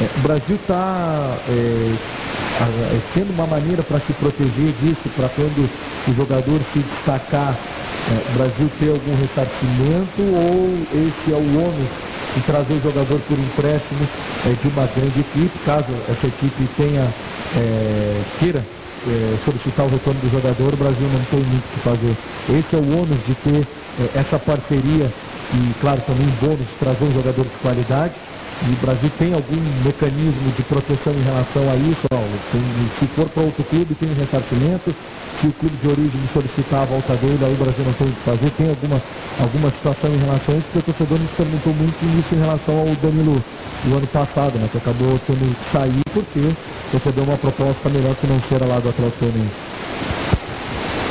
É, 0.00 0.08
o 0.16 0.20
Brasil 0.20 0.56
está 0.56 1.36
é, 1.48 2.20
sendo 3.14 3.32
uma 3.34 3.46
maneira 3.46 3.82
para 3.82 3.98
se 3.98 4.12
proteger 4.14 4.72
disso, 4.80 5.08
para 5.16 5.28
quando 5.30 5.68
o 6.08 6.12
jogador 6.14 6.60
se 6.72 6.78
destacar, 6.80 7.58
é, 8.08 8.30
o 8.30 8.38
Brasil 8.38 8.70
ter 8.78 8.88
algum 8.88 9.14
ressarcimento 9.16 10.20
ou 10.20 10.70
esse 10.92 11.32
é 11.32 11.36
o 11.36 11.64
ônus 11.64 11.88
de 12.34 12.42
trazer 12.42 12.74
o 12.74 12.82
jogador 12.82 13.20
por 13.20 13.38
empréstimo 13.38 14.08
é, 14.46 14.50
de 14.50 14.68
uma 14.68 14.86
grande 14.86 15.20
equipe, 15.20 15.58
caso 15.64 15.86
essa 16.08 16.26
equipe 16.26 16.68
tenha, 16.76 17.02
é, 17.56 18.22
queira 18.38 18.64
é, 19.08 19.38
solicitar 19.44 19.86
o 19.86 19.88
retorno 19.88 20.20
do 20.20 20.30
jogador, 20.30 20.74
o 20.74 20.76
Brasil 20.76 21.08
não 21.08 21.24
tem 21.24 21.40
muito 21.40 21.64
o 21.64 21.72
que 21.72 21.80
fazer. 21.80 22.16
Esse 22.48 22.74
é 22.74 22.78
o 22.78 23.00
ônus 23.00 23.18
de 23.24 23.34
ter 23.34 23.66
é, 23.98 24.18
essa 24.18 24.38
parceria 24.38 25.12
e, 25.54 25.74
claro, 25.80 26.00
também 26.02 26.26
um 26.26 26.46
bônus 26.46 26.66
de 26.66 26.74
trazer 26.78 27.04
um 27.04 27.12
jogador 27.12 27.44
de 27.44 27.56
qualidade 27.62 28.14
e 28.60 28.72
o 28.72 28.76
Brasil 28.76 29.10
tem 29.16 29.32
algum 29.32 29.56
mecanismo 29.84 30.52
de 30.52 30.62
proteção 30.64 31.14
em 31.14 31.24
relação 31.24 31.64
a 31.64 31.76
isso? 31.76 32.04
Tem, 32.52 32.60
se 33.00 33.06
for 33.16 33.28
para 33.30 33.42
outro 33.44 33.64
clube, 33.64 33.94
tem 33.94 34.10
um 34.10 34.14
ressarcimento. 34.14 34.94
Se 35.40 35.46
o 35.46 35.52
clube 35.54 35.76
de 35.80 35.88
origem 35.88 36.20
solicitar 36.34 36.82
a 36.82 36.84
volta 36.84 37.16
dele, 37.16 37.40
aí 37.40 37.54
o 37.54 37.56
Brasil 37.56 37.84
não 37.86 37.92
tem 37.94 38.06
o 38.06 38.12
que 38.12 38.20
fazer. 38.20 38.50
Tem 38.50 38.68
alguma, 38.68 39.00
alguma 39.40 39.70
situação 39.70 40.12
em 40.12 40.20
relação 40.20 40.54
a 40.54 40.58
isso? 40.58 40.66
Porque 40.72 40.90
o 40.90 40.92
torcedor 40.92 41.18
nos 41.18 41.30
perguntou 41.30 41.72
muito 41.72 42.04
isso 42.20 42.34
em 42.36 42.38
relação 42.38 42.78
ao 42.80 42.86
Danilo 43.00 43.44
do 43.84 43.96
ano 43.96 44.06
passado, 44.08 44.58
né, 44.58 44.68
que 44.70 44.76
acabou 44.76 45.18
tendo 45.26 45.56
que 45.56 45.72
sair 45.72 46.04
porque 46.12 46.44
recebeu 46.92 47.24
uma 47.24 47.36
proposta 47.36 47.88
melhor 47.88 48.14
financeira 48.16 48.66
lá 48.66 48.80
do 48.80 48.88
Atlético 48.88 49.24
Goianiense. 49.24 49.54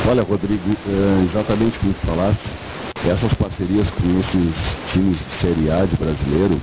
Olha, 0.08 0.22
Rodrigo, 0.22 0.70
é 0.86 1.24
exatamente 1.24 1.78
como 1.78 1.92
tu 1.92 2.06
falaste, 2.06 2.46
essas 3.04 3.32
parcerias 3.34 3.88
com 3.90 4.20
esses 4.20 4.92
times 4.92 5.18
de 5.18 5.40
Série 5.40 5.70
A 5.70 5.84
de 5.84 5.96
brasileiro, 5.96 6.60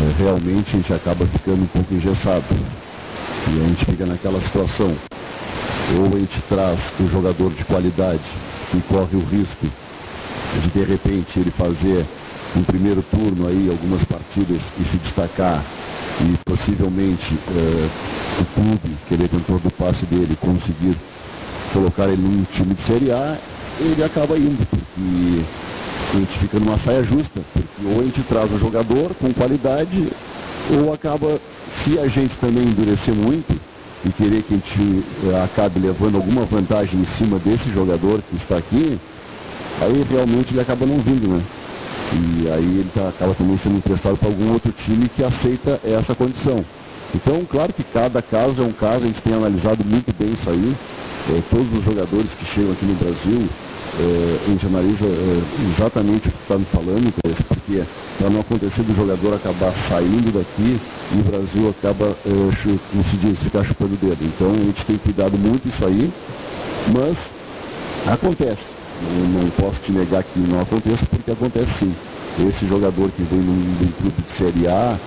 é, 0.00 0.22
realmente 0.22 0.70
a 0.70 0.76
gente 0.76 0.92
acaba 0.92 1.26
ficando 1.26 1.62
um 1.62 1.66
pouco 1.66 1.94
engessado. 1.94 2.44
E 3.48 3.64
a 3.64 3.68
gente 3.68 3.84
fica 3.84 4.06
naquela 4.06 4.40
situação. 4.40 4.96
Ou 5.98 6.16
a 6.16 6.18
gente 6.18 6.40
traz 6.48 6.78
um 7.00 7.06
jogador 7.08 7.50
de 7.52 7.64
qualidade 7.64 8.22
e 8.74 8.80
corre 8.82 9.16
o 9.16 9.24
risco 9.24 9.66
de 10.60 10.70
de 10.70 10.84
repente 10.84 11.38
ele 11.38 11.50
fazer 11.50 12.06
um 12.56 12.62
primeiro 12.62 13.02
turno 13.02 13.48
aí, 13.48 13.68
algumas 13.70 14.04
partidas 14.04 14.60
e 14.78 14.84
se 14.84 14.98
destacar 14.98 15.64
e 16.20 16.36
possivelmente 16.44 17.38
é, 17.48 18.21
o 18.40 18.44
clube, 18.54 18.96
que 19.06 19.14
ele 19.14 19.24
é 19.24 19.28
do 19.28 19.70
passe 19.74 20.04
dele, 20.06 20.36
conseguir 20.40 20.96
colocar 21.72 22.08
ele 22.08 22.22
num 22.22 22.42
time 22.44 22.74
de 22.74 22.82
Série 22.84 23.10
A, 23.12 23.38
ele 23.80 24.02
acaba 24.04 24.36
indo, 24.36 24.66
porque 24.66 25.44
a 26.12 26.16
gente 26.18 26.38
fica 26.38 26.60
numa 26.60 26.78
saia 26.78 27.02
justa, 27.02 27.40
porque 27.52 27.86
ou 27.86 28.00
a 28.00 28.04
gente 28.04 28.22
traz 28.24 28.52
o 28.52 28.58
jogador 28.58 29.14
com 29.14 29.32
qualidade, 29.32 30.08
ou 30.78 30.92
acaba, 30.92 31.40
se 31.84 31.98
a 31.98 32.06
gente 32.06 32.36
também 32.36 32.64
endurecer 32.64 33.14
muito 33.14 33.60
e 34.04 34.12
querer 34.12 34.42
que 34.42 34.54
a 34.54 34.56
gente 34.56 35.04
eh, 35.24 35.42
acabe 35.44 35.80
levando 35.80 36.16
alguma 36.16 36.44
vantagem 36.44 37.00
em 37.00 37.06
cima 37.16 37.38
desse 37.38 37.72
jogador 37.72 38.20
que 38.22 38.36
está 38.36 38.58
aqui, 38.58 38.98
aí 39.80 40.04
realmente 40.10 40.52
ele 40.52 40.60
acaba 40.60 40.86
não 40.86 40.96
vindo, 40.96 41.28
né? 41.28 41.42
E 42.12 42.50
aí 42.50 42.64
ele 42.64 42.90
tá, 42.94 43.08
acaba 43.08 43.34
também 43.34 43.58
sendo 43.62 43.76
emprestado 43.76 44.16
para 44.18 44.28
algum 44.28 44.52
outro 44.52 44.72
time 44.72 45.08
que 45.08 45.24
aceita 45.24 45.80
essa 45.84 46.14
condição. 46.14 46.62
Então, 47.14 47.44
claro 47.44 47.72
que 47.72 47.84
cada 47.84 48.22
caso 48.22 48.62
é 48.62 48.64
um 48.64 48.72
caso, 48.72 49.04
a 49.04 49.06
gente 49.06 49.20
tem 49.20 49.34
analisado 49.34 49.84
muito 49.84 50.14
bem 50.18 50.30
isso 50.32 50.48
aí. 50.48 50.76
É, 51.30 51.40
todos 51.50 51.78
os 51.78 51.84
jogadores 51.84 52.30
que 52.38 52.46
chegam 52.46 52.72
aqui 52.72 52.84
no 52.84 52.94
Brasil, 52.94 53.48
é, 53.98 54.46
a 54.46 54.50
gente 54.50 54.66
analisa 54.66 55.04
é, 55.04 55.42
exatamente 55.70 56.28
o 56.28 56.32
que 56.32 56.42
está 56.42 56.58
me 56.58 56.64
falando, 56.64 57.12
porque 57.48 57.82
para 58.18 58.30
não 58.30 58.40
acontecer 58.40 58.82
do 58.82 58.96
jogador 58.96 59.34
acabar 59.34 59.72
saindo 59.88 60.32
daqui 60.32 60.80
e 61.14 61.20
o 61.20 61.24
Brasil 61.24 61.68
acaba, 61.68 62.06
é, 62.06 62.78
como 62.90 63.04
se 63.10 63.16
diz, 63.18 63.38
ficar 63.38 63.62
chupando 63.64 63.94
o 63.94 63.96
dedo. 63.98 64.24
Então 64.24 64.50
a 64.50 64.64
gente 64.64 64.84
tem 64.86 64.96
cuidado 64.96 65.38
muito 65.38 65.68
isso 65.68 65.86
aí, 65.86 66.12
mas 66.92 67.16
acontece. 68.12 68.72
Eu 69.02 69.28
não 69.28 69.50
posso 69.50 69.80
te 69.82 69.92
negar 69.92 70.22
que 70.22 70.38
não 70.40 70.60
aconteça, 70.60 71.04
porque 71.10 71.30
acontece 71.30 71.68
sim. 71.78 71.94
Esse 72.48 72.66
jogador 72.66 73.10
que 73.10 73.22
vem 73.24 73.40
num 73.40 73.92
clube 74.00 74.16
de 74.16 74.38
Série 74.38 74.68
A, 74.68 74.98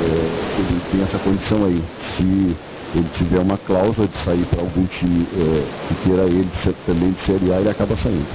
é, 0.00 0.60
ele 0.60 0.80
tem 0.90 1.02
essa 1.02 1.18
condição 1.18 1.64
aí. 1.64 1.82
Se 2.16 2.56
ele 2.94 3.08
tiver 3.16 3.40
uma 3.40 3.58
cláusula 3.58 4.08
de 4.08 4.18
sair 4.24 4.44
para 4.46 4.60
algum 4.60 4.84
time 4.86 5.26
é, 5.36 5.64
que 5.88 5.94
queira 6.04 6.24
ele 6.24 6.48
também 6.86 7.12
de 7.12 7.26
Série 7.26 7.52
A, 7.52 7.60
ele 7.60 7.70
acaba 7.70 7.96
saindo. 7.96 8.26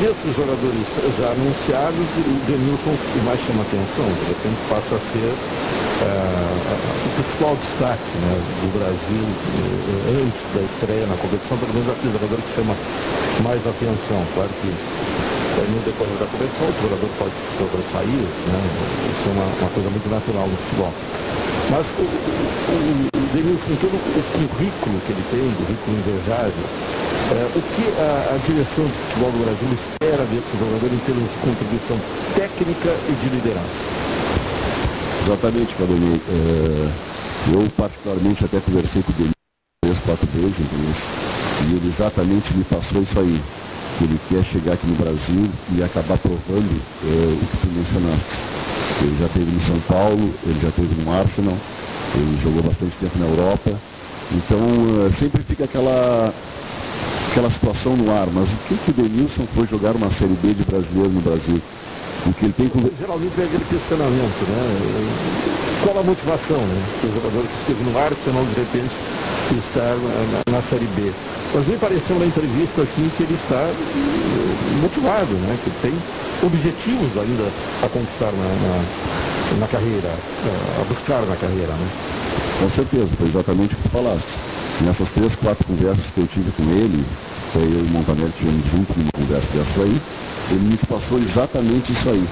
Desses 0.00 0.36
jogadores 0.36 0.84
já 1.18 1.30
anunciados, 1.30 2.06
o 2.18 2.46
Denilson 2.46 2.94
que 3.12 3.20
mais 3.24 3.40
chama 3.40 3.62
atenção, 3.62 4.04
de 4.04 4.26
repente 4.26 4.58
passa 4.68 4.94
a 4.94 5.00
ser 5.14 5.30
uh, 6.02 6.54
o 7.04 7.10
principal 7.14 7.56
destaque 7.56 8.18
né, 8.18 8.34
do 8.60 8.68
Brasil 8.76 9.24
uh, 9.24 10.20
antes 10.20 10.42
da 10.52 10.62
estreia 10.62 11.06
na 11.06 11.16
competição, 11.16 11.56
pelo 11.58 11.74
menos 11.74 11.92
aquele 11.92 12.12
jogador 12.12 12.38
que 12.42 12.54
chama 12.54 12.74
mais 13.44 13.60
atenção. 13.66 14.26
Claro 14.34 14.50
que 14.60 15.33
no 15.62 15.80
decorrer 15.86 16.18
da 16.18 16.26
competição 16.26 16.66
o 16.66 16.82
jogador 16.82 17.10
pode 17.18 17.34
sobressair, 17.54 18.26
né, 18.50 18.60
isso 19.12 19.28
é 19.28 19.32
uma, 19.32 19.46
uma 19.46 19.70
coisa 19.70 19.90
muito 19.90 20.08
natural 20.10 20.46
no 20.48 20.56
futebol. 20.56 20.92
Mas 21.70 21.86
o, 21.94 22.04
o, 22.04 22.78
o 23.06 23.26
Denilson, 23.32 23.74
todo 23.80 23.94
o 23.94 24.48
currículo 24.50 25.00
que 25.06 25.12
ele 25.12 25.24
tem, 25.30 25.46
currículo 25.54 25.96
invejável, 25.98 26.66
é, 27.24 27.46
o 27.54 27.62
que 27.62 27.86
a, 27.98 28.34
a, 28.34 28.38
direção 28.46 28.84
de 28.84 28.92
futebol 28.92 29.32
do 29.32 29.38
Brasil 29.38 29.68
espera 29.72 30.24
desse 30.26 30.50
jogador 30.58 30.90
em 30.92 30.98
termos 31.06 31.24
de 31.30 31.38
contribuição 31.38 31.98
técnica 32.34 32.90
e 33.08 33.12
de 33.14 33.28
liderança? 33.30 33.78
Exatamente, 35.24 35.74
Caloni. 35.74 36.20
É, 36.28 37.54
eu 37.54 37.70
particularmente 37.76 38.44
até 38.44 38.60
conversei 38.60 39.02
com 39.02 39.10
o 39.10 39.14
Denilson 39.14 39.34
três, 39.82 39.98
quatro 40.00 40.28
vezes, 40.32 40.56
e 40.58 41.76
ele 41.76 41.94
exatamente 41.96 42.56
me 42.56 42.64
passou 42.64 43.02
isso 43.02 43.20
aí. 43.20 43.63
Ele 44.00 44.20
quer 44.28 44.44
chegar 44.44 44.74
aqui 44.74 44.86
no 44.86 44.96
Brasil 44.96 45.50
e 45.76 45.82
acabar 45.82 46.18
provando 46.18 46.82
é, 47.04 47.32
o 47.32 47.46
que 47.46 47.56
tu 47.58 47.68
mencionaste 47.72 48.54
ele 49.02 49.16
já 49.18 49.28
teve 49.28 49.50
no 49.50 49.62
São 49.64 49.80
Paulo, 49.88 50.34
ele 50.44 50.60
já 50.60 50.70
teve 50.70 51.02
no 51.02 51.12
Arsenal, 51.12 51.56
ele 52.14 52.40
jogou 52.42 52.62
bastante 52.62 52.96
tempo 53.00 53.18
na 53.18 53.26
Europa. 53.26 53.80
Então 54.32 54.58
eh, 54.58 55.10
sempre 55.18 55.42
fica 55.42 55.64
aquela, 55.64 56.32
aquela 57.30 57.50
situação 57.50 57.96
no 57.96 58.10
ar, 58.10 58.28
mas 58.32 58.48
o 58.48 58.56
que, 58.68 58.76
que 58.76 58.90
o 58.90 58.94
Denilson 58.94 59.46
foi 59.54 59.66
jogar 59.66 59.94
uma 59.96 60.10
Série 60.10 60.34
B 60.34 60.54
de 60.54 60.64
brasileiro 60.64 61.10
no 61.10 61.20
Brasil? 61.20 61.60
O 62.26 62.32
que 62.32 62.46
ele 62.46 62.54
tem 62.54 62.68
com... 62.68 62.78
Geralmente 62.98 63.38
é 63.38 63.44
aquele 63.44 63.64
questionamento, 63.64 64.40
né? 64.48 65.84
Qual 65.84 65.98
a 65.98 66.02
motivação, 66.02 66.56
né? 66.56 66.82
O 67.02 67.12
jogador 67.12 67.46
que 67.46 67.60
esteve 67.60 67.90
no 67.90 67.98
Arsenal, 67.98 68.44
de 68.46 68.54
repente, 68.54 68.94
está 69.52 69.94
na, 69.94 70.58
na 70.58 70.62
Série 70.70 70.86
B. 70.96 71.12
Mas 71.54 71.66
me 71.68 71.76
pareceu 71.76 72.18
na 72.18 72.26
entrevista 72.26 72.82
assim 72.82 73.08
que 73.16 73.22
ele 73.22 73.34
está 73.34 73.62
eh, 73.70 74.82
motivado, 74.82 75.34
né? 75.34 75.56
Que 75.62 75.70
tem 75.80 75.92
objetivos 76.42 77.16
ainda 77.16 77.44
a 77.80 77.88
conquistar 77.88 78.32
na, 78.32 78.48
na, 78.58 79.60
na 79.60 79.68
carreira, 79.68 80.08
eh, 80.08 80.80
a 80.80 80.84
buscar 80.84 81.24
na 81.24 81.36
carreira, 81.36 81.72
né? 81.74 81.88
Com 82.58 82.70
certeza, 82.70 83.08
foi 83.16 83.28
exatamente 83.28 83.74
o 83.74 83.78
que 83.78 83.88
falaste. 83.88 84.26
Nessas 84.80 85.08
três, 85.10 85.32
quatro 85.36 85.64
conversas 85.64 86.04
que 86.12 86.20
eu 86.20 86.26
tive 86.26 86.50
com 86.50 86.64
ele, 86.72 87.04
eu 87.54 87.62
e 87.62 87.86
o 87.86 87.92
Montanelli 87.92 88.32
tivemos 88.36 88.66
junto 88.66 88.98
numa 88.98 89.12
conversa 89.12 89.46
dessa 89.54 89.80
aí, 89.84 90.02
ele 90.50 90.68
me 90.70 90.76
passou 90.76 91.18
exatamente 91.18 91.92
isso 91.92 92.08
aí, 92.08 92.24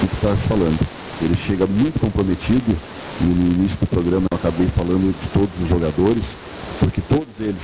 que 0.00 0.06
tu 0.08 0.14
estás 0.16 0.38
falando. 0.40 0.78
Ele 1.22 1.34
chega 1.46 1.66
muito 1.66 1.98
comprometido, 1.98 2.76
e 3.22 3.24
no 3.24 3.54
início 3.54 3.78
do 3.80 3.86
programa 3.86 4.26
eu 4.30 4.36
acabei 4.36 4.68
falando 4.76 5.16
de 5.18 5.28
todos 5.30 5.62
os 5.62 5.66
jogadores, 5.66 6.24
porque 6.80 7.00
todos 7.02 7.28
eles, 7.40 7.60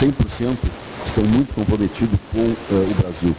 100%, 0.00 0.12
eh, 0.40 0.86
estão 1.06 1.24
muito 1.24 1.54
comprometidos 1.54 2.18
com 2.32 2.40
uh, 2.40 2.90
o 2.90 2.94
Brasil. 2.94 3.36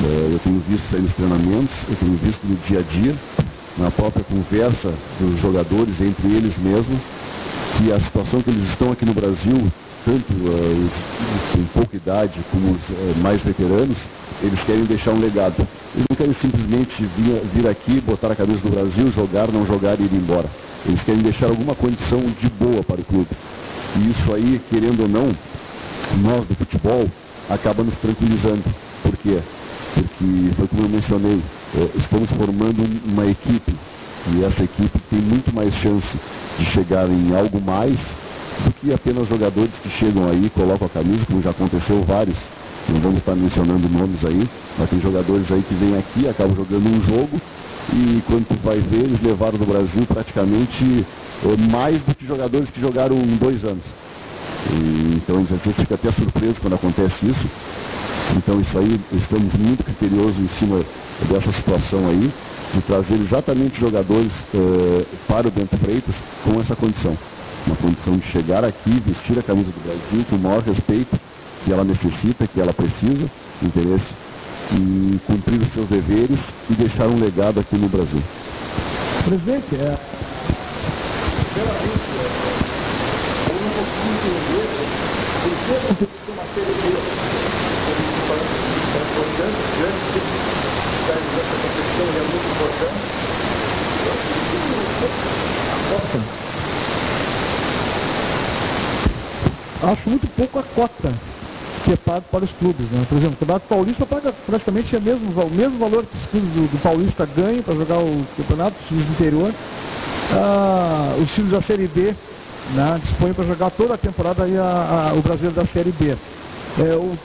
Uh, 0.00 0.32
eu 0.32 0.38
tenho 0.40 0.62
visto 0.68 0.84
aí 0.94 1.00
nos 1.00 1.14
treinamentos, 1.14 1.74
eu 1.88 1.96
tenho 1.96 2.12
visto 2.14 2.40
no 2.44 2.56
dia 2.56 2.80
a 2.80 2.82
dia, 2.82 3.14
na 3.78 3.90
própria 3.90 4.24
conversa 4.24 4.92
dos 5.20 5.40
jogadores 5.40 5.94
entre 6.00 6.26
eles 6.28 6.56
mesmos, 6.58 7.00
que 7.76 7.92
a 7.92 8.00
situação 8.00 8.40
que 8.40 8.50
eles 8.50 8.68
estão 8.70 8.90
aqui 8.90 9.04
no 9.04 9.14
Brasil, 9.14 9.56
tanto 10.04 10.34
os 10.34 11.52
com 11.52 11.64
pouca 11.78 11.96
idade 11.96 12.40
como 12.50 12.72
os 12.72 13.22
mais 13.22 13.40
veteranos, 13.42 13.96
eles 14.42 14.60
querem 14.64 14.84
deixar 14.84 15.12
um 15.12 15.20
legado. 15.20 15.66
Eles 15.94 16.06
não 16.10 16.16
querem 16.16 16.36
simplesmente 16.40 17.08
vir, 17.16 17.42
vir 17.54 17.68
aqui, 17.68 18.00
botar 18.00 18.32
a 18.32 18.36
cabeça 18.36 18.60
do 18.60 18.70
Brasil, 18.70 19.12
jogar, 19.12 19.50
não 19.50 19.66
jogar 19.66 19.98
e 19.98 20.04
ir 20.04 20.14
embora. 20.14 20.48
Eles 20.86 21.02
querem 21.02 21.22
deixar 21.22 21.46
alguma 21.46 21.74
condição 21.74 22.20
de 22.20 22.48
boa 22.50 22.82
para 22.82 23.00
o 23.00 23.04
clube. 23.04 23.28
E 23.96 24.10
isso 24.10 24.34
aí, 24.34 24.60
querendo 24.70 25.02
ou 25.02 25.08
não, 25.08 25.26
nós 26.22 26.44
do 26.44 26.54
futebol, 26.54 27.06
acaba 27.48 27.82
nos 27.82 27.94
tranquilizando. 27.98 28.64
Por 29.02 29.16
quê? 29.18 29.38
Porque, 29.94 30.54
foi 30.56 30.68
como 30.68 30.82
eu 30.82 30.88
mencionei, 30.88 31.40
eh, 31.76 31.90
estamos 31.96 32.28
formando 32.30 32.82
uma 33.06 33.24
equipe 33.26 33.74
e 34.34 34.44
essa 34.44 34.64
equipe 34.64 34.98
tem 35.10 35.20
muito 35.20 35.54
mais 35.54 35.72
chance 35.74 36.06
de 36.58 36.64
chegar 36.66 37.08
em 37.08 37.34
algo 37.34 37.60
mais 37.60 37.96
do 38.64 38.72
que 38.80 38.92
apenas 38.92 39.28
jogadores 39.28 39.70
que 39.82 39.88
chegam 39.88 40.28
aí, 40.28 40.50
colocam 40.50 40.86
a 40.86 40.90
camisa, 40.90 41.24
como 41.26 41.42
já 41.42 41.50
aconteceu 41.50 42.02
vários, 42.06 42.36
não 42.92 43.00
vamos 43.00 43.18
estar 43.18 43.34
mencionando 43.34 43.88
nomes 43.88 44.18
aí, 44.24 44.42
mas 44.78 44.90
tem 44.90 45.00
jogadores 45.00 45.50
aí 45.50 45.62
que 45.62 45.74
vêm 45.74 45.96
aqui, 45.96 46.28
acabam 46.28 46.56
jogando 46.56 46.86
um 46.88 47.00
jogo 47.04 47.40
e 47.92 48.22
quando 48.26 48.46
tu 48.46 48.56
vai 48.64 48.78
ver, 48.78 49.04
eles 49.04 49.20
levaram 49.20 49.58
no 49.58 49.66
Brasil 49.66 50.02
praticamente 50.08 51.06
mais 51.72 51.98
do 51.98 52.14
que 52.14 52.26
jogadores 52.26 52.68
que 52.70 52.80
jogaram 52.80 53.16
dois 53.40 53.62
anos. 53.64 53.84
E, 54.70 55.16
então 55.16 55.36
a 55.36 55.40
gente 55.40 55.74
fica 55.74 55.94
até 55.94 56.10
surpreso 56.10 56.56
quando 56.60 56.74
acontece 56.74 57.14
isso. 57.22 57.50
Então 58.36 58.60
isso 58.60 58.78
aí, 58.78 59.00
estamos 59.12 59.52
muito 59.54 59.84
criteriosos 59.84 60.38
em 60.38 60.48
cima 60.58 60.80
dessa 61.28 61.52
situação 61.52 62.00
aí, 62.08 62.32
de 62.74 62.82
trazer 62.82 63.14
exatamente 63.14 63.80
jogadores 63.80 64.30
eh, 64.54 65.06
para 65.28 65.48
o 65.48 65.50
Bento 65.50 65.76
Freitas 65.78 66.14
com 66.44 66.60
essa 66.60 66.74
condição. 66.74 67.16
Uma 67.66 67.76
condição 67.76 68.16
de 68.16 68.26
chegar 68.26 68.64
aqui, 68.64 68.90
vestir 69.04 69.38
a 69.38 69.42
camisa 69.42 69.70
do 69.70 69.80
Brasil 69.82 70.26
com 70.28 70.36
o 70.36 70.38
maior 70.38 70.62
respeito 70.62 71.18
que 71.64 71.72
ela 71.72 71.84
necessita, 71.84 72.46
que 72.46 72.60
ela 72.60 72.72
precisa, 72.72 73.26
interesse, 73.62 74.06
e 74.72 75.18
cumprir 75.26 75.60
os 75.60 75.72
seus 75.72 75.86
deveres 75.86 76.38
e 76.68 76.74
deixar 76.74 77.06
um 77.06 77.18
legado 77.18 77.60
aqui 77.60 77.76
no 77.76 77.88
Brasil. 77.88 78.22
Presidente, 79.24 79.74
é, 79.74 79.96
pela 81.56 81.72
vez, 81.72 81.92
eu 83.48 83.54
não 83.54 83.70
consigo 83.70 84.08
entender 84.12 84.66
por 85.42 85.50
que 85.50 85.55
aconteceu 85.55 85.55
Acho 99.82 100.08
muito 100.08 100.28
pouco 100.30 100.58
a 100.60 100.62
cota 100.62 101.12
que 101.84 101.92
é 101.92 101.96
pago 101.96 102.24
para 102.30 102.44
os 102.44 102.52
clubes. 102.52 102.88
Né? 102.90 103.04
Por 103.08 103.18
exemplo, 103.18 103.34
o 103.34 103.38
Campeonato 103.38 103.66
Paulista 103.68 104.06
paga 104.06 104.32
praticamente 104.32 104.96
o 104.96 105.00
mesmo, 105.00 105.30
o 105.30 105.50
mesmo 105.50 105.78
valor 105.78 106.06
que 106.06 106.16
os 106.16 106.26
clubes 106.26 106.50
do, 106.50 106.68
do 106.68 106.78
Paulista 106.78 107.26
ganham 107.26 107.62
para 107.62 107.74
jogar 107.74 107.98
o 107.98 108.26
campeonato, 108.36 108.76
os 108.80 108.86
times 108.86 109.04
do 109.04 109.12
interior. 109.12 109.54
Ah, 110.32 111.14
os 111.20 111.30
times 111.32 111.50
da 111.50 111.62
Série 111.62 111.88
B 111.88 112.14
né, 112.74 113.00
dispõem 113.02 113.32
para 113.32 113.44
jogar 113.44 113.70
toda 113.70 113.94
a 113.94 113.98
temporada 113.98 114.44
aí 114.44 114.56
a, 114.56 115.10
a, 115.10 115.14
o 115.14 115.22
Brasileiro 115.22 115.54
da 115.54 115.66
Série 115.66 115.92
B. 115.92 116.16
É, 116.78 116.94
o, 116.94 117.16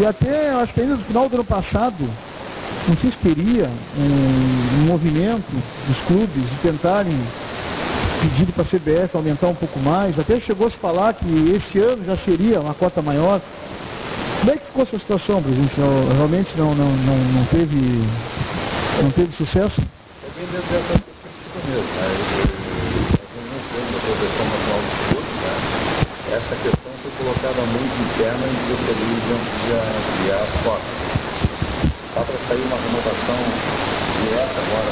e 0.00 0.06
até, 0.06 0.50
acho 0.50 0.72
que 0.74 0.80
ainda 0.80 0.96
no 0.96 1.04
final 1.04 1.28
do 1.28 1.36
ano 1.36 1.44
passado, 1.44 2.04
não 2.86 2.96
sei 3.00 3.10
se 3.10 3.18
teria 3.18 3.68
um, 3.98 4.82
um 4.82 4.86
movimento 4.86 5.50
dos 5.86 5.96
clubes 6.06 6.48
de 6.50 6.56
tentarem 6.62 7.18
pedido 8.20 8.52
para 8.52 8.62
a 8.62 8.66
CBF 8.66 9.16
aumentar 9.16 9.48
um 9.48 9.54
pouco 9.54 9.78
mais, 9.80 10.18
até 10.18 10.40
chegou 10.40 10.66
a 10.66 10.70
se 10.70 10.76
falar 10.76 11.14
que 11.14 11.26
este 11.50 11.78
ano 11.78 12.04
já 12.04 12.16
seria 12.16 12.60
uma 12.60 12.74
cota 12.74 13.00
maior. 13.00 13.40
Como 14.40 14.52
é 14.52 14.56
que 14.56 14.66
ficou 14.66 14.82
essa 14.82 14.98
situação, 14.98 15.42
presidente? 15.42 15.74
Realmente 16.14 16.50
não, 16.56 16.74
não, 16.74 16.86
não, 16.86 17.16
não, 17.16 17.44
teve, 17.46 17.76
não 19.02 19.10
teve 19.10 19.36
sucesso? 19.36 19.80
É 19.80 20.30
bem 20.38 20.46
dentro 20.52 20.68
dessa 20.70 21.08
mesmo. 21.66 21.82
Né? 21.82 22.08
Nós 23.74 23.92
não 23.92 24.00
proteção 24.00 24.44
nacional 24.44 24.80
dos 24.80 24.94
clubes, 25.08 25.34
né? 25.42 26.18
Essa 26.38 26.54
questão 26.54 26.92
foi 27.02 27.10
colocada 27.18 27.66
muito 27.66 27.98
interna 27.98 28.46
e 28.46 28.54
preferiu 28.70 29.10
ampliar 29.34 30.38
as 30.38 30.54
cotas. 30.62 30.86
Está 31.82 32.22
para 32.22 32.38
sair 32.46 32.62
uma 32.62 32.78
renovação 32.78 33.42
direta 34.22 34.54
agora 34.54 34.86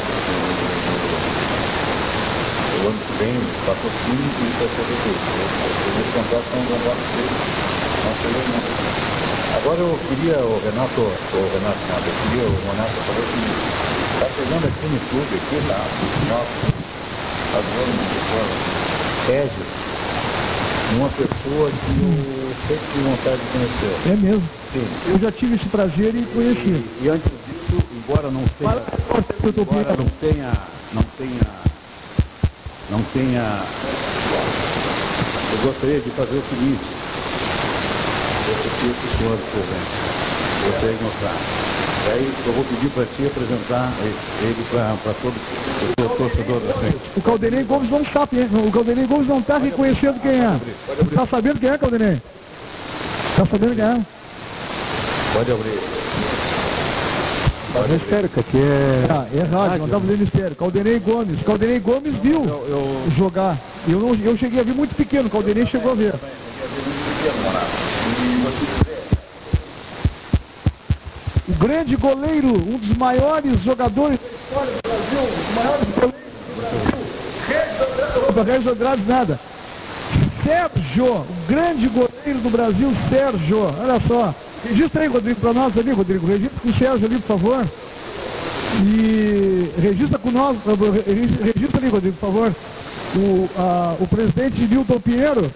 o 2.82 2.89
ano 2.89 2.98
que 2.98 3.12
vem, 3.23 3.39
patrocínio 3.62 4.27
e 4.27 4.43
isso 4.43 4.59
vai 4.59 4.66
ser 4.74 4.90
reduzido. 4.90 5.23
Os 6.02 6.10
contratos 6.18 6.51
são 6.51 6.66
não 8.02 8.14
se 8.18 8.27
lê 8.27 8.43
Agora 9.56 9.81
eu 9.86 9.94
queria, 10.09 10.43
o 10.43 10.59
Renato, 10.59 10.98
o 10.98 11.47
Renato 11.47 11.78
nada, 11.86 12.06
eu 12.10 12.16
queria, 12.27 12.43
o 12.43 12.59
Renato 12.74 12.98
falou 13.06 13.23
que 13.23 13.39
está 14.18 14.27
chegando 14.35 14.66
aqui 14.66 14.86
no 14.90 14.98
clube, 15.10 15.31
aqui 15.39 15.62
tá, 15.68 15.78
nosso, 16.27 16.59
agrônomo, 17.55 18.02
Regis, 19.27 19.76
uma 20.95 21.09
pessoa 21.11 21.71
que 21.71 21.91
eu 22.01 22.55
sempre 22.69 22.87
tive 22.93 23.05
vontade 23.05 23.39
de 23.39 23.47
conhecer. 23.53 23.95
É 24.07 24.17
mesmo? 24.17 24.49
Sim. 24.73 24.87
Eu 25.09 25.19
já 25.19 25.33
tive 25.33 25.57
esse 25.57 25.69
prazer 25.69 26.15
e 26.15 26.25
conheci. 26.27 26.85
E, 27.01 27.05
e 27.05 27.09
antes 27.09 27.31
disso, 27.31 27.87
embora 27.97 28.31
não 28.31 28.45
tenha, 28.45 28.71
embora 29.57 29.97
não 29.97 30.07
tenha, 30.21 30.53
não 30.93 31.03
tenha, 31.19 31.41
não 32.91 33.01
tenha, 33.13 33.65
eu 35.53 35.59
gostaria 35.67 36.01
de 36.01 36.11
fazer 36.11 36.39
o 36.39 36.45
seguinte, 36.49 36.87
esse 38.49 38.69
aqui 38.69 38.95
para 38.95 39.09
o 39.09 39.19
senhor 39.19 39.39
presente. 39.53 40.07
Você. 40.67 40.87
E 40.93 41.86
aí 42.11 42.33
eu 42.47 42.53
vou 42.53 42.65
pedir 42.65 42.91
para 42.91 43.05
ti 43.05 43.27
apresentar 43.27 43.93
ele 44.43 44.65
para 44.70 45.15
todo 45.15 45.35
o 46.01 46.16
torcedor 46.16 46.61
da 46.61 46.74
frente. 46.74 47.01
O 47.16 47.23
Caldenei 47.23 47.65
Gomes 47.65 47.91
não 47.91 48.05
sabe, 48.05 48.41
hein? 48.41 48.49
O 48.66 48.73
Caldenei 48.73 49.07
Gomes 49.07 49.27
não 49.27 49.39
está 49.39 49.59
reconhecendo 49.59 50.20
quem 50.20 50.33
é. 50.33 50.61
Está 51.03 51.27
sabendo 51.27 51.61
quem 51.61 51.70
é, 51.70 51.78
Caldenei? 51.78 52.23
Está 53.31 53.45
sabendo 53.51 53.74
quem 53.74 53.85
é? 53.85 53.99
Pode 55.33 55.53
abrir. 55.53 55.81
Pode 57.73 57.93
mistério, 57.93 58.28
que 58.28 58.41
aqui 58.41 58.59
é... 58.59 59.05
Ah, 59.11 59.27
é 59.35 59.41
rádio, 59.41 59.78
não 59.78 59.87
está 59.87 60.01
fazendo 60.01 60.19
mistério. 60.20 60.57
Caldenei 60.57 60.99
Gomes. 60.99 61.43
Caldenei 61.43 61.78
Gomes 61.78 62.15
viu 62.23 62.43
eu, 62.45 62.66
eu... 62.69 63.11
jogar. 63.16 63.59
Eu, 63.87 64.01
não, 64.01 64.15
eu 64.15 64.37
cheguei 64.37 64.61
a 64.61 64.62
ver 64.62 64.74
muito 64.74 64.95
pequeno, 64.95 65.28
Caldenei 65.28 65.66
chegou 65.66 65.93
a 65.93 65.95
ver. 65.95 66.15
O 68.76 68.76
grande 71.66 71.97
goleiro, 71.97 72.48
um 72.48 72.78
dos 72.78 72.97
maiores 72.97 73.60
jogadores 73.62 74.18
da 74.18 74.28
história 74.28 74.72
do 74.72 74.88
Brasil, 74.88 75.20
um 75.20 75.44
dos 75.44 75.55
maiores 75.55 75.88
goleiros 75.88 76.26
do 78.26 78.32
Brasil, 78.32 78.55
Regis 78.55 78.72
Andrade 78.72 79.02
nada. 79.06 79.40
Sérgio, 80.44 81.06
o 81.06 81.26
grande 81.48 81.88
goleiro 81.88 82.40
do 82.40 82.51
Brasil, 82.51 82.88
Sérgio, 83.10 83.62
olha 83.62 84.01
só. 84.06 84.34
Registra 84.64 85.02
aí, 85.02 85.09
Rodrigo, 85.09 85.40
para 85.40 85.52
nós 85.52 85.76
ali, 85.76 85.90
Rodrigo. 85.90 86.26
Registra 86.26 86.60
com 86.60 86.68
o 86.68 86.74
Sérgio 86.74 87.06
ali, 87.06 87.18
por 87.18 87.38
favor. 87.38 87.66
E 88.84 89.72
registra 89.80 90.18
com 90.18 90.30
nós, 90.30 90.56
registra 91.44 91.80
ali, 91.80 91.88
Rodrigo, 91.88 92.16
por 92.16 92.26
favor. 92.26 92.56
O, 93.16 93.60
a, 93.60 93.97
o 93.98 94.06
presidente 94.06 94.68
Milton 94.68 95.01
Pinheiro 95.01 95.51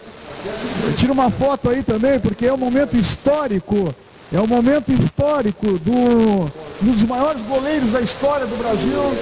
Tira 0.96 1.12
uma 1.12 1.30
foto 1.30 1.70
aí 1.70 1.82
também, 1.82 2.18
porque 2.18 2.46
é 2.46 2.52
um 2.52 2.56
momento 2.56 2.96
histórico. 2.96 3.94
É 4.32 4.40
um 4.40 4.47
momento 4.47 4.93
histórico 4.93 5.78
do, 5.78 6.44
dos 6.81 7.05
maiores 7.09 7.43
goleiros 7.43 7.90
da 7.93 8.01
história 8.01 8.47
do 8.47 8.57
Brasil, 8.57 9.12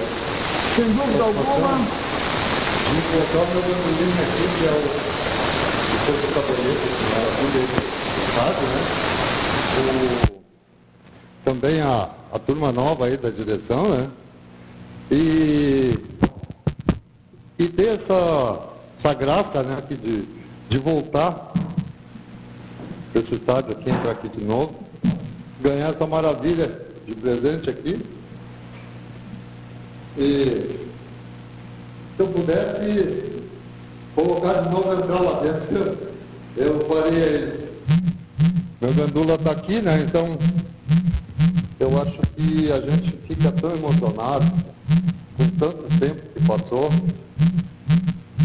sem 0.75 0.85
dúvida 0.85 1.23
alguma. 1.23 1.77
O 2.89 3.01
o, 3.01 3.45
o? 7.41 7.55
O, 9.79 10.31
também 11.45 11.81
a, 11.81 12.09
a 12.31 12.39
turma 12.39 12.71
nova 12.71 13.05
aí 13.05 13.17
da 13.17 13.29
direção, 13.29 13.83
né? 13.89 14.07
E, 15.11 15.93
e 17.57 17.67
ter 17.67 17.99
essa, 17.99 18.59
essa 18.99 19.13
graça, 19.15 19.63
né, 19.63 19.75
aqui 19.77 19.95
de 19.95 20.39
de 20.69 20.77
voltar 20.77 21.51
para 23.11 23.21
esse 23.21 23.33
estádio 23.33 23.71
aqui, 23.71 23.89
entrar 23.89 24.11
aqui 24.11 24.29
de 24.29 24.45
novo, 24.45 24.75
ganhar 25.59 25.89
essa 25.89 26.07
maravilha 26.07 26.81
de 27.05 27.15
presente 27.15 27.69
aqui. 27.69 27.99
E 30.17 30.87
se 32.15 32.19
eu 32.19 32.27
pudesse 32.27 33.43
colocar 34.15 34.61
de 34.61 34.69
novo 34.69 34.93
entrar 34.93 35.19
lá 35.19 35.39
dentro, 35.41 35.97
eu 36.57 36.79
faria 36.87 37.69
Meu 38.81 38.93
gandula 38.93 39.35
está 39.35 39.51
aqui, 39.51 39.81
né? 39.81 40.01
Então 40.01 40.25
eu 41.79 42.01
acho 42.01 42.19
que 42.35 42.71
a 42.71 42.79
gente 42.81 43.17
fica 43.27 43.51
tão 43.51 43.71
emocionado 43.71 44.45
com 45.37 45.47
tanto 45.57 45.99
tempo 45.99 46.21
que 46.35 46.45
passou. 46.45 46.89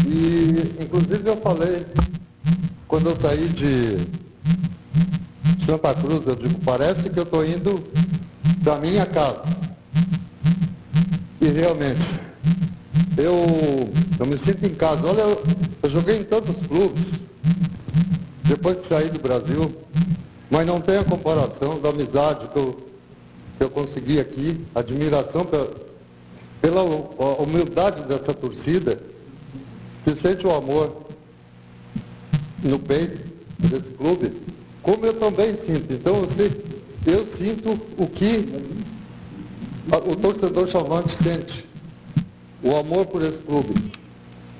E 0.07 0.83
inclusive 0.83 1.29
eu 1.29 1.37
falei 1.37 1.85
quando 2.87 3.09
eu 3.09 3.17
saí 3.19 3.49
de 3.49 4.24
Santa 5.65 5.93
Cruz, 5.93 6.25
eu 6.27 6.35
digo, 6.35 6.59
parece 6.63 7.09
que 7.09 7.17
eu 7.17 7.23
estou 7.23 7.45
indo 7.45 7.83
para 8.63 8.77
minha 8.77 9.05
casa. 9.05 9.43
E 11.41 11.47
realmente, 11.47 12.01
eu, 13.17 13.33
eu 14.19 14.25
me 14.25 14.37
sinto 14.45 14.65
em 14.65 14.75
casa. 14.75 15.07
Olha, 15.07 15.21
eu, 15.21 15.43
eu 15.83 15.89
joguei 15.89 16.19
em 16.19 16.23
tantos 16.23 16.55
clubes. 16.67 17.03
Depois 18.43 18.77
que 18.77 18.89
saí 18.89 19.09
do 19.09 19.19
Brasil, 19.19 19.75
Mas 20.49 20.67
não 20.67 20.79
tem 20.79 20.97
a 20.97 21.03
comparação 21.03 21.79
da 21.81 21.89
amizade 21.89 22.47
que 22.47 22.57
eu, 22.57 22.87
que 23.57 23.63
eu 23.63 23.69
consegui 23.69 24.19
aqui, 24.19 24.65
admiração 24.75 25.43
pela, 25.43 25.71
pela 26.61 26.83
humildade 27.41 28.03
dessa 28.03 28.33
torcida, 28.33 29.01
que 30.03 30.11
sente 30.21 30.45
o 30.45 30.53
amor 30.53 31.07
no 32.63 32.77
peito 32.79 33.33
desse 33.59 33.89
clube, 33.97 34.31
como 34.85 35.03
eu 35.03 35.13
também 35.13 35.55
sinto. 35.65 35.93
Então 35.93 36.13
eu, 36.15 37.13
eu 37.13 37.27
sinto 37.37 37.71
o 37.97 38.07
que 38.07 38.45
o 40.07 40.15
torcedor 40.15 40.67
chavante 40.69 41.17
sente. 41.23 41.65
O 42.63 42.75
amor 42.77 43.07
por 43.07 43.23
esse 43.23 43.39
clube. 43.39 43.91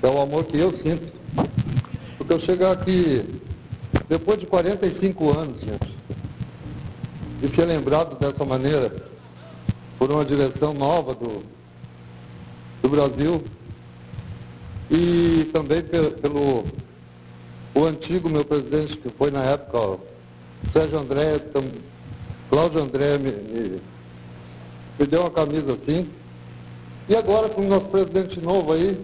É 0.02 0.08
o 0.08 0.20
amor 0.20 0.44
que 0.44 0.58
eu 0.58 0.70
sinto. 0.72 1.12
Porque 2.18 2.32
eu 2.32 2.40
chegar 2.40 2.72
aqui 2.72 3.24
depois 4.08 4.38
de 4.38 4.46
45 4.46 5.38
anos, 5.38 5.60
gente, 5.60 5.96
e 7.42 7.54
ser 7.54 7.66
lembrado 7.66 8.18
dessa 8.18 8.44
maneira 8.44 8.92
por 9.98 10.10
uma 10.10 10.24
direção 10.24 10.74
nova 10.74 11.14
do, 11.14 11.42
do 12.82 12.88
Brasil 12.88 13.42
e 14.90 15.48
também 15.52 15.82
pelo, 15.82 16.10
pelo 16.12 16.64
o 17.74 17.84
antigo 17.84 18.28
meu 18.28 18.44
presidente, 18.44 18.96
que 18.96 19.10
foi 19.10 19.30
na 19.30 19.42
época, 19.42 20.00
Sérgio 20.72 20.98
André, 20.98 21.38
tam, 21.38 21.62
Cláudio 22.50 22.82
André 22.82 23.18
me, 23.18 23.30
me, 23.30 23.82
me 24.98 25.06
deu 25.06 25.20
uma 25.20 25.30
camisa 25.30 25.74
assim. 25.74 26.08
E 27.08 27.14
agora 27.14 27.48
com 27.48 27.62
o 27.62 27.68
nosso 27.68 27.86
presidente 27.86 28.40
novo 28.40 28.72
aí, 28.72 28.98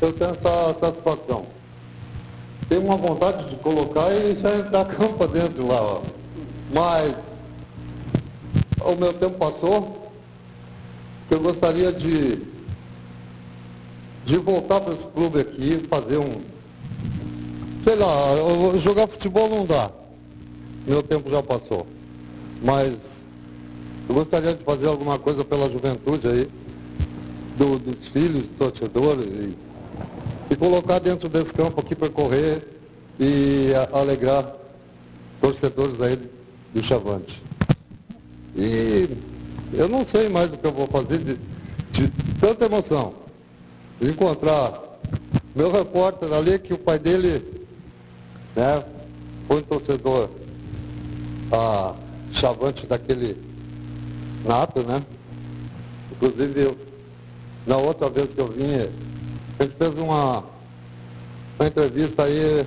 eu 0.00 0.12
tenho 0.12 0.30
essa 0.30 0.76
satisfação. 0.78 1.46
Tenho 2.68 2.84
uma 2.84 2.96
vontade 2.96 3.48
de 3.48 3.56
colocar 3.56 4.12
e 4.12 4.36
já 4.40 4.56
entrar 4.56 4.84
campo 4.84 5.26
dentro 5.26 5.66
lá, 5.66 5.80
ó. 5.80 6.02
Mas 6.74 7.14
o 8.80 8.96
meu 8.96 9.12
tempo 9.12 9.38
passou, 9.38 10.12
eu 11.30 11.40
gostaria 11.40 11.92
de, 11.92 12.42
de 14.24 14.38
voltar 14.38 14.80
para 14.80 14.94
esse 14.94 15.04
clube 15.14 15.40
aqui, 15.40 15.82
fazer 15.88 16.18
um. 16.18 16.40
Sei 17.84 17.96
lá, 17.96 18.78
jogar 18.80 19.06
futebol 19.06 19.48
não 19.48 19.64
dá. 19.64 19.90
Meu 20.88 21.02
tempo 21.02 21.30
já 21.30 21.42
passou. 21.42 21.86
Mas 22.64 22.96
eu 24.08 24.14
gostaria 24.14 24.54
de 24.54 24.64
fazer 24.64 24.86
alguma 24.86 25.18
coisa 25.18 25.44
pela 25.44 25.70
juventude 25.70 26.26
aí, 26.26 26.48
do, 27.58 27.78
dos 27.78 28.08
filhos, 28.08 28.46
dos 28.46 28.56
torcedores, 28.56 29.26
e, 29.26 29.54
e 30.50 30.56
colocar 30.56 30.98
dentro 30.98 31.28
desse 31.28 31.52
campo 31.52 31.80
aqui 31.82 31.94
para 31.94 32.08
correr 32.08 32.66
e 33.20 33.70
a, 33.74 33.98
alegrar 33.98 34.54
torcedores 35.42 36.00
aí 36.00 36.18
do 36.72 36.82
Chavante. 36.82 37.42
E 38.56 39.10
eu 39.74 39.88
não 39.88 40.06
sei 40.10 40.30
mais 40.30 40.50
o 40.50 40.56
que 40.56 40.66
eu 40.66 40.72
vou 40.72 40.86
fazer 40.86 41.18
de, 41.18 41.34
de 41.92 42.10
tanta 42.40 42.64
emoção. 42.64 43.12
De 44.00 44.08
encontrar 44.08 44.72
meu 45.54 45.70
repórter 45.70 46.32
ali, 46.32 46.58
que 46.58 46.72
o 46.72 46.78
pai 46.78 46.98
dele 46.98 47.44
né, 48.56 48.82
foi 49.46 49.58
um 49.58 49.62
torcedor 49.62 50.30
a, 51.52 51.94
chavante 52.32 52.86
daquele 52.86 53.36
nato, 54.44 54.82
né? 54.82 55.00
Inclusive, 56.12 56.60
eu, 56.60 56.76
na 57.66 57.76
outra 57.76 58.08
vez 58.08 58.28
que 58.28 58.40
eu 58.40 58.48
vim, 58.48 58.74
a 59.58 59.62
gente 59.62 59.76
fez 59.76 59.94
uma, 59.94 60.44
uma 61.58 61.68
entrevista 61.68 62.24
aí, 62.24 62.66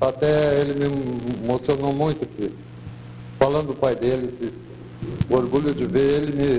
até 0.00 0.60
ele 0.60 0.74
me 0.74 1.44
emocionou 1.44 1.92
muito 1.92 2.24
aqui, 2.24 2.54
falando 3.38 3.68
do 3.68 3.74
pai 3.74 3.94
dele, 3.94 4.52
o 5.30 5.34
orgulho 5.34 5.74
de 5.74 5.86
ver 5.86 6.22
ele 6.22 6.32
me, 6.32 6.58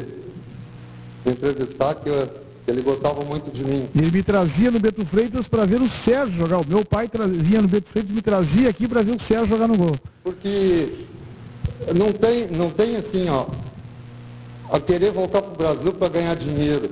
me 1.26 1.32
entrevistar, 1.32 1.96
que, 1.96 2.10
eu, 2.10 2.28
que 2.28 2.40
ele 2.70 2.82
gostava 2.82 3.24
muito 3.26 3.52
de 3.52 3.64
mim. 3.64 3.90
Ele 3.96 4.12
me 4.12 4.24
trazia 4.24 4.70
no 4.70 4.80
Beto 4.80 5.06
Freitas 5.06 5.48
para 5.48 5.66
ver 5.66 5.82
o 5.82 5.90
Sérgio 6.06 6.38
jogar. 6.38 6.60
O 6.60 6.68
meu 6.68 6.86
pai 6.86 7.08
trazia 7.08 7.62
no 7.62 7.68
Beto 7.68 7.90
Freitas 7.92 8.14
me 8.14 8.22
trazia 8.22 8.70
aqui 8.70 8.88
para 8.88 9.02
ver 9.02 9.16
o 9.16 9.22
Sérgio 9.22 9.48
jogar 9.48 9.68
no 9.68 9.78
gol. 9.78 9.96
Porque 10.24 11.06
não 11.96 12.12
tem, 12.12 12.48
não 12.48 12.70
tem 12.70 12.98
assim, 12.98 13.28
ó, 13.30 13.48
a 14.72 14.80
querer 14.80 15.12
voltar 15.12 15.42
para 15.42 15.54
o 15.54 15.58
Brasil 15.58 15.94
para 15.94 16.10
ganhar 16.10 16.36
dinheiro. 16.36 16.90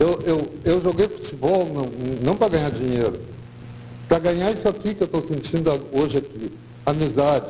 Eu, 0.00 0.18
eu, 0.24 0.52
eu 0.64 0.82
joguei 0.82 1.08
futebol 1.08 1.64
não, 1.66 1.86
não 2.24 2.36
para 2.36 2.48
ganhar 2.48 2.70
dinheiro. 2.70 3.20
Para 4.08 4.18
ganhar 4.18 4.50
isso 4.50 4.68
aqui 4.68 4.94
que 4.94 5.02
eu 5.02 5.06
estou 5.06 5.24
sentindo 5.28 5.70
hoje 5.92 6.18
aqui, 6.18 6.52
amizade. 6.84 7.46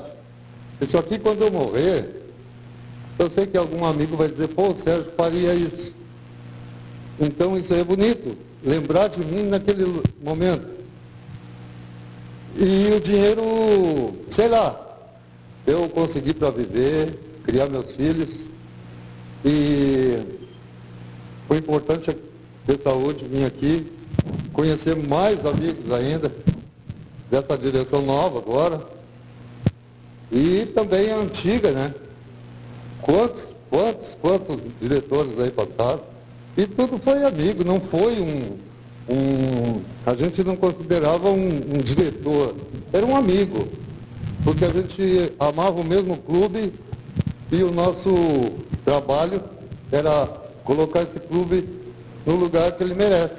Isso 0.81 0.99
aqui 0.99 1.19
quando 1.19 1.43
eu 1.43 1.51
morrer, 1.51 2.23
eu 3.19 3.31
sei 3.35 3.47
que 3.47 3.57
algum 3.57 3.85
amigo 3.87 4.17
vai 4.17 4.29
dizer, 4.29 4.49
pô, 4.49 4.69
o 4.69 4.77
Sérgio 4.85 5.11
faria 5.17 5.55
isso. 5.55 6.02
Então 7.23 7.57
isso 7.57 7.73
é 7.73 7.85
bonito, 7.85 8.37
lembrar 8.65 9.07
de 9.07 9.25
mim 9.25 9.45
naquele 9.45 10.03
momento. 10.21 10.67
E 12.57 12.97
o 12.97 13.01
dinheiro, 13.01 14.13
sei 14.35 14.49
lá, 14.49 14.99
eu 15.65 15.89
consegui 15.89 16.35
para 16.35 16.51
viver, 16.51 17.17
criar 17.45 17.71
meus 17.71 17.87
filhos 17.95 18.29
e 19.45 20.19
foi 21.47 21.59
importante 21.59 22.11
ter 22.67 22.81
saúde, 22.83 23.25
vir 23.25 23.45
aqui, 23.45 23.87
conhecer 24.53 24.97
mais 25.09 25.39
amigos 25.47 25.93
ainda 25.93 26.29
dessa 27.31 27.57
direção 27.57 28.03
nova 28.03 28.41
agora 28.41 28.81
e 30.33 30.67
também 30.75 31.13
a 31.13 31.19
antiga, 31.19 31.71
né? 31.71 31.95
Quantos, 33.01 33.43
quantos, 33.71 34.09
quantos 34.21 34.57
diretores 34.81 35.39
aí 35.39 35.53
passaram? 35.53 36.12
E 36.57 36.67
tudo 36.67 37.01
foi 37.03 37.25
amigo, 37.25 37.65
não 37.65 37.81
foi 37.81 38.21
um, 38.21 38.59
um 39.09 39.83
a 40.05 40.15
gente 40.15 40.45
não 40.45 40.57
considerava 40.57 41.31
um, 41.31 41.47
um 41.47 41.79
diretor, 41.83 42.55
era 42.93 43.07
um 43.07 43.17
amigo 43.17 43.69
porque 44.45 44.65
a 44.65 44.71
gente 44.71 45.33
amava 45.39 45.81
o 45.81 45.87
mesmo 45.87 46.17
clube 46.19 46.73
e 47.51 47.63
o 47.63 47.73
nosso 47.73 48.11
trabalho 48.85 49.43
era 49.91 50.27
colocar 50.65 51.03
esse 51.03 51.21
clube 51.29 51.69
no 52.27 52.37
lugar 52.37 52.73
que 52.73 52.83
ele 52.83 52.95
merece, 52.95 53.35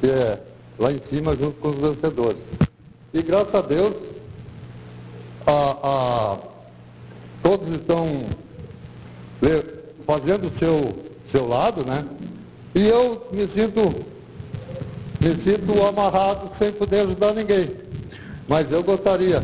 que 0.00 0.08
é 0.08 0.40
lá 0.78 0.90
em 0.92 1.00
cima 1.10 1.36
junto 1.36 1.60
com 1.60 1.68
os 1.68 1.76
vencedores. 1.76 2.42
E 3.12 3.22
graças 3.22 3.54
a 3.54 3.60
Deus, 3.60 3.94
a, 5.46 5.76
a, 5.82 6.38
todos 7.42 7.68
estão 7.76 8.06
fazendo 10.06 10.48
o 10.48 10.58
seu, 10.58 11.11
seu 11.32 11.48
lado, 11.48 11.84
né? 11.84 12.04
E 12.74 12.86
eu 12.86 13.26
me 13.32 13.48
sinto, 13.48 13.80
me 15.20 15.30
sinto 15.42 15.82
amarrado 15.84 16.50
sem 16.60 16.70
poder 16.72 17.00
ajudar 17.00 17.32
ninguém. 17.32 17.68
Mas 18.48 18.70
eu 18.70 18.82
gostaria 18.82 19.40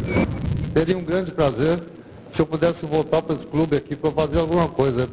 Seria 0.78 0.96
um 0.96 1.02
grande 1.02 1.32
prazer 1.32 1.80
se 2.32 2.40
eu 2.40 2.46
pudesse 2.46 2.86
voltar 2.86 3.20
para 3.20 3.34
esse 3.34 3.44
clube 3.46 3.76
aqui 3.76 3.96
para 3.96 4.12
fazer 4.12 4.38
alguma 4.38 4.68
coisa, 4.68 5.08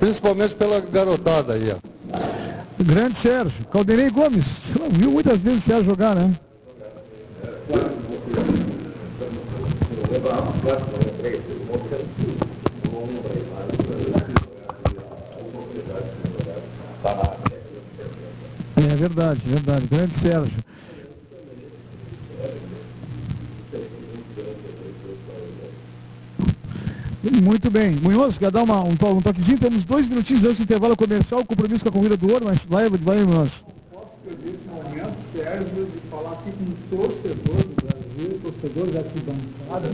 principalmente 0.00 0.54
pela 0.54 0.80
garotada 0.80 1.54
aí. 1.54 1.72
Grande 2.82 3.20
Sérgio, 3.22 3.64
Caldenei 3.70 4.10
Gomes, 4.10 4.44
você 4.44 4.88
viu 4.90 5.12
muitas 5.12 5.38
vezes 5.38 5.60
o 5.60 5.68
Sérgio 5.68 5.84
jogar, 5.84 6.16
né? 6.16 6.34
É 18.76 18.94
verdade, 18.94 19.40
verdade. 19.44 19.86
Grande 19.86 20.20
Sérgio. 20.20 20.66
Muito 27.42 27.70
bem. 27.70 27.96
Munhoz, 28.02 28.38
quer 28.38 28.50
dar 28.50 28.62
uma, 28.62 28.82
um, 28.84 28.90
um 28.90 29.20
toquezinho? 29.20 29.58
Temos 29.58 29.84
dois 29.84 30.08
minutinhos 30.08 30.42
antes 30.42 30.56
do 30.56 30.62
intervalo 30.62 30.96
comercial, 30.96 31.44
compromisso 31.44 31.82
com 31.82 31.88
a 31.88 31.92
corrida 31.92 32.16
do 32.16 32.32
ouro, 32.32 32.46
mas 32.46 32.58
vai, 32.68 32.88
vai, 32.88 33.18
Munhoz. 33.18 33.50
Posso 33.92 34.06
perder 34.24 34.54
esse 34.54 34.68
momento, 34.68 35.16
Sérgio, 35.34 35.86
de 35.86 36.10
falar 36.10 36.32
aqui 36.32 36.52
com 36.52 36.96
o 36.96 36.98
torcedor 36.98 37.62
do 37.64 37.74
Brasil, 37.84 38.40
torcedor 38.42 38.90
da 38.90 38.98
arquibancada, 39.00 39.88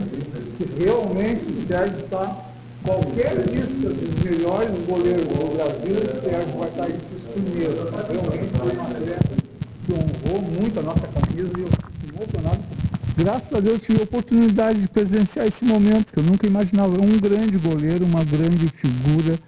que 0.59 0.85
realmente 0.85 1.45
o 1.53 1.67
Sérgio 1.67 1.99
está, 1.99 2.52
qualquer 2.85 3.35
lista 3.49 3.89
dos 3.89 4.25
melhores 4.25 4.79
goleiros 4.87 5.27
do 5.27 5.57
Brasil, 5.57 5.97
o 5.97 6.31
Sérgio 6.31 6.59
vai 6.59 6.69
estar 6.69 6.89
entre 6.89 7.17
os 7.17 7.23
primeiros. 7.33 7.91
Realmente 7.91 8.59
foi 8.59 8.73
uma 8.73 8.89
atleta 8.89 9.37
que 9.85 9.93
honrou 9.93 10.43
muito 10.43 10.79
a 10.79 10.83
nossa 10.83 11.07
camisa 11.09 11.51
e 11.57 11.61
eu 11.63 11.69
fico 11.69 12.23
emocionado 12.23 12.83
graças 13.23 13.55
a 13.55 13.61
Deus 13.61 13.81
tive 13.81 14.01
a 14.01 14.05
oportunidade 14.05 14.81
de 14.81 14.89
presenciar 14.89 15.47
esse 15.47 15.65
momento, 15.65 16.13
que 16.13 16.19
eu 16.19 16.25
nunca 16.25 16.47
imaginava. 16.47 16.93
Um 16.95 17.19
grande 17.19 17.57
goleiro, 17.59 18.05
uma 18.05 18.25
grande 18.25 18.69
figura. 18.69 19.39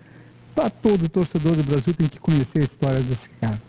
Para 0.55 0.70
todo 0.70 1.09
torcedor 1.09 1.56
do 1.56 1.65
Brasil 1.65 1.93
tem 1.94 2.09
que 2.09 2.20
conhecer 2.20 2.61
a 2.61 2.61
história 2.61 3.01
desse 3.01 3.28
cara. 3.40 3.61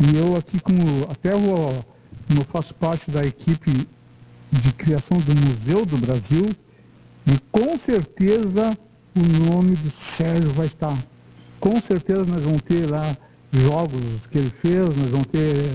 E 0.00 0.16
eu 0.16 0.36
aqui 0.36 0.58
como 0.60 1.04
até 1.08 1.32
eu, 1.32 1.38
eu 1.38 2.44
faço 2.52 2.74
parte 2.74 3.08
da 3.10 3.20
equipe 3.20 3.86
de 4.50 4.72
criação 4.72 5.18
do 5.18 5.34
Museu 5.34 5.86
do 5.86 5.96
Brasil 5.98 6.50
e 7.26 7.38
com 7.52 7.78
certeza 7.88 8.76
o 9.16 9.52
nome 9.52 9.76
do 9.76 9.92
Sérgio 10.16 10.50
vai 10.50 10.66
estar. 10.66 10.96
Com 11.60 11.72
certeza 11.88 12.24
nós 12.24 12.42
vamos 12.42 12.62
ter 12.62 12.90
lá 12.90 13.16
jogos 13.52 14.00
que 14.30 14.38
ele 14.38 14.52
fez, 14.60 14.80
nós 14.96 15.10
vamos 15.10 15.26
ter. 15.26 15.72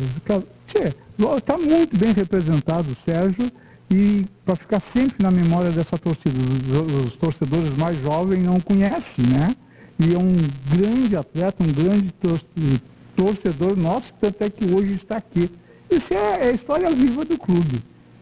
Está 1.37 1.57
muito 1.57 1.97
bem 1.97 2.13
representado 2.13 2.91
o 2.91 3.09
Sérgio 3.09 3.49
e 3.91 4.25
para 4.45 4.55
ficar 4.55 4.81
sempre 4.95 5.23
na 5.23 5.31
memória 5.31 5.71
dessa 5.71 5.97
torcida. 5.97 6.37
Os, 7.05 7.13
torcedores 7.13 7.75
mais 7.77 7.99
jovens 8.01 8.43
não 8.43 8.59
conhecem, 8.59 9.25
né? 9.31 9.55
E 9.99 10.13
é 10.13 10.17
um 10.17 10.35
grande 10.71 11.17
atleta, 11.17 11.63
um 11.63 11.71
grande 11.71 12.13
torcedor 13.15 13.75
nosso, 13.75 14.13
tanto 14.21 14.43
é 14.43 14.49
que 14.49 14.65
hoje 14.73 14.93
está 14.93 15.17
aqui. 15.17 15.49
Isso 15.89 16.13
é, 16.13 16.45
é 16.45 16.49
a 16.49 16.51
história 16.51 16.89
viva 16.91 17.25
do 17.25 17.37
clube. 17.37 17.81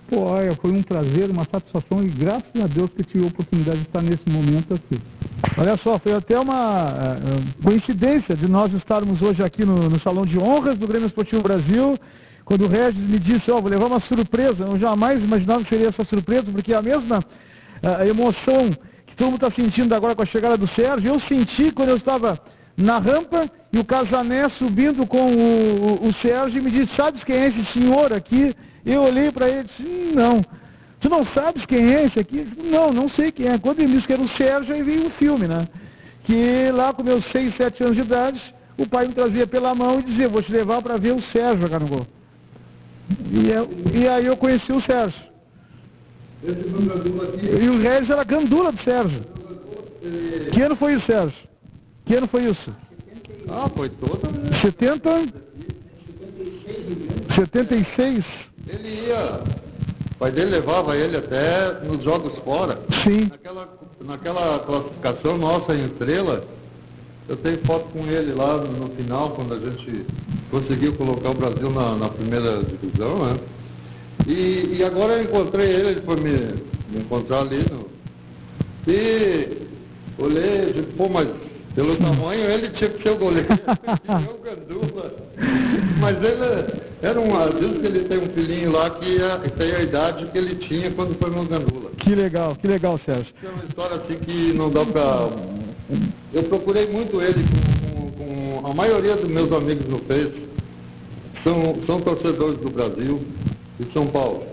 Pô, 0.10 0.22
olha, 0.22 0.56
foi 0.62 0.72
um 0.72 0.82
prazer, 0.82 1.30
uma 1.30 1.44
satisfação 1.44 2.02
e 2.02 2.08
graças 2.08 2.64
a 2.64 2.66
Deus 2.66 2.90
que 2.92 3.02
eu 3.02 3.06
tive 3.06 3.26
a 3.26 3.28
oportunidade 3.28 3.80
de 3.80 3.84
estar 3.88 4.02
nesse 4.02 4.24
momento 4.30 4.74
aqui. 4.74 5.02
Olha 5.58 5.78
só, 5.84 6.00
foi 6.00 6.14
até 6.14 6.40
uma 6.40 6.86
uh, 6.86 7.64
coincidência 7.64 8.34
de 8.34 8.50
nós 8.50 8.72
estarmos 8.72 9.22
hoje 9.22 9.44
aqui 9.44 9.66
no, 9.66 9.76
no, 9.76 10.02
Salão 10.02 10.24
de 10.24 10.40
Honras 10.40 10.78
do 10.78 10.88
Grêmio 10.88 11.08
Esportivo 11.08 11.42
Brasil, 11.42 11.98
quando 12.46 12.64
o 12.64 12.68
Regis 12.70 13.06
me 13.06 13.20
disse, 13.20 13.52
ó, 13.52 13.58
oh, 13.58 13.62
vou 13.62 13.70
levar 13.70 13.88
uma 13.88 14.00
surpresa. 14.00 14.64
Eu 14.64 14.80
jamais 14.80 15.22
imaginava 15.22 15.62
que 15.62 15.70
seria 15.70 15.90
essa 15.90 16.06
surpresa, 16.06 16.46
porque 16.54 16.74
a 16.74 16.82
mesma 16.82 17.20
uh, 17.20 18.08
emoção 18.08 18.70
que 19.06 19.14
todo 19.14 19.32
mundo 19.32 19.46
está 19.46 19.62
sentindo 19.62 19.94
agora 19.94 20.16
com 20.16 20.24
a 20.24 20.26
chegada 20.26 20.56
do 20.56 20.68
Sérgio, 20.68 21.14
eu 21.14 21.20
senti 21.20 21.70
quando 21.70 21.90
eu 21.90 21.98
estava 21.98 22.40
na 22.78 22.98
rampa 22.98 23.46
e 23.74 23.78
o 23.78 23.84
Casané 23.84 24.48
subindo 24.58 25.06
com 25.06 25.18
o, 25.18 26.06
o, 26.06 26.08
o 26.08 26.14
Sérgio 26.22 26.60
e 26.60 26.64
me 26.64 26.72
disse, 26.72 26.96
sabes 26.96 27.26
quem 27.26 27.36
é 27.36 27.48
esse 27.48 27.66
senhor 27.74 28.14
aqui? 28.14 28.54
Eu 28.88 29.04
olhei 29.04 29.30
para 29.32 29.50
ele 29.50 29.60
e 29.60 29.64
disse, 29.64 29.84
hum, 29.84 30.12
não. 30.16 30.42
Tu 31.00 31.10
não 31.10 31.26
sabes 31.26 31.66
quem 31.66 31.94
é 31.94 32.06
esse 32.06 32.20
aqui? 32.20 32.46
Disse, 32.46 32.72
não, 32.72 32.92
não 32.92 33.10
sei 33.10 33.32
quem 33.32 33.48
é. 33.48 33.58
Quando 33.58 33.82
ele 33.82 33.94
disse 33.94 34.08
que 34.08 34.14
era 34.14 34.22
o 34.22 34.30
Sérgio, 34.30 34.74
aí 34.74 34.82
veio 34.82 35.08
o 35.08 35.12
filme, 35.12 35.48
né? 35.48 35.68
Que 36.24 36.72
lá 36.72 36.94
com 36.94 37.04
meus 37.04 37.26
6, 37.26 37.56
7 37.56 37.84
anos 37.84 37.96
de 37.98 38.02
idade, 38.02 38.42
o 38.78 38.88
pai 38.88 39.08
me 39.08 39.14
trazia 39.14 39.46
pela 39.46 39.76
mão 39.76 40.00
e 40.00 40.04
dizia, 40.04 40.30
vou 40.30 40.42
te 40.42 40.52
levar 40.52 40.82
para 40.82 40.98
ver 40.98 41.14
o 41.14 41.22
Sérgio 41.22 41.62
jogar 41.62 41.80
no 41.80 41.88
gol. 41.88 42.08
E, 43.32 43.50
eu, 43.50 43.70
e 43.94 44.08
aí 44.08 44.26
eu 44.26 44.38
conheci 44.38 44.72
o 44.72 44.82
Sérgio. 44.82 45.28
E 46.44 47.70
o 47.70 47.78
Regis 47.80 48.10
era 48.10 48.24
gandula 48.24 48.72
do 48.72 48.82
Sérgio. 48.84 49.22
Que 50.54 50.62
ano 50.62 50.76
foi 50.76 50.94
isso, 50.94 51.06
Sérgio? 51.06 51.38
Que 52.06 52.16
ano 52.16 52.28
foi 52.28 52.44
isso? 52.46 52.76
Ah, 53.50 53.70
foi 53.70 53.90
toda. 53.90 54.30
70? 54.62 55.10
76? 57.36 58.47
Ele 58.68 59.08
ia, 59.08 59.42
o 60.12 60.18
pai 60.20 60.32
dele 60.32 60.52
levava 60.52 60.96
ele 60.96 61.18
até 61.18 61.80
nos 61.86 62.04
jogos 62.04 62.34
fora. 62.40 62.78
Sim. 63.04 63.28
Naquela, 63.30 63.70
naquela 64.04 64.60
classificação 64.60 65.38
nossa 65.38 65.76
em 65.76 65.86
estrela, 65.86 66.44
eu 67.28 67.36
tenho 67.36 67.60
foto 67.66 67.86
com 67.92 68.06
ele 68.10 68.34
lá 68.34 68.58
no 68.58 68.88
final, 68.96 69.32
quando 69.32 69.54
a 69.54 69.58
gente 69.58 70.06
conseguiu 70.50 70.94
colocar 70.94 71.30
o 71.30 71.34
Brasil 71.34 71.70
na, 71.70 71.96
na 71.96 72.10
primeira 72.10 72.64
divisão, 72.64 73.26
né? 73.26 73.38
E, 74.26 74.78
e, 74.78 74.84
agora 74.84 75.14
eu 75.14 75.24
encontrei 75.24 75.68
ele, 75.70 75.90
ele 75.90 76.02
foi 76.02 76.16
me, 76.18 76.32
me 76.92 77.00
encontrar 77.00 77.42
ali 77.42 77.64
no. 77.72 77.88
E 78.92 79.68
olhei, 80.18 80.74
digo, 80.74 80.88
pô, 80.98 81.08
mas 81.10 81.28
pelo 81.78 81.96
tamanho, 81.96 82.42
ele 82.50 82.70
tinha 82.70 82.90
que 82.90 83.04
ser 83.04 83.12
o 83.12 83.18
goleiro, 83.18 83.48
o 83.54 84.44
Gandula. 84.44 85.14
Mas 86.02 86.18
ele 86.24 86.82
era 87.04 87.20
um. 87.22 87.28
Diz 87.60 87.80
que 87.80 87.86
ele 87.86 88.04
tem 88.04 88.18
um 88.18 88.26
filhinho 88.26 88.72
lá 88.72 88.90
que, 88.90 89.22
é, 89.22 89.38
que 89.38 89.52
tem 89.52 89.72
a 89.74 89.82
idade 89.84 90.26
que 90.26 90.38
ele 90.40 90.56
tinha 90.56 90.90
quando 90.90 91.16
foi 91.20 91.30
no 91.30 91.46
Gandula. 91.46 91.92
Que 92.00 92.16
legal, 92.16 92.56
que 92.56 92.68
legal, 92.68 93.00
Sérgio. 93.06 93.32
É 93.44 93.50
uma 93.50 93.64
história 93.64 93.96
assim 93.98 94.18
que 94.18 94.54
não 94.54 94.72
dá 94.72 94.84
pra. 94.84 95.30
Eu 96.34 96.44
procurei 96.46 96.88
muito 96.88 97.22
ele 97.22 97.46
com, 97.94 98.10
com, 98.10 98.62
com 98.62 98.68
a 98.72 98.74
maioria 98.74 99.16
dos 99.16 99.30
meus 99.30 99.52
amigos 99.52 99.86
no 99.86 100.00
Face. 100.00 100.48
São, 101.44 101.76
são 101.86 102.02
torcedores 102.02 102.58
do 102.58 102.72
Brasil 102.72 103.22
e 103.80 103.94
São 103.94 104.08
Paulo, 104.08 104.48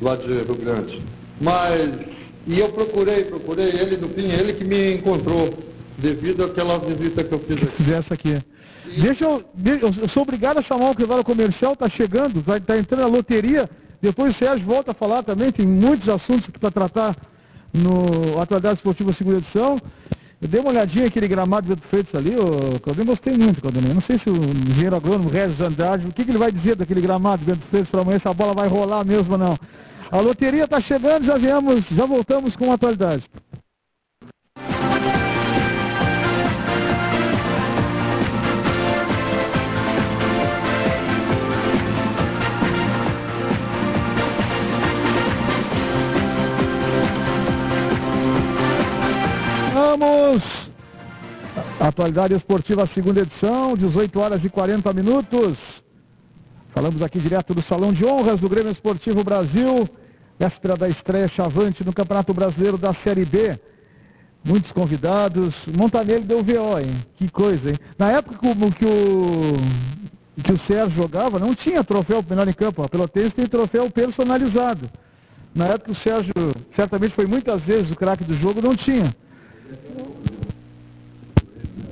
lá 0.00 0.14
de 0.14 0.28
Rio 0.28 0.54
Grande. 0.54 1.02
Mas. 1.40 1.90
E 2.46 2.58
eu 2.60 2.68
procurei, 2.68 3.24
procurei 3.24 3.68
ele, 3.68 3.96
no 3.96 4.08
fim, 4.08 4.30
ele 4.30 4.52
que 4.52 4.64
me 4.64 4.94
encontrou 4.94 5.48
devido 6.02 6.44
àquela 6.44 6.78
visita 6.78 7.22
que 7.22 7.32
eu 7.32 7.38
fiz 7.38 7.56
aqui. 7.62 7.82
Dessa 7.84 8.14
aqui. 8.14 8.38
Deixa 8.98 9.24
eu, 9.24 9.42
eu 10.02 10.08
sou 10.08 10.24
obrigado 10.24 10.58
a 10.58 10.62
chamar 10.62 10.88
o 10.88 10.90
intervalo 10.90 11.24
comercial, 11.24 11.72
está 11.72 11.88
chegando, 11.88 12.40
estar 12.40 12.60
tá 12.60 12.76
entrando 12.76 13.04
a 13.04 13.06
loteria. 13.06 13.68
Depois 14.02 14.34
o 14.34 14.38
Sérgio 14.38 14.66
volta 14.66 14.90
a 14.90 14.94
falar 14.94 15.22
também, 15.22 15.52
tem 15.52 15.66
muitos 15.66 16.08
assuntos 16.08 16.50
para 16.60 16.70
tratar 16.70 17.16
no 17.72 18.40
Atualidade 18.40 18.78
Esportiva 18.78 19.12
Segunda 19.12 19.38
Edição. 19.38 19.78
Eu 20.40 20.48
dei 20.48 20.60
uma 20.60 20.70
olhadinha 20.70 21.04
naquele 21.04 21.28
gramado 21.28 21.68
Beto 21.68 21.86
Freitas 21.88 22.16
ali, 22.16 22.32
eu 22.32 23.04
gostei 23.04 23.38
muito, 23.38 23.60
Claudinei. 23.60 23.94
Não 23.94 24.02
sei 24.02 24.18
se 24.18 24.28
o 24.28 24.34
engenheiro 24.68 24.96
agrônomo 24.96 25.30
Regis 25.30 25.60
Andrade, 25.60 26.08
o 26.08 26.12
que, 26.12 26.24
que 26.24 26.32
ele 26.32 26.38
vai 26.38 26.50
dizer 26.50 26.74
daquele 26.74 27.00
gramado 27.00 27.44
Beto 27.44 27.62
Freitas 27.70 27.88
para 27.88 28.00
amanhã, 28.00 28.18
se 28.18 28.26
a 28.26 28.34
bola 28.34 28.52
vai 28.52 28.66
rolar 28.66 29.06
mesmo 29.06 29.32
ou 29.32 29.38
não. 29.38 29.56
A 30.10 30.20
loteria 30.20 30.64
está 30.64 30.80
chegando, 30.80 31.24
já 31.24 31.36
viemos, 31.36 31.82
já 31.90 32.04
voltamos 32.04 32.56
com 32.56 32.72
a 32.72 32.74
atualidade. 32.74 33.22
Vamos! 49.82 50.40
Atualidade 51.80 52.36
Esportiva, 52.36 52.86
segunda 52.86 53.20
edição, 53.20 53.74
18 53.74 54.20
horas 54.20 54.44
e 54.44 54.48
40 54.48 54.92
minutos. 54.92 55.58
Falamos 56.72 57.02
aqui 57.02 57.18
direto 57.18 57.52
do 57.52 57.62
Salão 57.62 57.92
de 57.92 58.06
Honras 58.06 58.40
do 58.40 58.48
Grêmio 58.48 58.70
Esportivo 58.70 59.24
Brasil, 59.24 59.88
véspera 60.38 60.76
da 60.76 60.88
estreia 60.88 61.26
chavante 61.26 61.84
no 61.84 61.92
Campeonato 61.92 62.32
Brasileiro 62.32 62.78
da 62.78 62.92
Série 62.92 63.24
B. 63.24 63.58
Muitos 64.44 64.70
convidados. 64.70 65.52
Montanelli 65.76 66.22
deu 66.22 66.44
VO, 66.44 66.78
hein? 66.78 66.94
Que 67.16 67.28
coisa, 67.28 67.70
hein? 67.70 67.76
Na 67.98 68.12
época 68.12 68.38
que 68.38 68.46
o, 68.46 68.54
que 70.44 70.52
o, 70.52 70.64
Sérgio 70.64 71.02
jogava, 71.02 71.40
não 71.40 71.56
tinha 71.56 71.82
troféu 71.82 72.24
melhor 72.30 72.46
em 72.46 72.52
campo. 72.52 72.84
A 72.84 72.88
Pelotense 72.88 73.32
tem 73.32 73.46
troféu 73.46 73.90
personalizado. 73.90 74.88
Na 75.52 75.66
época 75.66 75.90
o 75.90 75.96
Sérgio, 75.96 76.32
certamente 76.76 77.16
foi 77.16 77.26
muitas 77.26 77.60
vezes 77.62 77.90
o 77.90 77.96
craque 77.96 78.22
do 78.22 78.34
jogo, 78.34 78.62
não 78.62 78.76
tinha. 78.76 79.12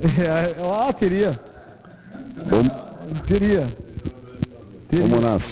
É, 0.03 0.55
ah, 0.63 0.93
queria. 0.93 1.39
Bom, 2.49 2.63
queria. 3.27 3.67
Ô, 4.93 5.07
Monarca, 5.07 5.45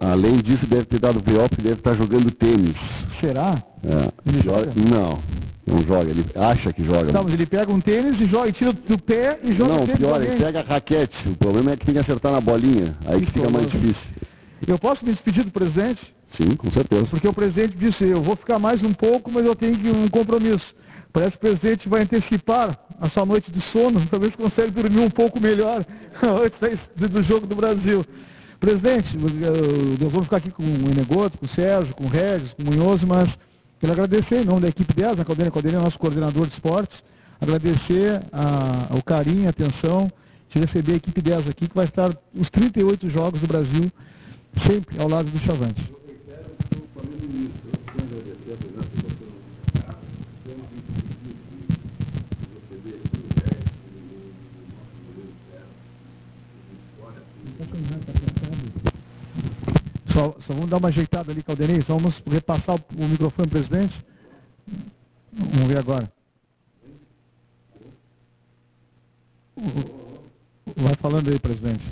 além 0.00 0.36
disso, 0.38 0.66
deve 0.66 0.86
ter 0.86 0.98
dado 0.98 1.20
VO 1.20 1.48
porque 1.48 1.62
deve 1.62 1.74
estar 1.74 1.94
jogando 1.94 2.30
tênis. 2.32 2.74
Será? 3.20 3.54
É. 3.84 4.28
Ele 4.28 4.42
joga? 4.42 4.72
Não, 4.74 5.18
não 5.64 5.82
joga. 5.86 6.10
Ele 6.10 6.24
acha 6.34 6.72
que 6.72 6.82
joga. 6.82 7.12
Não, 7.12 7.22
mas 7.22 7.34
ele 7.34 7.46
pega 7.46 7.70
um 7.70 7.80
tênis 7.80 8.20
e 8.20 8.24
joga, 8.24 8.50
tira 8.50 8.72
do 8.72 8.98
pé 8.98 9.38
e 9.44 9.52
joga 9.52 9.74
Não, 9.74 9.86
pior, 9.86 10.20
ele 10.20 10.36
pega 10.36 10.60
a 10.60 10.62
raquete. 10.64 11.28
O 11.28 11.36
problema 11.36 11.72
é 11.72 11.76
que 11.76 11.86
tem 11.86 11.94
que 11.94 12.00
acertar 12.00 12.32
na 12.32 12.40
bolinha. 12.40 12.96
Aí 13.06 13.20
que 13.20 13.32
fica 13.32 13.48
mais 13.50 13.70
difícil. 13.70 14.02
Eu 14.66 14.78
posso 14.78 15.04
me 15.04 15.12
despedir 15.12 15.44
do 15.44 15.52
presidente? 15.52 16.00
Sim, 16.36 16.56
com 16.56 16.70
certeza. 16.70 17.06
Porque 17.06 17.28
o 17.28 17.32
presidente 17.32 17.76
disse, 17.76 18.04
eu 18.04 18.22
vou 18.22 18.34
ficar 18.34 18.58
mais 18.58 18.82
um 18.82 18.92
pouco, 18.92 19.30
mas 19.30 19.44
eu 19.44 19.54
tenho 19.54 19.76
um 19.94 20.08
compromisso. 20.08 20.74
Parece 21.12 21.32
que 21.32 21.36
o 21.36 21.40
presidente 21.40 21.88
vai 21.88 22.02
antecipar 22.02 22.76
a 22.98 23.08
sua 23.08 23.26
noite 23.26 23.50
de 23.50 23.60
sono, 23.60 24.00
talvez 24.10 24.34
consiga 24.34 24.70
dormir 24.70 25.00
um 25.00 25.10
pouco 25.10 25.40
melhor 25.40 25.84
antes 26.22 26.80
do 26.96 27.22
jogo 27.22 27.46
do 27.46 27.54
Brasil. 27.54 28.04
Presidente, 28.58 29.08
eu 30.00 30.08
vou 30.08 30.22
ficar 30.22 30.36
aqui 30.36 30.50
com 30.50 30.62
o 30.62 30.90
Enegoto, 30.90 31.36
com 31.36 31.46
o 31.46 31.48
Sérgio, 31.48 31.94
com 31.94 32.04
o 32.04 32.08
Regis, 32.08 32.54
com 32.54 32.62
o 32.62 32.66
Munhoz, 32.66 33.02
mas 33.02 33.28
quero 33.80 33.92
agradecer 33.92 34.42
em 34.42 34.44
nome 34.44 34.60
da 34.60 34.68
equipe 34.68 34.94
10, 34.94 35.18
a 35.18 35.24
Caldeira 35.24 35.50
Caldeira 35.50 35.78
é 35.78 35.82
nosso 35.82 35.98
coordenador 35.98 36.46
de 36.46 36.54
esportes, 36.54 37.02
agradecer 37.40 38.20
a, 38.32 38.96
o 38.96 39.02
carinho, 39.02 39.48
a 39.48 39.50
atenção 39.50 40.08
de 40.48 40.60
receber 40.60 40.92
a 40.92 40.96
equipe 40.96 41.20
10 41.20 41.48
aqui, 41.48 41.66
que 41.66 41.74
vai 41.74 41.86
estar 41.86 42.10
os 42.34 42.48
38 42.50 43.10
jogos 43.10 43.40
do 43.40 43.48
Brasil 43.48 43.90
sempre 44.64 45.00
ao 45.00 45.08
lado 45.08 45.28
do 45.28 45.38
Chavante. 45.44 45.92
Só, 60.12 60.36
só 60.46 60.52
vamos 60.52 60.68
dar 60.68 60.76
uma 60.76 60.88
ajeitada 60.88 61.32
ali, 61.32 61.42
Caldenei. 61.42 61.80
Só 61.86 61.96
vamos 61.96 62.22
repassar 62.26 62.76
o, 62.76 63.04
o 63.04 63.08
microfone, 63.08 63.48
presidente. 63.48 64.04
Vamos 65.32 65.68
ver 65.68 65.78
agora. 65.78 66.12
Vai 70.76 70.94
falando 71.00 71.30
aí, 71.30 71.38
presidente. 71.38 71.84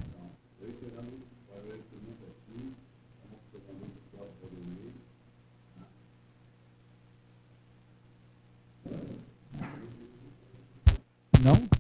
Não? 11.43 11.80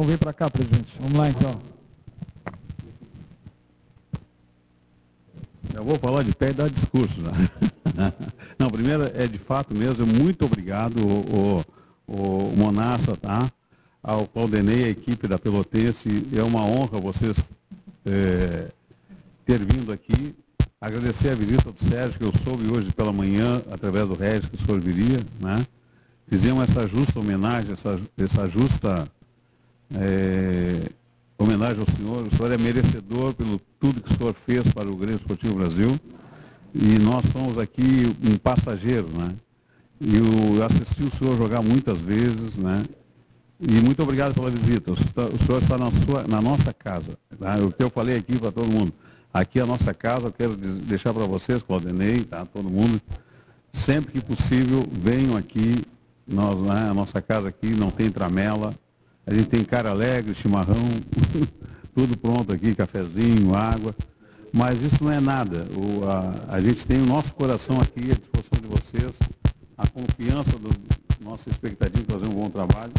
Vem 0.00 0.16
para 0.16 0.32
cá, 0.32 0.48
presidente. 0.48 0.90
Vamos 0.98 1.18
lá 1.18 1.28
então. 1.28 1.60
Eu 5.74 5.84
vou 5.84 5.96
falar 5.96 6.22
de 6.22 6.34
pé 6.34 6.50
e 6.50 6.54
dar 6.54 6.70
discurso. 6.70 7.20
Né? 7.20 7.48
Não, 8.58 8.70
primeiro 8.70 9.04
é 9.14 9.26
de 9.26 9.38
fato 9.38 9.76
mesmo, 9.76 10.06
muito 10.06 10.44
obrigado, 10.44 10.98
o, 10.98 11.64
o, 12.06 12.52
o 12.52 12.56
Monassa, 12.56 13.16
tá? 13.16 13.50
Ao 14.02 14.26
Claudenei, 14.26 14.84
a 14.84 14.88
equipe 14.88 15.28
da 15.28 15.38
Pelotense, 15.38 16.26
é 16.34 16.42
uma 16.42 16.62
honra 16.62 17.00
vocês 17.00 17.34
é, 18.04 18.70
ter 19.44 19.58
vindo 19.58 19.92
aqui. 19.92 20.34
Agradecer 20.80 21.30
a 21.30 21.34
visita 21.34 21.70
do 21.70 21.88
Sérgio, 21.88 22.18
que 22.18 22.24
eu 22.24 22.32
soube 22.44 22.66
hoje 22.76 22.90
pela 22.92 23.12
manhã, 23.12 23.62
através 23.70 24.08
do 24.08 24.14
Regis, 24.14 24.48
que 24.48 24.56
o 24.56 24.66
senhor 24.66 24.80
viria, 24.80 25.20
né? 25.40 25.64
Fizemos 26.28 26.68
essa 26.68 26.88
justa 26.88 27.20
homenagem, 27.20 27.72
essa, 27.72 28.00
essa 28.18 28.48
justa 28.48 29.06
é, 29.94 30.90
homenagem 31.38 31.80
ao 31.80 31.96
senhor. 31.96 32.26
O 32.26 32.36
senhor 32.36 32.52
é 32.52 32.58
merecedor 32.58 33.34
pelo 33.34 33.60
tudo 33.80 34.02
que 34.02 34.12
o 34.12 34.16
senhor 34.16 34.36
fez 34.46 34.62
para 34.72 34.88
o 34.88 34.96
Grêmio 34.96 35.16
Esportivo 35.16 35.54
Brasil. 35.54 35.98
E 36.74 36.98
nós 37.02 37.22
somos 37.32 37.58
aqui 37.58 38.16
um 38.24 38.36
passageiro, 38.38 39.08
né? 39.18 39.34
E 40.00 40.16
eu 40.16 40.64
assisti 40.64 41.04
o 41.04 41.16
senhor 41.16 41.36
jogar 41.36 41.62
muitas 41.62 41.98
vezes, 41.98 42.56
né? 42.56 42.82
E 43.60 43.72
muito 43.80 44.02
obrigado 44.02 44.34
pela 44.34 44.50
visita. 44.50 44.92
O 44.92 44.96
senhor 44.96 45.62
está 45.62 45.78
na, 45.78 45.90
sua, 45.90 46.24
na 46.28 46.40
nossa 46.40 46.72
casa. 46.72 47.16
Tá? 47.38 47.54
O 47.64 47.70
que 47.70 47.84
eu 47.84 47.90
falei 47.90 48.16
aqui 48.16 48.36
para 48.36 48.50
todo 48.50 48.66
mundo. 48.66 48.92
Aqui 49.32 49.60
é 49.60 49.62
a 49.62 49.66
nossa 49.66 49.94
casa, 49.94 50.26
eu 50.26 50.32
quero 50.32 50.56
deixar 50.56 51.14
para 51.14 51.24
vocês, 51.24 51.62
Claudinei, 51.62 52.22
tá? 52.22 52.44
todo 52.44 52.68
mundo, 52.68 53.00
sempre 53.86 54.12
que 54.12 54.20
possível, 54.20 54.84
venham 54.92 55.34
aqui, 55.34 55.76
nós, 56.26 56.54
né? 56.60 56.90
a 56.90 56.92
nossa 56.92 57.22
casa 57.22 57.48
aqui 57.48 57.68
não 57.68 57.90
tem 57.90 58.10
tramela, 58.10 58.74
a 59.26 59.34
gente 59.34 59.48
tem 59.48 59.64
cara 59.64 59.90
alegre, 59.90 60.34
chimarrão, 60.34 60.88
tudo 61.94 62.16
pronto 62.18 62.52
aqui, 62.52 62.74
cafezinho, 62.74 63.54
água. 63.54 63.94
Mas 64.52 64.80
isso 64.82 65.02
não 65.02 65.10
é 65.10 65.20
nada. 65.20 65.66
O, 65.74 66.04
a, 66.06 66.56
a, 66.56 66.60
gente 66.60 66.84
tem 66.86 67.00
o 67.00 67.06
nosso 67.06 67.32
coração 67.32 67.80
aqui 67.80 68.10
à 68.10 68.14
disposição 68.14 68.60
de 68.60 68.68
vocês, 68.68 69.12
a 69.78 69.86
confiança 69.88 70.58
do 70.58 70.70
nossa 71.22 71.48
expectativa 71.48 72.04
de 72.04 72.12
fazer 72.12 72.26
um 72.26 72.40
bom 72.40 72.50
trabalho. 72.50 72.92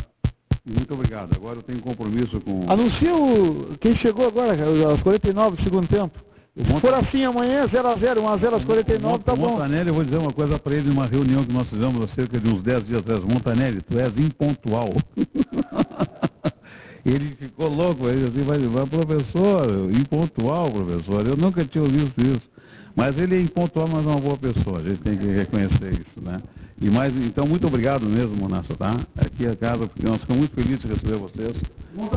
Muito 0.65 0.93
obrigado. 0.93 1.35
Agora 1.35 1.57
eu 1.57 1.61
tenho 1.61 1.81
compromisso 1.81 2.39
com. 2.39 2.61
Anuncia 2.71 3.13
o, 3.15 3.77
quem 3.79 3.95
chegou 3.95 4.27
agora, 4.27 4.55
aos 4.89 5.01
49 5.01 5.57
do 5.57 5.63
segundo 5.63 5.87
tempo. 5.87 6.17
Se 6.55 6.79
for 6.79 6.93
assim 6.93 7.25
amanhã, 7.25 7.65
0x0, 7.65 8.19
1x0 8.19 8.53
aos 8.53 8.63
49, 8.63 9.23
tá 9.23 9.35
bom. 9.35 9.53
Montanelli, 9.53 9.87
eu 9.87 9.93
vou 9.93 10.03
dizer 10.03 10.19
uma 10.19 10.31
coisa 10.31 10.59
para 10.59 10.75
ele 10.75 10.87
numa 10.87 11.07
reunião 11.07 11.43
que 11.43 11.51
nós 11.51 11.67
fizemos 11.67 12.05
há 12.05 12.13
cerca 12.13 12.39
de 12.39 12.47
uns 12.47 12.61
10 12.61 12.83
dias 12.83 12.99
atrás. 12.99 13.21
Montanelli, 13.21 13.81
tu 13.81 13.97
és 13.97 14.13
impontual. 14.19 14.89
ele 17.05 17.35
ficou 17.39 17.69
louco, 17.69 18.07
ele 18.07 18.25
assim, 18.25 18.45
mas, 18.47 18.61
mas 18.63 18.89
professor, 18.89 19.89
impontual, 19.91 20.71
professor, 20.71 21.27
eu 21.27 21.37
nunca 21.37 21.63
tinha 21.65 21.83
visto 21.83 22.19
isso. 22.21 22.53
Mas 22.95 23.19
ele 23.19 23.35
é 23.35 23.41
impontual, 23.41 23.87
mas 23.91 24.05
é 24.05 24.09
uma 24.09 24.19
boa 24.19 24.37
pessoa, 24.37 24.79
a 24.79 24.83
gente 24.83 24.99
tem 24.99 25.17
que 25.17 25.25
reconhecer 25.25 25.93
isso, 25.93 26.21
né? 26.21 26.37
E 26.81 26.89
mais, 26.89 27.13
então, 27.15 27.45
muito 27.45 27.65
obrigado 27.65 28.07
mesmo, 28.09 28.35
Monassa, 28.35 28.75
tá? 28.77 28.95
Aqui 29.17 29.47
a 29.47 29.55
casa, 29.55 29.87
porque 29.87 30.05
nós 30.05 30.17
ficamos 30.17 30.39
muito 30.39 30.55
felizes 30.55 30.79
de 30.81 30.87
receber 30.87 31.15
vocês. 31.15 31.53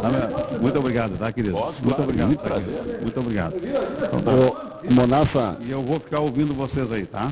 Tá, 0.01 0.59
muito 0.61 0.79
obrigado, 0.79 1.19
tá, 1.19 1.31
querido? 1.31 1.55
Posso, 1.55 1.75
muito 1.75 1.95
claro, 1.95 2.03
obrigado. 2.03 2.27
Muito 2.27 2.43
tá, 2.43 2.49
prazer. 2.49 3.01
Muito 3.03 3.21
obrigado. 3.21 3.55
Então, 3.57 4.21
tá. 4.21 4.33
Ô, 4.33 4.95
Monassa, 4.95 5.59
E 5.67 5.71
eu 5.71 5.83
vou 5.83 6.01
ficar 6.01 6.21
ouvindo 6.21 6.55
vocês 6.55 6.91
aí, 6.91 7.07
tá? 7.07 7.31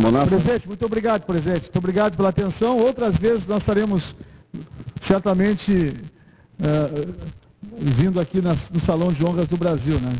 Monassa, 0.00 0.26
Presidente, 0.28 0.66
muito 0.66 0.86
obrigado, 0.86 1.26
presidente. 1.26 1.62
Muito 1.62 1.78
obrigado 1.78 2.16
pela 2.16 2.30
atenção. 2.30 2.78
Outras 2.78 3.16
vezes 3.16 3.46
nós 3.46 3.58
estaremos 3.58 4.02
certamente 5.06 5.94
eh, 6.62 7.08
vindo 7.78 8.20
aqui 8.20 8.40
na- 8.40 8.56
no 8.72 8.80
Salão 8.84 9.12
de 9.12 9.24
Honras 9.24 9.46
do 9.46 9.56
Brasil, 9.56 9.98
né? 10.00 10.12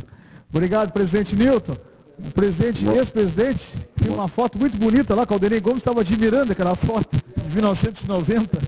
Obrigado, 0.52 0.92
presidente 0.92 1.34
Newton. 1.36 1.74
O 2.18 2.30
presidente, 2.32 2.82
ex-presidente, 2.86 3.60
tem 3.96 4.10
uma 4.12 4.26
foto 4.28 4.58
muito 4.58 4.78
bonita 4.78 5.14
lá, 5.14 5.26
Caldenei 5.26 5.60
Gomes 5.60 5.78
estava 5.78 6.00
admirando 6.00 6.50
aquela 6.52 6.74
foto 6.74 7.08
de 7.48 7.54
1990. 7.56 8.58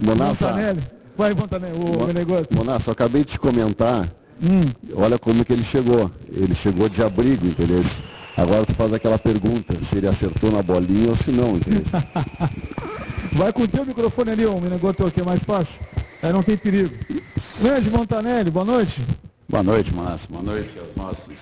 Monassa. 0.00 0.30
Montanelli. 0.46 0.80
Vai, 1.16 1.34
Montanelli, 1.34 1.74
o 1.78 2.12
negócio. 2.12 2.46
Monassa, 2.54 2.84
eu 2.88 2.92
acabei 2.92 3.24
de 3.24 3.32
te 3.32 3.38
comentar, 3.38 4.06
Hum, 4.42 4.60
olha 4.94 5.18
como 5.18 5.42
que 5.46 5.52
ele 5.54 5.64
chegou. 5.64 6.10
Ele 6.30 6.54
chegou 6.54 6.88
de 6.90 7.02
abrigo, 7.02 7.46
entendeu? 7.46 7.82
Agora 8.36 8.66
tu 8.66 8.74
faz 8.74 8.92
aquela 8.92 9.18
pergunta, 9.18 9.74
se 9.90 9.96
ele 9.96 10.06
acertou 10.08 10.52
na 10.52 10.60
bolinha 10.62 11.08
ou 11.08 11.16
se 11.16 11.30
não, 11.30 11.56
entendeu? 11.56 11.82
vai 13.36 13.52
com 13.52 13.62
o 13.62 13.68
teu 13.68 13.84
microfone 13.84 14.30
ali, 14.30 14.46
o 14.46 14.58
negócio 14.58 15.06
aqui 15.06 15.20
é 15.20 15.24
mais 15.24 15.40
fácil. 15.40 15.74
Aí 16.22 16.32
não 16.32 16.42
tem 16.42 16.56
perigo. 16.56 16.90
Grande 17.60 17.90
Montanelli, 17.90 18.50
boa 18.50 18.64
noite. 18.64 19.00
Boa 19.48 19.62
noite, 19.62 19.94
Márcio. 19.94 20.26
Boa 20.30 20.42
noite 20.42 20.70
aos 20.78 20.96
nossos 20.96 21.36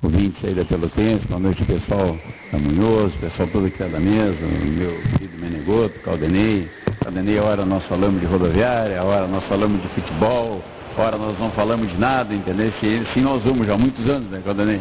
ouvintes 0.00 0.42
aí 0.44 0.54
da 0.54 0.64
Pelotense. 0.64 1.26
Boa 1.26 1.40
noite, 1.40 1.64
pessoal 1.64 2.16
da 2.52 2.58
Munhoz, 2.58 3.12
pessoal 3.16 3.48
todo 3.48 3.66
aqui 3.66 3.78
da 3.82 4.00
mesa, 4.00 4.38
meu 4.76 4.90
filho 5.18 5.40
Menegoto, 5.40 5.98
Caldenei. 6.00 6.70
Caldenei, 7.02 7.38
hora 7.40 7.64
nós 7.64 7.84
falamos 7.84 8.20
de 8.20 8.26
rodoviária, 8.26 9.04
hora 9.04 9.26
nós 9.26 9.44
falamos 9.44 9.82
de 9.82 9.88
futebol, 9.88 10.62
hora 10.96 11.18
nós 11.18 11.38
não 11.38 11.50
falamos 11.50 11.88
de 11.88 11.98
nada, 11.98 12.32
entendeu? 12.32 12.72
Sim, 12.80 13.04
sim 13.12 13.20
nós 13.22 13.42
vamos 13.42 13.66
já 13.66 13.74
há 13.74 13.78
muitos 13.78 14.08
anos, 14.08 14.28
né, 14.30 14.40
Caldenei? 14.44 14.80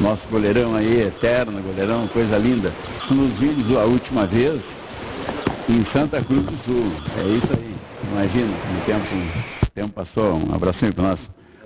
Nosso 0.00 0.22
goleirão 0.30 0.74
aí, 0.74 1.02
eterno, 1.02 1.62
goleirão, 1.62 2.08
coisa 2.08 2.36
linda. 2.38 2.72
Nos 3.10 3.32
vimos 3.34 3.76
a 3.76 3.84
última 3.84 4.26
vez 4.26 4.60
em 5.70 5.84
Santa 5.92 6.22
Cruz 6.22 6.44
do 6.44 6.64
Sul. 6.64 6.92
É 7.18 7.28
isso 7.28 7.52
aí. 7.52 7.76
Imagina, 8.10 8.48
o 8.48 8.84
tempo, 8.84 9.06
o 9.62 9.70
tempo 9.70 9.92
passou. 9.92 10.34
Um 10.34 10.54
abracinho 10.54 10.92
para 10.92 11.10
nós. 11.10 11.20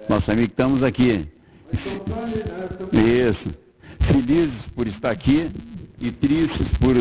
Nosso 0.09 0.31
amigo, 0.31 0.51
estamos 0.51 0.83
aqui. 0.83 1.27
Isso. 2.93 3.55
Felizes 4.01 4.53
por 4.75 4.87
estar 4.87 5.11
aqui 5.11 5.51
e 5.99 6.11
tristes 6.11 6.67
por 6.79 6.95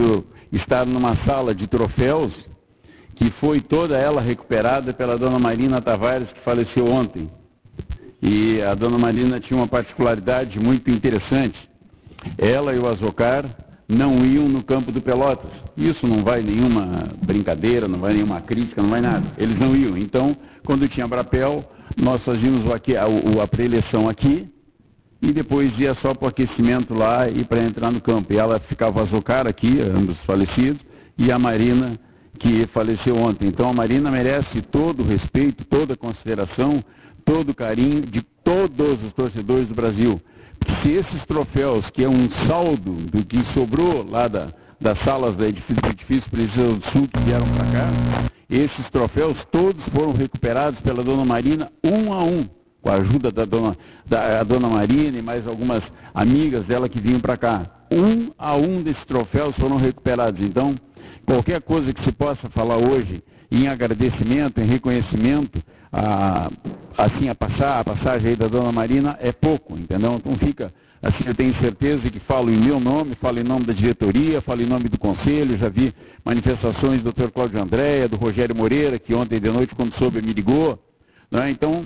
estar 0.51 0.85
numa 0.85 1.15
sala 1.25 1.53
de 1.53 1.67
troféus 1.67 2.34
que 3.15 3.30
foi 3.31 3.59
toda 3.59 3.97
ela 3.97 4.21
recuperada 4.21 4.93
pela 4.93 5.17
dona 5.17 5.38
Marina 5.38 5.81
Tavares, 5.81 6.30
que 6.31 6.39
faleceu 6.39 6.88
ontem. 6.88 7.30
E 8.21 8.61
a 8.61 8.73
dona 8.73 8.97
Marina 8.97 9.39
tinha 9.39 9.57
uma 9.57 9.67
particularidade 9.67 10.57
muito 10.59 10.89
interessante. 10.89 11.69
Ela 12.38 12.73
e 12.73 12.80
o 12.80 12.88
Azocar 12.88 13.45
não 13.94 14.26
iam 14.26 14.48
no 14.48 14.64
campo 14.64 14.91
do 14.91 15.02
Pelotas. 15.02 15.52
Isso 15.78 16.07
não 16.07 16.18
vai 16.18 16.41
nenhuma 16.41 16.90
brincadeira, 17.26 17.88
não 17.88 17.99
vai 17.99 18.14
nenhuma 18.14 18.41
crítica, 18.41 18.82
não 18.82 18.90
vai 18.90 19.02
nada. 19.02 19.24
Eles 19.38 19.57
não 19.57 19.76
iam. 19.76 19.98
Então, 19.98 20.36
quando 20.65 20.88
tinha 20.88 21.07
Brapel, 21.07 21.64
nós 22.02 22.22
fazíamos 22.24 22.72
aqui- 22.72 22.95
a, 22.95 23.03
a 23.41 23.48
pré-eleição 23.48 24.10
aqui 24.10 24.48
e 25.22 25.32
depois 25.32 25.72
ia 25.80 25.94
só 25.95 26.14
para 26.14 26.26
o 26.26 26.30
aquecimento 26.30 26.94
lá 26.94 27.28
e 27.30 27.44
para 27.44 27.64
entrar 27.64 27.91
no 27.91 28.02
campo. 28.02 28.34
E 28.34 28.38
ela 28.38 28.60
ficava 28.60 28.99
o 28.99 29.03
Azocar 29.03 29.48
aqui, 29.48 29.80
ambos 29.82 30.18
falecidos, 30.26 30.82
e 31.18 31.32
a 31.32 31.40
Marina, 31.40 31.98
que 32.40 32.68
faleceu 32.74 33.15
ontem. 33.18 33.48
Então 33.48 33.70
a 33.70 33.74
Marina 33.74 34.11
merece 34.11 34.61
todo 34.61 35.02
o 35.02 35.07
respeito, 35.07 35.64
toda 35.65 35.94
a 35.94 35.98
consideração, 35.98 36.84
todo 37.24 37.52
o 37.52 37.56
carinho 37.56 38.02
de 38.02 38.22
todos 38.44 39.02
os 39.03 39.14
torcedores 39.14 39.68
do 39.68 39.74
Brasil. 39.74 40.20
Se 40.81 40.91
esses 40.91 41.26
troféus, 41.26 41.90
que 41.90 42.03
é 42.03 42.10
um 42.10 42.30
saldo 42.48 42.91
do 42.91 43.26
que 43.26 43.40
sobrou 43.53 44.06
lá 44.10 44.27
da, 44.27 44.48
das 44.80 44.99
salas 44.99 45.34
do 45.35 45.45
edifício, 45.45 45.81
do 45.81 45.90
edifício 45.90 46.30
do 46.30 46.91
Sul 46.91 47.07
que 47.07 47.19
vieram 47.22 47.45
para 47.48 47.65
cá, 47.72 47.90
esses 48.49 48.90
troféus 48.91 49.38
todos 49.52 49.84
foram 49.94 50.14
recuperados 50.14 50.80
pela 50.81 51.03
dona 51.03 51.26
Marina 51.26 51.72
um 51.84 52.14
a 52.14 52.23
um, 52.23 52.45
com 52.81 52.90
a 52.90 52.95
ajuda 52.95 53.31
da 53.31 53.45
dona, 53.45 53.76
da 54.06 54.44
dona 54.44 54.68
Marina 54.68 55.18
e 55.18 55.22
mais 55.22 55.48
algumas 55.48 55.81
amigas 56.14 56.64
dela 56.65 56.90
que 56.90 57.02
vinham 57.02 57.19
para 57.19 57.38
cá. 57.38 57.64
Um 57.91 58.31
a 58.38 58.56
um 58.56 58.81
desses 58.81 59.06
troféus 59.06 59.56
foram 59.56 59.77
recuperados. 59.77 60.45
Então, 60.45 60.76
qualquer 61.26 61.61
coisa 61.61 61.94
que 61.94 62.03
se 62.03 62.11
possa 62.11 62.49
falar 62.49 62.77
hoje 62.77 63.23
em 63.52 63.68
agradecimento, 63.68 64.60
em 64.60 64.65
reconhecimento, 64.65 65.64
a, 65.94 66.49
assim, 66.98 67.30
a, 67.30 67.36
passar, 67.36 67.80
a 67.80 67.84
passagem 67.84 68.30
aí 68.30 68.36
da 68.36 68.48
dona 68.48 68.72
Marina 68.72 69.15
é 69.22 69.32
pouco, 69.32 69.78
entendeu? 69.78 70.15
Então 70.15 70.34
fica, 70.34 70.74
assim, 70.99 71.24
eu 71.28 71.36
tenho 71.36 71.53
certeza 71.61 72.10
que 72.10 72.20
falo 72.20 72.49
em 72.49 72.57
meu 72.57 72.80
nome, 72.80 73.14
falo 73.22 73.40
em 73.40 73.44
nome 73.44 73.65
da 73.65 73.74
diretoria, 73.74 74.41
falo 74.41 74.64
em 74.64 74.65
nome 74.65 74.86
do 74.86 74.98
conselho, 74.98 75.56
já 75.56 75.70
vi 75.70 75.94
manifestações 76.26 77.03
do 77.03 77.14
Dr. 77.14 77.30
Cláudio 77.30 77.61
Andréia, 77.61 78.10
do 78.10 78.18
Rogério 78.18 78.56
Moreira, 78.56 78.98
que 78.98 79.14
ontem 79.14 79.40
de 79.40 79.52
noite, 79.52 79.76
quando 79.76 79.94
soube, 79.95 80.20
me 80.20 80.34
ligou. 80.34 80.80
Né? 81.30 81.52
Então, 81.52 81.86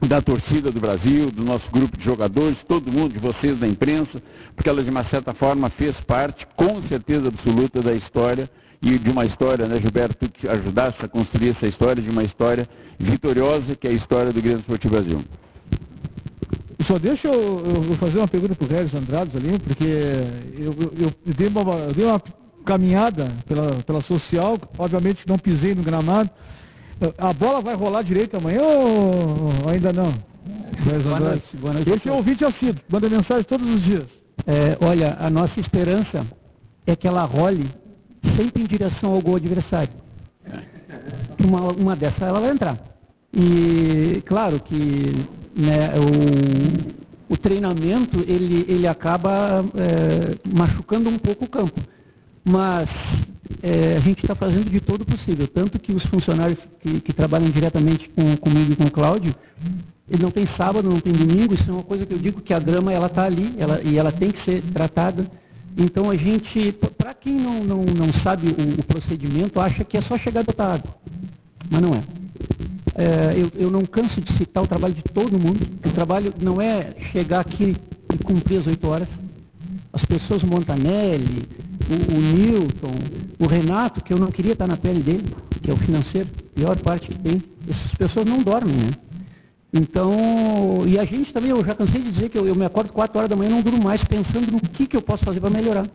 da 0.00 0.22
torcida 0.22 0.70
do 0.70 0.80
Brasil, 0.80 1.30
do 1.30 1.44
nosso 1.44 1.70
grupo 1.70 1.98
de 1.98 2.04
jogadores, 2.04 2.56
todo 2.66 2.90
mundo, 2.90 3.12
de 3.12 3.18
vocês 3.18 3.58
da 3.58 3.68
imprensa, 3.68 4.22
porque 4.54 4.70
ela 4.70 4.82
de 4.82 4.90
uma 4.90 5.04
certa 5.04 5.34
forma 5.34 5.68
fez 5.68 5.94
parte, 6.06 6.46
com 6.56 6.80
certeza 6.88 7.28
absoluta, 7.28 7.82
da 7.82 7.92
história 7.92 8.48
e 8.82 8.98
de 8.98 9.10
uma 9.10 9.24
história, 9.24 9.66
né, 9.66 9.76
Gilberto, 9.80 10.28
que 10.30 10.48
ajudasse 10.48 10.96
a 11.00 11.08
construir 11.08 11.50
essa 11.50 11.66
história, 11.66 12.02
de 12.02 12.10
uma 12.10 12.22
história 12.22 12.66
vitoriosa, 12.98 13.74
que 13.74 13.86
é 13.86 13.90
a 13.90 13.94
história 13.94 14.32
do 14.32 14.40
Grêmio 14.40 14.60
Esportivo 14.60 14.94
Brasil. 14.94 15.20
Só 16.86 16.98
deixa 16.98 17.28
eu, 17.28 17.62
eu- 17.66 17.94
fazer 17.96 18.18
uma 18.18 18.28
pergunta 18.28 18.54
para 18.54 18.64
o 18.66 18.70
Regis 18.70 18.94
Andrades 18.94 19.34
ali, 19.36 19.58
porque 19.58 19.84
eu, 20.58 20.72
eu- 20.98 21.12
eu 21.26 21.34
dei, 21.36 21.48
uma, 21.48 21.60
eu 21.74 21.92
dei 21.92 22.04
uma 22.06 22.22
caminhada 22.64 23.26
pela, 23.46 23.66
pela 23.86 24.00
social, 24.00 24.56
obviamente 24.78 25.22
não 25.26 25.36
pisei 25.38 25.74
no 25.74 25.82
gramado, 25.82 26.30
A 27.16 27.32
bola 27.32 27.60
vai 27.60 27.76
rolar 27.76 28.02
direito 28.02 28.36
amanhã 28.36 28.60
ou 28.60 29.50
ainda 29.70 29.92
não? 29.92 30.12
Boa 31.04 31.20
noite, 31.30 31.56
boa 31.56 31.72
noite. 31.72 31.90
Esse 31.90 32.08
é 32.08 32.12
o 32.12 32.16
ouvinte 32.16 32.44
assíduo, 32.44 32.82
manda 32.90 33.08
mensagem 33.08 33.44
todos 33.44 33.72
os 33.72 33.80
dias. 33.82 34.06
É, 34.44 34.76
olha, 34.84 35.16
a 35.20 35.30
nossa 35.30 35.60
esperança 35.60 36.26
é 36.84 36.96
que 36.96 37.06
ela 37.06 37.22
role 37.24 37.64
sempre 38.36 38.62
em 38.62 38.66
direção 38.66 39.12
ao 39.12 39.20
gol 39.20 39.36
adversário. 39.36 39.92
Uma, 41.44 41.72
uma 41.72 41.96
dessas 41.96 42.22
ela 42.22 42.40
vai 42.40 42.50
entrar. 42.50 42.78
E 43.32 44.22
claro 44.22 44.58
que 44.60 44.76
né, 45.56 45.90
o, 47.28 47.32
o 47.32 47.36
treinamento 47.36 48.24
ele, 48.26 48.64
ele 48.68 48.86
acaba 48.86 49.64
é, 49.74 50.56
machucando 50.56 51.08
um 51.10 51.18
pouco 51.18 51.44
o 51.44 51.48
campo. 51.48 51.80
Mas 52.44 52.88
é, 53.62 53.96
a 53.96 54.00
gente 54.00 54.22
está 54.22 54.34
fazendo 54.34 54.70
de 54.70 54.80
todo 54.80 55.04
possível. 55.04 55.46
Tanto 55.46 55.78
que 55.78 55.92
os 55.92 56.02
funcionários 56.04 56.58
que, 56.80 57.00
que 57.00 57.12
trabalham 57.12 57.50
diretamente 57.50 58.10
com, 58.10 58.36
comigo 58.36 58.72
e 58.72 58.76
com 58.76 58.84
o 58.84 58.90
Cláudio, 58.90 59.34
ele 60.10 60.22
não 60.22 60.30
tem 60.30 60.46
sábado, 60.56 60.88
não 60.88 61.00
tem 61.00 61.12
domingo, 61.12 61.54
isso 61.54 61.68
é 61.68 61.72
uma 61.72 61.82
coisa 61.82 62.06
que 62.06 62.14
eu 62.14 62.18
digo 62.18 62.40
que 62.40 62.54
a 62.54 62.58
grama 62.58 62.92
ela 62.92 63.06
está 63.06 63.24
ali 63.24 63.54
ela, 63.58 63.80
e 63.82 63.98
ela 63.98 64.10
tem 64.10 64.30
que 64.30 64.42
ser 64.44 64.62
tratada. 64.62 65.26
Então 65.78 66.10
a 66.10 66.16
gente, 66.16 66.72
para 66.72 67.14
quem 67.14 67.34
não, 67.34 67.62
não, 67.62 67.76
não 67.82 68.12
sabe 68.24 68.48
o, 68.48 68.80
o, 68.80 68.84
procedimento, 68.84 69.60
acha 69.60 69.84
que 69.84 69.96
é 69.96 70.02
só 70.02 70.18
chegar 70.18 70.40
e 70.40 70.44
botar 70.44 70.74
água. 70.74 70.92
Mas 71.70 71.80
não 71.80 71.94
é. 71.94 72.02
é 72.96 73.34
eu, 73.36 73.50
eu, 73.54 73.70
não 73.70 73.82
canso 73.82 74.20
de 74.20 74.32
citar 74.36 74.64
o 74.64 74.66
trabalho 74.66 74.94
de 74.94 75.02
todo 75.04 75.38
mundo. 75.38 75.60
O 75.86 75.90
trabalho 75.90 76.34
não 76.42 76.60
é 76.60 76.94
chegar 77.12 77.40
aqui 77.40 77.76
e 78.12 78.18
cumprir 78.24 78.58
as 78.58 78.66
oito 78.66 78.88
horas. 78.88 79.06
As 79.92 80.02
pessoas, 80.02 80.42
o 80.42 80.48
Montanelli, 80.48 81.46
o, 81.88 82.16
o 82.16 82.20
Newton, 82.20 82.94
o 83.38 83.46
Renato, 83.46 84.02
que 84.02 84.12
eu 84.12 84.18
não 84.18 84.28
queria 84.28 84.54
estar 84.54 84.66
na 84.66 84.76
pele 84.76 85.00
dele, 85.00 85.24
que 85.62 85.70
é 85.70 85.74
o 85.74 85.76
financeiro, 85.76 86.28
pior 86.54 86.76
parte 86.76 87.08
que 87.08 87.18
tem, 87.18 87.40
essas 87.68 87.92
pessoas 87.96 88.26
não 88.26 88.42
dormem, 88.42 88.74
né? 88.74 88.90
Então, 89.78 90.12
e 90.86 90.98
a 90.98 91.04
gente 91.04 91.32
também, 91.32 91.50
eu 91.50 91.64
já 91.64 91.72
cansei 91.72 92.02
de 92.02 92.10
dizer 92.10 92.28
que 92.28 92.36
eu, 92.36 92.46
eu 92.48 92.54
me 92.56 92.64
acordo 92.64 92.92
4 92.92 93.16
horas 93.16 93.30
da 93.30 93.36
manhã 93.36 93.50
e 93.50 93.52
não 93.52 93.62
durmo 93.62 93.84
mais 93.84 94.02
pensando 94.02 94.50
no 94.50 94.60
que, 94.60 94.88
que 94.88 94.96
eu 94.96 95.02
posso 95.02 95.24
fazer 95.24 95.40
para 95.40 95.50
melhorar. 95.50 95.86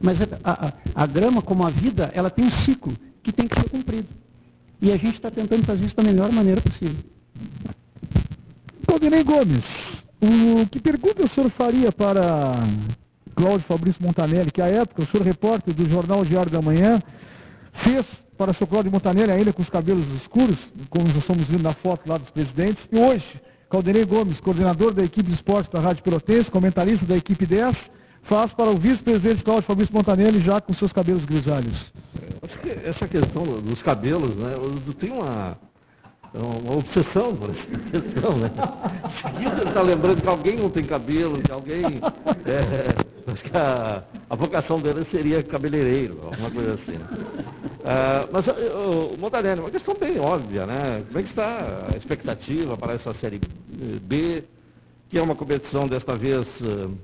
Mas 0.00 0.18
a, 0.22 0.26
a, 0.42 0.72
a, 0.94 1.06
grama, 1.06 1.42
como 1.42 1.66
a 1.66 1.68
vida, 1.68 2.10
ela 2.14 2.30
tem 2.30 2.46
um 2.46 2.50
ciclo 2.64 2.92
que 3.22 3.30
tem 3.30 3.46
que 3.46 3.60
ser 3.60 3.68
cumprido. 3.68 4.08
E 4.80 4.90
a 4.90 4.96
gente 4.96 5.16
está 5.16 5.30
tentando 5.30 5.64
fazer 5.64 5.84
isso 5.84 5.94
da 5.94 6.02
melhor 6.02 6.32
maneira 6.32 6.60
possível. 6.60 6.96
Claudinei 8.86 9.22
Gomes, 9.22 9.64
o, 10.20 10.66
que 10.68 10.80
pergunta 10.80 11.24
o 11.24 11.34
senhor 11.34 11.50
faria 11.50 11.92
para 11.92 12.52
Cláudio 13.36 13.66
Fabrício 13.68 14.02
Montanelli, 14.02 14.50
que 14.50 14.62
à 14.62 14.68
época 14.68 15.02
o 15.02 15.06
senhor 15.06 15.24
repórter 15.24 15.74
do 15.74 15.88
Jornal 15.88 16.24
Diário 16.24 16.50
da 16.50 16.62
Manhã 16.62 16.98
fez 17.74 18.04
para 18.42 18.52
seu 18.52 18.66
Cláudio 18.66 18.90
Montanelli, 18.90 19.30
ainda 19.30 19.52
com 19.52 19.62
os 19.62 19.68
cabelos 19.68 20.04
escuros, 20.16 20.58
como 20.90 21.06
nós 21.06 21.16
estamos 21.16 21.44
vendo 21.44 21.62
na 21.62 21.72
foto 21.72 22.08
lá 22.08 22.18
dos 22.18 22.28
presidentes. 22.30 22.84
E 22.90 22.98
hoje, 22.98 23.40
Calderei 23.70 24.04
Gomes, 24.04 24.40
coordenador 24.40 24.92
da 24.92 25.04
equipe 25.04 25.28
de 25.28 25.36
esporte 25.36 25.70
da 25.70 25.78
Rádio 25.78 26.02
Pelotense, 26.02 26.50
comentarista 26.50 27.06
da 27.06 27.16
equipe 27.16 27.46
10, 27.46 27.76
faz 28.24 28.52
para 28.52 28.68
o 28.68 28.76
vice-presidente 28.76 29.44
Cláudio 29.44 29.64
Fabrício 29.64 29.94
Montanelli 29.94 30.40
já 30.40 30.60
com 30.60 30.74
seus 30.74 30.92
cabelos 30.92 31.24
grisalhos. 31.24 31.92
Acho 32.42 32.58
que 32.58 32.70
essa 32.84 33.06
questão 33.06 33.44
dos 33.44 33.80
cabelos, 33.80 34.34
né, 34.34 34.54
tem 34.98 35.12
uma, 35.12 35.56
uma 36.34 36.78
obsessão 36.78 37.36
por 37.36 37.50
essa 37.50 37.62
né? 38.38 38.50
Seguido 39.20 39.68
está 39.68 39.82
lembrando 39.82 40.22
que 40.22 40.28
alguém 40.28 40.56
não 40.56 40.70
tem 40.70 40.82
cabelo, 40.82 41.40
que 41.42 41.52
alguém. 41.52 41.84
É, 42.46 43.12
que 43.42 43.56
a, 43.56 44.02
a 44.30 44.34
vocação 44.34 44.80
dele 44.80 45.06
seria 45.10 45.42
cabeleireiro, 45.42 46.20
alguma 46.24 46.50
coisa 46.50 46.74
assim. 46.74 46.96
Uh, 46.96 48.28
mas 48.32 48.46
uh, 48.46 49.18
Montanelli, 49.18 49.60
uma 49.60 49.70
questão 49.70 49.94
bem 49.94 50.18
óbvia, 50.18 50.66
né? 50.66 51.02
Como 51.06 51.18
é 51.18 51.22
que 51.22 51.30
está 51.30 51.88
a 51.92 51.96
expectativa 51.96 52.76
para 52.76 52.94
essa 52.94 53.14
Série 53.20 53.40
B, 54.02 54.44
que 55.08 55.18
é 55.18 55.22
uma 55.22 55.34
competição 55.34 55.86
desta 55.86 56.16
vez 56.16 56.46
uh, 56.60 56.96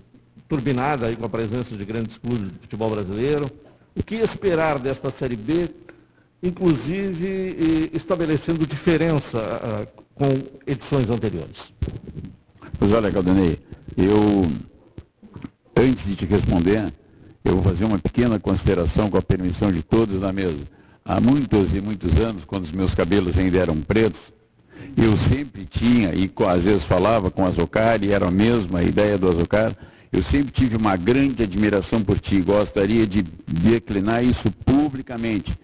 turbinada 0.49 1.07
aí 1.07 1.17
com 1.17 1.27
a 1.27 1.29
presença 1.29 1.77
de 1.77 1.85
grandes 1.85 2.17
clubes 2.19 2.49
de 2.49 2.59
futebol 2.61 2.91
brasileiro? 2.91 3.47
O 3.95 4.03
que 4.03 4.17
esperar 4.17 4.79
desta 4.79 5.13
Série 5.19 5.37
B, 5.37 5.69
inclusive 6.43 7.90
estabelecendo 7.93 8.66
diferença 8.66 9.89
com 10.15 10.27
edições 10.66 11.09
anteriores? 11.09 11.56
Pois 12.78 12.93
olha, 12.93 13.10
Caldanei, 13.10 13.59
eu, 13.97 14.47
antes 15.77 16.05
de 16.06 16.15
te 16.15 16.27
responder, 16.27 16.93
eu 17.44 17.55
vou 17.55 17.62
fazer 17.62 17.85
uma 17.85 17.98
pequena 17.98 18.39
consideração 18.39 19.09
com 19.09 19.16
a 19.16 19.23
permissão 19.23 19.73
de 19.73 19.82
todos 19.82 20.20
na 20.20 20.32
mesa. 20.32 20.60
Há 21.05 21.20
muitos 21.20 21.74
e 21.74 21.81
muitos 21.81 22.20
anos, 22.20 22.44
quando 22.44 22.65
os 22.65 22.73
meus 22.73 22.94
cabelos 22.94 23.36
ainda 23.39 23.59
eram 23.59 23.77
pretos, 23.77 24.20
eu 24.97 25.16
sempre 25.32 25.65
tinha, 25.65 26.15
e 26.15 26.31
às 26.47 26.62
vezes 26.62 26.85
falava 26.85 27.31
com 27.31 27.43
o 27.43 27.47
Azocar, 27.47 28.02
e 28.05 28.12
era 28.12 28.28
a 28.28 28.31
mesma 28.31 28.82
ideia 28.82 29.16
do 29.16 29.28
Azocar, 29.28 29.74
eu 30.12 30.23
sempre 30.24 30.52
tive 30.52 30.77
uma 30.77 30.97
grande 30.97 31.43
admiração 31.43 32.02
por 32.02 32.20
ti. 32.20 32.40
Gostaria 32.43 33.06
de 33.06 33.23
declinar 33.23 34.24
isso 34.24 34.51
publicamente, 34.65 35.59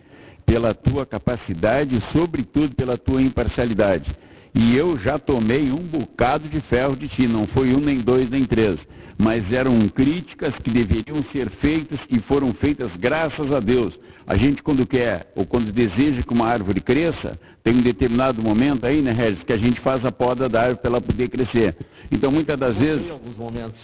pela 0.47 0.75
tua 0.75 1.07
capacidade 1.07 1.97
e, 1.97 2.13
sobretudo, 2.17 2.75
pela 2.75 2.97
tua 2.97 3.23
imparcialidade. 3.23 4.11
E 4.55 4.77
eu 4.77 4.99
já 4.99 5.19
tomei 5.19 5.71
um 5.71 5.83
bocado 5.83 6.49
de 6.49 6.61
ferro 6.61 6.95
de 6.95 7.09
ti, 7.09 7.27
não 7.27 7.47
foi 7.47 7.75
um, 7.75 7.81
nem 7.81 7.99
dois, 7.99 8.31
nem 8.31 8.45
três 8.45 8.79
mas 9.23 9.53
eram 9.53 9.79
críticas 9.89 10.55
que 10.63 10.71
deveriam 10.71 11.23
ser 11.33 11.51
feitas 11.51 11.99
e 12.11 12.19
foram 12.19 12.53
feitas 12.53 12.91
graças 12.97 13.53
a 13.53 13.61
Deus. 13.61 13.99
A 14.27 14.37
gente 14.37 14.63
quando 14.63 14.87
quer 14.87 15.31
ou 15.37 15.45
quando 15.45 15.71
deseja 15.71 16.23
que 16.23 16.33
uma 16.33 16.47
árvore 16.47 16.81
cresça, 16.81 17.39
tem 17.63 17.75
um 17.75 17.81
determinado 17.81 18.43
momento 18.43 18.87
aí, 18.87 19.01
né, 19.01 19.13
Regis, 19.13 19.45
que 19.45 19.53
a 19.53 19.59
gente 19.59 19.81
faz 19.81 20.05
a 20.05 20.13
poda 20.13 20.49
da 20.49 20.61
árvore 20.61 20.79
para 20.81 20.91
ela 20.91 21.01
poder 21.01 21.29
crescer. 21.29 21.77
Então 22.11 22.31
muitas 22.31 22.57
das 22.57 22.75
vezes. 22.77 23.07
Em 23.07 23.11
alguns 23.11 23.37
momentos. 23.37 23.81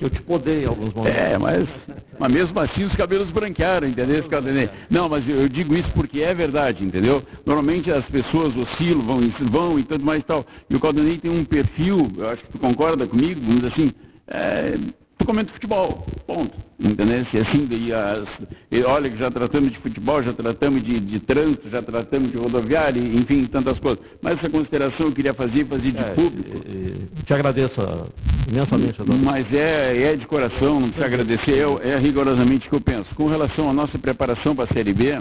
Eu 0.00 0.10
te 0.10 0.20
podei 0.22 0.64
alguns 0.64 0.92
momentos. 0.92 1.18
É, 1.18 1.38
mas, 1.38 1.68
mas 2.18 2.32
mesmo 2.32 2.58
assim 2.60 2.84
os 2.84 2.94
cabelos 2.94 3.30
branquearam, 3.30 3.86
entendeu? 3.86 4.18
Não, 4.90 5.08
mas 5.08 5.28
eu, 5.28 5.48
digo 5.48 5.74
isso 5.74 5.90
porque 5.94 6.22
é 6.22 6.34
verdade, 6.34 6.84
entendeu? 6.84 7.22
Normalmente 7.46 7.90
as 7.90 8.04
pessoas 8.04 8.54
oscilam, 8.56 9.02
vão, 9.02 9.20
vão 9.50 9.78
e 9.78 9.84
tudo 9.84 10.04
mais 10.04 10.20
e 10.20 10.24
tal. 10.24 10.44
E 10.68 10.74
o 10.74 10.80
Caldanei 10.80 11.18
tem 11.18 11.30
um 11.30 11.44
perfil, 11.44 12.08
eu 12.16 12.28
acho 12.28 12.44
que 12.44 12.52
tu 12.52 12.58
concorda 12.58 13.06
comigo, 13.06 13.40
vamos 13.40 13.62
dizer 13.62 13.72
assim, 13.72 13.90
é, 14.28 14.74
tu 15.22 15.26
comenta 15.26 15.52
futebol, 15.52 16.04
ponto. 16.26 16.52
Entendeu? 16.78 17.24
Se 17.30 17.38
assim, 17.38 17.68
e 17.70 17.92
as, 17.92 18.28
e 18.70 18.82
olha 18.82 19.08
que 19.08 19.16
já 19.16 19.30
tratamos 19.30 19.70
de 19.70 19.78
futebol, 19.78 20.20
já 20.20 20.32
tratamos 20.32 20.82
de, 20.82 20.98
de 20.98 21.20
trânsito, 21.20 21.70
já 21.70 21.80
tratamos 21.80 22.32
de 22.32 22.36
rodoviária, 22.36 23.00
enfim, 23.00 23.44
tantas 23.44 23.78
coisas. 23.78 24.02
Mas 24.20 24.38
essa 24.38 24.50
consideração 24.50 25.06
eu 25.06 25.12
queria 25.12 25.32
fazer, 25.32 25.64
fazer 25.64 25.92
de 25.92 25.98
é, 25.98 26.10
público. 26.10 26.50
te 27.24 27.32
agradeço 27.32 27.74
imensamente. 28.48 28.96
Mas 29.24 29.52
é, 29.54 30.12
é 30.12 30.16
de 30.16 30.26
coração, 30.26 30.80
não 30.80 30.88
precisa 30.88 31.06
agradecer, 31.06 31.58
é, 31.58 31.90
é 31.90 31.96
rigorosamente 31.98 32.66
o 32.66 32.70
que 32.70 32.76
eu 32.76 32.80
penso. 32.80 33.14
Com 33.14 33.26
relação 33.26 33.70
à 33.70 33.72
nossa 33.72 33.96
preparação 33.98 34.56
para 34.56 34.64
a 34.64 34.74
Série 34.74 34.92
B, 34.92 35.20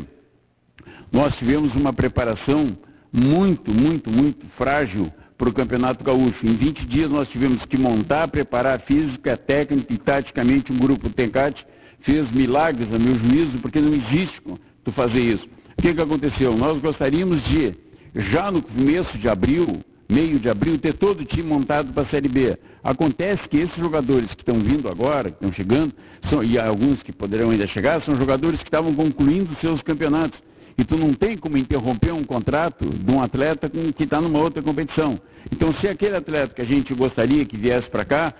nós 1.11 1.35
tivemos 1.35 1.75
uma 1.75 1.93
preparação 1.93 2.65
muito, 3.13 3.71
muito, 3.71 4.09
muito 4.09 4.47
frágil 4.57 5.11
para 5.41 5.49
o 5.49 5.53
Campeonato 5.53 6.03
Gaúcho. 6.03 6.45
Em 6.45 6.53
20 6.53 6.85
dias 6.85 7.09
nós 7.09 7.27
tivemos 7.27 7.65
que 7.65 7.75
montar, 7.75 8.27
preparar 8.27 8.79
física, 8.79 9.35
técnica 9.35 9.91
e 9.91 9.97
taticamente 9.97 10.71
um 10.71 10.77
grupo 10.77 11.09
Tencate 11.09 11.65
fez 12.01 12.29
milagres, 12.29 12.87
a 12.93 12.99
meu 12.99 13.15
juízo, 13.15 13.57
porque 13.59 13.81
não 13.81 13.91
existe 13.91 14.39
tu 14.83 14.91
fazer 14.91 15.19
isso. 15.19 15.47
O 15.75 15.81
que, 15.81 15.95
que 15.95 16.01
aconteceu? 16.01 16.55
Nós 16.55 16.79
gostaríamos 16.79 17.41
de, 17.43 17.73
já 18.15 18.51
no 18.51 18.61
começo 18.61 19.17
de 19.17 19.27
abril, 19.27 19.65
meio 20.07 20.39
de 20.39 20.47
abril, 20.47 20.77
ter 20.77 20.93
todo 20.93 21.21
o 21.21 21.25
time 21.25 21.49
montado 21.49 21.91
para 21.91 22.03
a 22.03 22.09
Série 22.09 22.29
B. 22.29 22.55
Acontece 22.83 23.49
que 23.49 23.57
esses 23.57 23.77
jogadores 23.77 24.27
que 24.35 24.43
estão 24.43 24.59
vindo 24.59 24.87
agora, 24.87 25.31
que 25.31 25.43
estão 25.43 25.51
chegando, 25.51 25.91
são, 26.29 26.43
e 26.43 26.59
alguns 26.59 27.01
que 27.01 27.11
poderão 27.11 27.49
ainda 27.49 27.65
chegar, 27.65 27.99
são 28.03 28.15
jogadores 28.15 28.59
que 28.59 28.67
estavam 28.67 28.93
concluindo 28.93 29.57
seus 29.59 29.81
campeonatos. 29.81 30.39
E 30.81 30.83
tu 30.83 30.97
não 30.97 31.13
tem 31.13 31.37
como 31.37 31.59
interromper 31.59 32.11
um 32.11 32.23
contrato 32.23 32.89
de 32.89 33.13
um 33.13 33.21
atleta 33.21 33.69
que 33.69 34.03
está 34.03 34.19
numa 34.19 34.39
outra 34.39 34.63
competição. 34.63 35.15
Então, 35.51 35.71
se 35.71 35.87
aquele 35.87 36.15
atleta 36.15 36.55
que 36.55 36.61
a 36.63 36.65
gente 36.65 36.91
gostaria 36.95 37.45
que 37.45 37.55
viesse 37.55 37.87
para 37.87 38.03
cá, 38.03 38.33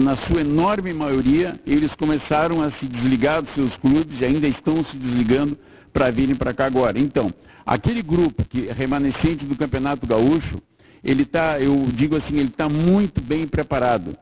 na 0.00 0.16
sua 0.16 0.42
enorme 0.42 0.92
maioria, 0.92 1.58
eles 1.66 1.92
começaram 1.96 2.62
a 2.62 2.70
se 2.70 2.86
desligar 2.86 3.42
dos 3.42 3.52
seus 3.54 3.76
clubes 3.78 4.20
e 4.20 4.24
ainda 4.24 4.46
estão 4.46 4.84
se 4.84 4.96
desligando 4.96 5.58
para 5.92 6.12
virem 6.12 6.36
para 6.36 6.54
cá 6.54 6.66
agora. 6.66 6.96
Então, 6.96 7.28
aquele 7.66 8.02
grupo 8.02 8.44
que 8.48 8.68
é 8.68 8.72
remanescente 8.72 9.44
do 9.44 9.56
Campeonato 9.56 10.06
Gaúcho, 10.06 10.62
ele 11.02 11.22
está, 11.22 11.58
eu 11.58 11.74
digo 11.92 12.16
assim, 12.16 12.36
ele 12.36 12.50
está 12.50 12.68
muito 12.68 13.20
bem 13.20 13.48
preparado, 13.48 14.16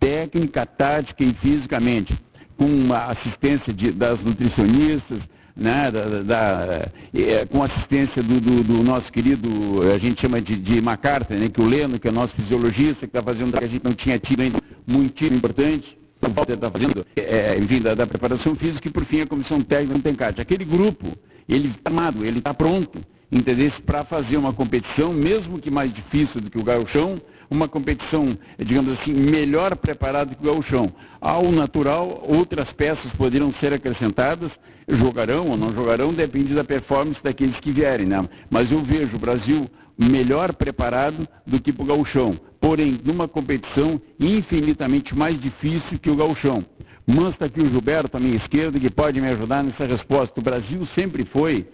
técnica, 0.00 0.64
tática 0.64 1.22
e 1.22 1.34
fisicamente, 1.34 2.14
com 2.56 2.94
a 2.94 3.10
assistência 3.10 3.74
de, 3.74 3.92
das 3.92 4.18
nutricionistas, 4.20 5.20
né, 5.56 5.90
da, 5.90 6.22
da, 6.22 6.88
é, 7.14 7.46
com 7.46 7.62
assistência 7.62 8.22
do, 8.22 8.40
do, 8.40 8.64
do, 8.64 8.82
nosso 8.82 9.10
querido, 9.12 9.48
a 9.94 9.98
gente 9.98 10.20
chama 10.20 10.40
de, 10.40 10.56
de 10.56 10.80
MacArthur, 10.80 11.36
né, 11.36 11.48
que 11.48 11.60
o 11.60 11.66
Leno, 11.66 11.98
que 11.98 12.08
é 12.08 12.10
nosso 12.10 12.34
fisiologista, 12.34 13.00
que 13.00 13.16
está 13.16 13.22
fazendo 13.22 13.56
que 13.56 13.64
a 13.64 13.68
gente 13.68 13.84
não 13.84 13.92
tinha 13.92 14.18
tido 14.18 14.42
ainda 14.42 14.58
muito 14.86 15.24
importante, 15.24 15.96
está 16.20 16.70
fazendo, 16.70 17.06
é, 17.16 17.56
enfim, 17.58 17.80
da, 17.80 17.94
da, 17.94 18.06
preparação 18.06 18.54
física 18.54 18.88
e 18.88 18.90
por 18.90 19.04
fim 19.04 19.20
a 19.20 19.26
comissão 19.26 19.60
técnica 19.60 19.94
do 19.94 20.02
TENCAT. 20.02 20.40
Aquele 20.40 20.64
grupo, 20.64 21.06
ele 21.48 21.68
está 21.68 21.90
armado, 21.90 22.24
ele 22.24 22.38
está 22.38 22.52
pronto. 22.52 22.98
entender 23.30 23.72
para 23.84 24.04
fazer 24.04 24.36
uma 24.36 24.52
competição, 24.52 25.12
mesmo 25.12 25.58
que 25.58 25.70
mais 25.70 25.92
difícil 25.92 26.40
do 26.40 26.50
que 26.50 26.58
o 26.58 26.64
gauchão, 26.64 27.16
uma 27.54 27.68
competição, 27.68 28.36
digamos 28.58 28.92
assim, 28.94 29.12
melhor 29.12 29.76
preparada 29.76 30.34
que 30.34 30.42
o 30.42 30.52
gauchão. 30.52 30.88
Ao 31.20 31.50
natural, 31.50 32.22
outras 32.26 32.72
peças 32.72 33.10
poderiam 33.12 33.52
ser 33.60 33.72
acrescentadas, 33.72 34.50
jogarão 34.88 35.48
ou 35.48 35.56
não 35.56 35.72
jogarão, 35.72 36.12
depende 36.12 36.54
da 36.54 36.64
performance 36.64 37.20
daqueles 37.22 37.58
que 37.60 37.72
vierem, 37.72 38.06
né? 38.06 38.22
Mas 38.50 38.70
eu 38.70 38.80
vejo 38.80 39.16
o 39.16 39.18
Brasil 39.18 39.64
melhor 39.96 40.52
preparado 40.52 41.26
do 41.46 41.60
que 41.60 41.72
para 41.72 41.84
o 41.84 41.86
gauchão, 41.86 42.34
porém 42.60 42.98
numa 43.04 43.28
competição 43.28 44.00
infinitamente 44.20 45.16
mais 45.16 45.40
difícil 45.40 45.98
que 46.00 46.10
o 46.10 46.16
gauchão. 46.16 46.64
Mas 47.06 47.30
está 47.30 47.46
aqui 47.46 47.60
o 47.60 47.66
Gilberto 47.66 48.16
à 48.16 48.20
minha 48.20 48.36
esquerda, 48.36 48.80
que 48.80 48.90
pode 48.90 49.20
me 49.20 49.28
ajudar 49.28 49.62
nessa 49.62 49.86
resposta. 49.86 50.40
O 50.40 50.42
Brasil 50.42 50.86
sempre 50.94 51.24
foi 51.24 51.66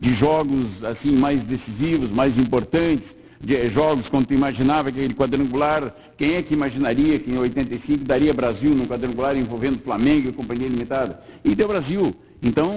de 0.00 0.14
jogos 0.14 0.82
assim 0.82 1.12
mais 1.16 1.42
decisivos, 1.42 2.08
mais 2.10 2.36
importantes, 2.38 3.06
de 3.40 3.68
jogos 3.68 4.08
quando 4.08 4.26
tu 4.26 4.34
imaginava 4.34 4.88
aquele 4.88 5.14
quadrangular, 5.14 5.94
quem 6.16 6.34
é 6.34 6.42
que 6.42 6.54
imaginaria 6.54 7.18
que 7.18 7.30
em 7.30 7.38
85 7.38 8.04
daria 8.04 8.34
Brasil 8.34 8.74
no 8.74 8.86
quadrangular 8.86 9.36
envolvendo 9.36 9.82
Flamengo 9.82 10.28
e 10.28 10.32
Companhia 10.32 10.68
Limitada? 10.68 11.20
E 11.44 11.54
deu 11.54 11.68
Brasil. 11.68 12.14
Então, 12.42 12.72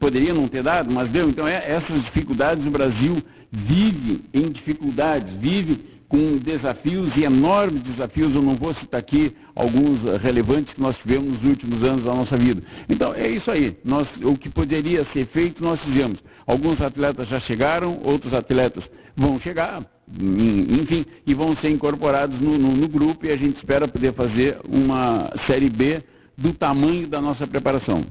poderia 0.00 0.34
não 0.34 0.48
ter 0.48 0.62
dado, 0.62 0.92
mas 0.92 1.08
deu. 1.08 1.28
Então, 1.28 1.46
é, 1.46 1.62
essas 1.70 2.02
dificuldades 2.04 2.66
o 2.66 2.70
Brasil 2.70 3.16
vive 3.50 4.24
em 4.34 4.50
dificuldades, 4.50 5.32
vive 5.38 5.96
com 6.08 6.36
desafios 6.36 7.10
e 7.16 7.24
enormes 7.24 7.82
desafios. 7.82 8.34
Eu 8.34 8.42
não 8.42 8.54
vou 8.54 8.74
citar 8.74 9.00
aqui 9.00 9.34
alguns 9.54 10.00
relevantes 10.20 10.74
que 10.74 10.80
nós 10.80 10.96
tivemos 10.96 11.38
nos 11.38 11.48
últimos 11.48 11.82
anos 11.84 12.04
da 12.04 12.14
nossa 12.14 12.36
vida. 12.36 12.62
Então, 12.88 13.14
é 13.14 13.28
isso 13.28 13.50
aí. 13.50 13.76
Nós, 13.84 14.06
o 14.22 14.36
que 14.36 14.48
poderia 14.48 15.04
ser 15.12 15.26
feito, 15.26 15.62
nós 15.62 15.80
fizemos. 15.80 16.18
Alguns 16.46 16.80
atletas 16.80 17.28
já 17.28 17.40
chegaram, 17.40 18.00
outros 18.04 18.32
atletas 18.34 18.84
vão 19.16 19.40
chegar, 19.40 19.82
enfim, 20.08 21.04
e 21.26 21.34
vão 21.34 21.56
ser 21.56 21.70
incorporados 21.70 22.38
no, 22.40 22.56
no, 22.56 22.76
no 22.76 22.88
grupo 22.88 23.26
e 23.26 23.32
a 23.32 23.36
gente 23.36 23.56
espera 23.56 23.88
poder 23.88 24.12
fazer 24.14 24.58
uma 24.68 25.30
Série 25.46 25.68
B 25.68 26.02
do 26.36 26.52
tamanho 26.52 27.08
da 27.08 27.20
nossa 27.20 27.46
preparação. 27.46 28.02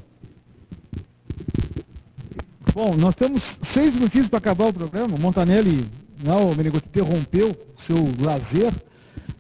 Bom, 2.74 2.94
nós 2.98 3.16
temos 3.16 3.42
seis 3.74 3.94
minutinhos 3.94 4.28
para 4.28 4.40
acabar 4.40 4.68
o 4.68 4.74
programa. 4.74 5.16
O 5.16 5.22
Montanelli, 5.22 5.86
não, 6.22 6.52
o 6.52 6.56
Menegoto 6.56 6.88
interrompeu 6.90 7.56
seu 7.88 7.98
lazer, 8.20 8.74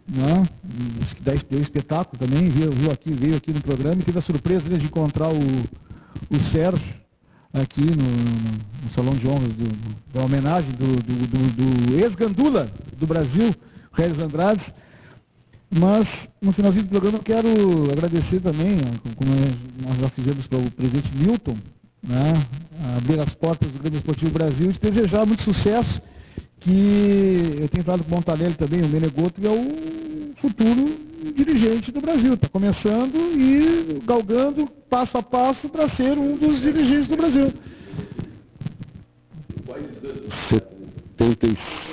né? 0.08 0.44
deu 1.50 1.60
espetáculo 1.60 2.18
também, 2.18 2.48
veio, 2.48 2.72
veio, 2.72 2.92
aqui, 2.92 3.12
veio 3.12 3.36
aqui 3.36 3.52
no 3.52 3.62
programa 3.62 3.96
e 4.00 4.06
teve 4.06 4.20
a 4.20 4.22
surpresa 4.22 4.70
de 4.70 4.86
encontrar 4.86 5.28
o, 5.30 5.38
o 5.38 6.52
Sérgio 6.54 7.05
aqui 7.62 7.82
no, 7.82 8.84
no 8.84 8.94
Salão 8.94 9.14
de 9.14 9.28
Honras 9.28 9.54
do, 9.54 9.96
da 10.14 10.24
homenagem 10.24 10.72
do, 10.72 10.86
do, 10.86 11.88
do, 11.88 11.96
ex-gandula 11.96 12.70
do 12.98 13.08
Brasil, 13.08 13.54
Regis 13.94 14.20
Andrade. 14.20 14.62
Mas, 15.78 16.06
no 16.42 16.52
finalzinho 16.52 16.84
do 16.84 16.90
programa, 16.90 17.18
eu 17.18 17.24
quero 17.24 17.50
agradecer 17.92 18.40
também, 18.40 18.78
como 19.16 19.32
nós 19.88 20.00
já 20.00 20.10
fizemos 20.10 20.48
para 20.48 20.60
o 20.60 20.72
presidente 20.72 21.12
Milton, 21.18 21.56
né, 22.04 22.34
abrir 22.98 23.20
as 23.20 23.34
portas 23.34 23.72
do 23.72 23.80
Grêmio 23.80 23.98
Esportivo 23.98 24.32
Brasil 24.32 24.72
e 24.72 24.92
desejar 24.92 25.26
muito 25.26 25.44
sucesso, 25.44 26.02
que 26.60 27.58
eu 27.60 27.68
tenho 27.68 27.84
falado 27.84 28.04
com 28.04 28.12
o 28.12 28.16
Montanelli 28.16 28.54
também, 28.54 28.82
o 28.82 28.88
Menegoto 28.88 29.46
é 29.46 29.50
o 29.50 30.25
futuro 30.36 30.86
dirigente 31.34 31.92
do 31.92 32.02
Brasil. 32.02 32.34
Está 32.34 32.50
começando 32.50 33.16
e 33.38 34.00
galgando 34.06 34.68
passo 34.90 35.18
a 35.18 35.24
passo 35.24 35.68
para 35.70 35.90
ser 35.96 36.18
um 36.18 36.36
dos 36.36 36.62
dirigentes 36.62 37.08
do 37.08 37.18
Brasil. 37.18 37.52
75 41.18 41.86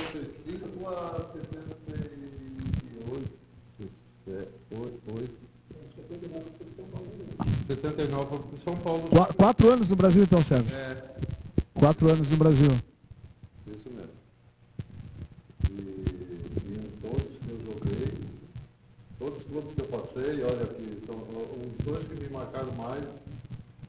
79 7.67 8.27
para 8.27 8.59
São 8.65 8.77
Paulo. 8.77 9.03
Qu 9.09 9.35
quatro 9.35 9.71
anos 9.71 9.89
no 9.89 9.97
Brasil, 9.97 10.23
então, 10.23 10.43
Sérgio? 10.43 10.75
É. 10.75 10.97
Quatro 11.75 12.11
anos 12.11 12.29
no 12.29 12.37
Brasil. 12.37 12.69
Isso 13.67 13.91
mesmo. 13.91 14.11
E, 15.71 15.75
e 15.75 16.79
em 16.79 16.91
todos 17.01 17.39
que 17.39 17.51
eu 17.51 17.61
joguei, 17.65 18.09
todos 19.19 19.39
os 19.39 19.42
clubes 19.53 19.75
que 19.75 19.83
eu 19.83 20.01
passei, 20.01 20.43
olha 20.45 20.63
aqui, 20.63 21.03
são, 21.07 21.15
os 21.15 21.85
dois 21.85 22.09
que 22.09 22.25
me 22.25 22.31
marcaram 22.31 22.73
mais 22.73 23.05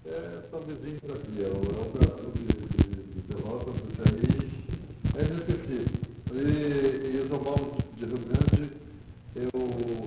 é, 0.05 0.41
são 0.51 0.59
vizinhos 0.59 0.99
daqui, 1.07 1.41
é 1.41 1.47
o, 1.47 1.53
é 1.53 2.11
de, 2.37 2.43
de, 2.43 3.03
de 3.13 3.21
Pelotas, 3.21 3.73
do 3.75 3.87
Xaí, 3.95 4.51
é 5.15 5.23
inesquecível. 5.23 5.87
E, 6.33 7.15
e 7.15 7.21
o 7.21 7.27
São 7.29 7.39
Paulo 7.39 7.77
de 7.95 8.05
Rio 8.05 8.17
Grande, 8.17 8.71
eu, 9.37 9.49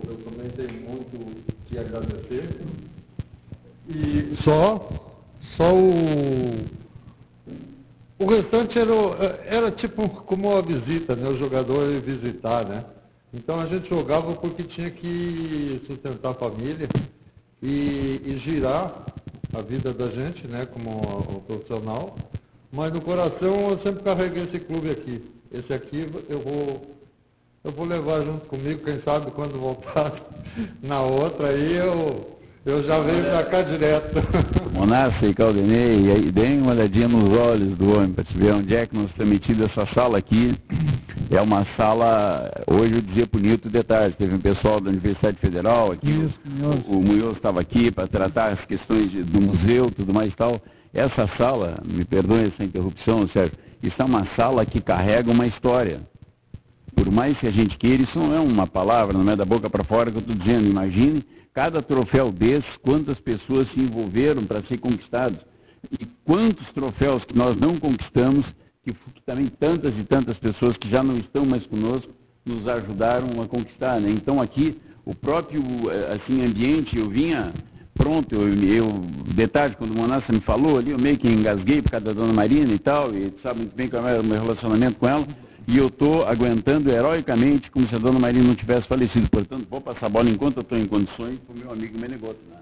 eu 0.09 0.16
também 0.24 0.51
tenho 0.51 0.91
muito 0.91 1.43
que 1.65 1.78
agradecer. 1.78 2.61
E 3.89 4.37
só, 4.45 4.91
só 5.57 5.74
o, 5.74 6.51
o 8.19 8.27
restante 8.27 8.78
era, 8.78 8.93
era 9.47 9.70
tipo 9.70 10.07
como 10.09 10.51
uma 10.51 10.61
visita, 10.61 11.16
né? 11.16 11.28
O 11.28 11.39
jogador 11.39 11.91
ia 11.91 12.01
visitar, 12.01 12.69
né? 12.69 12.85
Então 13.36 13.60
a 13.60 13.66
gente 13.66 13.90
jogava 13.90 14.34
porque 14.34 14.62
tinha 14.62 14.90
que 14.90 15.82
sustentar 15.86 16.30
a 16.30 16.34
família 16.34 16.88
e, 17.62 18.22
e 18.24 18.38
girar 18.42 19.04
a 19.52 19.60
vida 19.60 19.92
da 19.92 20.06
gente, 20.06 20.48
né? 20.48 20.64
Como 20.64 21.42
profissional. 21.42 22.16
Mas 22.72 22.90
no 22.92 23.02
coração 23.02 23.54
eu 23.70 23.78
sempre 23.84 24.02
carreguei 24.02 24.44
esse 24.44 24.58
clube 24.58 24.90
aqui. 24.90 25.22
Esse 25.52 25.70
aqui 25.74 26.08
eu 26.30 26.40
vou, 26.40 26.96
eu 27.62 27.72
vou 27.72 27.84
levar 27.84 28.22
junto 28.22 28.48
comigo, 28.48 28.82
quem 28.82 29.02
sabe 29.02 29.30
quando 29.30 29.60
voltar 29.60 30.12
na 30.82 31.02
outra 31.02 31.48
aí 31.50 31.76
eu 31.76 32.35
eu 32.66 32.82
já 32.82 32.98
venho 32.98 33.22
para 33.30 33.44
cá 33.44 33.62
direto. 33.62 34.16
Monassa 34.74 35.24
e 35.24 35.32
Caldenei, 35.32 36.01
e 36.01 36.10
aí 36.10 36.32
deem 36.32 36.60
uma 36.60 36.72
olhadinha 36.72 37.06
nos 37.06 37.32
olhos 37.38 37.78
do 37.78 37.97
homem 37.97 38.10
para 38.10 38.24
te 38.24 38.36
ver 38.36 38.52
onde 38.52 38.74
é 38.74 38.84
que 38.84 38.97
nós 38.97 39.06
estamos 39.06 39.32
metidos 39.32 39.68
essa 39.70 39.86
sala 39.94 40.18
aqui. 40.18 40.52
É 41.30 41.40
uma 41.40 41.64
sala, 41.76 42.51
hoje 42.66 42.94
eu 42.94 43.02
dizia 43.02 43.26
bonito 43.30 43.70
detalhe, 43.70 44.12
teve 44.14 44.34
um 44.34 44.40
pessoal 44.40 44.80
da 44.80 44.90
Universidade 44.90 45.38
Federal 45.40 45.93
aqui, 45.93 46.10
Isso, 46.10 46.34
o, 46.88 46.97
o 46.97 47.05
Munhoz 47.05 47.36
estava 47.36 47.60
aqui 47.60 47.93
para 47.93 48.09
tratar 48.09 48.52
as 48.52 48.64
questões 48.64 49.12
de, 49.12 49.22
do 49.22 49.40
museu, 49.40 49.88
tudo 49.88 50.12
mais 50.12 50.32
e 50.32 50.36
tal. 50.36 50.60
Essa 50.93 51.28
sala, 51.38 51.76
me 51.88 52.05
perdoe 52.05 52.47
essa 52.47 52.64
interrupção, 52.64 53.28
Sérgio, 53.28 53.55
está 53.80 54.05
uma 54.05 54.26
sala 54.36 54.66
que 54.66 54.80
carrega 54.80 55.30
uma 55.30 55.47
história. 55.47 56.01
Por 56.97 57.12
mais 57.12 57.36
que 57.38 57.47
a 57.47 57.52
gente 57.52 57.76
queira, 57.76 58.02
isso 58.02 58.18
não 58.18 58.34
é 58.34 58.40
uma 58.40 58.66
palavra, 58.66 59.16
não 59.16 59.30
é 59.30 59.36
da 59.36 59.44
boca 59.44 59.70
para 59.70 59.84
fora 59.84 60.10
que 60.10 60.16
eu 60.16 60.20
estou 60.20 60.34
dizendo. 60.34 60.68
Imagine 60.68 61.22
cada 61.57 61.81
troféu 61.81 62.31
desse, 62.31 62.78
quantas 62.83 63.19
pessoas 63.19 63.66
se 63.73 63.81
envolveram 63.81 64.45
para 64.45 64.62
ser 64.66 64.77
conquistados. 64.77 65.39
E 65.91 66.05
quantos 66.23 66.70
troféus 66.73 67.24
que 67.24 67.35
nós 67.35 67.57
não 67.57 67.78
conquistamos, 67.78 68.45
que, 68.85 68.95
também 69.24 69.47
tantas 69.47 69.99
e 69.99 70.05
tantas 70.05 70.37
pessoas 70.37 70.77
que 70.77 70.91
já 70.91 71.03
não 71.03 71.16
estão 71.16 71.47
mais 71.47 71.66
conosco, 71.66 72.12
nos 72.45 72.69
ajudaram 72.69 73.41
a 73.41 73.47
conquistar. 73.49 73.99
Né? 73.99 74.11
Então 74.11 74.39
aqui, 74.39 74.78
o 75.03 75.15
próprio 75.15 75.62
eh, 75.91 76.19
assim, 76.20 76.45
ambiente, 76.45 76.99
eu 76.99 77.09
vinha 77.09 77.51
pronto, 77.95 78.35
eu, 78.35 78.53
eu 78.62 78.89
detalhe, 79.35 79.74
quando 79.77 79.95
o 79.95 79.99
Monassa 79.99 80.31
me 80.31 80.41
falou 80.41 80.77
ali, 80.77 80.91
eu 80.91 80.99
meio 80.99 81.16
que 81.16 81.27
engasguei 81.27 81.81
por 81.81 81.93
causa 81.93 82.05
da 82.05 82.12
Dona 82.12 82.35
Marina 82.35 82.70
e 82.70 82.78
tal, 82.78 83.15
e 83.15 83.33
sabe 83.43 83.61
muito 83.61 83.74
bem 83.74 83.89
como 83.89 84.07
era 84.07 84.20
o 84.20 84.24
meu 84.24 84.39
relacionamento 84.39 84.99
com 84.99 85.09
ela, 85.09 85.27
e 85.66 85.78
eu 85.78 85.88
estou 85.88 86.26
aguentando 86.26 86.90
heroicamente 86.90 87.70
como 87.70 87.88
se 87.88 87.94
a 87.94 87.98
dona 87.98 88.18
Maria 88.18 88.43
não 88.43 88.55
tivesse 88.55 88.86
falecido. 88.86 89.28
Portanto, 89.28 89.66
vou 89.68 89.80
passar 89.80 90.06
a 90.06 90.09
bola 90.09 90.30
enquanto 90.30 90.59
eu 90.59 90.62
estou 90.62 90.78
em 90.78 90.86
condições 90.86 91.38
para 91.40 91.55
o 91.55 91.59
meu 91.59 91.72
amigo 91.72 91.98
Menegoto. 91.98 92.38
Né? 92.48 92.56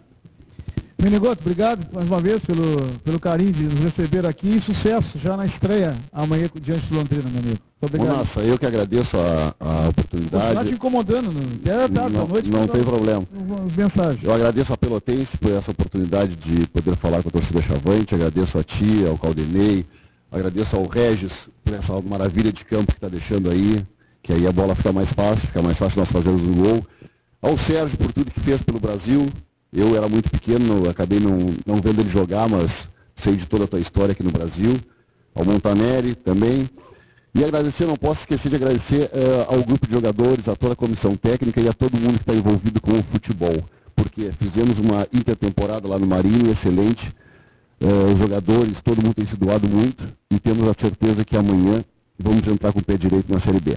Menegoto, 1.04 1.42
obrigado 1.42 1.86
mais 1.92 2.06
uma 2.06 2.18
vez 2.18 2.38
pelo, 2.40 2.98
pelo 3.04 3.20
carinho 3.20 3.52
de 3.52 3.64
nos 3.64 3.78
receber 3.80 4.24
aqui 4.24 4.56
e 4.56 4.62
sucesso 4.62 5.18
já 5.18 5.36
na 5.36 5.44
estreia 5.44 5.94
amanhã 6.10 6.48
diante 6.62 6.86
do 6.86 6.96
Londrina, 6.96 7.28
meu 7.28 7.40
amigo. 7.40 7.58
Muito 7.82 7.94
obrigado. 7.94 8.16
Nossa, 8.16 8.40
eu 8.40 8.58
que 8.58 8.64
agradeço 8.64 9.10
a, 9.18 9.54
a 9.60 9.88
oportunidade. 9.88 10.48
Está 10.48 10.64
te 10.64 10.70
incomodando, 10.70 11.30
não 11.30 11.74
é 11.74 11.88
tarde 11.88 12.16
não, 12.16 12.26
noite. 12.26 12.50
Não 12.50 12.66
tem 12.66 12.82
problema. 12.82 13.22
As 13.66 13.76
mensagens. 13.76 14.24
Eu 14.24 14.32
agradeço 14.32 14.72
a 14.72 14.76
Pelotense 14.78 15.36
por 15.38 15.52
essa 15.52 15.70
oportunidade 15.70 16.36
de 16.36 16.66
poder 16.68 16.96
falar 16.96 17.22
com 17.22 17.28
a 17.28 17.32
torcida 17.32 17.60
Chavante, 17.60 18.14
agradeço 18.14 18.56
a 18.56 18.64
ti, 18.64 19.04
ao 19.06 19.18
Caldenei, 19.18 19.84
Agradeço 20.34 20.74
ao 20.74 20.84
Regis 20.88 21.30
por 21.64 21.74
essa 21.74 21.92
maravilha 22.02 22.52
de 22.52 22.64
campo 22.64 22.86
que 22.86 22.98
está 22.98 23.06
deixando 23.06 23.48
aí, 23.48 23.86
que 24.20 24.32
aí 24.32 24.44
a 24.48 24.50
bola 24.50 24.74
fica 24.74 24.92
mais 24.92 25.08
fácil, 25.10 25.42
fica 25.42 25.62
mais 25.62 25.78
fácil 25.78 26.00
nós 26.00 26.08
fazermos 26.08 26.42
o 26.42 26.52
gol. 26.52 26.86
Ao 27.40 27.56
Sérgio 27.56 27.96
por 27.96 28.12
tudo 28.12 28.32
que 28.32 28.40
fez 28.40 28.60
pelo 28.64 28.80
Brasil. 28.80 29.28
Eu 29.72 29.96
era 29.96 30.08
muito 30.08 30.28
pequeno, 30.28 30.90
acabei 30.90 31.20
não, 31.20 31.38
não 31.64 31.76
vendo 31.76 32.00
ele 32.00 32.10
jogar, 32.10 32.48
mas 32.48 32.68
sei 33.22 33.36
de 33.36 33.46
toda 33.46 33.62
a 33.62 33.68
tua 33.68 33.78
história 33.78 34.10
aqui 34.10 34.24
no 34.24 34.32
Brasil. 34.32 34.76
Ao 35.36 35.44
Montaneri 35.44 36.16
também. 36.16 36.68
E 37.32 37.44
agradecer, 37.44 37.86
não 37.86 37.96
posso 37.96 38.20
esquecer 38.22 38.48
de 38.48 38.56
agradecer 38.56 39.04
uh, 39.12 39.54
ao 39.54 39.62
grupo 39.62 39.86
de 39.86 39.92
jogadores, 39.92 40.48
a 40.48 40.56
toda 40.56 40.72
a 40.72 40.76
comissão 40.76 41.14
técnica 41.14 41.60
e 41.60 41.68
a 41.68 41.72
todo 41.72 41.96
mundo 41.96 42.14
que 42.14 42.22
está 42.22 42.34
envolvido 42.34 42.80
com 42.80 42.92
o 42.92 43.02
futebol. 43.04 43.54
Porque 43.94 44.32
fizemos 44.32 44.80
uma 44.80 45.06
intertemporada 45.12 45.86
lá 45.86 45.96
no 45.96 46.08
Marinho, 46.08 46.50
excelente. 46.50 47.14
Eh, 47.80 48.12
os 48.12 48.18
jogadores, 48.18 48.74
todo 48.82 49.02
mundo 49.02 49.14
tem 49.14 49.26
se 49.26 49.36
doado 49.36 49.68
muito 49.68 50.04
e 50.30 50.38
temos 50.38 50.68
a 50.68 50.74
certeza 50.74 51.24
que 51.24 51.36
amanhã 51.36 51.84
vamos 52.18 52.46
entrar 52.46 52.72
com 52.72 52.78
o 52.78 52.84
pé 52.84 52.96
direito 52.96 53.32
na 53.32 53.40
Série 53.40 53.60
B. 53.60 53.76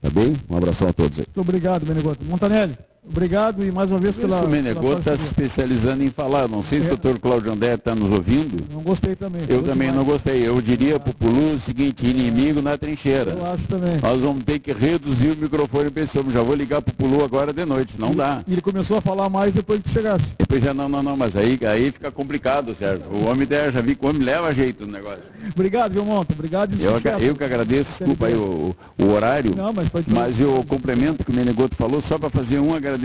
Tá 0.00 0.10
bem? 0.10 0.34
Um 0.48 0.56
abração 0.56 0.88
a 0.88 0.92
todos 0.92 1.18
aí. 1.18 1.26
Muito 1.26 1.40
obrigado, 1.40 1.86
Menegoto. 1.86 2.24
Montanelli, 2.24 2.76
obrigado 3.08 3.64
e 3.64 3.70
mais 3.70 3.90
uma 3.90 3.98
vez 3.98 4.14
pela. 4.14 4.42
o 4.42 4.48
Menegotto 4.48 4.98
está 4.98 5.16
se 5.16 5.24
especializando 5.24 6.02
em 6.04 6.10
falar. 6.10 6.48
Não 6.48 6.62
sei 6.64 6.80
se 6.80 6.88
É. 6.88 6.92
o 6.92 6.96
doutor 6.96 7.18
Cláudio 7.18 7.52
André 7.52 7.74
está 7.74 7.94
nos 7.94 8.10
ouvindo. 8.10 8.64
Não 8.72 8.80
gostei 8.82 9.14
também. 9.14 9.42
Eu 9.48 9.62
também 9.62 9.88
não 9.88 10.02
demais. 10.04 10.08
gostei. 10.22 10.46
Eu 10.48 10.60
diria 10.60 10.98
para 10.98 11.10
o 11.10 11.14
Pulu 11.14 11.54
o 11.54 11.60
seguinte, 11.66 12.06
inimigo 12.06 12.60
na 12.62 12.76
trincheira. 12.76 13.32
Eu 13.32 13.46
acho 13.46 13.62
também. 13.64 13.96
Nós 14.02 14.20
vamos 14.20 14.44
ter 14.44 14.58
que 14.58 14.72
reduzir 14.72 15.30
o 15.32 15.36
microfone 15.36 15.90
para 15.90 16.02
esse 16.04 16.18
homem. 16.18 16.32
Já 16.32 16.42
vou 16.42 16.54
ligar 16.54 16.82
para 16.82 16.92
o 16.92 16.94
Pulu 16.94 17.24
agora 17.24 17.52
de 17.52 17.64
noite. 17.64 17.94
Não 17.98 18.14
dá. 18.14 18.42
E 18.46 18.52
ele 18.52 18.60
começou 18.60 18.98
a 18.98 19.00
falar 19.00 19.28
mais 19.28 19.52
depois 19.52 19.80
que 19.80 19.90
chegasse. 19.90 20.24
Depois 20.38 20.62
já 20.62 20.74
não, 20.74 20.88
não, 20.88 21.02
não, 21.02 21.16
mas 21.16 21.34
aí, 21.36 21.58
aí 21.66 21.90
fica 21.90 22.10
complicado, 22.10 22.76
Sérgio. 22.78 23.06
O 23.12 23.28
homem 23.30 23.46
der, 23.46 23.72
já 23.72 23.80
vi 23.80 23.94
que 23.94 24.04
o 24.04 24.08
homem 24.08 24.22
leva 24.22 24.52
jeito 24.54 24.86
no 24.86 24.92
negócio. 24.92 25.22
Obrigado, 25.54 25.92
viu, 25.92 26.04
Monta? 26.04 26.32
Obrigado 26.32 26.74
e 26.76 26.82
Eu, 26.84 26.92
eu 27.20 27.34
que 27.36 27.44
agradeço, 27.44 27.86
desculpa 27.98 28.26
aí 28.26 28.34
o, 28.34 28.74
o 29.00 29.10
horário, 29.12 29.54
Não, 29.56 29.72
mas 29.72 29.88
pode 29.88 30.06
mas 30.12 30.38
eu 30.40 30.64
complemento 30.68 31.22
o 31.22 31.24
que 31.24 31.30
o 31.30 31.34
Menegoto 31.34 31.76
falou, 31.76 32.02
só 32.08 32.18
para 32.18 32.30
fazer 32.30 32.58
um 32.58 32.74
agradecimento 32.74 32.95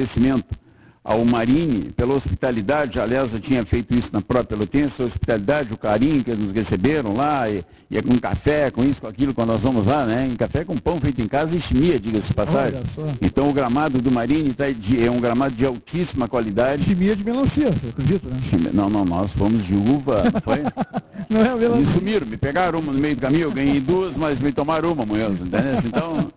ao 1.03 1.25
Marini 1.25 1.89
pela 1.97 2.13
hospitalidade, 2.13 2.99
aliás, 2.99 3.33
eu 3.33 3.39
tinha 3.39 3.65
feito 3.65 3.91
isso 3.97 4.07
na 4.13 4.21
própria 4.21 4.55
Pelotense, 4.55 4.93
a 4.99 5.05
hospitalidade, 5.05 5.73
o 5.73 5.77
carinho 5.77 6.23
que 6.23 6.29
eles 6.29 6.45
nos 6.45 6.53
receberam 6.55 7.15
lá, 7.15 7.49
e, 7.49 7.63
e 7.89 7.97
é 7.97 8.03
com 8.03 8.15
café, 8.19 8.69
com 8.69 8.83
isso, 8.83 9.01
com 9.01 9.07
aquilo, 9.07 9.33
quando 9.33 9.47
nós 9.47 9.61
vamos 9.61 9.83
lá, 9.87 10.05
né? 10.05 10.27
Em 10.31 10.35
café 10.35 10.63
com 10.63 10.77
pão 10.77 10.99
feito 11.01 11.19
em 11.19 11.27
casa 11.27 11.55
e 11.55 11.61
chimia, 11.63 11.99
diga-se 11.99 12.27
de 12.27 12.33
passagem. 12.35 12.79
Então 13.19 13.49
o 13.49 13.53
gramado 13.53 13.99
do 13.99 14.11
Marini 14.11 14.53
tá 14.53 14.69
de- 14.69 15.03
é 15.03 15.09
um 15.09 15.19
gramado 15.19 15.55
de 15.55 15.65
altíssima 15.65 16.27
qualidade. 16.27 16.83
Chimia 16.83 17.15
de 17.15 17.23
melancia, 17.25 17.71
você 17.71 17.89
acredita, 17.89 18.29
né? 18.29 18.69
Não, 18.71 18.87
não, 18.87 19.03
nós 19.03 19.31
fomos 19.33 19.63
de 19.65 19.73
uva, 19.73 20.21
não 20.31 20.41
foi? 20.41 20.61
Não 21.29 21.39
é 21.41 21.49
a 21.49 21.53
Me 21.55 21.59
melancia. 21.61 21.93
sumiram, 21.93 22.27
me 22.27 22.35
pegaram 22.37 22.79
uma 22.79 22.91
no 22.93 22.99
meio 22.99 23.15
do 23.15 23.21
caminho, 23.21 23.43
eu 23.43 23.51
ganhei 23.51 23.79
duas, 23.79 24.13
mas 24.17 24.37
me 24.39 24.51
tomaram 24.51 24.91
uma, 24.91 25.05
Munhoz, 25.05 25.33
entendeu? 25.39 25.79
Então, 25.85 26.31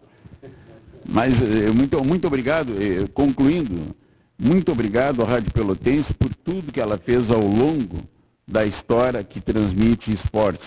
mas 1.09 1.35
eh, 1.35 1.70
muito, 1.70 2.02
muito 2.05 2.26
obrigado, 2.26 2.72
eh, 2.81 3.06
concluindo, 3.12 3.94
muito 4.39 4.72
obrigado 4.72 5.22
à 5.22 5.26
Rádio 5.26 5.52
Pelotense 5.52 6.12
por 6.14 6.35
tudo 6.35 6.72
que 6.72 6.81
ela 6.81 6.98
fez 6.98 7.31
ao 7.31 7.40
longo 7.40 7.98
da 8.47 8.64
história 8.64 9.22
que 9.22 9.40
transmite 9.40 10.12
esportes. 10.12 10.66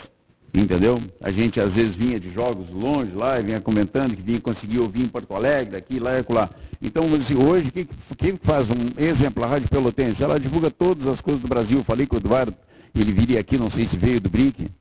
Entendeu? 0.53 0.99
A 1.22 1.30
gente 1.30 1.59
às 1.59 1.72
vezes 1.72 1.95
vinha 1.95 2.19
de 2.19 2.34
jogos 2.34 2.69
longe 2.72 3.11
lá 3.14 3.39
e 3.39 3.43
vinha 3.43 3.61
comentando 3.61 4.15
que 4.15 4.22
vinha 4.22 4.39
conseguir 4.39 4.80
ouvir 4.80 5.03
em 5.03 5.07
Porto 5.07 5.35
Alegre, 5.35 5.77
aqui, 5.77 5.99
lá 5.99 6.15
e 6.15 6.19
acolá. 6.19 6.49
Então, 6.81 7.03
hoje, 7.05 7.68
o 7.68 7.72
que, 7.72 7.85
que 7.85 8.39
faz 8.41 8.65
um 8.69 9.01
exemplo? 9.01 9.43
A 9.43 9.47
Rádio 9.47 9.69
Pelotense, 9.69 10.23
ela 10.23 10.39
divulga 10.39 10.72
todas 10.72 11.05
as 11.07 11.22
coisas 11.22 11.41
do 11.41 11.47
Brasil. 11.47 11.84
Falei 11.85 12.07
com 12.07 12.15
o 12.15 12.19
Eduardo, 12.19 12.55
ele 12.95 13.11
viria 13.11 13.39
aqui, 13.39 13.57
não 13.57 13.69
sei 13.69 13.88
se 13.88 13.97
veio 13.97 14.19
do 14.19 14.30
BRIC, 14.30 14.72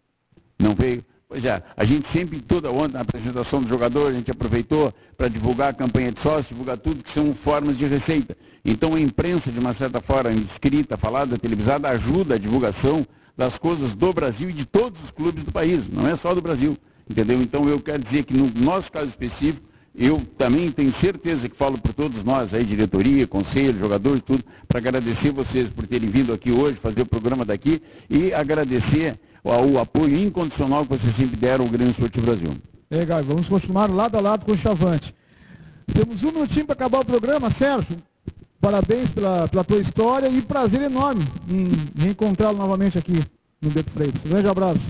não 0.59 0.75
veio? 0.75 1.05
Pois 1.29 1.45
é, 1.45 1.61
a 1.77 1.85
gente 1.85 2.09
sempre, 2.13 2.41
toda 2.41 2.71
ontem, 2.71 2.95
na 2.95 3.01
apresentação 3.01 3.61
do 3.61 3.69
jogador, 3.69 4.11
a 4.11 4.13
gente 4.13 4.31
aproveitou 4.31 4.95
para 5.17 5.27
divulgar 5.27 5.71
a 5.71 5.73
campanha 5.73 6.13
de 6.13 6.23
sócio, 6.23 6.47
divulgar 6.51 6.79
tudo 6.79 7.03
que 7.03 7.13
são 7.13 7.35
formas 7.43 7.77
de 7.77 7.85
receita. 7.85 8.37
Então 8.65 8.95
a 8.95 9.01
imprensa, 9.01 9.51
de 9.51 9.59
uma 9.59 9.75
certa 9.75 10.01
forma, 10.01 10.31
escrita, 10.31 10.97
falada, 10.97 11.37
televisada, 11.37 11.89
ajuda 11.89 12.37
a 12.37 12.39
divulgação 12.39 13.05
das 13.37 13.59
coisas 13.59 13.93
do 13.93 14.13
Brasil 14.13 14.51
e 14.51 14.53
de 14.53 14.65
todos 14.65 15.03
os 15.03 15.11
clubes 15.11 15.45
do 15.45 15.53
país, 15.53 15.83
não 15.93 16.07
é 16.07 16.17
só 16.17 16.33
do 16.33 16.41
Brasil. 16.41 16.77
Entendeu? 17.11 17.43
Então 17.43 17.69
eu 17.69 17.81
quero 17.81 18.05
dizer 18.05 18.25
que 18.25 18.37
no 18.37 18.49
nosso 18.65 18.91
caso 18.93 19.09
específico, 19.09 19.67
eu 19.99 20.21
também 20.39 20.71
tenho 20.71 20.95
certeza 21.01 21.49
que 21.49 21.57
falo 21.57 21.77
por 21.79 21.93
todos 21.93 22.23
nós, 22.23 22.53
aí, 22.55 22.63
diretoria, 22.63 23.27
conselho, 23.27 23.81
jogadores, 23.81 24.23
tudo, 24.25 24.45
para 24.69 24.79
agradecer 24.79 25.33
vocês 25.33 25.69
por 25.69 25.87
terem 25.87 26.09
vindo 26.09 26.33
aqui 26.33 26.53
hoje, 26.53 26.79
fazer 26.81 27.03
o 27.03 27.07
programa 27.07 27.45
daqui 27.45 27.83
e 28.09 28.33
agradecer 28.33 29.19
o, 29.47 29.79
apoio 29.79 30.17
incondicional 30.17 30.85
que 30.85 30.97
vocês 30.97 31.17
sempre 31.17 31.37
deram 31.37 31.65
ao 31.65 31.71
Grêmio 31.71 31.93
Esportivo 31.93 32.27
Brasil. 32.27 32.51
É, 32.91 33.05
Gai, 33.05 33.23
vamos 33.23 33.49
continuar 33.49 33.91
lado 33.91 34.17
a 34.17 34.21
lado 34.21 34.45
com 34.45 34.53
o 34.53 34.59
Chavante. 34.59 35.15
Temos 35.93 36.23
um 36.23 36.33
minutinho 36.33 36.67
para 36.67 36.75
acabar 36.75 37.01
o 37.01 37.05
programa, 37.05 37.51
Sérgio. 37.51 37.97
Parabéns 38.61 39.09
pela, 39.11 39.47
pela 39.49 39.63
tua 39.65 39.79
história 39.79 40.29
e 40.29 40.43
prazer 40.43 40.83
enorme 40.83 41.23
em 41.49 42.03
reencontrá-lo 42.03 42.59
novamente 42.59 42.99
aqui 42.99 43.15
no 43.63 43.71
Beto 43.71 43.93
Freitas. 43.93 44.21
Um 44.25 44.29
grande 44.31 44.49
abraço. 44.49 44.81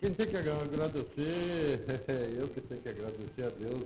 Quem 0.00 0.12
tem 0.14 0.26
que 0.26 0.36
agradecer, 0.36 1.84
eu 2.38 2.48
que 2.48 2.60
tenho 2.60 2.80
que 2.80 2.88
agradecer 2.88 3.42
a 3.44 3.50
Deus 3.58 3.84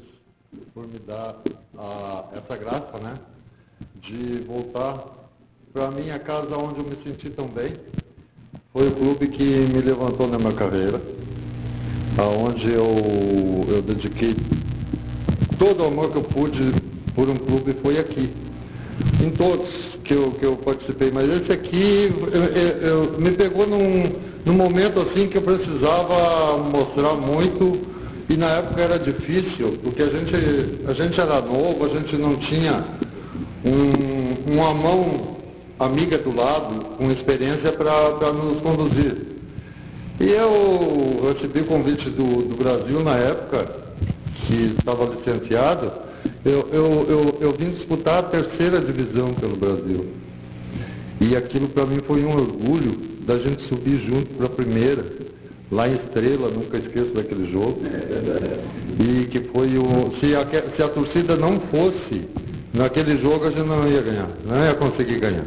por 0.74 0.86
me 0.86 0.98
dar 0.98 1.36
a- 1.78 2.24
essa 2.32 2.56
graça, 2.56 2.98
né? 3.02 3.14
De 4.00 4.42
voltar 4.46 5.04
para 5.72 5.86
a 5.88 5.90
minha 5.90 6.18
casa 6.18 6.56
onde 6.58 6.80
eu 6.80 6.84
me 6.86 6.96
senti 7.02 7.28
tão 7.30 7.46
bem. 7.46 7.72
Foi 8.76 8.88
o 8.88 8.90
clube 8.90 9.28
que 9.28 9.42
me 9.42 9.80
levantou 9.80 10.28
na 10.28 10.36
minha 10.36 10.52
carreira, 10.52 11.00
aonde 12.18 12.70
eu, 12.70 12.84
eu 13.74 13.80
dediquei 13.80 14.36
todo 15.58 15.82
o 15.82 15.86
amor 15.86 16.10
que 16.10 16.18
eu 16.18 16.22
pude 16.22 16.60
por 17.14 17.26
um 17.26 17.36
clube 17.36 17.74
foi 17.82 17.98
aqui. 17.98 18.28
Em 19.24 19.30
todos 19.30 19.66
que 20.04 20.12
eu, 20.12 20.30
que 20.32 20.44
eu 20.44 20.56
participei, 20.58 21.10
mas 21.10 21.26
esse 21.26 21.50
aqui 21.52 22.12
eu, 22.30 22.42
eu- 22.42 23.04
eu- 23.06 23.18
me 23.18 23.30
pegou 23.30 23.66
num, 23.66 24.12
num 24.44 24.52
momento 24.52 25.00
assim 25.00 25.26
que 25.26 25.38
eu 25.38 25.42
precisava 25.42 26.58
mostrar 26.58 27.14
muito 27.14 27.80
e 28.28 28.36
na 28.36 28.50
época 28.56 28.82
era 28.82 28.98
difícil, 28.98 29.72
porque 29.82 30.02
a 30.02 30.08
gente, 30.08 30.34
a 30.86 30.92
gente 30.92 31.18
era 31.18 31.40
novo, 31.40 31.82
a 31.82 31.88
gente 31.88 32.14
não 32.18 32.36
tinha 32.36 32.84
um, 33.64 34.52
uma 34.54 34.74
mão 34.74 35.35
amiga 35.78 36.18
do 36.18 36.34
lado, 36.34 36.84
com 36.96 37.10
experiência 37.10 37.72
para 37.72 38.32
nos 38.32 38.60
conduzir. 38.60 39.16
E 40.18 40.28
eu 40.30 41.32
recebi 41.34 41.60
o 41.60 41.64
convite 41.66 42.08
do, 42.10 42.42
do 42.42 42.56
Brasil 42.56 43.02
na 43.02 43.16
época, 43.16 43.66
que 44.46 44.74
estava 44.78 45.04
licenciado, 45.04 45.92
eu, 46.44 46.68
eu, 46.72 47.06
eu, 47.08 47.38
eu 47.40 47.52
vim 47.52 47.70
disputar 47.70 48.18
a 48.18 48.22
terceira 48.22 48.80
divisão 48.80 49.34
pelo 49.34 49.56
Brasil. 49.56 50.06
E 51.20 51.36
aquilo 51.36 51.68
para 51.68 51.84
mim 51.86 51.98
foi 52.06 52.24
um 52.24 52.30
orgulho 52.30 52.96
da 53.26 53.36
gente 53.36 53.66
subir 53.68 53.98
junto 54.06 54.34
para 54.34 54.46
a 54.46 54.50
primeira, 54.50 55.04
lá 55.70 55.88
em 55.88 55.92
Estrela, 55.92 56.48
nunca 56.50 56.78
esqueço 56.78 57.12
daquele 57.12 57.50
jogo. 57.50 57.80
E 59.00 59.26
que 59.26 59.40
foi 59.40 59.76
o. 59.76 60.18
Se 60.20 60.34
a, 60.34 60.46
se 60.74 60.82
a 60.82 60.88
torcida 60.88 61.36
não 61.36 61.58
fosse 61.60 62.22
naquele 62.72 63.20
jogo, 63.20 63.46
a 63.46 63.50
gente 63.50 63.66
não 63.66 63.86
ia 63.88 64.00
ganhar, 64.00 64.28
não 64.44 64.64
ia 64.64 64.74
conseguir 64.74 65.18
ganhar. 65.18 65.44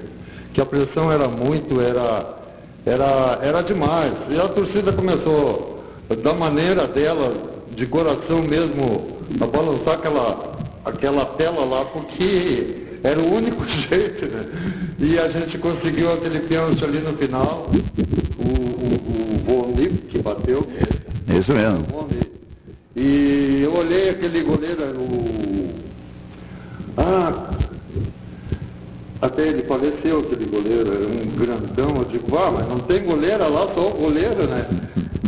Que 0.54 0.62
a 0.62 0.66
pressão 0.66 1.12
era 1.12 1.28
muito, 1.28 1.80
era, 1.80 2.38
era, 2.86 3.40
era 3.42 3.62
demais. 3.62 4.14
E 4.30 4.40
a 4.40 4.48
torcida 4.48 4.92
começou, 4.92 5.84
da 6.24 6.34
maneira 6.34 6.88
dela, 6.88 7.32
de 7.76 7.86
coração 7.86 8.42
mesmo, 8.42 9.20
a 9.40 9.46
balançar 9.46 9.96
aquela, 9.96 10.54
aquela 10.84 11.26
tela 11.26 11.64
lá, 11.66 11.86
porque 11.86 12.90
era 13.04 13.20
o 13.20 13.34
único 13.34 13.66
jeito, 13.68 14.26
né? 14.26 14.46
E 15.00 15.18
a 15.18 15.30
gente 15.30 15.58
conseguiu 15.58 16.12
aquele 16.12 16.40
pênalti 16.42 16.84
ali 16.84 17.00
no 17.00 17.14
final, 17.14 17.70
o, 18.38 18.44
o, 18.44 19.56
o 19.56 19.64
Voni 19.64 19.88
que 19.88 20.20
bateu. 20.22 20.66
Isso 21.40 21.54
mesmo. 21.54 21.86
E 22.96 23.62
eu 23.64 23.74
olhei 23.78 24.10
aquele 24.10 24.42
goleiro, 24.42 24.84
o. 25.00 25.70
Ah, 26.98 27.52
até 29.22 29.48
ele 29.48 29.64
faleceu 29.64 30.20
aquele 30.20 30.46
goleiro, 30.46 30.92
era 30.94 31.08
um 31.08 31.36
grandão, 31.36 31.96
eu 31.98 32.06
digo, 32.06 32.38
ah, 32.38 32.52
mas 32.52 32.68
não 32.70 32.80
tem 32.80 33.04
goleira 33.04 33.48
lá, 33.48 33.68
só 33.76 33.88
o 33.88 33.92
goleiro, 33.98 34.48
né? 34.48 34.66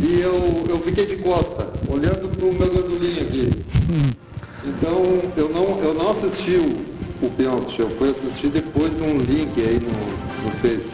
E 0.02 0.20
eu, 0.20 0.64
eu 0.68 0.78
fiquei 0.80 1.06
de 1.06 1.16
costa, 1.16 1.68
olhando 1.88 2.28
para 2.36 2.46
o 2.46 2.52
meu 2.54 2.72
gasolinho 2.72 3.22
aqui. 3.22 3.50
Então, 4.64 5.02
eu 5.36 5.48
não, 5.48 5.80
eu 5.82 5.94
não 5.94 6.10
assisti 6.12 6.56
o, 6.56 7.26
o 7.26 7.30
pênalti, 7.30 7.78
eu 7.80 7.90
fui 7.90 8.10
assistir 8.10 8.48
depois 8.48 8.90
de 8.96 9.02
um 9.02 9.18
link 9.18 9.60
aí 9.60 9.78
no, 9.80 10.44
no 10.44 10.50
Face. 10.60 10.86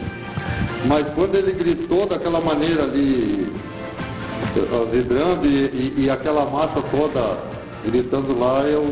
Mas 0.87 1.05
quando 1.13 1.35
ele 1.35 1.51
gritou 1.53 2.05
daquela 2.05 2.39
maneira 2.41 2.83
ali, 2.83 3.47
eh, 4.55 4.87
vibrando 4.91 5.45
e, 5.47 5.65
e- 5.65 5.93
e 6.05 6.09
aquela 6.09 6.45
massa 6.49 6.81
toda 6.91 7.37
gritando 7.85 8.37
lá, 8.39 8.61
eu, 8.63 8.83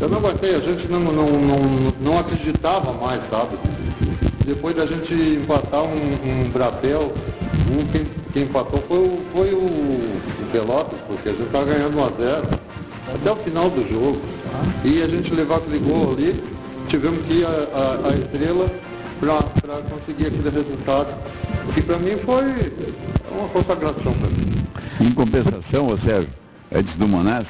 eu 0.00 0.08
não 0.08 0.18
aguentei, 0.18 0.54
a 0.54 0.60
gente 0.60 0.88
não, 0.88 1.00
não, 1.00 1.26
não, 1.26 1.94
não 2.00 2.18
acreditava 2.18 2.92
mais, 2.92 3.20
sabe? 3.30 3.56
Depois 4.44 4.76
da 4.76 4.86
gente 4.86 5.12
empatar 5.14 5.82
um, 5.82 6.44
um 6.46 6.50
Brapel, 6.50 7.12
um, 7.70 7.84
quem, 7.90 8.04
quem 8.32 8.42
empatou 8.44 8.78
foi, 8.86 8.98
o, 8.98 9.20
foi 9.34 9.54
o, 9.54 9.64
o 9.64 10.46
Pelotas, 10.52 11.00
porque 11.06 11.30
a 11.30 11.32
gente 11.32 11.46
estava 11.46 11.64
ganhando 11.64 11.96
1 11.98 12.04
a 12.04 12.10
0 12.10 12.66
até 13.14 13.32
o 13.32 13.36
final 13.36 13.70
do 13.70 13.88
jogo. 13.88 14.20
E 14.84 15.02
a 15.02 15.08
gente 15.08 15.34
levar 15.34 15.56
aquele 15.56 15.78
gol 15.78 16.12
ali, 16.12 16.34
tivemos 16.88 17.24
que 17.24 17.38
ir 17.38 17.44
a, 17.44 17.48
a, 17.48 18.10
a 18.10 18.14
estrela 18.14 18.66
para 19.18 19.82
conseguir 19.90 20.26
aquele 20.26 20.50
resultado. 20.50 21.14
Que 21.74 21.82
para 21.82 21.98
mim 21.98 22.16
foi 22.24 22.44
uma 23.32 23.48
consagração. 23.48 24.14
Em 25.00 25.10
compensação, 25.12 25.88
ô 25.88 25.98
Sérgio, 25.98 26.30
antes 26.72 26.94
do 26.96 27.08
Monás, 27.08 27.46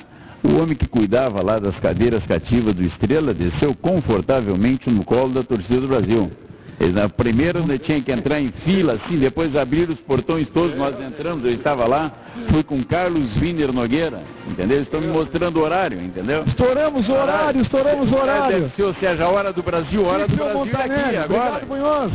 o 0.47 0.62
homem 0.62 0.77
que 0.77 0.89
cuidava 0.89 1.43
lá 1.44 1.59
das 1.59 1.77
cadeiras 1.78 2.24
cativas 2.24 2.74
do 2.74 2.82
Estrela 2.82 3.35
desceu 3.35 3.74
confortavelmente 3.74 4.90
no 4.90 5.05
colo 5.05 5.31
da 5.31 5.43
torcida 5.43 5.81
do 5.81 5.89
Brasil. 5.89 6.31
Eles, 6.78 6.94
primeiro 7.16 7.66
né, 7.66 7.78
tinha 7.78 8.01
que 8.02 8.12
entrar 8.12 8.39
em 8.39 8.48
fila, 8.48 8.94
assim, 8.94 9.16
depois 9.16 9.56
abriram 9.56 9.94
os 9.94 10.01
portões 10.01 10.47
todos, 10.52 10.77
nós 10.77 10.94
entramos, 11.01 11.43
eu 11.44 11.51
estava 11.51 11.86
lá, 11.86 12.12
fui 12.48 12.62
com 12.62 12.82
Carlos 12.82 13.35
Wiener 13.40 13.73
Nogueira, 13.73 14.20
entendeu? 14.47 14.77
Eles 14.77 14.86
estão 14.86 15.01
me 15.01 15.06
mostrando 15.06 15.59
o 15.59 15.62
horário, 15.62 15.98
entendeu? 15.98 16.44
Estouramos 16.47 17.09
o 17.09 17.12
horário, 17.12 17.62
estouramos 17.62 18.12
o 18.12 18.16
horário. 18.16 18.73
Ou 18.78 18.94
seja, 18.94 19.24
a 19.24 19.28
hora 19.28 19.52
do 19.55 19.62
Brasil, 19.62 20.05
a 20.05 20.12
hora 20.12 20.28
do 20.28 20.36
Brasil 20.36 20.66
é 20.78 20.85
aqui, 20.85 21.16
agora. 21.16 21.62
Obrigado, 21.62 21.66
Munhoz. 21.66 22.12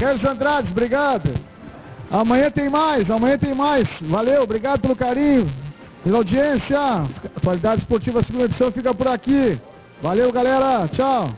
Carlos 0.00 0.24
Andrade, 0.24 0.68
obrigado. 0.70 1.30
Amanhã 2.10 2.50
tem 2.50 2.70
mais, 2.70 3.10
amanhã 3.10 3.36
tem 3.36 3.54
mais. 3.54 3.86
Valeu, 4.00 4.42
obrigado 4.42 4.80
pelo 4.80 4.96
carinho, 4.96 5.46
pela 6.02 6.18
audiência. 6.18 6.78
Atualidade 7.36 7.82
Esportiva 7.82 8.22
Segunda 8.22 8.44
Edição 8.44 8.72
fica 8.72 8.94
por 8.94 9.08
aqui. 9.08 9.58
Valeu, 10.02 10.32
galera. 10.32 10.88
Tchau. 10.88 11.28